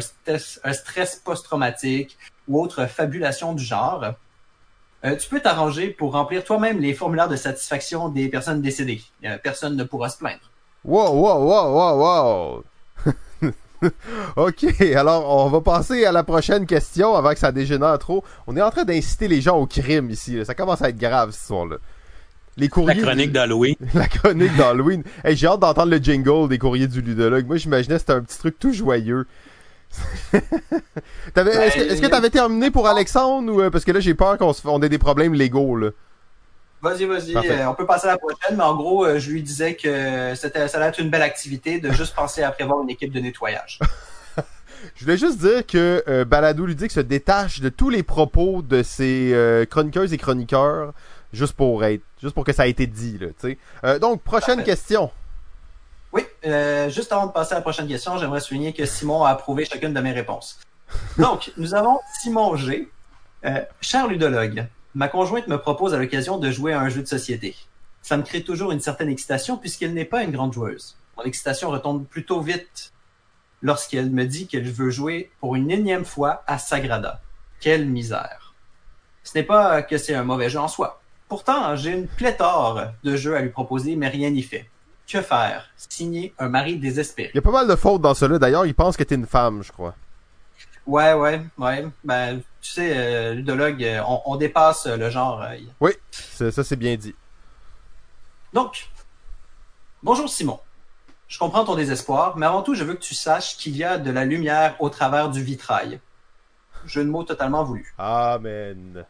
un 0.63 0.73
stress, 0.73 1.21
post-traumatique 1.23 2.17
ou 2.47 2.61
autre 2.61 2.86
fabulation 2.86 3.53
du 3.53 3.63
genre, 3.63 4.13
euh, 5.05 5.15
tu 5.17 5.29
peux 5.29 5.39
t'arranger 5.39 5.89
pour 5.89 6.13
remplir 6.13 6.43
toi-même 6.43 6.79
les 6.79 6.93
formulaires 6.93 7.27
de 7.27 7.36
satisfaction 7.36 8.09
des 8.09 8.29
personnes 8.29 8.61
décédées. 8.61 9.01
Euh, 9.25 9.38
personne 9.41 9.75
ne 9.75 9.84
pourra 9.84 10.09
se 10.09 10.17
plaindre. 10.17 10.49
Wow, 10.86 11.13
wow, 11.13 11.43
wow, 11.43 11.73
wow, 11.73 11.97
wow. 11.97 12.63
ok, 14.36 14.65
alors 14.95 15.45
on 15.45 15.49
va 15.49 15.61
passer 15.61 16.05
à 16.05 16.11
la 16.11 16.23
prochaine 16.23 16.65
question 16.65 17.15
avant 17.15 17.31
que 17.34 17.39
ça 17.39 17.51
dégénère 17.51 17.97
trop. 17.99 18.23
On 18.47 18.55
est 18.57 18.61
en 18.61 18.69
train 18.71 18.84
d'inciter 18.86 19.27
les 19.27 19.41
gens 19.41 19.57
au 19.57 19.65
crime 19.67 20.09
ici. 20.09 20.38
là. 20.38 20.45
Ça 20.45 20.55
commence 20.55 20.81
à 20.81 20.89
être 20.89 20.97
grave 20.97 21.31
ce 21.31 21.47
soir-là. 21.47 21.77
Les 22.57 22.65
La 22.67 22.69
courriers. 22.69 23.01
chronique 23.01 23.27
du- 23.27 23.34
d'Halloween. 23.34 23.75
La 23.95 24.07
chronique 24.07 24.55
d'Halloween. 24.55 25.03
Hey, 25.23 25.36
j'ai 25.36 25.47
hâte 25.47 25.59
d'entendre 25.59 25.91
le 25.91 25.97
jingle 25.97 26.47
des 26.49 26.57
courriers 26.59 26.88
du 26.88 27.01
ludologue. 27.01 27.47
Moi, 27.47 27.57
j'imaginais 27.57 27.95
que 27.95 27.99
c'était 28.01 28.13
un 28.13 28.21
petit 28.21 28.38
truc 28.38 28.59
tout 28.59 28.71
joyeux. 28.73 29.25
T'avais- 31.34 31.51
Est-ce 31.67 31.75
que- 31.75 31.81
est-ce 31.81 32.01
que 32.01 32.07
t'avais 32.07 32.29
terminé 32.29 32.71
pour 32.71 32.88
Alexandre 32.88 33.51
ou 33.53 33.61
euh, 33.61 33.69
parce 33.69 33.86
que 33.86 33.91
là 33.91 33.99
j'ai 33.99 34.13
peur 34.15 34.38
qu'on 34.38 34.53
se- 34.53 34.67
on 34.67 34.81
ait 34.81 34.89
des 34.89 34.97
problèmes 34.97 35.34
légaux 35.34 35.75
là? 35.77 35.89
Vas-y, 36.84 37.05
vas-y, 37.05 37.34
euh, 37.34 37.69
on 37.69 37.75
peut 37.75 37.86
passer 37.86 38.07
à 38.07 38.11
la 38.11 38.17
prochaine, 38.17 38.57
mais 38.57 38.63
en 38.63 38.75
gros, 38.75 39.05
euh, 39.05 39.17
je 39.17 39.31
lui 39.31 39.41
disais 39.41 39.75
que 39.75 40.34
c'était, 40.36 40.67
ça 40.67 40.77
allait 40.77 40.88
être 40.88 40.99
une 40.99 41.09
belle 41.09 41.21
activité 41.21 41.79
de 41.79 41.89
juste 41.93 42.13
penser 42.13 42.43
à 42.43 42.51
prévoir 42.51 42.81
une 42.81 42.89
équipe 42.89 43.13
de 43.13 43.21
nettoyage. 43.21 43.79
Je 44.95 45.05
voulais 45.05 45.17
juste 45.17 45.38
dire 45.38 45.65
que 45.65 46.03
euh, 46.09 46.25
Balado 46.25 46.65
Ludique 46.65 46.91
se 46.91 46.99
détache 46.99 47.61
de 47.61 47.69
tous 47.69 47.89
les 47.89 48.03
propos 48.03 48.61
de 48.61 48.84
ses 48.84 49.31
euh, 49.34 49.65
chroniqueuses 49.65 50.11
et 50.11 50.17
chroniqueurs 50.17 50.93
Juste 51.31 51.53
pour 51.53 51.86
être, 51.86 52.03
juste 52.21 52.36
pour 52.36 52.43
que 52.43 52.51
ça 52.51 52.67
ait 52.67 52.71
été 52.71 52.86
dit, 52.86 53.17
là, 53.17 53.97
donc, 53.97 54.21
prochaine 54.21 54.57
Parfait. 54.57 54.71
question. 54.71 55.09
Oui, 56.11 56.23
juste 56.89 57.11
avant 57.11 57.25
de 57.27 57.31
passer 57.31 57.53
à 57.53 57.55
la 57.55 57.61
prochaine 57.61 57.88
question, 57.88 58.19
j'aimerais 58.19 58.41
souligner 58.41 58.71
que 58.71 58.86
Simon 58.86 59.23
a 59.23 59.29
approuvé 59.31 59.65
chacune 59.65 59.93
de 59.93 59.99
mes 59.99 60.11
réponses. 60.11 60.59
Donc, 61.17 61.51
nous 61.57 61.73
avons 61.73 61.99
Simon 62.21 62.55
G. 62.55 62.88
Cher 63.81 64.07
ludologue, 64.07 64.67
ma 64.96 65.08
conjointe 65.08 65.48
me 65.48 65.58
propose 65.58 65.94
à 65.94 65.98
l'occasion 65.98 66.38
de 66.38 66.52
jouer 66.52 66.74
à 66.74 66.82
un 66.82 66.89
jeu 66.89 67.02
de 67.02 67.08
société. 67.08 67.56
Ça 68.02 68.18
me 68.18 68.24
crée 68.24 68.44
toujours 68.44 68.72
une 68.72 68.80
certaine 68.80 69.10
excitation 69.10 69.58
puisqu'elle 69.58 69.94
n'est 69.94 70.06
pas 70.06 70.24
une 70.24 70.32
grande 70.32 70.54
joueuse. 70.54 70.98
Mon 71.18 71.24
excitation 71.24 71.70
retombe 71.70 72.06
plutôt 72.06 72.41
vite 72.41 72.91
lorsqu'elle 73.62 74.12
me 74.12 74.26
dit 74.26 74.48
qu'elle 74.48 74.70
veut 74.70 74.89
jouer 74.89 75.32
pour 75.39 75.56
une 75.56 75.72
énième 75.72 76.06
fois 76.06 76.44
à 76.48 76.58
Sagrada. 76.58 77.22
Quelle 77.60 77.88
misère. 77.88 78.54
Ce 79.24 79.38
n'est 79.38 79.46
pas 79.46 79.82
que 79.82 79.98
c'est 79.98 80.16
un 80.16 80.24
mauvais 80.24 80.50
jeu 80.50 80.60
en 80.60 80.68
soi. 80.68 81.02
Pourtant, 81.30 81.76
j'ai 81.76 81.91
une 81.91 82.08
pléthore 82.08 82.82
de 83.04 83.16
jeux 83.16 83.36
à 83.36 83.41
lui 83.41 83.50
proposer, 83.50 83.96
mais 83.96 84.10
rien 84.10 84.30
n'y 84.30 84.44
fait. 84.44 84.70
Que 85.08 85.22
faire? 85.22 85.70
Signer 85.78 86.34
un 86.39 86.50
mari 86.50 86.78
désespéré. 86.78 87.32
Il 87.34 87.38
y 87.38 87.39
a 87.39 87.41
pas 87.41 87.52
mal 87.52 87.68
de 87.68 87.76
fautes 87.76 88.02
dans 88.02 88.14
cela. 88.14 88.38
D'ailleurs, 88.38 88.66
il 88.66 88.76
pense 88.76 88.98
que 88.98 89.04
t'es 89.04 89.16
une 89.16 89.26
femme, 89.26 89.64
je 89.64 89.72
crois. 89.72 89.96
Ouais, 90.86 91.14
ouais, 91.14 91.41
ouais. 91.58 91.88
Ben, 92.04 92.41
tu 92.64 92.72
sais, 92.72 92.97
euh, 92.97 93.34
ludologue, 93.34 93.84
euh, 93.84 94.01
on, 94.07 94.22
on 94.26 94.36
dépasse 94.38 94.88
euh, 94.88 94.95
le 94.95 95.09
genre. 95.09 95.45
Oui, 95.82 95.91
ça 96.11 96.64
c'est 96.64 96.78
bien 96.78 96.95
dit. 96.95 97.14
Donc, 98.53 98.89
bonjour 100.01 100.30
Simon. 100.30 100.59
Je 101.28 101.38
comprends 101.38 101.66
ton 101.66 101.76
désespoir, 101.76 102.38
mais 102.38 102.45
avant 102.45 102.61
tout, 102.61 102.74
je 102.74 102.84
veux 102.86 102.93
que 102.93 103.01
tu 103.01 103.16
saches 103.16 103.57
qu'il 103.57 103.76
y 103.76 103.84
a 103.84 103.97
de 103.97 104.11
la 104.11 104.24
lumière 104.24 104.76
au 104.80 104.89
travers 104.89 105.30
du 105.30 105.43
vitrail. 105.43 105.99
Jeu 106.86 107.03
de 107.03 107.09
mots 107.09 107.24
totalement 107.24 107.64
voulu. 107.66 107.93
Amen. 107.97 109.05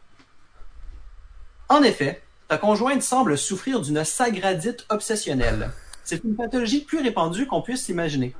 En 1.68 1.82
effet, 1.82 2.22
ta 2.48 2.58
conjointe 2.58 3.02
semble 3.02 3.38
souffrir 3.38 3.80
d'une 3.80 4.04
sagradite 4.04 4.84
obsessionnelle. 4.88 5.70
C'est 6.02 6.24
une 6.24 6.34
pathologie 6.34 6.80
plus 6.80 7.02
répandue 7.02 7.46
qu'on 7.46 7.62
puisse 7.62 7.86
l'imaginer. 7.86 8.34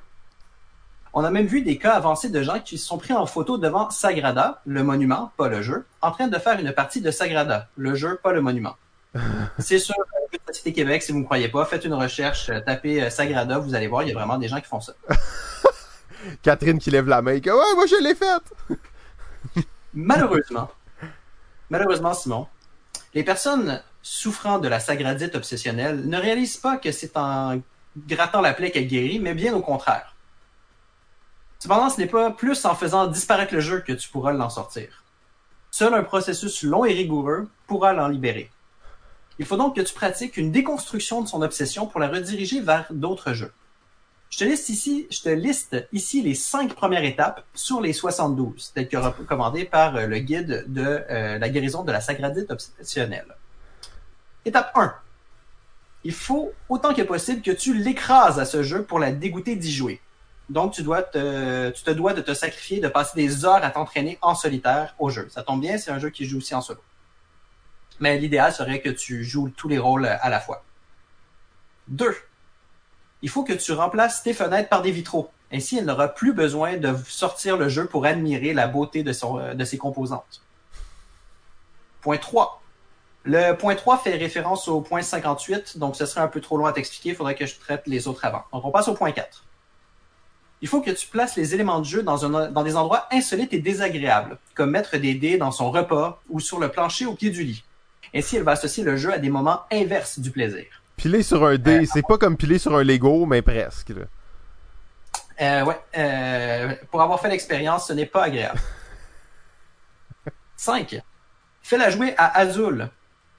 On 1.16 1.22
a 1.22 1.30
même 1.30 1.46
vu 1.46 1.62
des 1.62 1.78
cas 1.78 1.92
avancés 1.92 2.28
de 2.28 2.42
gens 2.42 2.58
qui 2.58 2.76
se 2.76 2.86
sont 2.86 2.98
pris 2.98 3.12
en 3.12 3.24
photo 3.24 3.56
devant 3.56 3.88
Sagrada, 3.88 4.60
le 4.66 4.82
monument, 4.82 5.30
pas 5.36 5.48
le 5.48 5.62
jeu, 5.62 5.86
en 6.02 6.10
train 6.10 6.26
de 6.26 6.36
faire 6.40 6.58
une 6.58 6.72
partie 6.72 7.00
de 7.00 7.12
Sagrada, 7.12 7.68
le 7.76 7.94
jeu, 7.94 8.18
pas 8.20 8.32
le 8.32 8.40
monument. 8.40 8.74
C'est 9.60 9.76
euh, 9.76 9.94
Société 10.48 10.72
Québec, 10.72 11.04
si 11.04 11.12
vous 11.12 11.20
ne 11.20 11.24
croyez 11.24 11.48
pas, 11.48 11.64
faites 11.66 11.84
une 11.84 11.94
recherche, 11.94 12.50
euh, 12.50 12.58
tapez 12.58 13.00
euh, 13.00 13.10
Sagrada, 13.10 13.58
vous 13.58 13.76
allez 13.76 13.86
voir, 13.86 14.02
il 14.02 14.08
y 14.08 14.10
a 14.10 14.14
vraiment 14.14 14.38
des 14.38 14.48
gens 14.48 14.60
qui 14.60 14.66
font 14.66 14.80
ça. 14.80 14.92
Catherine 16.42 16.80
qui 16.80 16.90
lève 16.90 17.06
la 17.06 17.22
main 17.22 17.34
et 17.34 17.40
que 17.40 17.50
ouais, 17.50 17.74
moi 17.76 17.86
je 17.86 18.02
l'ai 18.02 18.16
faite. 18.16 19.64
Malheureusement, 19.94 20.68
malheureusement, 21.70 22.12
Simon, 22.14 22.48
les 23.14 23.22
personnes 23.22 23.80
souffrant 24.02 24.58
de 24.58 24.66
la 24.66 24.80
sagradite 24.80 25.36
obsessionnelle 25.36 26.08
ne 26.08 26.18
réalisent 26.18 26.56
pas 26.56 26.78
que 26.78 26.90
c'est 26.90 27.16
en 27.16 27.60
grattant 27.96 28.40
la 28.40 28.52
plaie 28.52 28.72
qu'elle 28.72 28.88
guérit, 28.88 29.20
mais 29.20 29.34
bien 29.34 29.54
au 29.54 29.60
contraire. 29.60 30.13
Cependant, 31.64 31.88
ce 31.88 31.98
n'est 31.98 32.06
pas 32.06 32.30
plus 32.30 32.62
en 32.66 32.74
faisant 32.74 33.06
disparaître 33.06 33.54
le 33.54 33.60
jeu 33.60 33.80
que 33.80 33.94
tu 33.94 34.10
pourras 34.10 34.34
l'en 34.34 34.50
sortir. 34.50 35.02
Seul 35.70 35.94
un 35.94 36.02
processus 36.02 36.62
long 36.62 36.84
et 36.84 36.92
rigoureux 36.92 37.48
pourra 37.66 37.94
l'en 37.94 38.06
libérer. 38.06 38.50
Il 39.38 39.46
faut 39.46 39.56
donc 39.56 39.74
que 39.74 39.80
tu 39.80 39.94
pratiques 39.94 40.36
une 40.36 40.52
déconstruction 40.52 41.22
de 41.22 41.26
son 41.26 41.40
obsession 41.40 41.86
pour 41.86 42.00
la 42.00 42.08
rediriger 42.08 42.60
vers 42.60 42.84
d'autres 42.90 43.32
jeux. 43.32 43.50
Je 44.28 44.40
te 44.40 44.44
liste 44.44 44.68
ici, 45.94 46.20
les 46.20 46.34
cinq 46.34 46.74
premières 46.74 47.04
étapes 47.04 47.42
sur 47.54 47.80
les 47.80 47.94
72, 47.94 48.72
telles 48.74 48.86
que 48.86 48.98
recommandées 48.98 49.64
par 49.64 49.96
euh, 49.96 50.06
le 50.06 50.18
guide 50.18 50.66
de 50.66 51.02
euh, 51.08 51.38
la 51.38 51.48
guérison 51.48 51.82
de 51.82 51.92
la 51.92 52.02
sagradite 52.02 52.50
obsessionnelle. 52.50 53.34
Étape 54.44 54.70
1. 54.74 54.94
Il 56.04 56.12
faut 56.12 56.52
autant 56.68 56.92
que 56.92 57.00
possible 57.00 57.40
que 57.40 57.52
tu 57.52 57.72
l'écrases 57.72 58.38
à 58.38 58.44
ce 58.44 58.62
jeu 58.62 58.82
pour 58.82 58.98
la 58.98 59.12
dégoûter 59.12 59.56
d'y 59.56 59.72
jouer. 59.72 60.02
Donc 60.50 60.72
tu 60.72 60.82
te, 60.82 61.90
dois 61.90 62.12
de 62.12 62.20
te 62.20 62.34
sacrifier, 62.34 62.80
de 62.80 62.88
passer 62.88 63.12
des 63.16 63.44
heures 63.44 63.64
à 63.64 63.70
t'entraîner 63.70 64.18
en 64.20 64.34
solitaire 64.34 64.94
au 64.98 65.10
jeu. 65.10 65.28
Ça 65.30 65.42
tombe 65.42 65.60
bien, 65.60 65.78
c'est 65.78 65.90
un 65.90 65.98
jeu 65.98 66.10
qui 66.10 66.26
joue 66.26 66.38
aussi 66.38 66.54
en 66.54 66.60
solo. 66.60 66.80
Mais 68.00 68.18
l'idéal 68.18 68.52
serait 68.52 68.80
que 68.80 68.90
tu 68.90 69.24
joues 69.24 69.50
tous 69.56 69.68
les 69.68 69.78
rôles 69.78 70.06
à 70.06 70.28
la 70.28 70.40
fois. 70.40 70.64
2 71.88 72.14
il 73.24 73.30
faut 73.30 73.42
que 73.42 73.54
tu 73.54 73.72
remplaces 73.72 74.22
tes 74.22 74.34
fenêtres 74.34 74.68
par 74.68 74.82
des 74.82 74.90
vitraux. 74.90 75.30
Ainsi, 75.50 75.78
elle 75.78 75.86
n'aura 75.86 76.08
plus 76.08 76.34
besoin 76.34 76.76
de 76.76 76.94
sortir 77.08 77.56
le 77.56 77.70
jeu 77.70 77.86
pour 77.86 78.04
admirer 78.04 78.52
la 78.52 78.68
beauté 78.68 79.02
de 79.02 79.64
ses 79.64 79.78
composantes. 79.78 80.42
Point 82.02 82.18
3. 82.18 82.60
Le 83.24 83.54
point 83.54 83.76
3 83.76 83.96
fait 83.96 84.16
référence 84.16 84.68
au 84.68 84.82
point 84.82 85.00
58, 85.00 85.78
donc 85.78 85.96
ce 85.96 86.04
serait 86.04 86.20
un 86.20 86.28
peu 86.28 86.42
trop 86.42 86.58
long 86.58 86.66
à 86.66 86.74
t'expliquer, 86.74 87.08
il 87.10 87.14
faudrait 87.14 87.34
que 87.34 87.46
je 87.46 87.58
traite 87.58 87.84
les 87.86 88.06
autres 88.08 88.26
avant. 88.26 88.44
Donc 88.52 88.62
on 88.66 88.70
passe 88.70 88.88
au 88.88 88.94
point 88.94 89.10
4. 89.10 89.42
Il 90.64 90.66
faut 90.66 90.80
que 90.80 90.90
tu 90.90 91.06
places 91.08 91.36
les 91.36 91.52
éléments 91.52 91.78
de 91.78 91.84
jeu 91.84 92.02
dans, 92.02 92.24
un, 92.24 92.50
dans 92.50 92.62
des 92.62 92.74
endroits 92.74 93.06
insolites 93.12 93.52
et 93.52 93.58
désagréables, 93.58 94.38
comme 94.54 94.70
mettre 94.70 94.96
des 94.96 95.12
dés 95.12 95.36
dans 95.36 95.50
son 95.50 95.70
repas 95.70 96.22
ou 96.30 96.40
sur 96.40 96.58
le 96.58 96.70
plancher 96.70 97.04
au 97.04 97.12
pied 97.12 97.28
du 97.28 97.44
lit. 97.44 97.62
Ainsi, 98.14 98.36
elle 98.36 98.44
va 98.44 98.52
associer 98.52 98.82
le 98.82 98.96
jeu 98.96 99.12
à 99.12 99.18
des 99.18 99.28
moments 99.28 99.64
inverses 99.70 100.18
du 100.18 100.30
plaisir. 100.30 100.64
Piler 100.96 101.22
sur 101.22 101.44
un 101.44 101.58
dé, 101.58 101.84
c'est 101.84 102.00
pas 102.00 102.16
comme 102.16 102.38
piler 102.38 102.58
sur 102.58 102.74
un 102.74 102.82
Lego, 102.82 103.26
mais 103.26 103.42
presque. 103.42 103.90
Là. 103.90 104.04
Euh, 105.42 105.64
ouais, 105.66 105.78
euh, 105.98 106.74
pour 106.90 107.02
avoir 107.02 107.20
fait 107.20 107.28
l'expérience, 107.28 107.88
ce 107.88 107.92
n'est 107.92 108.06
pas 108.06 108.22
agréable. 108.22 108.58
5. 110.56 110.98
Fais-la 111.60 111.90
jouer 111.90 112.14
à 112.16 112.38
Azul. 112.38 112.88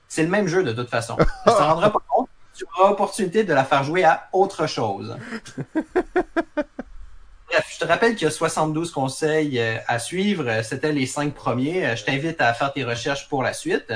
C'est 0.08 0.22
le 0.22 0.30
même 0.30 0.46
jeu 0.46 0.64
de 0.64 0.74
toute 0.74 0.92
façon. 0.92 1.18
Ça 1.48 1.60
ne 1.60 1.66
rendra 1.70 1.92
pas 1.92 2.04
compte. 2.08 2.30
Tu 2.54 2.66
auras 2.78 2.92
opportunité 2.92 3.44
de 3.44 3.54
la 3.56 3.64
faire 3.66 3.84
jouer 3.84 4.04
à 4.04 4.30
autre 4.32 4.68
chose. 4.68 5.18
Je 7.72 7.80
te 7.80 7.86
rappelle 7.86 8.16
qu'il 8.16 8.26
y 8.26 8.28
a 8.28 8.32
72 8.32 8.92
conseils 8.92 9.60
euh, 9.60 9.78
à 9.88 10.00
suivre. 10.00 10.62
C'était 10.64 10.92
les 10.92 11.06
cinq 11.06 11.34
premiers. 11.34 11.86
Euh, 11.86 11.96
Je 11.96 12.04
t'invite 12.04 12.42
à 12.42 12.54
faire 12.54 12.74
tes 12.74 12.84
recherches 12.84 13.30
pour 13.30 13.44
la 13.44 13.54
suite. 13.54 13.94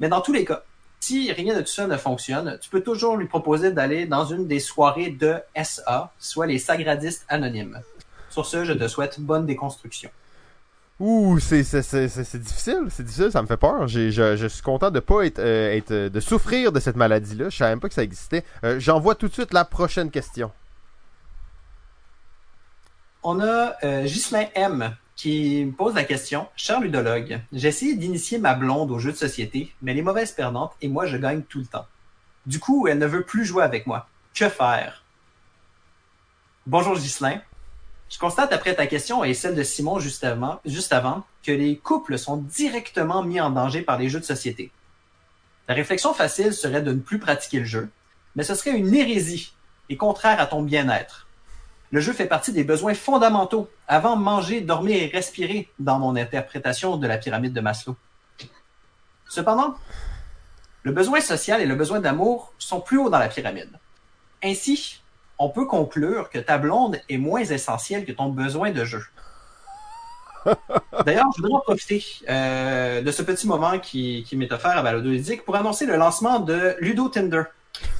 Mais 0.00 0.08
dans 0.08 0.20
tous 0.20 0.32
les 0.32 0.44
cas, 0.44 0.62
si 1.00 1.32
rien 1.32 1.56
de 1.56 1.60
tout 1.60 1.68
ça 1.68 1.86
ne 1.86 1.96
fonctionne, 1.96 2.58
tu 2.60 2.70
peux 2.70 2.82
toujours 2.82 3.16
lui 3.16 3.26
proposer 3.26 3.72
d'aller 3.72 4.06
dans 4.06 4.24
une 4.24 4.46
des 4.46 4.60
soirées 4.60 5.10
de 5.10 5.36
SA, 5.62 6.12
soit 6.18 6.46
les 6.46 6.58
sagradistes 6.58 7.24
anonymes. 7.28 7.80
Sur 8.30 8.46
ce, 8.46 8.64
je 8.64 8.72
te 8.72 8.88
souhaite 8.88 9.20
bonne 9.20 9.46
déconstruction. 9.46 10.10
Ouh, 11.00 11.38
c'est 11.38 11.62
difficile, 11.62 12.86
c'est 12.90 13.04
difficile, 13.04 13.30
ça 13.30 13.40
me 13.40 13.46
fait 13.46 13.56
peur. 13.56 13.86
Je, 13.86 14.48
suis 14.48 14.62
content 14.62 14.90
de 14.90 14.98
pas 14.98 15.22
euh, 15.38 15.80
de 16.10 16.20
souffrir 16.20 16.72
de 16.72 16.80
cette 16.80 16.96
maladie-là. 16.96 17.50
Je 17.50 17.56
savais 17.56 17.70
même 17.70 17.80
pas 17.80 17.88
que 17.88 17.94
ça 17.94 18.02
existait. 18.02 18.44
J'envoie 18.78 19.14
tout 19.14 19.28
de 19.28 19.32
suite 19.32 19.52
la 19.52 19.64
prochaine 19.64 20.10
question. 20.10 20.50
On 23.24 23.40
a 23.40 23.76
euh, 23.82 24.04
Ghislain 24.04 24.46
M 24.54 24.96
qui 25.16 25.64
me 25.64 25.72
pose 25.72 25.94
la 25.94 26.04
question. 26.04 26.46
Cher 26.54 26.80
ludologue, 26.80 27.40
j'ai 27.52 27.68
d'initier 27.96 28.38
ma 28.38 28.54
blonde 28.54 28.92
aux 28.92 29.00
jeux 29.00 29.10
de 29.10 29.16
société, 29.16 29.74
mais 29.82 29.90
elle 29.90 29.98
est 29.98 30.02
mauvaise 30.02 30.30
perdante 30.30 30.74
et 30.80 30.88
moi 30.88 31.06
je 31.06 31.16
gagne 31.16 31.42
tout 31.42 31.58
le 31.58 31.66
temps. 31.66 31.86
Du 32.46 32.60
coup, 32.60 32.86
elle 32.86 32.98
ne 32.98 33.06
veut 33.06 33.24
plus 33.24 33.44
jouer 33.44 33.64
avec 33.64 33.86
moi. 33.88 34.08
Que 34.34 34.48
faire? 34.48 35.02
Bonjour 36.66 36.94
Ghislain. 36.94 37.40
Je 38.08 38.18
constate 38.18 38.52
après 38.52 38.76
ta 38.76 38.86
question 38.86 39.24
et 39.24 39.34
celle 39.34 39.56
de 39.56 39.62
Simon 39.64 39.98
juste 39.98 40.26
juste 40.64 40.92
avant 40.92 41.24
que 41.42 41.52
les 41.52 41.76
couples 41.76 42.18
sont 42.18 42.36
directement 42.36 43.24
mis 43.24 43.40
en 43.40 43.50
danger 43.50 43.82
par 43.82 43.98
les 43.98 44.08
jeux 44.08 44.20
de 44.20 44.24
société. 44.24 44.70
La 45.66 45.74
réflexion 45.74 46.14
facile 46.14 46.54
serait 46.54 46.82
de 46.82 46.92
ne 46.92 47.00
plus 47.00 47.18
pratiquer 47.18 47.58
le 47.58 47.66
jeu, 47.66 47.90
mais 48.36 48.44
ce 48.44 48.54
serait 48.54 48.78
une 48.78 48.94
hérésie 48.94 49.52
et 49.90 49.96
contraire 49.96 50.40
à 50.40 50.46
ton 50.46 50.62
bien-être. 50.62 51.27
Le 51.90 52.00
jeu 52.00 52.12
fait 52.12 52.26
partie 52.26 52.52
des 52.52 52.64
besoins 52.64 52.94
fondamentaux 52.94 53.68
avant 53.86 54.16
manger, 54.16 54.60
dormir 54.60 55.02
et 55.02 55.06
respirer 55.06 55.68
dans 55.78 55.98
mon 55.98 56.16
interprétation 56.16 56.96
de 56.96 57.06
la 57.06 57.16
pyramide 57.16 57.54
de 57.54 57.60
Maslow. 57.60 57.96
Cependant, 59.28 59.74
le 60.82 60.92
besoin 60.92 61.20
social 61.20 61.60
et 61.60 61.66
le 61.66 61.74
besoin 61.74 62.00
d'amour 62.00 62.52
sont 62.58 62.80
plus 62.80 62.98
hauts 62.98 63.10
dans 63.10 63.18
la 63.18 63.28
pyramide. 63.28 63.70
Ainsi, 64.42 65.02
on 65.38 65.48
peut 65.48 65.66
conclure 65.66 66.30
que 66.30 66.38
ta 66.38 66.58
blonde 66.58 67.00
est 67.08 67.18
moins 67.18 67.40
essentielle 67.40 68.04
que 68.04 68.12
ton 68.12 68.28
besoin 68.28 68.70
de 68.70 68.84
jeu. 68.84 69.02
D'ailleurs, 71.04 71.26
je 71.36 71.42
voudrais 71.42 71.56
en 71.56 71.60
profiter 71.60 72.04
euh, 72.28 73.02
de 73.02 73.10
ce 73.10 73.22
petit 73.22 73.46
moment 73.46 73.78
qui, 73.78 74.24
qui 74.26 74.36
m'est 74.36 74.52
offert 74.52 74.76
à 74.76 74.82
Balado 74.82 75.10
pour 75.44 75.56
annoncer 75.56 75.86
le 75.86 75.96
lancement 75.96 76.40
de 76.40 76.76
Ludo 76.80 77.08
Tinder. 77.08 77.44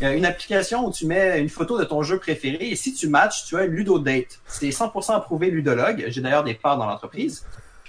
Euh, 0.02 0.12
une 0.12 0.24
application 0.24 0.86
où 0.86 0.92
tu 0.92 1.06
mets 1.06 1.40
une 1.40 1.48
photo 1.48 1.78
de 1.78 1.84
ton 1.84 2.02
jeu 2.02 2.18
préféré 2.18 2.68
et 2.70 2.76
si 2.76 2.94
tu 2.94 3.08
matches, 3.08 3.44
tu 3.46 3.56
as 3.56 3.64
une 3.64 3.72
Ludo 3.72 3.98
Date. 3.98 4.38
C'est 4.46 4.68
100% 4.68 5.14
approuvé 5.16 5.50
ludologue. 5.50 6.04
J'ai 6.08 6.20
d'ailleurs 6.20 6.44
des 6.44 6.54
parts 6.54 6.78
dans 6.78 6.86
l'entreprise. 6.86 7.44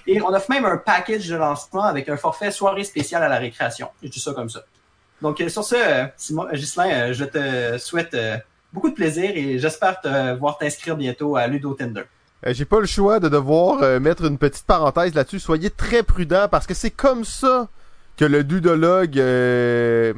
Et 0.07 0.19
on 0.21 0.29
offre 0.33 0.49
même 0.49 0.65
un 0.65 0.77
package 0.77 1.27
de 1.27 1.35
lancement 1.35 1.83
avec 1.83 2.09
un 2.09 2.17
forfait 2.17 2.49
soirée 2.51 2.83
spéciale 2.83 3.21
à 3.21 3.29
la 3.29 3.37
récréation. 3.37 3.89
Je 4.01 4.07
dis 4.07 4.19
ça 4.19 4.33
comme 4.33 4.49
ça. 4.49 4.61
Donc 5.21 5.39
euh, 5.41 5.49
sur 5.49 5.63
ce, 5.63 5.75
euh, 5.75 6.05
Simon, 6.17 6.47
Ghislain, 6.51 6.89
euh, 6.89 7.13
je 7.13 7.25
te 7.25 7.77
souhaite 7.77 8.17
beaucoup 8.73 8.89
de 8.89 8.95
plaisir 8.95 9.31
et 9.35 9.59
j'espère 9.59 9.99
te 10.01 10.35
voir 10.37 10.57
t'inscrire 10.57 10.95
bientôt 10.95 11.35
à 11.35 11.45
Ludo 11.47 11.73
Tinder. 11.73 12.03
Euh, 12.47 12.53
J'ai 12.53 12.65
pas 12.65 12.79
le 12.79 12.85
choix 12.85 13.19
de 13.19 13.29
devoir 13.29 13.99
mettre 13.99 14.25
une 14.25 14.37
petite 14.37 14.65
parenthèse 14.65 15.13
là-dessus. 15.13 15.39
Soyez 15.39 15.69
très 15.69 16.03
prudents 16.03 16.47
parce 16.49 16.65
que 16.65 16.73
c'est 16.73 16.91
comme 16.91 17.23
ça 17.25 17.67
que 18.17 18.25
le 18.25 18.41
ludologue 18.41 19.17
euh, 19.19 20.13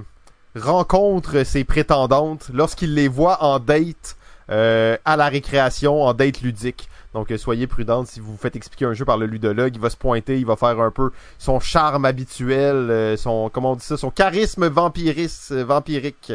rencontre 0.56 1.44
ses 1.44 1.64
prétendantes 1.64 2.50
lorsqu'il 2.54 2.94
les 2.94 3.08
voit 3.08 3.44
en 3.44 3.60
date 3.60 4.18
euh, 4.50 4.98
à 5.06 5.16
la 5.16 5.30
récréation, 5.30 6.04
en 6.04 6.14
date 6.14 6.42
ludique. 6.42 6.90
Donc 7.14 7.32
euh, 7.32 7.38
soyez 7.38 7.68
prudente 7.68 8.08
si 8.08 8.20
vous 8.20 8.32
vous 8.32 8.38
faites 8.38 8.56
expliquer 8.56 8.86
un 8.86 8.94
jeu 8.94 9.06
par 9.06 9.18
le 9.18 9.26
ludologue, 9.26 9.76
il 9.76 9.82
va 9.82 9.90
se 9.90 9.98
pointer, 9.98 10.38
il 10.40 10.46
va 10.46 10.56
faire 10.56 10.80
un 10.80 10.92
peu 10.92 11.12
son 11.40 11.60
charme 11.60 12.06
habituel, 12.06 12.90
euh, 12.90 13.18
son 13.18 13.50
comment 13.50 13.74
on 13.74 13.76
dit 13.76 13.86
ça, 13.86 13.98
son 13.98 14.12
charisme 14.12 14.68
vampiris, 14.68 15.52
euh, 15.52 15.64
vampirique 15.64 16.34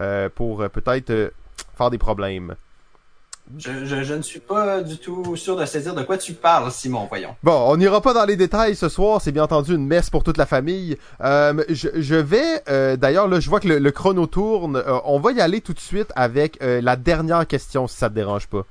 euh, 0.00 0.28
pour 0.34 0.68
peut-être 0.70 1.10
euh, 1.10 1.30
faire 1.76 1.90
des 1.90 1.98
problèmes. 1.98 2.54
Je, 3.56 3.84
je, 3.86 4.02
je 4.02 4.14
ne 4.14 4.20
suis 4.22 4.40
pas 4.40 4.82
du 4.82 4.98
tout 4.98 5.34
sûr 5.36 5.56
de 5.56 5.64
saisir 5.64 5.94
de 5.94 6.02
quoi 6.02 6.18
tu 6.18 6.34
parles, 6.34 6.70
Simon, 6.70 7.06
voyons. 7.08 7.34
Bon, 7.42 7.64
on 7.72 7.76
n'ira 7.78 8.00
pas 8.02 8.12
dans 8.12 8.26
les 8.26 8.36
détails 8.36 8.76
ce 8.76 8.88
soir, 8.90 9.20
c'est 9.22 9.32
bien 9.32 9.44
entendu 9.44 9.74
une 9.74 9.86
messe 9.86 10.10
pour 10.10 10.22
toute 10.22 10.36
la 10.36 10.44
famille. 10.44 10.98
Euh, 11.22 11.64
je, 11.70 11.88
je 11.96 12.14
vais, 12.14 12.62
euh, 12.68 12.96
d'ailleurs, 12.96 13.26
là, 13.26 13.40
je 13.40 13.48
vois 13.48 13.60
que 13.60 13.68
le, 13.68 13.78
le 13.78 13.90
chrono 13.90 14.26
tourne. 14.26 14.76
Euh, 14.76 14.98
on 15.04 15.18
va 15.18 15.32
y 15.32 15.40
aller 15.40 15.60
tout 15.62 15.72
de 15.72 15.80
suite 15.80 16.12
avec 16.14 16.58
la 16.60 16.96
dernière 16.96 17.46
question, 17.46 17.86
si 17.86 17.96
ça 17.96 18.10
te 18.10 18.14
dérange 18.14 18.48
pas. 18.48 18.64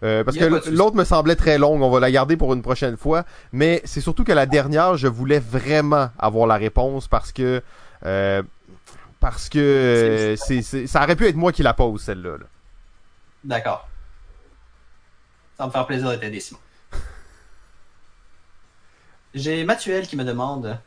Parce 0.00 0.36
que 0.36 0.44
l'autre 0.70 0.94
me 0.96 1.04
semblait 1.04 1.34
très 1.34 1.56
longue, 1.58 1.80
on 1.82 1.90
va 1.90 1.98
la 1.98 2.10
garder 2.10 2.36
pour 2.36 2.52
une 2.52 2.62
prochaine 2.62 2.96
fois. 2.96 3.24
Mais 3.52 3.80
c'est 3.84 4.00
surtout 4.02 4.24
que 4.24 4.32
la 4.32 4.46
dernière, 4.46 4.96
je 4.96 5.08
voulais 5.08 5.40
vraiment 5.40 6.10
avoir 6.18 6.46
la 6.46 6.56
réponse 6.56 7.08
parce 7.08 7.32
que 7.32 7.62
parce 9.20 9.48
que 9.48 10.34
c'est- 10.38 10.86
ça 10.86 11.02
aurait 11.02 11.16
pu 11.16 11.26
être 11.26 11.34
moi 11.36 11.50
qui 11.50 11.62
la 11.62 11.74
pose 11.74 12.00
celle-là. 12.02 12.30
là. 12.38 12.46
D'accord. 13.44 13.88
Ça 15.58 15.64
va 15.64 15.66
me 15.66 15.72
faire 15.72 15.86
plaisir 15.86 16.08
de 16.08 16.14
t'aider, 16.14 16.38
Simon. 16.38 16.60
J'ai 19.34 19.64
Mathuel 19.64 20.06
qui 20.06 20.14
me 20.14 20.22
demande 20.22 20.78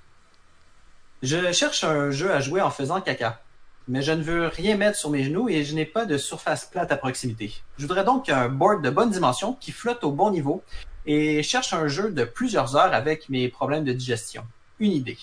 Je 1.21 1.51
cherche 1.51 1.83
un 1.83 2.09
jeu 2.09 2.31
à 2.31 2.39
jouer 2.39 2.61
en 2.61 2.71
faisant 2.71 3.01
caca, 3.01 3.41
mais 3.89 4.01
je 4.01 4.13
ne 4.13 4.23
veux 4.23 4.47
rien 4.47 4.77
mettre 4.77 4.97
sur 4.97 5.09
mes 5.09 5.25
genoux 5.25 5.49
et 5.49 5.65
je 5.65 5.75
n'ai 5.75 5.85
pas 5.85 6.05
de 6.05 6.17
surface 6.17 6.63
plate 6.63 6.89
à 6.89 6.95
proximité. 6.95 7.53
Je 7.77 7.81
voudrais 7.85 8.05
donc 8.05 8.29
un 8.29 8.47
board 8.47 8.81
de 8.81 8.89
bonne 8.89 9.09
dimension 9.09 9.55
qui 9.55 9.73
flotte 9.73 10.05
au 10.05 10.11
bon 10.13 10.31
niveau 10.31 10.63
et 11.05 11.43
cherche 11.43 11.73
un 11.73 11.89
jeu 11.89 12.09
de 12.09 12.23
plusieurs 12.23 12.77
heures 12.77 12.93
avec 12.93 13.27
mes 13.27 13.49
problèmes 13.49 13.83
de 13.83 13.91
digestion. 13.91 14.47
Une 14.79 14.93
idée. 14.93 15.17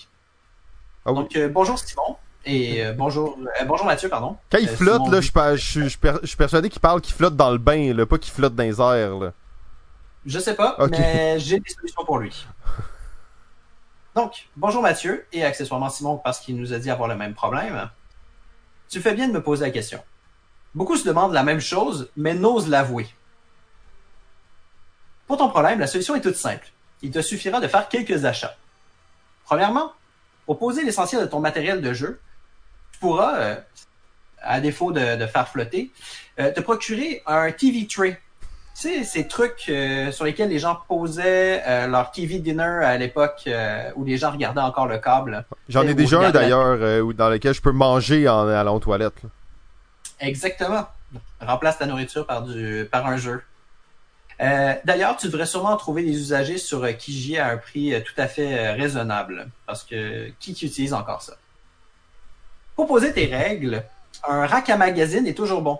Ah 1.05 1.11
oui. 1.11 1.17
Donc, 1.17 1.35
euh, 1.35 1.49
bonjour 1.49 1.79
Simon 1.79 2.17
et 2.45 2.85
euh, 2.85 2.93
bonjour, 2.93 3.37
euh, 3.61 3.65
bonjour 3.65 3.85
Mathieu, 3.85 4.09
pardon. 4.09 4.37
Quand 4.51 4.57
il 4.59 4.69
Euh, 4.69 4.75
flotte, 4.75 5.07
là, 5.09 5.21
je, 5.21 5.27
suis- 5.29 5.83
je, 5.83 5.89
suis 5.89 5.97
per- 5.97 6.17
je 6.21 6.27
suis 6.27 6.37
persuadé 6.37 6.69
qu'il 6.69 6.79
parle 6.81 7.01
qu'il 7.01 7.13
flotte 7.13 7.35
dans 7.35 7.51
le 7.51 7.57
bain, 7.57 7.93
là, 7.93 8.05
pas 8.05 8.17
qu'il 8.17 8.31
flotte 8.33 8.55
dans 8.55 8.63
les 8.63 8.79
airs. 8.81 9.17
Là. 9.19 9.33
Je 10.25 10.39
sais 10.39 10.55
pas, 10.55 10.75
mais 10.89 11.39
j'ai 11.39 11.59
des 11.59 11.69
solutions 11.69 12.03
pour 12.05 12.17
lui. 12.19 12.45
Donc, 14.15 14.47
bonjour 14.57 14.81
Mathieu, 14.81 15.25
et 15.31 15.43
accessoirement 15.43 15.89
Simon 15.89 16.17
parce 16.17 16.39
qu'il 16.39 16.57
nous 16.57 16.73
a 16.73 16.79
dit 16.79 16.89
avoir 16.89 17.07
le 17.07 17.15
même 17.15 17.33
problème. 17.33 17.89
Tu 18.89 18.99
fais 19.01 19.13
bien 19.13 19.27
de 19.27 19.33
me 19.33 19.41
poser 19.43 19.65
la 19.65 19.71
question. 19.71 20.03
Beaucoup 20.75 20.97
se 20.97 21.05
demandent 21.07 21.33
la 21.33 21.43
même 21.43 21.59
chose, 21.61 22.09
mais 22.17 22.33
n'osent 22.33 22.67
l'avouer. 22.69 23.07
Pour 25.27 25.37
ton 25.37 25.49
problème, 25.49 25.79
la 25.79 25.87
solution 25.87 26.15
est 26.15 26.21
toute 26.21 26.35
simple. 26.35 26.67
Il 27.01 27.11
te 27.11 27.21
suffira 27.21 27.59
de 27.61 27.67
faire 27.67 27.87
quelques 27.87 28.25
achats. 28.25 28.55
Premièrement, 29.45 29.93
pour 30.45 30.57
poser 30.57 30.83
l'essentiel 30.83 31.21
de 31.21 31.27
ton 31.27 31.39
matériel 31.39 31.81
de 31.81 31.93
jeu, 31.93 32.19
tu 32.99 33.05
pourras, 33.07 33.35
euh, 33.37 33.55
à 34.41 34.59
défaut 34.59 34.91
de, 34.91 35.15
de 35.15 35.25
faire 35.25 35.47
flotter, 35.47 35.91
euh, 36.39 36.51
te 36.51 36.59
procurer 36.59 37.23
un 37.25 37.51
TV 37.51 37.87
tray 37.87 38.17
tu 38.79 38.87
sais, 38.87 39.03
ces 39.03 39.27
trucs 39.27 39.65
euh, 39.67 40.09
sur 40.11 40.23
lesquels 40.23 40.47
les 40.47 40.59
gens 40.59 40.79
posaient 40.87 41.87
leur 41.87 42.11
TV 42.11 42.39
dinner 42.39 42.79
à 42.81 42.95
l'époque 42.95 43.49
où 43.97 44.05
les 44.05 44.15
gens 44.15 44.31
regardaient 44.31 44.61
encore 44.61 44.87
le 44.87 44.99
câble. 44.99 45.43
J'en 45.67 45.85
ai 45.85 45.93
déjà 45.93 46.21
un 46.21 46.29
d'ailleurs 46.29 47.03
dans 47.13 47.29
lequel 47.29 47.53
je 47.53 47.59
peux 47.59 47.73
manger 47.73 48.29
en 48.29 48.47
allant 48.47 48.75
aux 48.75 48.79
toilettes. 48.79 49.21
là. 49.21 49.29
Exactement. 50.21 50.87
Remplace 51.41 51.77
ta 51.77 51.87
nourriture 51.87 52.25
par 52.25 52.43
du 52.43 52.87
par 52.89 53.05
un 53.05 53.17
jeu. 53.17 53.41
Euh, 54.41 54.73
D'ailleurs, 54.85 55.17
tu 55.17 55.27
devrais 55.27 55.45
sûrement 55.45 55.75
trouver 55.75 56.03
des 56.03 56.17
usagers 56.17 56.57
sur 56.57 56.83
euh, 56.83 56.91
Kijiji 56.93 57.37
à 57.37 57.49
un 57.49 57.57
prix 57.57 57.93
euh, 57.93 57.99
tout 57.99 58.13
à 58.17 58.27
fait 58.27 58.71
raisonnable, 58.71 59.49
parce 59.65 59.83
que 59.83 60.29
qui 60.39 60.51
utilise 60.51 60.93
encore 60.93 61.21
ça? 61.21 61.33
Pour 62.79 62.87
poser 62.87 63.11
tes 63.11 63.25
règles, 63.25 63.83
un 64.25 64.47
rack 64.47 64.69
à 64.69 64.77
magazine 64.77 65.27
est 65.27 65.33
toujours 65.33 65.61
bon. 65.61 65.79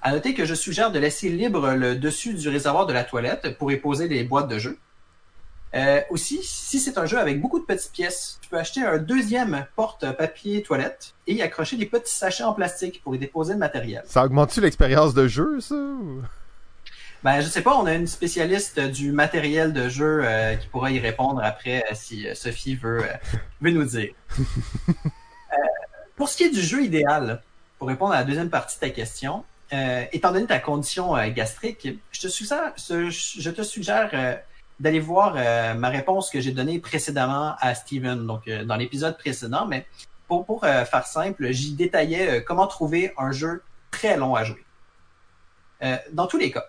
À 0.00 0.12
noter 0.12 0.32
que 0.32 0.46
je 0.46 0.54
suggère 0.54 0.90
de 0.90 0.98
laisser 0.98 1.28
libre 1.28 1.72
le 1.72 1.94
dessus 1.94 2.32
du 2.32 2.48
réservoir 2.48 2.86
de 2.86 2.94
la 2.94 3.04
toilette 3.04 3.58
pour 3.58 3.70
y 3.70 3.76
poser 3.76 4.08
les 4.08 4.24
boîtes 4.24 4.48
de 4.48 4.58
jeu. 4.58 4.78
Euh, 5.74 6.00
aussi, 6.08 6.40
si 6.42 6.80
c'est 6.80 6.96
un 6.96 7.04
jeu 7.04 7.18
avec 7.18 7.38
beaucoup 7.38 7.60
de 7.60 7.66
petites 7.66 7.92
pièces, 7.92 8.38
tu 8.40 8.48
peux 8.48 8.56
acheter 8.56 8.80
un 8.80 8.96
deuxième 8.96 9.66
porte-papier 9.76 10.62
toilette 10.62 11.12
et 11.26 11.34
y 11.34 11.42
accrocher 11.42 11.76
des 11.76 11.84
petits 11.84 12.14
sachets 12.14 12.44
en 12.44 12.54
plastique 12.54 13.02
pour 13.04 13.14
y 13.14 13.18
déposer 13.18 13.52
le 13.52 13.58
matériel. 13.58 14.02
Ça 14.06 14.24
augmente-tu 14.24 14.62
l'expérience 14.62 15.12
de 15.12 15.28
jeu, 15.28 15.60
ça? 15.60 15.76
Ben, 17.22 17.42
je 17.42 17.46
sais 17.46 17.60
pas, 17.60 17.76
on 17.76 17.84
a 17.84 17.92
une 17.92 18.06
spécialiste 18.06 18.80
du 18.80 19.12
matériel 19.12 19.74
de 19.74 19.90
jeu 19.90 20.22
euh, 20.24 20.54
qui 20.54 20.66
pourra 20.68 20.90
y 20.92 20.98
répondre 20.98 21.42
après 21.44 21.84
euh, 21.90 21.94
si 21.94 22.26
Sophie 22.32 22.74
veut, 22.74 23.02
euh, 23.02 23.36
veut 23.60 23.70
nous 23.70 23.84
dire. 23.84 24.14
Pour 26.16 26.28
ce 26.28 26.36
qui 26.36 26.44
est 26.44 26.50
du 26.50 26.60
jeu 26.60 26.82
idéal, 26.82 27.42
pour 27.78 27.88
répondre 27.88 28.12
à 28.12 28.18
la 28.18 28.24
deuxième 28.24 28.50
partie 28.50 28.76
de 28.76 28.80
ta 28.80 28.90
question, 28.90 29.44
euh, 29.72 30.04
étant 30.12 30.32
donné 30.32 30.46
ta 30.46 30.58
condition 30.58 31.16
euh, 31.16 31.30
gastrique, 31.30 31.88
je 32.10 32.20
te 32.20 33.62
suggère, 33.62 34.10
euh, 34.12 34.36
d'aller 34.80 35.00
voir 35.00 35.34
ma 35.76 35.88
réponse 35.88 36.28
que 36.28 36.40
j'ai 36.40 36.50
donnée 36.50 36.80
précédemment 36.80 37.54
à 37.60 37.74
Steven, 37.74 38.26
donc 38.26 38.48
dans 38.48 38.74
l'épisode 38.74 39.16
précédent, 39.16 39.64
mais 39.64 39.86
pour, 40.26 40.44
pour 40.44 40.62
faire 40.62 41.06
simple, 41.06 41.52
j'y 41.52 41.74
détaillais 41.74 42.42
comment 42.42 42.66
trouver 42.66 43.12
un 43.16 43.30
jeu 43.30 43.62
très 43.92 44.16
long 44.16 44.34
à 44.34 44.42
jouer. 44.42 44.64
Dans 46.12 46.26
tous 46.26 46.38
les 46.38 46.50
cas, 46.50 46.66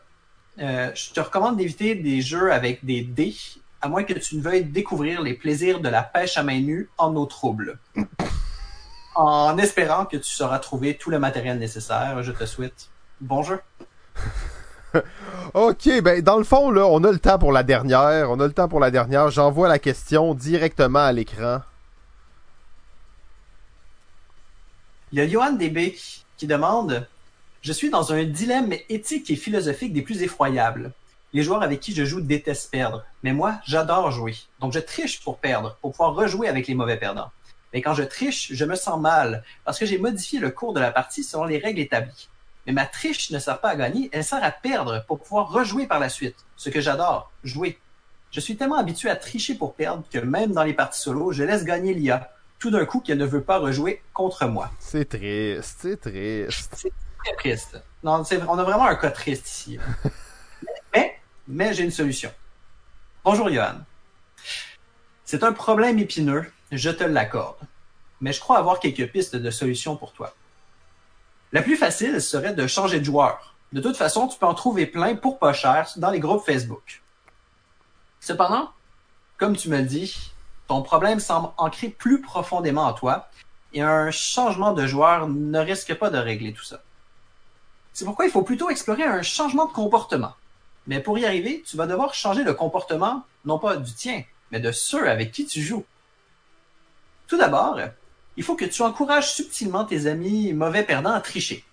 je 0.57 1.11
te 1.11 1.19
recommande 1.19 1.57
d'éviter 1.57 1.95
des 1.95 2.21
jeux 2.21 2.51
avec 2.51 2.85
des 2.85 3.01
dés, 3.01 3.35
à 3.81 3.87
moins 3.87 4.03
que 4.03 4.13
tu 4.13 4.35
ne 4.35 4.41
veuilles 4.41 4.65
découvrir 4.65 5.23
les 5.23 5.33
plaisirs 5.33 5.79
de 5.79 5.89
la 5.89 6.03
pêche 6.03 6.37
à 6.37 6.43
main 6.43 6.59
nue 6.59 6.89
en 6.99 7.15
eau 7.15 7.25
trouble. 7.25 7.79
En 9.15 9.57
espérant 9.57 10.05
que 10.05 10.17
tu 10.17 10.29
sauras 10.33 10.59
trouver 10.59 10.97
tout 10.97 11.09
le 11.09 11.19
matériel 11.19 11.57
nécessaire, 11.59 12.21
je 12.23 12.31
te 12.31 12.45
souhaite 12.45 12.89
bon 13.21 13.43
jeu. 13.43 13.59
Ok, 15.55 15.89
ben 16.03 16.21
dans 16.21 16.37
le 16.37 16.43
fond, 16.43 16.69
là, 16.69 16.85
on 16.85 17.03
a 17.03 17.11
le 17.11 17.17
temps 17.17 17.39
pour 17.39 17.51
la 17.51 17.63
dernière. 17.63 18.29
On 18.29 18.39
a 18.39 18.45
le 18.45 18.53
temps 18.53 18.67
pour 18.67 18.79
la 18.79 18.91
dernière. 18.91 19.31
J'envoie 19.31 19.67
la 19.67 19.79
question 19.79 20.35
directement 20.35 20.99
à 20.99 21.11
l'écran. 21.11 21.61
Il 25.11 25.17
y 25.17 25.21
a 25.21 25.27
Johan 25.27 25.57
qui- 25.57 26.23
qui 26.37 26.47
demande 26.47 27.07
Je 27.61 27.71
suis 27.71 27.89
dans 27.89 28.11
un 28.13 28.23
dilemme 28.25 28.73
éthique 28.89 29.31
et 29.31 29.35
philosophique 29.35 29.93
des 29.93 30.01
plus 30.01 30.21
effroyables. 30.21 30.91
Les 31.31 31.41
joueurs 31.43 31.63
avec 31.63 31.79
qui 31.79 31.95
je 31.95 32.03
joue 32.05 32.19
détestent 32.21 32.69
perdre, 32.69 33.03
mais 33.23 33.31
moi, 33.33 33.55
j'adore 33.65 34.11
jouer. 34.11 34.35
Donc 34.59 34.73
je 34.73 34.79
triche 34.79 35.21
pour 35.23 35.37
perdre, 35.39 35.77
pour 35.81 35.91
pouvoir 35.91 36.13
rejouer 36.13 36.49
avec 36.49 36.67
les 36.67 36.75
mauvais 36.75 36.97
perdants. 36.97 37.31
Mais 37.73 37.81
quand 37.81 37.95
je 37.95 38.03
triche, 38.03 38.53
je 38.53 38.65
me 38.65 38.75
sens 38.75 39.01
mal, 39.01 39.43
parce 39.65 39.79
que 39.79 39.85
j'ai 39.85 39.97
modifié 39.97 40.39
le 40.39 40.51
cours 40.51 40.73
de 40.73 40.79
la 40.79 40.91
partie 40.91 41.23
selon 41.23 41.45
les 41.45 41.57
règles 41.57 41.79
établies. 41.79 42.29
Mais 42.65 42.73
ma 42.73 42.85
triche 42.85 43.31
ne 43.31 43.39
sert 43.39 43.59
pas 43.59 43.69
à 43.69 43.75
gagner, 43.75 44.09
elle 44.13 44.23
sert 44.23 44.43
à 44.43 44.51
perdre 44.51 45.03
pour 45.07 45.19
pouvoir 45.19 45.49
rejouer 45.49 45.87
par 45.87 45.99
la 45.99 46.07
suite. 46.07 46.35
Ce 46.55 46.69
que 46.69 46.79
j'adore, 46.79 47.31
jouer. 47.43 47.79
Je 48.31 48.39
suis 48.39 48.55
tellement 48.55 48.77
habitué 48.77 49.09
à 49.09 49.15
tricher 49.15 49.55
pour 49.55 49.73
perdre 49.73 50.03
que 50.11 50.19
même 50.19 50.53
dans 50.53 50.63
les 50.63 50.73
parties 50.73 51.01
solo, 51.01 51.31
je 51.31 51.43
laisse 51.43 51.65
gagner 51.65 51.93
l'IA, 51.93 52.31
tout 52.59 52.71
d'un 52.71 52.85
coup 52.85 52.99
qu'elle 52.99 53.17
ne 53.17 53.25
veut 53.25 53.43
pas 53.43 53.57
rejouer 53.57 54.01
contre 54.13 54.45
moi. 54.45 54.71
C'est 54.79 55.09
triste, 55.09 55.79
c'est 55.81 55.99
triste. 55.99 56.73
C'est 56.75 56.93
très 57.23 57.35
triste. 57.35 57.83
Non, 58.03 58.23
on 58.47 58.57
a 58.57 58.63
vraiment 58.63 58.85
un 58.85 58.95
cas 58.95 59.11
triste 59.11 59.49
ici. 59.49 59.79
mais, 60.93 61.19
mais 61.47 61.73
j'ai 61.73 61.83
une 61.83 61.91
solution. 61.91 62.31
Bonjour 63.23 63.49
Johan. 63.49 63.81
C'est 65.25 65.43
un 65.43 65.53
problème 65.53 65.99
épineux, 65.99 66.45
je 66.77 66.89
te 66.89 67.03
l'accorde. 67.03 67.57
Mais 68.21 68.33
je 68.33 68.39
crois 68.39 68.57
avoir 68.57 68.79
quelques 68.79 69.11
pistes 69.11 69.35
de 69.35 69.51
solutions 69.51 69.95
pour 69.95 70.13
toi. 70.13 70.33
La 71.51 71.61
plus 71.61 71.75
facile 71.75 72.21
serait 72.21 72.53
de 72.53 72.67
changer 72.67 72.99
de 72.99 73.05
joueur. 73.05 73.55
De 73.73 73.81
toute 73.81 73.97
façon, 73.97 74.27
tu 74.27 74.37
peux 74.37 74.45
en 74.45 74.53
trouver 74.53 74.85
plein 74.85 75.15
pour 75.15 75.39
pas 75.39 75.53
cher 75.53 75.89
dans 75.97 76.09
les 76.09 76.19
groupes 76.19 76.45
Facebook. 76.45 77.01
Cependant, 78.19 78.71
comme 79.37 79.55
tu 79.55 79.69
me 79.69 79.77
le 79.77 79.83
dis, 79.83 80.31
ton 80.67 80.81
problème 80.81 81.19
semble 81.19 81.49
ancré 81.57 81.89
plus 81.89 82.21
profondément 82.21 82.83
en 82.83 82.93
toi 82.93 83.29
et 83.73 83.81
un 83.81 84.11
changement 84.11 84.73
de 84.73 84.87
joueur 84.87 85.27
ne 85.27 85.59
risque 85.59 85.93
pas 85.95 86.09
de 86.09 86.17
régler 86.17 86.53
tout 86.53 86.63
ça. 86.63 86.81
C'est 87.93 88.05
pourquoi 88.05 88.25
il 88.25 88.31
faut 88.31 88.43
plutôt 88.43 88.69
explorer 88.69 89.03
un 89.03 89.21
changement 89.21 89.65
de 89.65 89.73
comportement. 89.73 90.33
Mais 90.87 90.99
pour 90.99 91.17
y 91.17 91.25
arriver, 91.25 91.63
tu 91.65 91.77
vas 91.77 91.87
devoir 91.87 92.13
changer 92.13 92.43
le 92.43 92.53
comportement, 92.53 93.23
non 93.45 93.59
pas 93.59 93.77
du 93.77 93.93
tien, 93.93 94.23
mais 94.51 94.59
de 94.59 94.71
ceux 94.71 95.09
avec 95.09 95.31
qui 95.31 95.45
tu 95.45 95.61
joues. 95.61 95.85
Tout 97.33 97.39
d'abord, 97.39 97.79
il 98.37 98.43
faut 98.43 98.55
que 98.55 98.65
tu 98.65 98.83
encourages 98.83 99.33
subtilement 99.33 99.85
tes 99.85 100.05
amis 100.05 100.53
mauvais 100.53 100.83
perdants 100.83 101.13
à 101.13 101.19
tricher. 101.19 101.65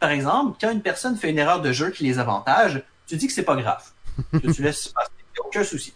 Par 0.00 0.08
exemple, 0.08 0.56
quand 0.58 0.72
une 0.72 0.80
personne 0.80 1.18
fait 1.18 1.28
une 1.28 1.38
erreur 1.38 1.60
de 1.60 1.70
jeu 1.70 1.90
qui 1.90 2.04
les 2.04 2.18
avantage, 2.18 2.82
tu 3.06 3.18
dis 3.18 3.26
que 3.26 3.34
c'est 3.34 3.42
pas 3.42 3.56
grave, 3.56 3.84
que 4.32 4.50
tu 4.54 4.62
laisses 4.62 4.88
passer, 4.88 5.10
aucun 5.38 5.64
souci. 5.64 5.92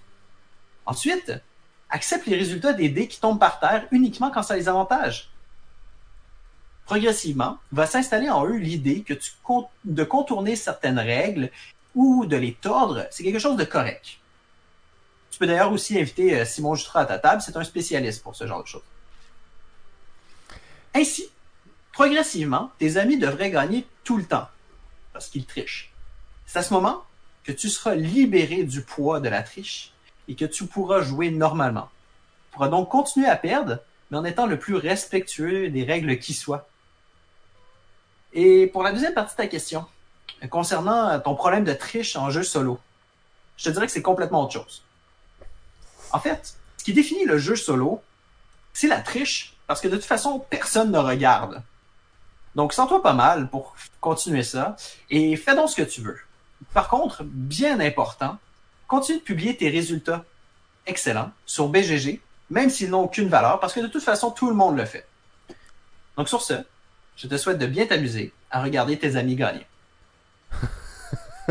Ensuite, 0.84 1.32
accepte 1.88 2.26
les 2.26 2.36
résultats 2.36 2.74
des 2.74 2.90
dés 2.90 3.08
qui 3.08 3.18
tombent 3.20 3.40
par 3.40 3.58
terre 3.58 3.86
uniquement 3.90 4.30
quand 4.30 4.42
ça 4.42 4.54
les 4.54 4.68
avantage. 4.68 5.30
Progressivement, 6.84 7.56
va 7.72 7.86
s'installer 7.86 8.28
en 8.28 8.44
eux 8.44 8.58
l'idée 8.58 9.00
que 9.00 9.14
tu 9.14 9.32
de 9.86 10.04
contourner 10.04 10.56
certaines 10.56 10.98
règles 10.98 11.50
ou 11.94 12.26
de 12.26 12.36
les 12.36 12.52
tordre, 12.52 13.06
c'est 13.10 13.24
quelque 13.24 13.38
chose 13.38 13.56
de 13.56 13.64
correct. 13.64 14.19
Tu 15.30 15.38
peux 15.38 15.46
d'ailleurs 15.46 15.72
aussi 15.72 15.98
inviter 15.98 16.40
euh, 16.40 16.44
Simon 16.44 16.74
Jutra 16.74 17.00
à 17.00 17.04
ta 17.06 17.18
table, 17.18 17.42
c'est 17.42 17.56
un 17.56 17.64
spécialiste 17.64 18.22
pour 18.22 18.34
ce 18.34 18.46
genre 18.46 18.62
de 18.62 18.68
choses. 18.68 18.82
Ainsi, 20.94 21.30
progressivement, 21.92 22.70
tes 22.78 22.96
amis 22.96 23.16
devraient 23.16 23.50
gagner 23.50 23.86
tout 24.04 24.16
le 24.16 24.24
temps, 24.24 24.48
parce 25.12 25.28
qu'ils 25.28 25.46
trichent. 25.46 25.92
C'est 26.46 26.58
à 26.58 26.62
ce 26.62 26.74
moment 26.74 27.04
que 27.44 27.52
tu 27.52 27.68
seras 27.68 27.94
libéré 27.94 28.64
du 28.64 28.82
poids 28.82 29.20
de 29.20 29.28
la 29.28 29.42
triche 29.42 29.92
et 30.28 30.34
que 30.34 30.44
tu 30.44 30.66
pourras 30.66 31.02
jouer 31.02 31.30
normalement. 31.30 31.88
Tu 32.46 32.54
pourras 32.54 32.68
donc 32.68 32.88
continuer 32.88 33.28
à 33.28 33.36
perdre, 33.36 33.78
mais 34.10 34.18
en 34.18 34.24
étant 34.24 34.46
le 34.46 34.58
plus 34.58 34.74
respectueux 34.74 35.70
des 35.70 35.84
règles 35.84 36.18
qui 36.18 36.34
soient. 36.34 36.68
Et 38.32 38.66
pour 38.66 38.82
la 38.82 38.92
deuxième 38.92 39.14
partie 39.14 39.34
de 39.34 39.36
ta 39.36 39.46
question, 39.46 39.86
concernant 40.50 41.18
ton 41.20 41.34
problème 41.34 41.64
de 41.64 41.72
triche 41.72 42.16
en 42.16 42.30
jeu 42.30 42.42
solo, 42.42 42.78
je 43.56 43.64
te 43.64 43.70
dirais 43.70 43.86
que 43.86 43.92
c'est 43.92 44.02
complètement 44.02 44.44
autre 44.44 44.52
chose. 44.52 44.82
En 46.12 46.20
fait, 46.20 46.56
ce 46.76 46.84
qui 46.84 46.92
définit 46.92 47.24
le 47.24 47.38
jeu 47.38 47.56
solo, 47.56 48.02
c'est 48.72 48.88
la 48.88 49.00
triche, 49.00 49.54
parce 49.66 49.80
que 49.80 49.88
de 49.88 49.96
toute 49.96 50.04
façon, 50.04 50.38
personne 50.50 50.90
ne 50.90 50.98
regarde. 50.98 51.62
Donc, 52.54 52.72
sens-toi 52.72 53.02
pas 53.02 53.12
mal 53.12 53.48
pour 53.48 53.74
continuer 54.00 54.42
ça, 54.42 54.76
et 55.10 55.36
fais 55.36 55.54
donc 55.54 55.70
ce 55.70 55.76
que 55.76 55.82
tu 55.82 56.00
veux. 56.00 56.18
Par 56.74 56.88
contre, 56.88 57.22
bien 57.24 57.80
important, 57.80 58.38
continue 58.88 59.18
de 59.18 59.24
publier 59.24 59.56
tes 59.56 59.68
résultats 59.68 60.24
excellents 60.86 61.30
sur 61.46 61.68
BGG, 61.68 62.20
même 62.50 62.70
s'ils 62.70 62.90
n'ont 62.90 63.04
aucune 63.04 63.28
valeur, 63.28 63.60
parce 63.60 63.72
que 63.72 63.80
de 63.80 63.86
toute 63.86 64.02
façon, 64.02 64.30
tout 64.30 64.48
le 64.48 64.56
monde 64.56 64.76
le 64.76 64.84
fait. 64.84 65.06
Donc, 66.16 66.28
sur 66.28 66.42
ce, 66.42 66.54
je 67.16 67.28
te 67.28 67.36
souhaite 67.36 67.58
de 67.58 67.66
bien 67.66 67.86
t'amuser 67.86 68.32
à 68.50 68.62
regarder 68.62 68.98
tes 68.98 69.16
amis 69.16 69.36
gagner. 69.36 69.66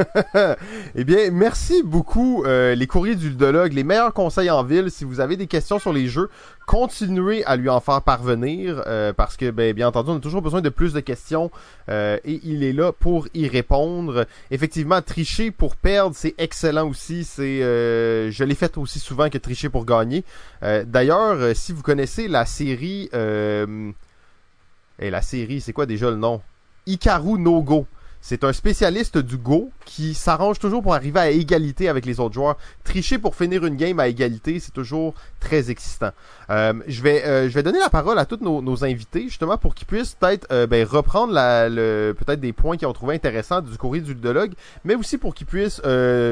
eh 0.96 1.04
bien, 1.04 1.32
merci 1.32 1.84
beaucoup, 1.84 2.44
euh, 2.46 2.76
les 2.76 2.88
courriers 2.88 3.16
du 3.16 3.30
ludologue, 3.30 3.74
les 3.74 3.84
meilleurs 3.84 4.14
conseils 4.14 4.50
en 4.50 4.64
ville. 4.64 4.92
Si 4.92 5.04
vous 5.04 5.20
avez 5.20 5.38
des 5.38 5.48
questions 5.48 5.80
sur 5.80 5.94
les 5.94 6.08
jeux, 6.08 6.30
continuez 6.66 7.44
à 7.46 7.56
lui 7.56 7.70
en 7.70 7.80
faire 7.80 8.02
parvenir, 8.02 8.84
euh, 8.88 9.14
parce 9.14 9.38
que, 9.38 9.52
ben, 9.52 9.74
bien 9.74 9.88
entendu, 9.88 10.12
on 10.12 10.18
a 10.18 10.20
toujours 10.20 10.42
besoin 10.42 10.62
de 10.62 10.70
plus 10.70 10.94
de 10.94 11.00
questions, 11.00 11.52
euh, 11.90 12.18
et 12.24 12.40
il 12.44 12.64
est 12.64 12.74
là 12.74 12.92
pour 12.92 13.28
y 13.34 13.48
répondre. 13.48 14.26
Effectivement, 14.52 15.02
tricher 15.02 15.52
pour 15.52 15.76
perdre, 15.76 16.16
c'est 16.16 16.36
excellent 16.38 16.88
aussi. 16.88 17.24
C'est, 17.24 17.60
je 17.60 18.44
l'ai 18.44 18.56
fait 18.56 18.78
aussi 18.78 19.00
souvent 19.00 19.30
que 19.30 19.38
tricher 19.38 19.70
pour 19.70 19.86
gagner. 19.86 20.24
D'ailleurs, 20.62 21.56
si 21.56 21.74
vous 21.74 21.82
connaissez 21.82 22.28
la 22.28 22.46
série, 22.46 23.10
et 23.14 25.10
la 25.10 25.22
série, 25.22 25.62
c'est 25.62 25.74
quoi 25.74 25.86
déjà 25.86 26.10
le 26.10 26.18
nom? 26.18 26.42
Ikaru 26.86 27.40
no 27.40 27.62
Go. 27.62 27.86
C'est 28.22 28.44
un 28.44 28.52
spécialiste 28.52 29.18
du 29.18 29.38
Go 29.38 29.72
qui 29.86 30.14
s'arrange 30.14 30.60
toujours 30.60 30.84
pour 30.84 30.94
arriver 30.94 31.20
à 31.20 31.30
égalité 31.32 31.88
avec 31.88 32.06
les 32.06 32.20
autres 32.20 32.34
joueurs. 32.34 32.58
Tricher 32.84 33.18
pour 33.18 33.36
finir 33.36 33.66
une 33.66 33.76
game 33.76 34.00
à 34.00 34.08
égalité, 34.08 34.60
c'est 34.60 34.74
toujours 34.74 35.14
très 35.40 35.72
excitant. 35.72 36.12
Euh, 36.50 36.74
je 36.88 37.02
vais 37.02 37.24
euh, 37.26 37.50
je 37.50 37.54
vais 37.54 37.64
donner 37.64 37.80
la 37.80 37.90
parole 37.90 38.20
à 38.20 38.26
tous 38.26 38.40
nos, 38.42 38.84
invités 38.84 39.24
justement 39.24 39.58
pour 39.58 39.74
qu'ils 39.74 39.88
puissent 39.88 40.16
peut-être 40.16 40.48
euh, 40.52 40.68
ben, 40.68 40.86
reprendre 40.86 41.34
peut-être 41.34 42.40
des 42.40 42.54
points 42.54 42.78
qu'ils 42.78 42.88
ont 42.88 42.94
trouvé 42.94 43.16
intéressants 43.16 43.62
du 43.62 43.78
courrier 43.78 44.02
du 44.02 44.14
ludologue, 44.14 44.54
mais 44.84 44.96
aussi 44.96 45.18
pour 45.18 45.34
qu'ils 45.34 45.48
puissent 45.48 45.82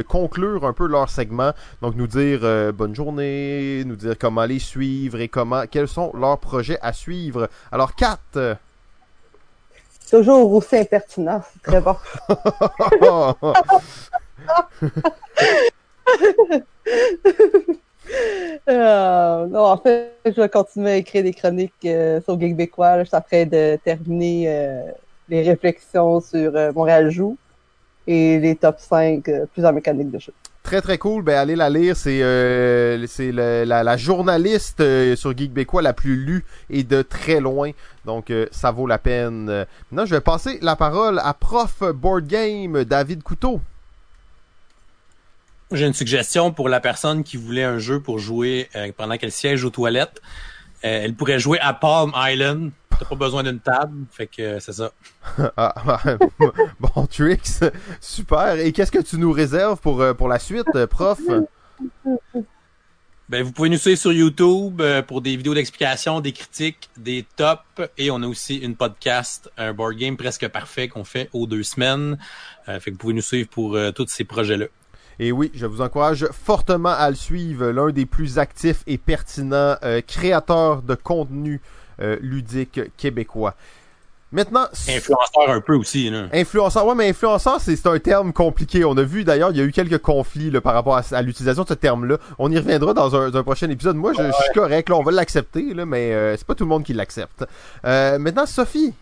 conclure 0.08 0.66
un 0.66 0.74
peu 0.74 0.88
leur 0.88 1.10
segment. 1.10 1.54
Donc 1.82 1.96
nous 1.96 2.08
dire 2.08 2.74
bonne 2.74 2.96
journée, 2.96 3.84
nous 3.86 3.96
dire 3.96 4.16
comment 4.20 4.46
les 4.46 4.60
suivre 4.60 5.20
et 5.20 5.30
comment 5.30 5.64
quels 5.70 5.88
sont 5.88 6.12
leurs 6.14 6.40
projets 6.40 6.80
à 6.82 6.92
suivre. 6.92 7.50
Alors 7.72 7.96
Kat 7.96 8.20
Toujours 10.10 10.54
aussi 10.54 10.78
impertinent, 10.78 11.42
c'est 11.54 11.62
très 11.62 11.82
bon. 11.82 11.96
Euh, 18.70 19.46
non, 19.48 19.66
en 19.66 19.78
fait, 19.78 20.14
je 20.26 20.42
vais 20.42 20.50
continuer 20.50 20.92
à 20.92 20.96
écrire 20.98 21.24
des 21.24 21.34
chroniques 21.34 21.74
euh, 21.86 22.22
sur 22.22 22.40
Geekbécois. 22.40 23.00
Je 23.00 23.06
suis 23.06 23.18
en 23.18 23.22
train 23.22 23.46
de 23.46 23.78
terminer 23.84 24.46
euh, 24.48 24.92
les 25.30 25.42
réflexions 25.42 26.22
sur 26.22 26.52
Montréal 26.74 27.10
Joue 27.10 27.38
et 28.06 28.40
les 28.40 28.56
top 28.56 28.80
5 28.80 29.24
plusieurs 29.54 29.74
mécaniques 29.74 30.12
de 30.12 30.20
jeu. 30.20 30.34
Très 30.68 30.82
très 30.82 30.98
cool, 30.98 31.24
ben 31.24 31.38
allez 31.38 31.56
la 31.56 31.70
lire, 31.70 31.96
c'est 31.96 32.20
c'est 33.08 33.32
la, 33.32 33.96
journaliste 33.96 34.84
sur 35.16 35.32
Geekbécois 35.38 35.82
la 35.82 35.94
plus 35.94 36.18
lue 36.18 36.44
et 36.70 36.84
de 36.84 37.04
très 37.04 37.40
loin. 37.40 37.72
Donc, 38.04 38.30
euh, 38.30 38.48
ça 38.52 38.72
vaut 38.72 38.86
la 38.86 38.98
peine. 38.98 39.46
Maintenant, 39.46 40.06
je 40.06 40.14
vais 40.14 40.20
passer 40.20 40.60
la 40.62 40.76
parole 40.76 41.22
à 41.24 41.34
prof 41.34 41.84
board 41.96 42.28
game 42.28 42.84
David 42.84 43.24
Couteau. 43.24 43.62
J'ai 45.72 45.86
une 45.86 45.94
suggestion 45.94 46.52
pour 46.52 46.68
la 46.68 46.82
personne 46.82 47.24
qui 47.24 47.38
voulait 47.38 47.64
un 47.64 47.80
jeu 47.80 48.02
pour 48.02 48.20
jouer 48.20 48.68
euh, 48.76 48.92
pendant 48.98 49.18
qu'elle 49.18 49.32
siège 49.32 49.64
aux 49.64 49.70
toilettes. 49.70 50.22
Euh, 50.84 51.02
elle 51.04 51.16
pourrait 51.16 51.40
jouer 51.40 51.60
à 51.60 51.74
Palm 51.74 52.12
Island. 52.16 52.72
T'as 53.00 53.06
pas 53.06 53.16
besoin 53.16 53.44
d'une 53.44 53.60
table, 53.60 54.06
fait 54.12 54.28
que 54.28 54.60
c'est 54.60 54.74
ça. 54.74 54.92
ah, 55.58 56.02
bon, 56.80 57.06
Trix, 57.06 57.60
super. 58.02 58.60
Et 58.60 58.72
qu'est-ce 58.72 58.92
que 58.92 59.02
tu 59.02 59.18
nous 59.18 59.32
réserves 59.32 59.80
pour, 59.80 60.04
pour 60.16 60.28
la 60.28 60.40
suite, 60.40 60.86
prof? 60.88 61.20
Ben, 63.30 63.44
vous 63.44 63.52
pouvez 63.52 63.68
nous 63.68 63.78
suivre 63.78 64.00
sur 64.00 64.14
YouTube 64.14 64.80
euh, 64.80 65.02
pour 65.02 65.20
des 65.20 65.36
vidéos 65.36 65.54
d'explication, 65.54 66.22
des 66.22 66.32
critiques, 66.32 66.90
des 66.96 67.26
tops 67.36 67.62
et 67.98 68.10
on 68.10 68.24
a 68.24 68.26
aussi 68.28 68.56
une 68.56 68.78
podcast, 68.78 69.52
un 69.58 69.74
board 69.74 69.98
game 69.98 70.16
presque 70.16 70.48
parfait 70.48 70.88
qu'on 70.88 71.04
fait 71.04 71.30
aux 71.34 71.46
deux 71.46 71.64
semaines. 71.64 72.18
Euh, 72.70 72.80
fait 72.80 72.90
que 72.90 72.96
vous 72.96 73.00
pouvez 73.00 73.14
nous 73.14 73.22
suivre 73.22 73.50
pour 73.50 73.76
euh, 73.76 73.92
tous 73.92 74.08
ces 74.08 74.24
projets-là. 74.24 74.68
Et 75.20 75.32
oui, 75.32 75.52
je 75.56 75.66
vous 75.66 75.82
encourage 75.82 76.28
fortement 76.32 76.94
à 76.94 77.10
le 77.10 77.16
suivre, 77.16 77.68
l'un 77.68 77.90
des 77.90 78.06
plus 78.06 78.38
actifs 78.38 78.84
et 78.88 78.98
pertinents 78.98 79.76
créateurs 80.08 80.82
de 80.82 80.96
contenu 80.96 81.60
ludique 82.22 82.82
québécois. 82.98 83.56
Maintenant. 84.34 84.66
Influenceur 84.90 85.50
un 85.50 85.62
peu 85.62 85.76
aussi, 85.76 86.10
là. 86.10 86.26
Influenceur, 86.34 86.86
ouais, 86.86 86.96
mais 86.96 87.10
influenceur, 87.10 87.62
c'est 87.62 87.88
un 87.88 87.98
terme 87.98 88.34
compliqué. 88.34 88.84
On 88.84 88.98
a 88.98 89.04
vu 89.04 89.24
d'ailleurs, 89.24 89.52
il 89.52 89.58
y 89.58 89.62
a 89.62 89.64
eu 89.64 89.72
quelques 89.72 90.00
conflits 90.00 90.52
là, 90.52 90.60
par 90.60 90.74
rapport 90.74 90.98
à, 90.98 91.22
l'utilisation 91.22 91.64
de 91.64 91.70
ce 91.70 91.74
terme-là. 91.74 92.18
On 92.38 92.52
y 92.52 92.58
reviendra 92.58 92.94
dans 92.94 93.16
un, 93.16 93.44
prochain 93.44 93.70
épisode. 93.70 93.96
Moi, 93.96 94.12
je, 94.12 94.24
suis 94.24 94.54
correct, 94.54 94.90
là, 94.90 94.96
on 94.98 95.04
va 95.04 95.14
l'accepter, 95.14 95.74
mais 95.86 96.14
euh, 96.14 96.36
c'est 96.36 96.46
pas 96.46 96.56
tout 96.56 96.66
le 96.66 96.70
monde 96.70 96.84
qui 96.84 96.94
l'accepte. 96.94 97.46
Euh, 97.86 98.20
maintenant, 98.20 98.46
Sophie. 98.46 98.94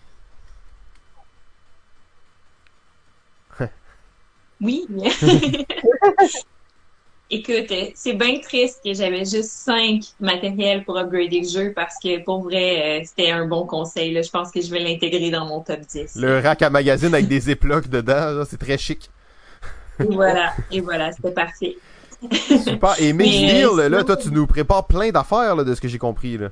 Oui. 4.62 4.86
Écoute, 7.32 7.74
c'est 7.96 8.14
bien 8.14 8.40
triste 8.40 8.82
que 8.86 8.94
j'avais 8.94 9.26
juste 9.26 9.50
cinq 9.50 10.04
matériels 10.20 10.84
pour 10.84 10.96
upgrader 10.96 11.42
le 11.42 11.48
jeu 11.48 11.74
parce 11.76 11.96
que 12.02 12.24
pour 12.24 12.44
vrai, 12.44 13.02
euh, 13.02 13.04
c'était 13.04 13.32
un 13.32 13.48
bon 13.48 13.66
conseil. 13.66 14.14
Là. 14.14 14.22
Je 14.22 14.30
pense 14.30 14.52
que 14.52 14.62
je 14.62 14.70
vais 14.70 14.80
l'intégrer 14.80 15.32
dans 15.32 15.46
mon 15.46 15.62
top 15.62 15.80
10. 15.82 16.18
Le 16.18 16.40
rack 16.40 16.62
à 16.62 16.70
magazine 16.70 17.14
avec 17.16 17.28
des 17.28 17.50
éplocs 17.50 17.88
dedans, 17.88 18.44
c'est 18.48 18.60
très 18.60 18.78
chic. 18.78 19.10
Et 20.00 20.04
voilà, 20.14 20.54
et 20.72 20.82
voilà, 20.82 21.12
c'était 21.14 21.32
parfait. 21.32 21.78
Super. 22.64 22.96
Et 23.00 23.12
Mix 23.12 23.66
euh, 23.66 23.90
là, 23.90 24.04
toi, 24.04 24.18
tu 24.18 24.30
nous 24.30 24.46
prépares 24.46 24.86
plein 24.86 25.10
d'affaires 25.10 25.56
de 25.64 25.74
ce 25.74 25.82
que 25.82 25.88
j'ai 25.88 25.98
compris. 25.98 26.38
Là. 26.38 26.50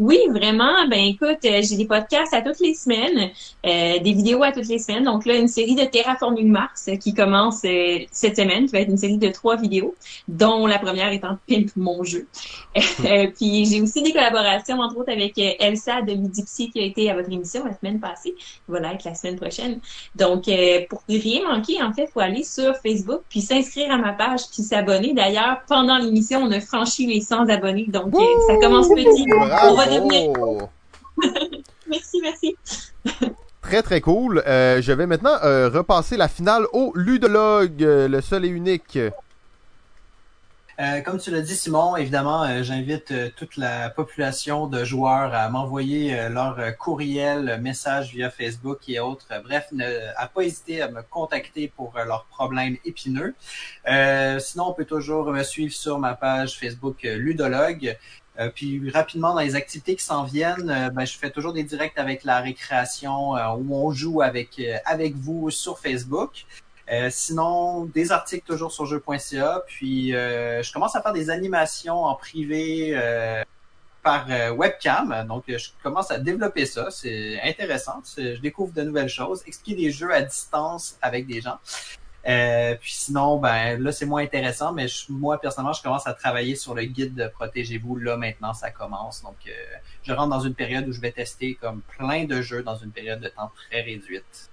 Oui, 0.00 0.18
vraiment. 0.28 0.88
Ben 0.90 0.98
écoute, 0.98 1.38
euh, 1.44 1.62
j'ai 1.62 1.76
des 1.76 1.86
podcasts 1.86 2.34
à 2.34 2.42
toutes 2.42 2.58
les 2.58 2.74
semaines, 2.74 3.30
euh, 3.64 4.00
des 4.00 4.12
vidéos 4.12 4.42
à 4.42 4.50
toutes 4.50 4.66
les 4.66 4.80
semaines. 4.80 5.04
Donc 5.04 5.24
là, 5.24 5.36
une 5.36 5.46
série 5.46 5.76
de 5.76 5.84
Terraforming 5.84 6.48
Mars 6.48 6.90
qui 7.00 7.14
commence 7.14 7.60
euh, 7.64 8.00
cette 8.10 8.36
semaine, 8.36 8.66
qui 8.66 8.72
va 8.72 8.80
être 8.80 8.88
une 8.88 8.96
série 8.96 9.18
de 9.18 9.28
trois 9.28 9.56
vidéos, 9.56 9.94
dont 10.26 10.66
la 10.66 10.80
première 10.80 11.12
étant 11.12 11.38
Pimp 11.48 11.70
mon 11.76 12.02
jeu. 12.02 12.26
puis 13.36 13.66
j'ai 13.66 13.80
aussi 13.80 14.02
des 14.02 14.12
collaborations, 14.12 14.80
entre 14.80 14.98
autres, 14.98 15.12
avec 15.12 15.38
Elsa 15.38 16.02
de 16.02 16.14
Midipsy 16.14 16.70
qui 16.70 16.80
a 16.80 16.82
été 16.82 17.08
à 17.08 17.14
votre 17.14 17.30
émission 17.30 17.64
la 17.64 17.78
semaine 17.78 18.00
passée, 18.00 18.34
qui 18.34 18.56
va 18.66 18.78
être 18.92 19.04
la 19.04 19.14
semaine 19.14 19.36
prochaine. 19.36 19.78
Donc 20.16 20.50
pour 20.88 21.04
rien 21.08 21.48
manquer, 21.48 21.80
en 21.82 21.92
fait, 21.92 22.08
faut 22.12 22.20
aller 22.20 22.42
sur 22.42 22.74
Facebook 22.78 23.22
puis 23.28 23.42
s'inscrire 23.42 23.92
à 23.92 23.96
ma 23.96 24.12
page 24.12 24.40
puis 24.52 24.64
s'abonner. 24.64 25.12
D'ailleurs, 25.14 25.58
pendant 25.68 25.98
l'émission, 25.98 26.40
on 26.42 26.50
a 26.50 26.60
franchi 26.60 27.06
les 27.06 27.20
100 27.20 27.48
abonnés, 27.48 27.86
donc 27.86 28.12
ça 28.48 28.56
commence 28.56 28.88
petit. 28.88 29.24
Oh! 29.90 30.68
merci, 31.88 32.20
merci. 32.22 32.56
Très 33.62 33.82
très 33.82 34.00
cool. 34.00 34.42
Euh, 34.46 34.82
je 34.82 34.92
vais 34.92 35.06
maintenant 35.06 35.36
euh, 35.42 35.68
repasser 35.68 36.16
la 36.16 36.28
finale 36.28 36.66
au 36.72 36.92
ludologue, 36.94 37.82
euh, 37.82 38.08
le 38.08 38.20
seul 38.20 38.44
et 38.44 38.48
unique. 38.48 38.98
Euh, 40.80 41.02
comme 41.02 41.20
tu 41.20 41.30
l'as 41.30 41.40
dit, 41.40 41.54
Simon, 41.54 41.94
évidemment, 41.94 42.42
euh, 42.42 42.64
j'invite 42.64 43.12
euh, 43.12 43.30
toute 43.36 43.56
la 43.56 43.90
population 43.90 44.66
de 44.66 44.82
joueurs 44.82 45.32
à 45.32 45.48
m'envoyer 45.48 46.28
leur 46.28 46.58
courriel, 46.78 47.60
message 47.60 48.12
via 48.12 48.28
Facebook 48.28 48.80
et 48.88 48.98
autres. 48.98 49.28
Bref, 49.44 49.68
ne, 49.70 49.84
à 50.16 50.26
pas 50.26 50.42
hésiter 50.42 50.82
à 50.82 50.88
me 50.90 51.02
contacter 51.02 51.68
pour 51.68 51.92
leurs 51.94 52.24
problèmes 52.24 52.76
épineux. 52.84 53.34
sinon, 54.40 54.70
on 54.70 54.72
peut 54.72 54.84
toujours 54.84 55.30
me 55.30 55.44
suivre 55.44 55.72
sur 55.72 55.98
ma 56.00 56.14
page 56.14 56.58
Facebook 56.58 57.02
Ludologue. 57.02 57.96
Puis 58.54 58.90
rapidement 58.90 59.34
dans 59.34 59.40
les 59.40 59.54
activités 59.54 59.94
qui 59.96 60.04
s'en 60.04 60.24
viennent, 60.24 60.90
ben, 60.94 61.04
je 61.04 61.16
fais 61.16 61.30
toujours 61.30 61.52
des 61.52 61.62
directs 61.62 61.98
avec 61.98 62.24
la 62.24 62.40
récréation 62.40 63.32
où 63.56 63.74
on 63.76 63.90
joue 63.92 64.22
avec 64.22 64.60
avec 64.84 65.14
vous 65.14 65.50
sur 65.50 65.78
Facebook. 65.78 66.44
Euh, 66.90 67.08
sinon, 67.10 67.86
des 67.86 68.12
articles 68.12 68.46
toujours 68.46 68.72
sur 68.72 68.86
jeu.ca. 68.86 69.62
Puis, 69.66 70.14
euh, 70.14 70.62
je 70.62 70.72
commence 70.72 70.94
à 70.96 71.02
faire 71.02 71.12
des 71.12 71.30
animations 71.30 72.04
en 72.04 72.14
privé 72.14 72.90
euh, 72.94 73.42
par 74.02 74.26
webcam. 74.56 75.26
Donc, 75.26 75.44
je 75.48 75.68
commence 75.82 76.10
à 76.10 76.18
développer 76.18 76.66
ça. 76.66 76.90
C'est 76.90 77.40
intéressant. 77.42 78.02
Je 78.18 78.38
découvre 78.38 78.72
de 78.74 78.82
nouvelles 78.82 79.08
choses. 79.08 79.42
Expliquer 79.46 79.82
des 79.82 79.90
jeux 79.90 80.12
à 80.12 80.20
distance 80.20 80.98
avec 81.00 81.26
des 81.26 81.40
gens. 81.40 81.58
Puis 82.80 82.92
sinon, 82.94 83.38
ben 83.38 83.82
là, 83.82 83.92
c'est 83.92 84.06
moins 84.06 84.22
intéressant, 84.22 84.72
mais 84.72 84.86
moi, 85.08 85.40
personnellement, 85.40 85.72
je 85.72 85.82
commence 85.82 86.06
à 86.06 86.14
travailler 86.14 86.56
sur 86.56 86.74
le 86.74 86.84
guide 86.84 87.14
de 87.14 87.28
Protégez-vous. 87.28 87.96
Là, 87.96 88.16
maintenant, 88.16 88.54
ça 88.54 88.70
commence. 88.70 89.22
Donc, 89.22 89.36
je 90.02 90.12
rentre 90.12 90.30
dans 90.30 90.40
une 90.40 90.54
période 90.54 90.88
où 90.88 90.92
je 90.92 91.00
vais 91.00 91.12
tester 91.12 91.54
comme 91.54 91.82
plein 91.98 92.24
de 92.24 92.40
jeux 92.40 92.62
dans 92.62 92.76
une 92.76 92.92
période 92.92 93.20
de 93.20 93.28
temps 93.28 93.52
très 93.68 93.82
réduite. 93.82 94.50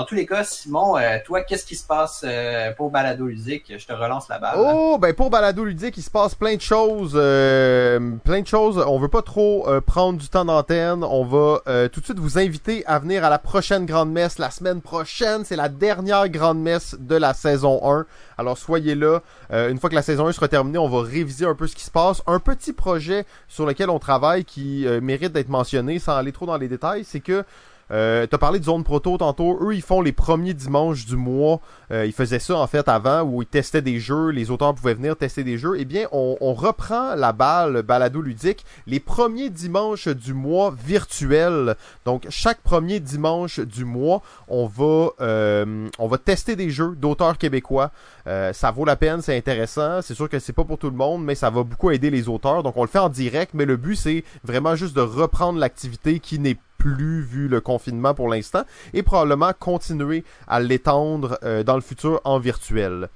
Dans 0.00 0.06
tous 0.06 0.14
les 0.14 0.24
cas, 0.24 0.44
Simon, 0.44 0.96
euh, 0.96 1.18
toi, 1.26 1.42
qu'est-ce 1.42 1.66
qui 1.66 1.76
se 1.76 1.86
passe 1.86 2.24
euh, 2.24 2.72
pour 2.72 2.90
Balado 2.90 3.26
Ludique? 3.26 3.70
Je 3.76 3.86
te 3.86 3.92
relance 3.92 4.30
la 4.30 4.38
balle. 4.38 4.54
Oh, 4.56 4.96
ben 4.98 5.12
pour 5.12 5.28
Balado 5.28 5.62
Ludique, 5.62 5.98
il 5.98 6.02
se 6.02 6.08
passe 6.08 6.34
plein 6.34 6.56
de 6.56 6.60
choses. 6.62 7.12
Euh, 7.14 8.12
plein 8.24 8.40
de 8.40 8.46
choses. 8.46 8.82
On 8.88 8.98
veut 8.98 9.08
pas 9.08 9.20
trop 9.20 9.68
prendre 9.84 10.18
du 10.18 10.26
temps 10.30 10.46
d'antenne. 10.46 11.04
On 11.04 11.26
va 11.26 11.60
tout 11.90 12.00
de 12.00 12.04
suite 12.06 12.18
vous 12.18 12.38
inviter 12.38 12.82
à 12.86 12.98
venir 12.98 13.26
à 13.26 13.28
la 13.28 13.38
prochaine 13.38 13.84
grande 13.84 14.10
messe. 14.10 14.38
La 14.38 14.50
semaine 14.50 14.80
prochaine, 14.80 15.44
c'est 15.44 15.54
la 15.54 15.68
dernière 15.68 16.30
grande 16.30 16.62
messe 16.62 16.96
de 16.98 17.16
la 17.16 17.34
saison 17.34 17.78
1. 17.84 18.06
Alors 18.38 18.56
soyez 18.56 18.94
là. 18.94 19.20
une 19.50 19.78
fois 19.78 19.90
que 19.90 19.94
la 19.94 20.00
saison 20.00 20.28
1 20.28 20.32
sera 20.32 20.48
terminée, 20.48 20.78
on 20.78 20.88
va 20.88 21.02
réviser 21.02 21.44
un 21.44 21.54
peu 21.54 21.66
ce 21.66 21.76
qui 21.76 21.84
se 21.84 21.90
passe. 21.90 22.22
Un 22.26 22.38
petit 22.38 22.72
projet 22.72 23.26
sur 23.48 23.66
lequel 23.66 23.90
on 23.90 23.98
travaille 23.98 24.46
qui 24.46 24.86
mérite 25.02 25.34
d'être 25.34 25.50
mentionné 25.50 25.98
sans 25.98 26.16
aller 26.16 26.32
trop 26.32 26.46
dans 26.46 26.56
les 26.56 26.68
détails, 26.68 27.04
c'est 27.04 27.20
que 27.20 27.44
euh, 27.90 28.26
T'as 28.26 28.38
parlé 28.38 28.58
de 28.58 28.64
Zone 28.64 28.84
Proto 28.84 29.18
tantôt. 29.18 29.58
Eux, 29.62 29.74
ils 29.74 29.82
font 29.82 30.00
les 30.00 30.12
premiers 30.12 30.54
dimanches 30.54 31.06
du 31.06 31.16
mois. 31.16 31.60
Euh, 31.92 32.06
ils 32.06 32.12
faisaient 32.12 32.38
ça 32.38 32.56
en 32.56 32.66
fait 32.66 32.88
avant 32.88 33.22
où 33.22 33.42
ils 33.42 33.48
testaient 33.48 33.82
des 33.82 33.98
jeux. 33.98 34.28
Les 34.28 34.50
auteurs 34.50 34.74
pouvaient 34.74 34.94
venir 34.94 35.16
tester 35.16 35.44
des 35.44 35.58
jeux. 35.58 35.74
Eh 35.78 35.84
bien, 35.84 36.06
on, 36.12 36.54
reprend 36.54 37.14
la 37.14 37.32
balle 37.32 37.82
balado 37.82 38.20
ludique 38.20 38.64
les 38.86 39.00
premiers 39.00 39.50
dimanches 39.50 40.08
du 40.08 40.34
mois 40.34 40.74
virtuel. 40.84 41.76
Donc, 42.04 42.26
chaque 42.28 42.60
premier 42.60 43.00
dimanche 43.00 43.60
du 43.60 43.84
mois, 43.84 44.22
on 44.48 44.66
va 44.66 45.10
euh, 45.20 45.88
on 45.98 46.06
va 46.06 46.18
tester 46.18 46.56
des 46.56 46.70
jeux 46.70 46.94
d'auteurs 46.96 47.38
québécois. 47.38 47.90
Euh, 48.26 48.52
ça 48.52 48.70
vaut 48.70 48.84
la 48.84 48.96
peine, 48.96 49.22
c'est 49.22 49.36
intéressant. 49.36 50.02
C'est 50.02 50.14
sûr 50.14 50.28
que 50.28 50.38
c'est 50.38 50.52
pas 50.52 50.64
pour 50.64 50.78
tout 50.78 50.90
le 50.90 50.96
monde, 50.96 51.24
mais 51.24 51.34
ça 51.34 51.50
va 51.50 51.62
beaucoup 51.62 51.90
aider 51.90 52.10
les 52.10 52.28
auteurs. 52.28 52.62
Donc, 52.62 52.76
on 52.76 52.82
le 52.82 52.88
fait 52.88 52.98
en 52.98 53.08
direct, 53.08 53.52
mais 53.54 53.64
le 53.64 53.76
but 53.76 53.96
c'est 53.96 54.24
vraiment 54.44 54.76
juste 54.76 54.94
de 54.94 55.00
reprendre 55.00 55.58
l'activité 55.58 56.20
qui 56.20 56.38
n'est 56.38 56.58
plus 56.80 57.20
vu 57.20 57.46
le 57.46 57.60
confinement 57.60 58.14
pour 58.14 58.28
l'instant 58.28 58.64
et 58.94 59.02
probablement 59.02 59.52
continuer 59.56 60.24
à 60.48 60.60
l'étendre 60.60 61.38
euh, 61.44 61.62
dans 61.62 61.74
le 61.74 61.82
futur 61.82 62.20
en 62.24 62.38
virtuel. 62.38 63.08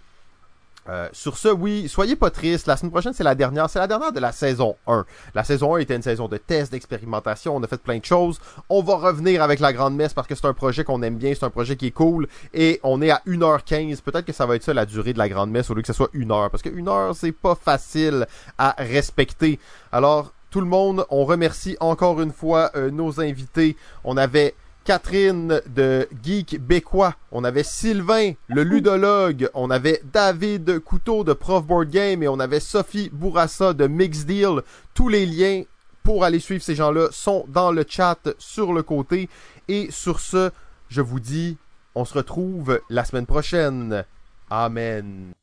Euh, 0.86 1.09
sur 1.12 1.39
ce, 1.39 1.49
oui, 1.49 1.89
soyez 1.89 2.15
pas 2.15 2.28
tristes. 2.31 2.66
La 2.66 2.77
semaine 2.77 2.91
prochaine, 2.91 3.15
c'est 3.15 3.24
la 3.24 3.35
dernière. 3.35 3.70
C'est 3.70 3.78
la 3.78 3.86
dernière 3.86 4.12
de 4.12 4.20
la 4.20 4.32
saison 4.32 4.77
1. 4.86 5.07
La 5.35 5.43
saison 5.43 5.77
1 5.77 5.78
était 5.78 5.97
une 5.97 6.03
saison 6.03 6.28
de 6.28 6.36
test, 6.36 6.73
d'expérimentation. 6.73 7.57
On 7.57 7.62
a 7.62 7.66
fait 7.66 7.81
plein 7.81 7.97
de 7.97 8.05
choses. 8.05 8.39
On 8.69 8.82
va 8.82 8.97
revenir 8.97 9.43
avec 9.43 9.61
la 9.61 9.73
grande 9.73 9.97
messe 9.97 10.12
parce 10.12 10.28
que 10.28 10.35
c'est 10.35 10.47
un 10.47 10.53
projet 10.53 10.85
qu'on 10.85 11.03
aime 11.03 11.16
bien. 11.16 11.32
C'est 11.35 11.45
un 11.45 11.51
projet 11.51 11.77
qui 11.77 11.86
est 11.86 11.91
cool. 11.91 12.28
Et 12.53 12.81
on 12.82 13.01
est 13.01 13.11
à 13.11 13.23
1h15. 13.27 14.03
Peut-être 14.03 14.27
que 14.27 14.35
ça 14.35 14.45
va 14.45 14.57
être 14.57 14.62
ça 14.62 14.74
la 14.74 14.85
durée 14.85 15.15
de 15.15 15.19
la 15.19 15.31
grande 15.31 15.51
messe 15.51 15.70
au 15.70 15.74
lieu 15.74 15.81
que 15.81 15.86
ce 15.86 15.95
soit 15.95 16.11
1 16.15 16.31
heure. 16.31 16.51
Parce 16.51 16.62
que 16.62 16.69
1 16.69 16.86
heure, 16.86 17.16
c'est 17.16 17.32
pas 17.32 17.55
facile 17.55 18.27
à 18.59 18.74
respecter. 18.77 19.59
Alors, 19.91 20.35
tout 20.55 20.60
le 20.60 20.66
monde. 20.68 21.05
On 21.10 21.24
remercie 21.24 21.76
encore 21.81 22.22
une 22.22 22.31
fois 22.31 22.70
euh, 22.76 22.89
nos 22.89 23.20
invités. 23.20 23.76
On 24.05 24.16
avait 24.16 24.55
Catherine 24.85 25.60
de 25.66 26.09
Geek 26.22 26.60
Bécois, 26.60 27.16
on 27.32 27.43
avait 27.43 27.64
Sylvain, 27.64 28.35
le 28.47 28.62
ludologue, 28.62 29.51
on 29.55 29.68
avait 29.68 30.01
David 30.12 30.78
Couteau 30.78 31.24
de 31.24 31.32
Prof 31.32 31.66
Board 31.66 31.90
Game 31.90 32.22
et 32.22 32.28
on 32.28 32.39
avait 32.39 32.60
Sophie 32.60 33.10
Bourassa 33.12 33.72
de 33.72 33.89
Mix 33.89 34.26
Deal. 34.26 34.62
Tous 34.94 35.09
les 35.09 35.26
liens 35.26 35.64
pour 36.05 36.22
aller 36.22 36.39
suivre 36.39 36.62
ces 36.62 36.76
gens-là 36.76 37.09
sont 37.10 37.47
dans 37.48 37.72
le 37.72 37.85
chat 37.89 38.28
sur 38.39 38.72
le 38.72 38.85
côté. 38.85 39.28
Et 39.66 39.90
sur 39.90 40.20
ce, 40.20 40.52
je 40.89 41.01
vous 41.01 41.18
dis, 41.18 41.56
on 41.97 42.05
se 42.05 42.14
retrouve 42.14 42.81
la 42.90 43.05
semaine 43.05 43.26
prochaine. 43.26 44.05
Amen. 44.51 45.35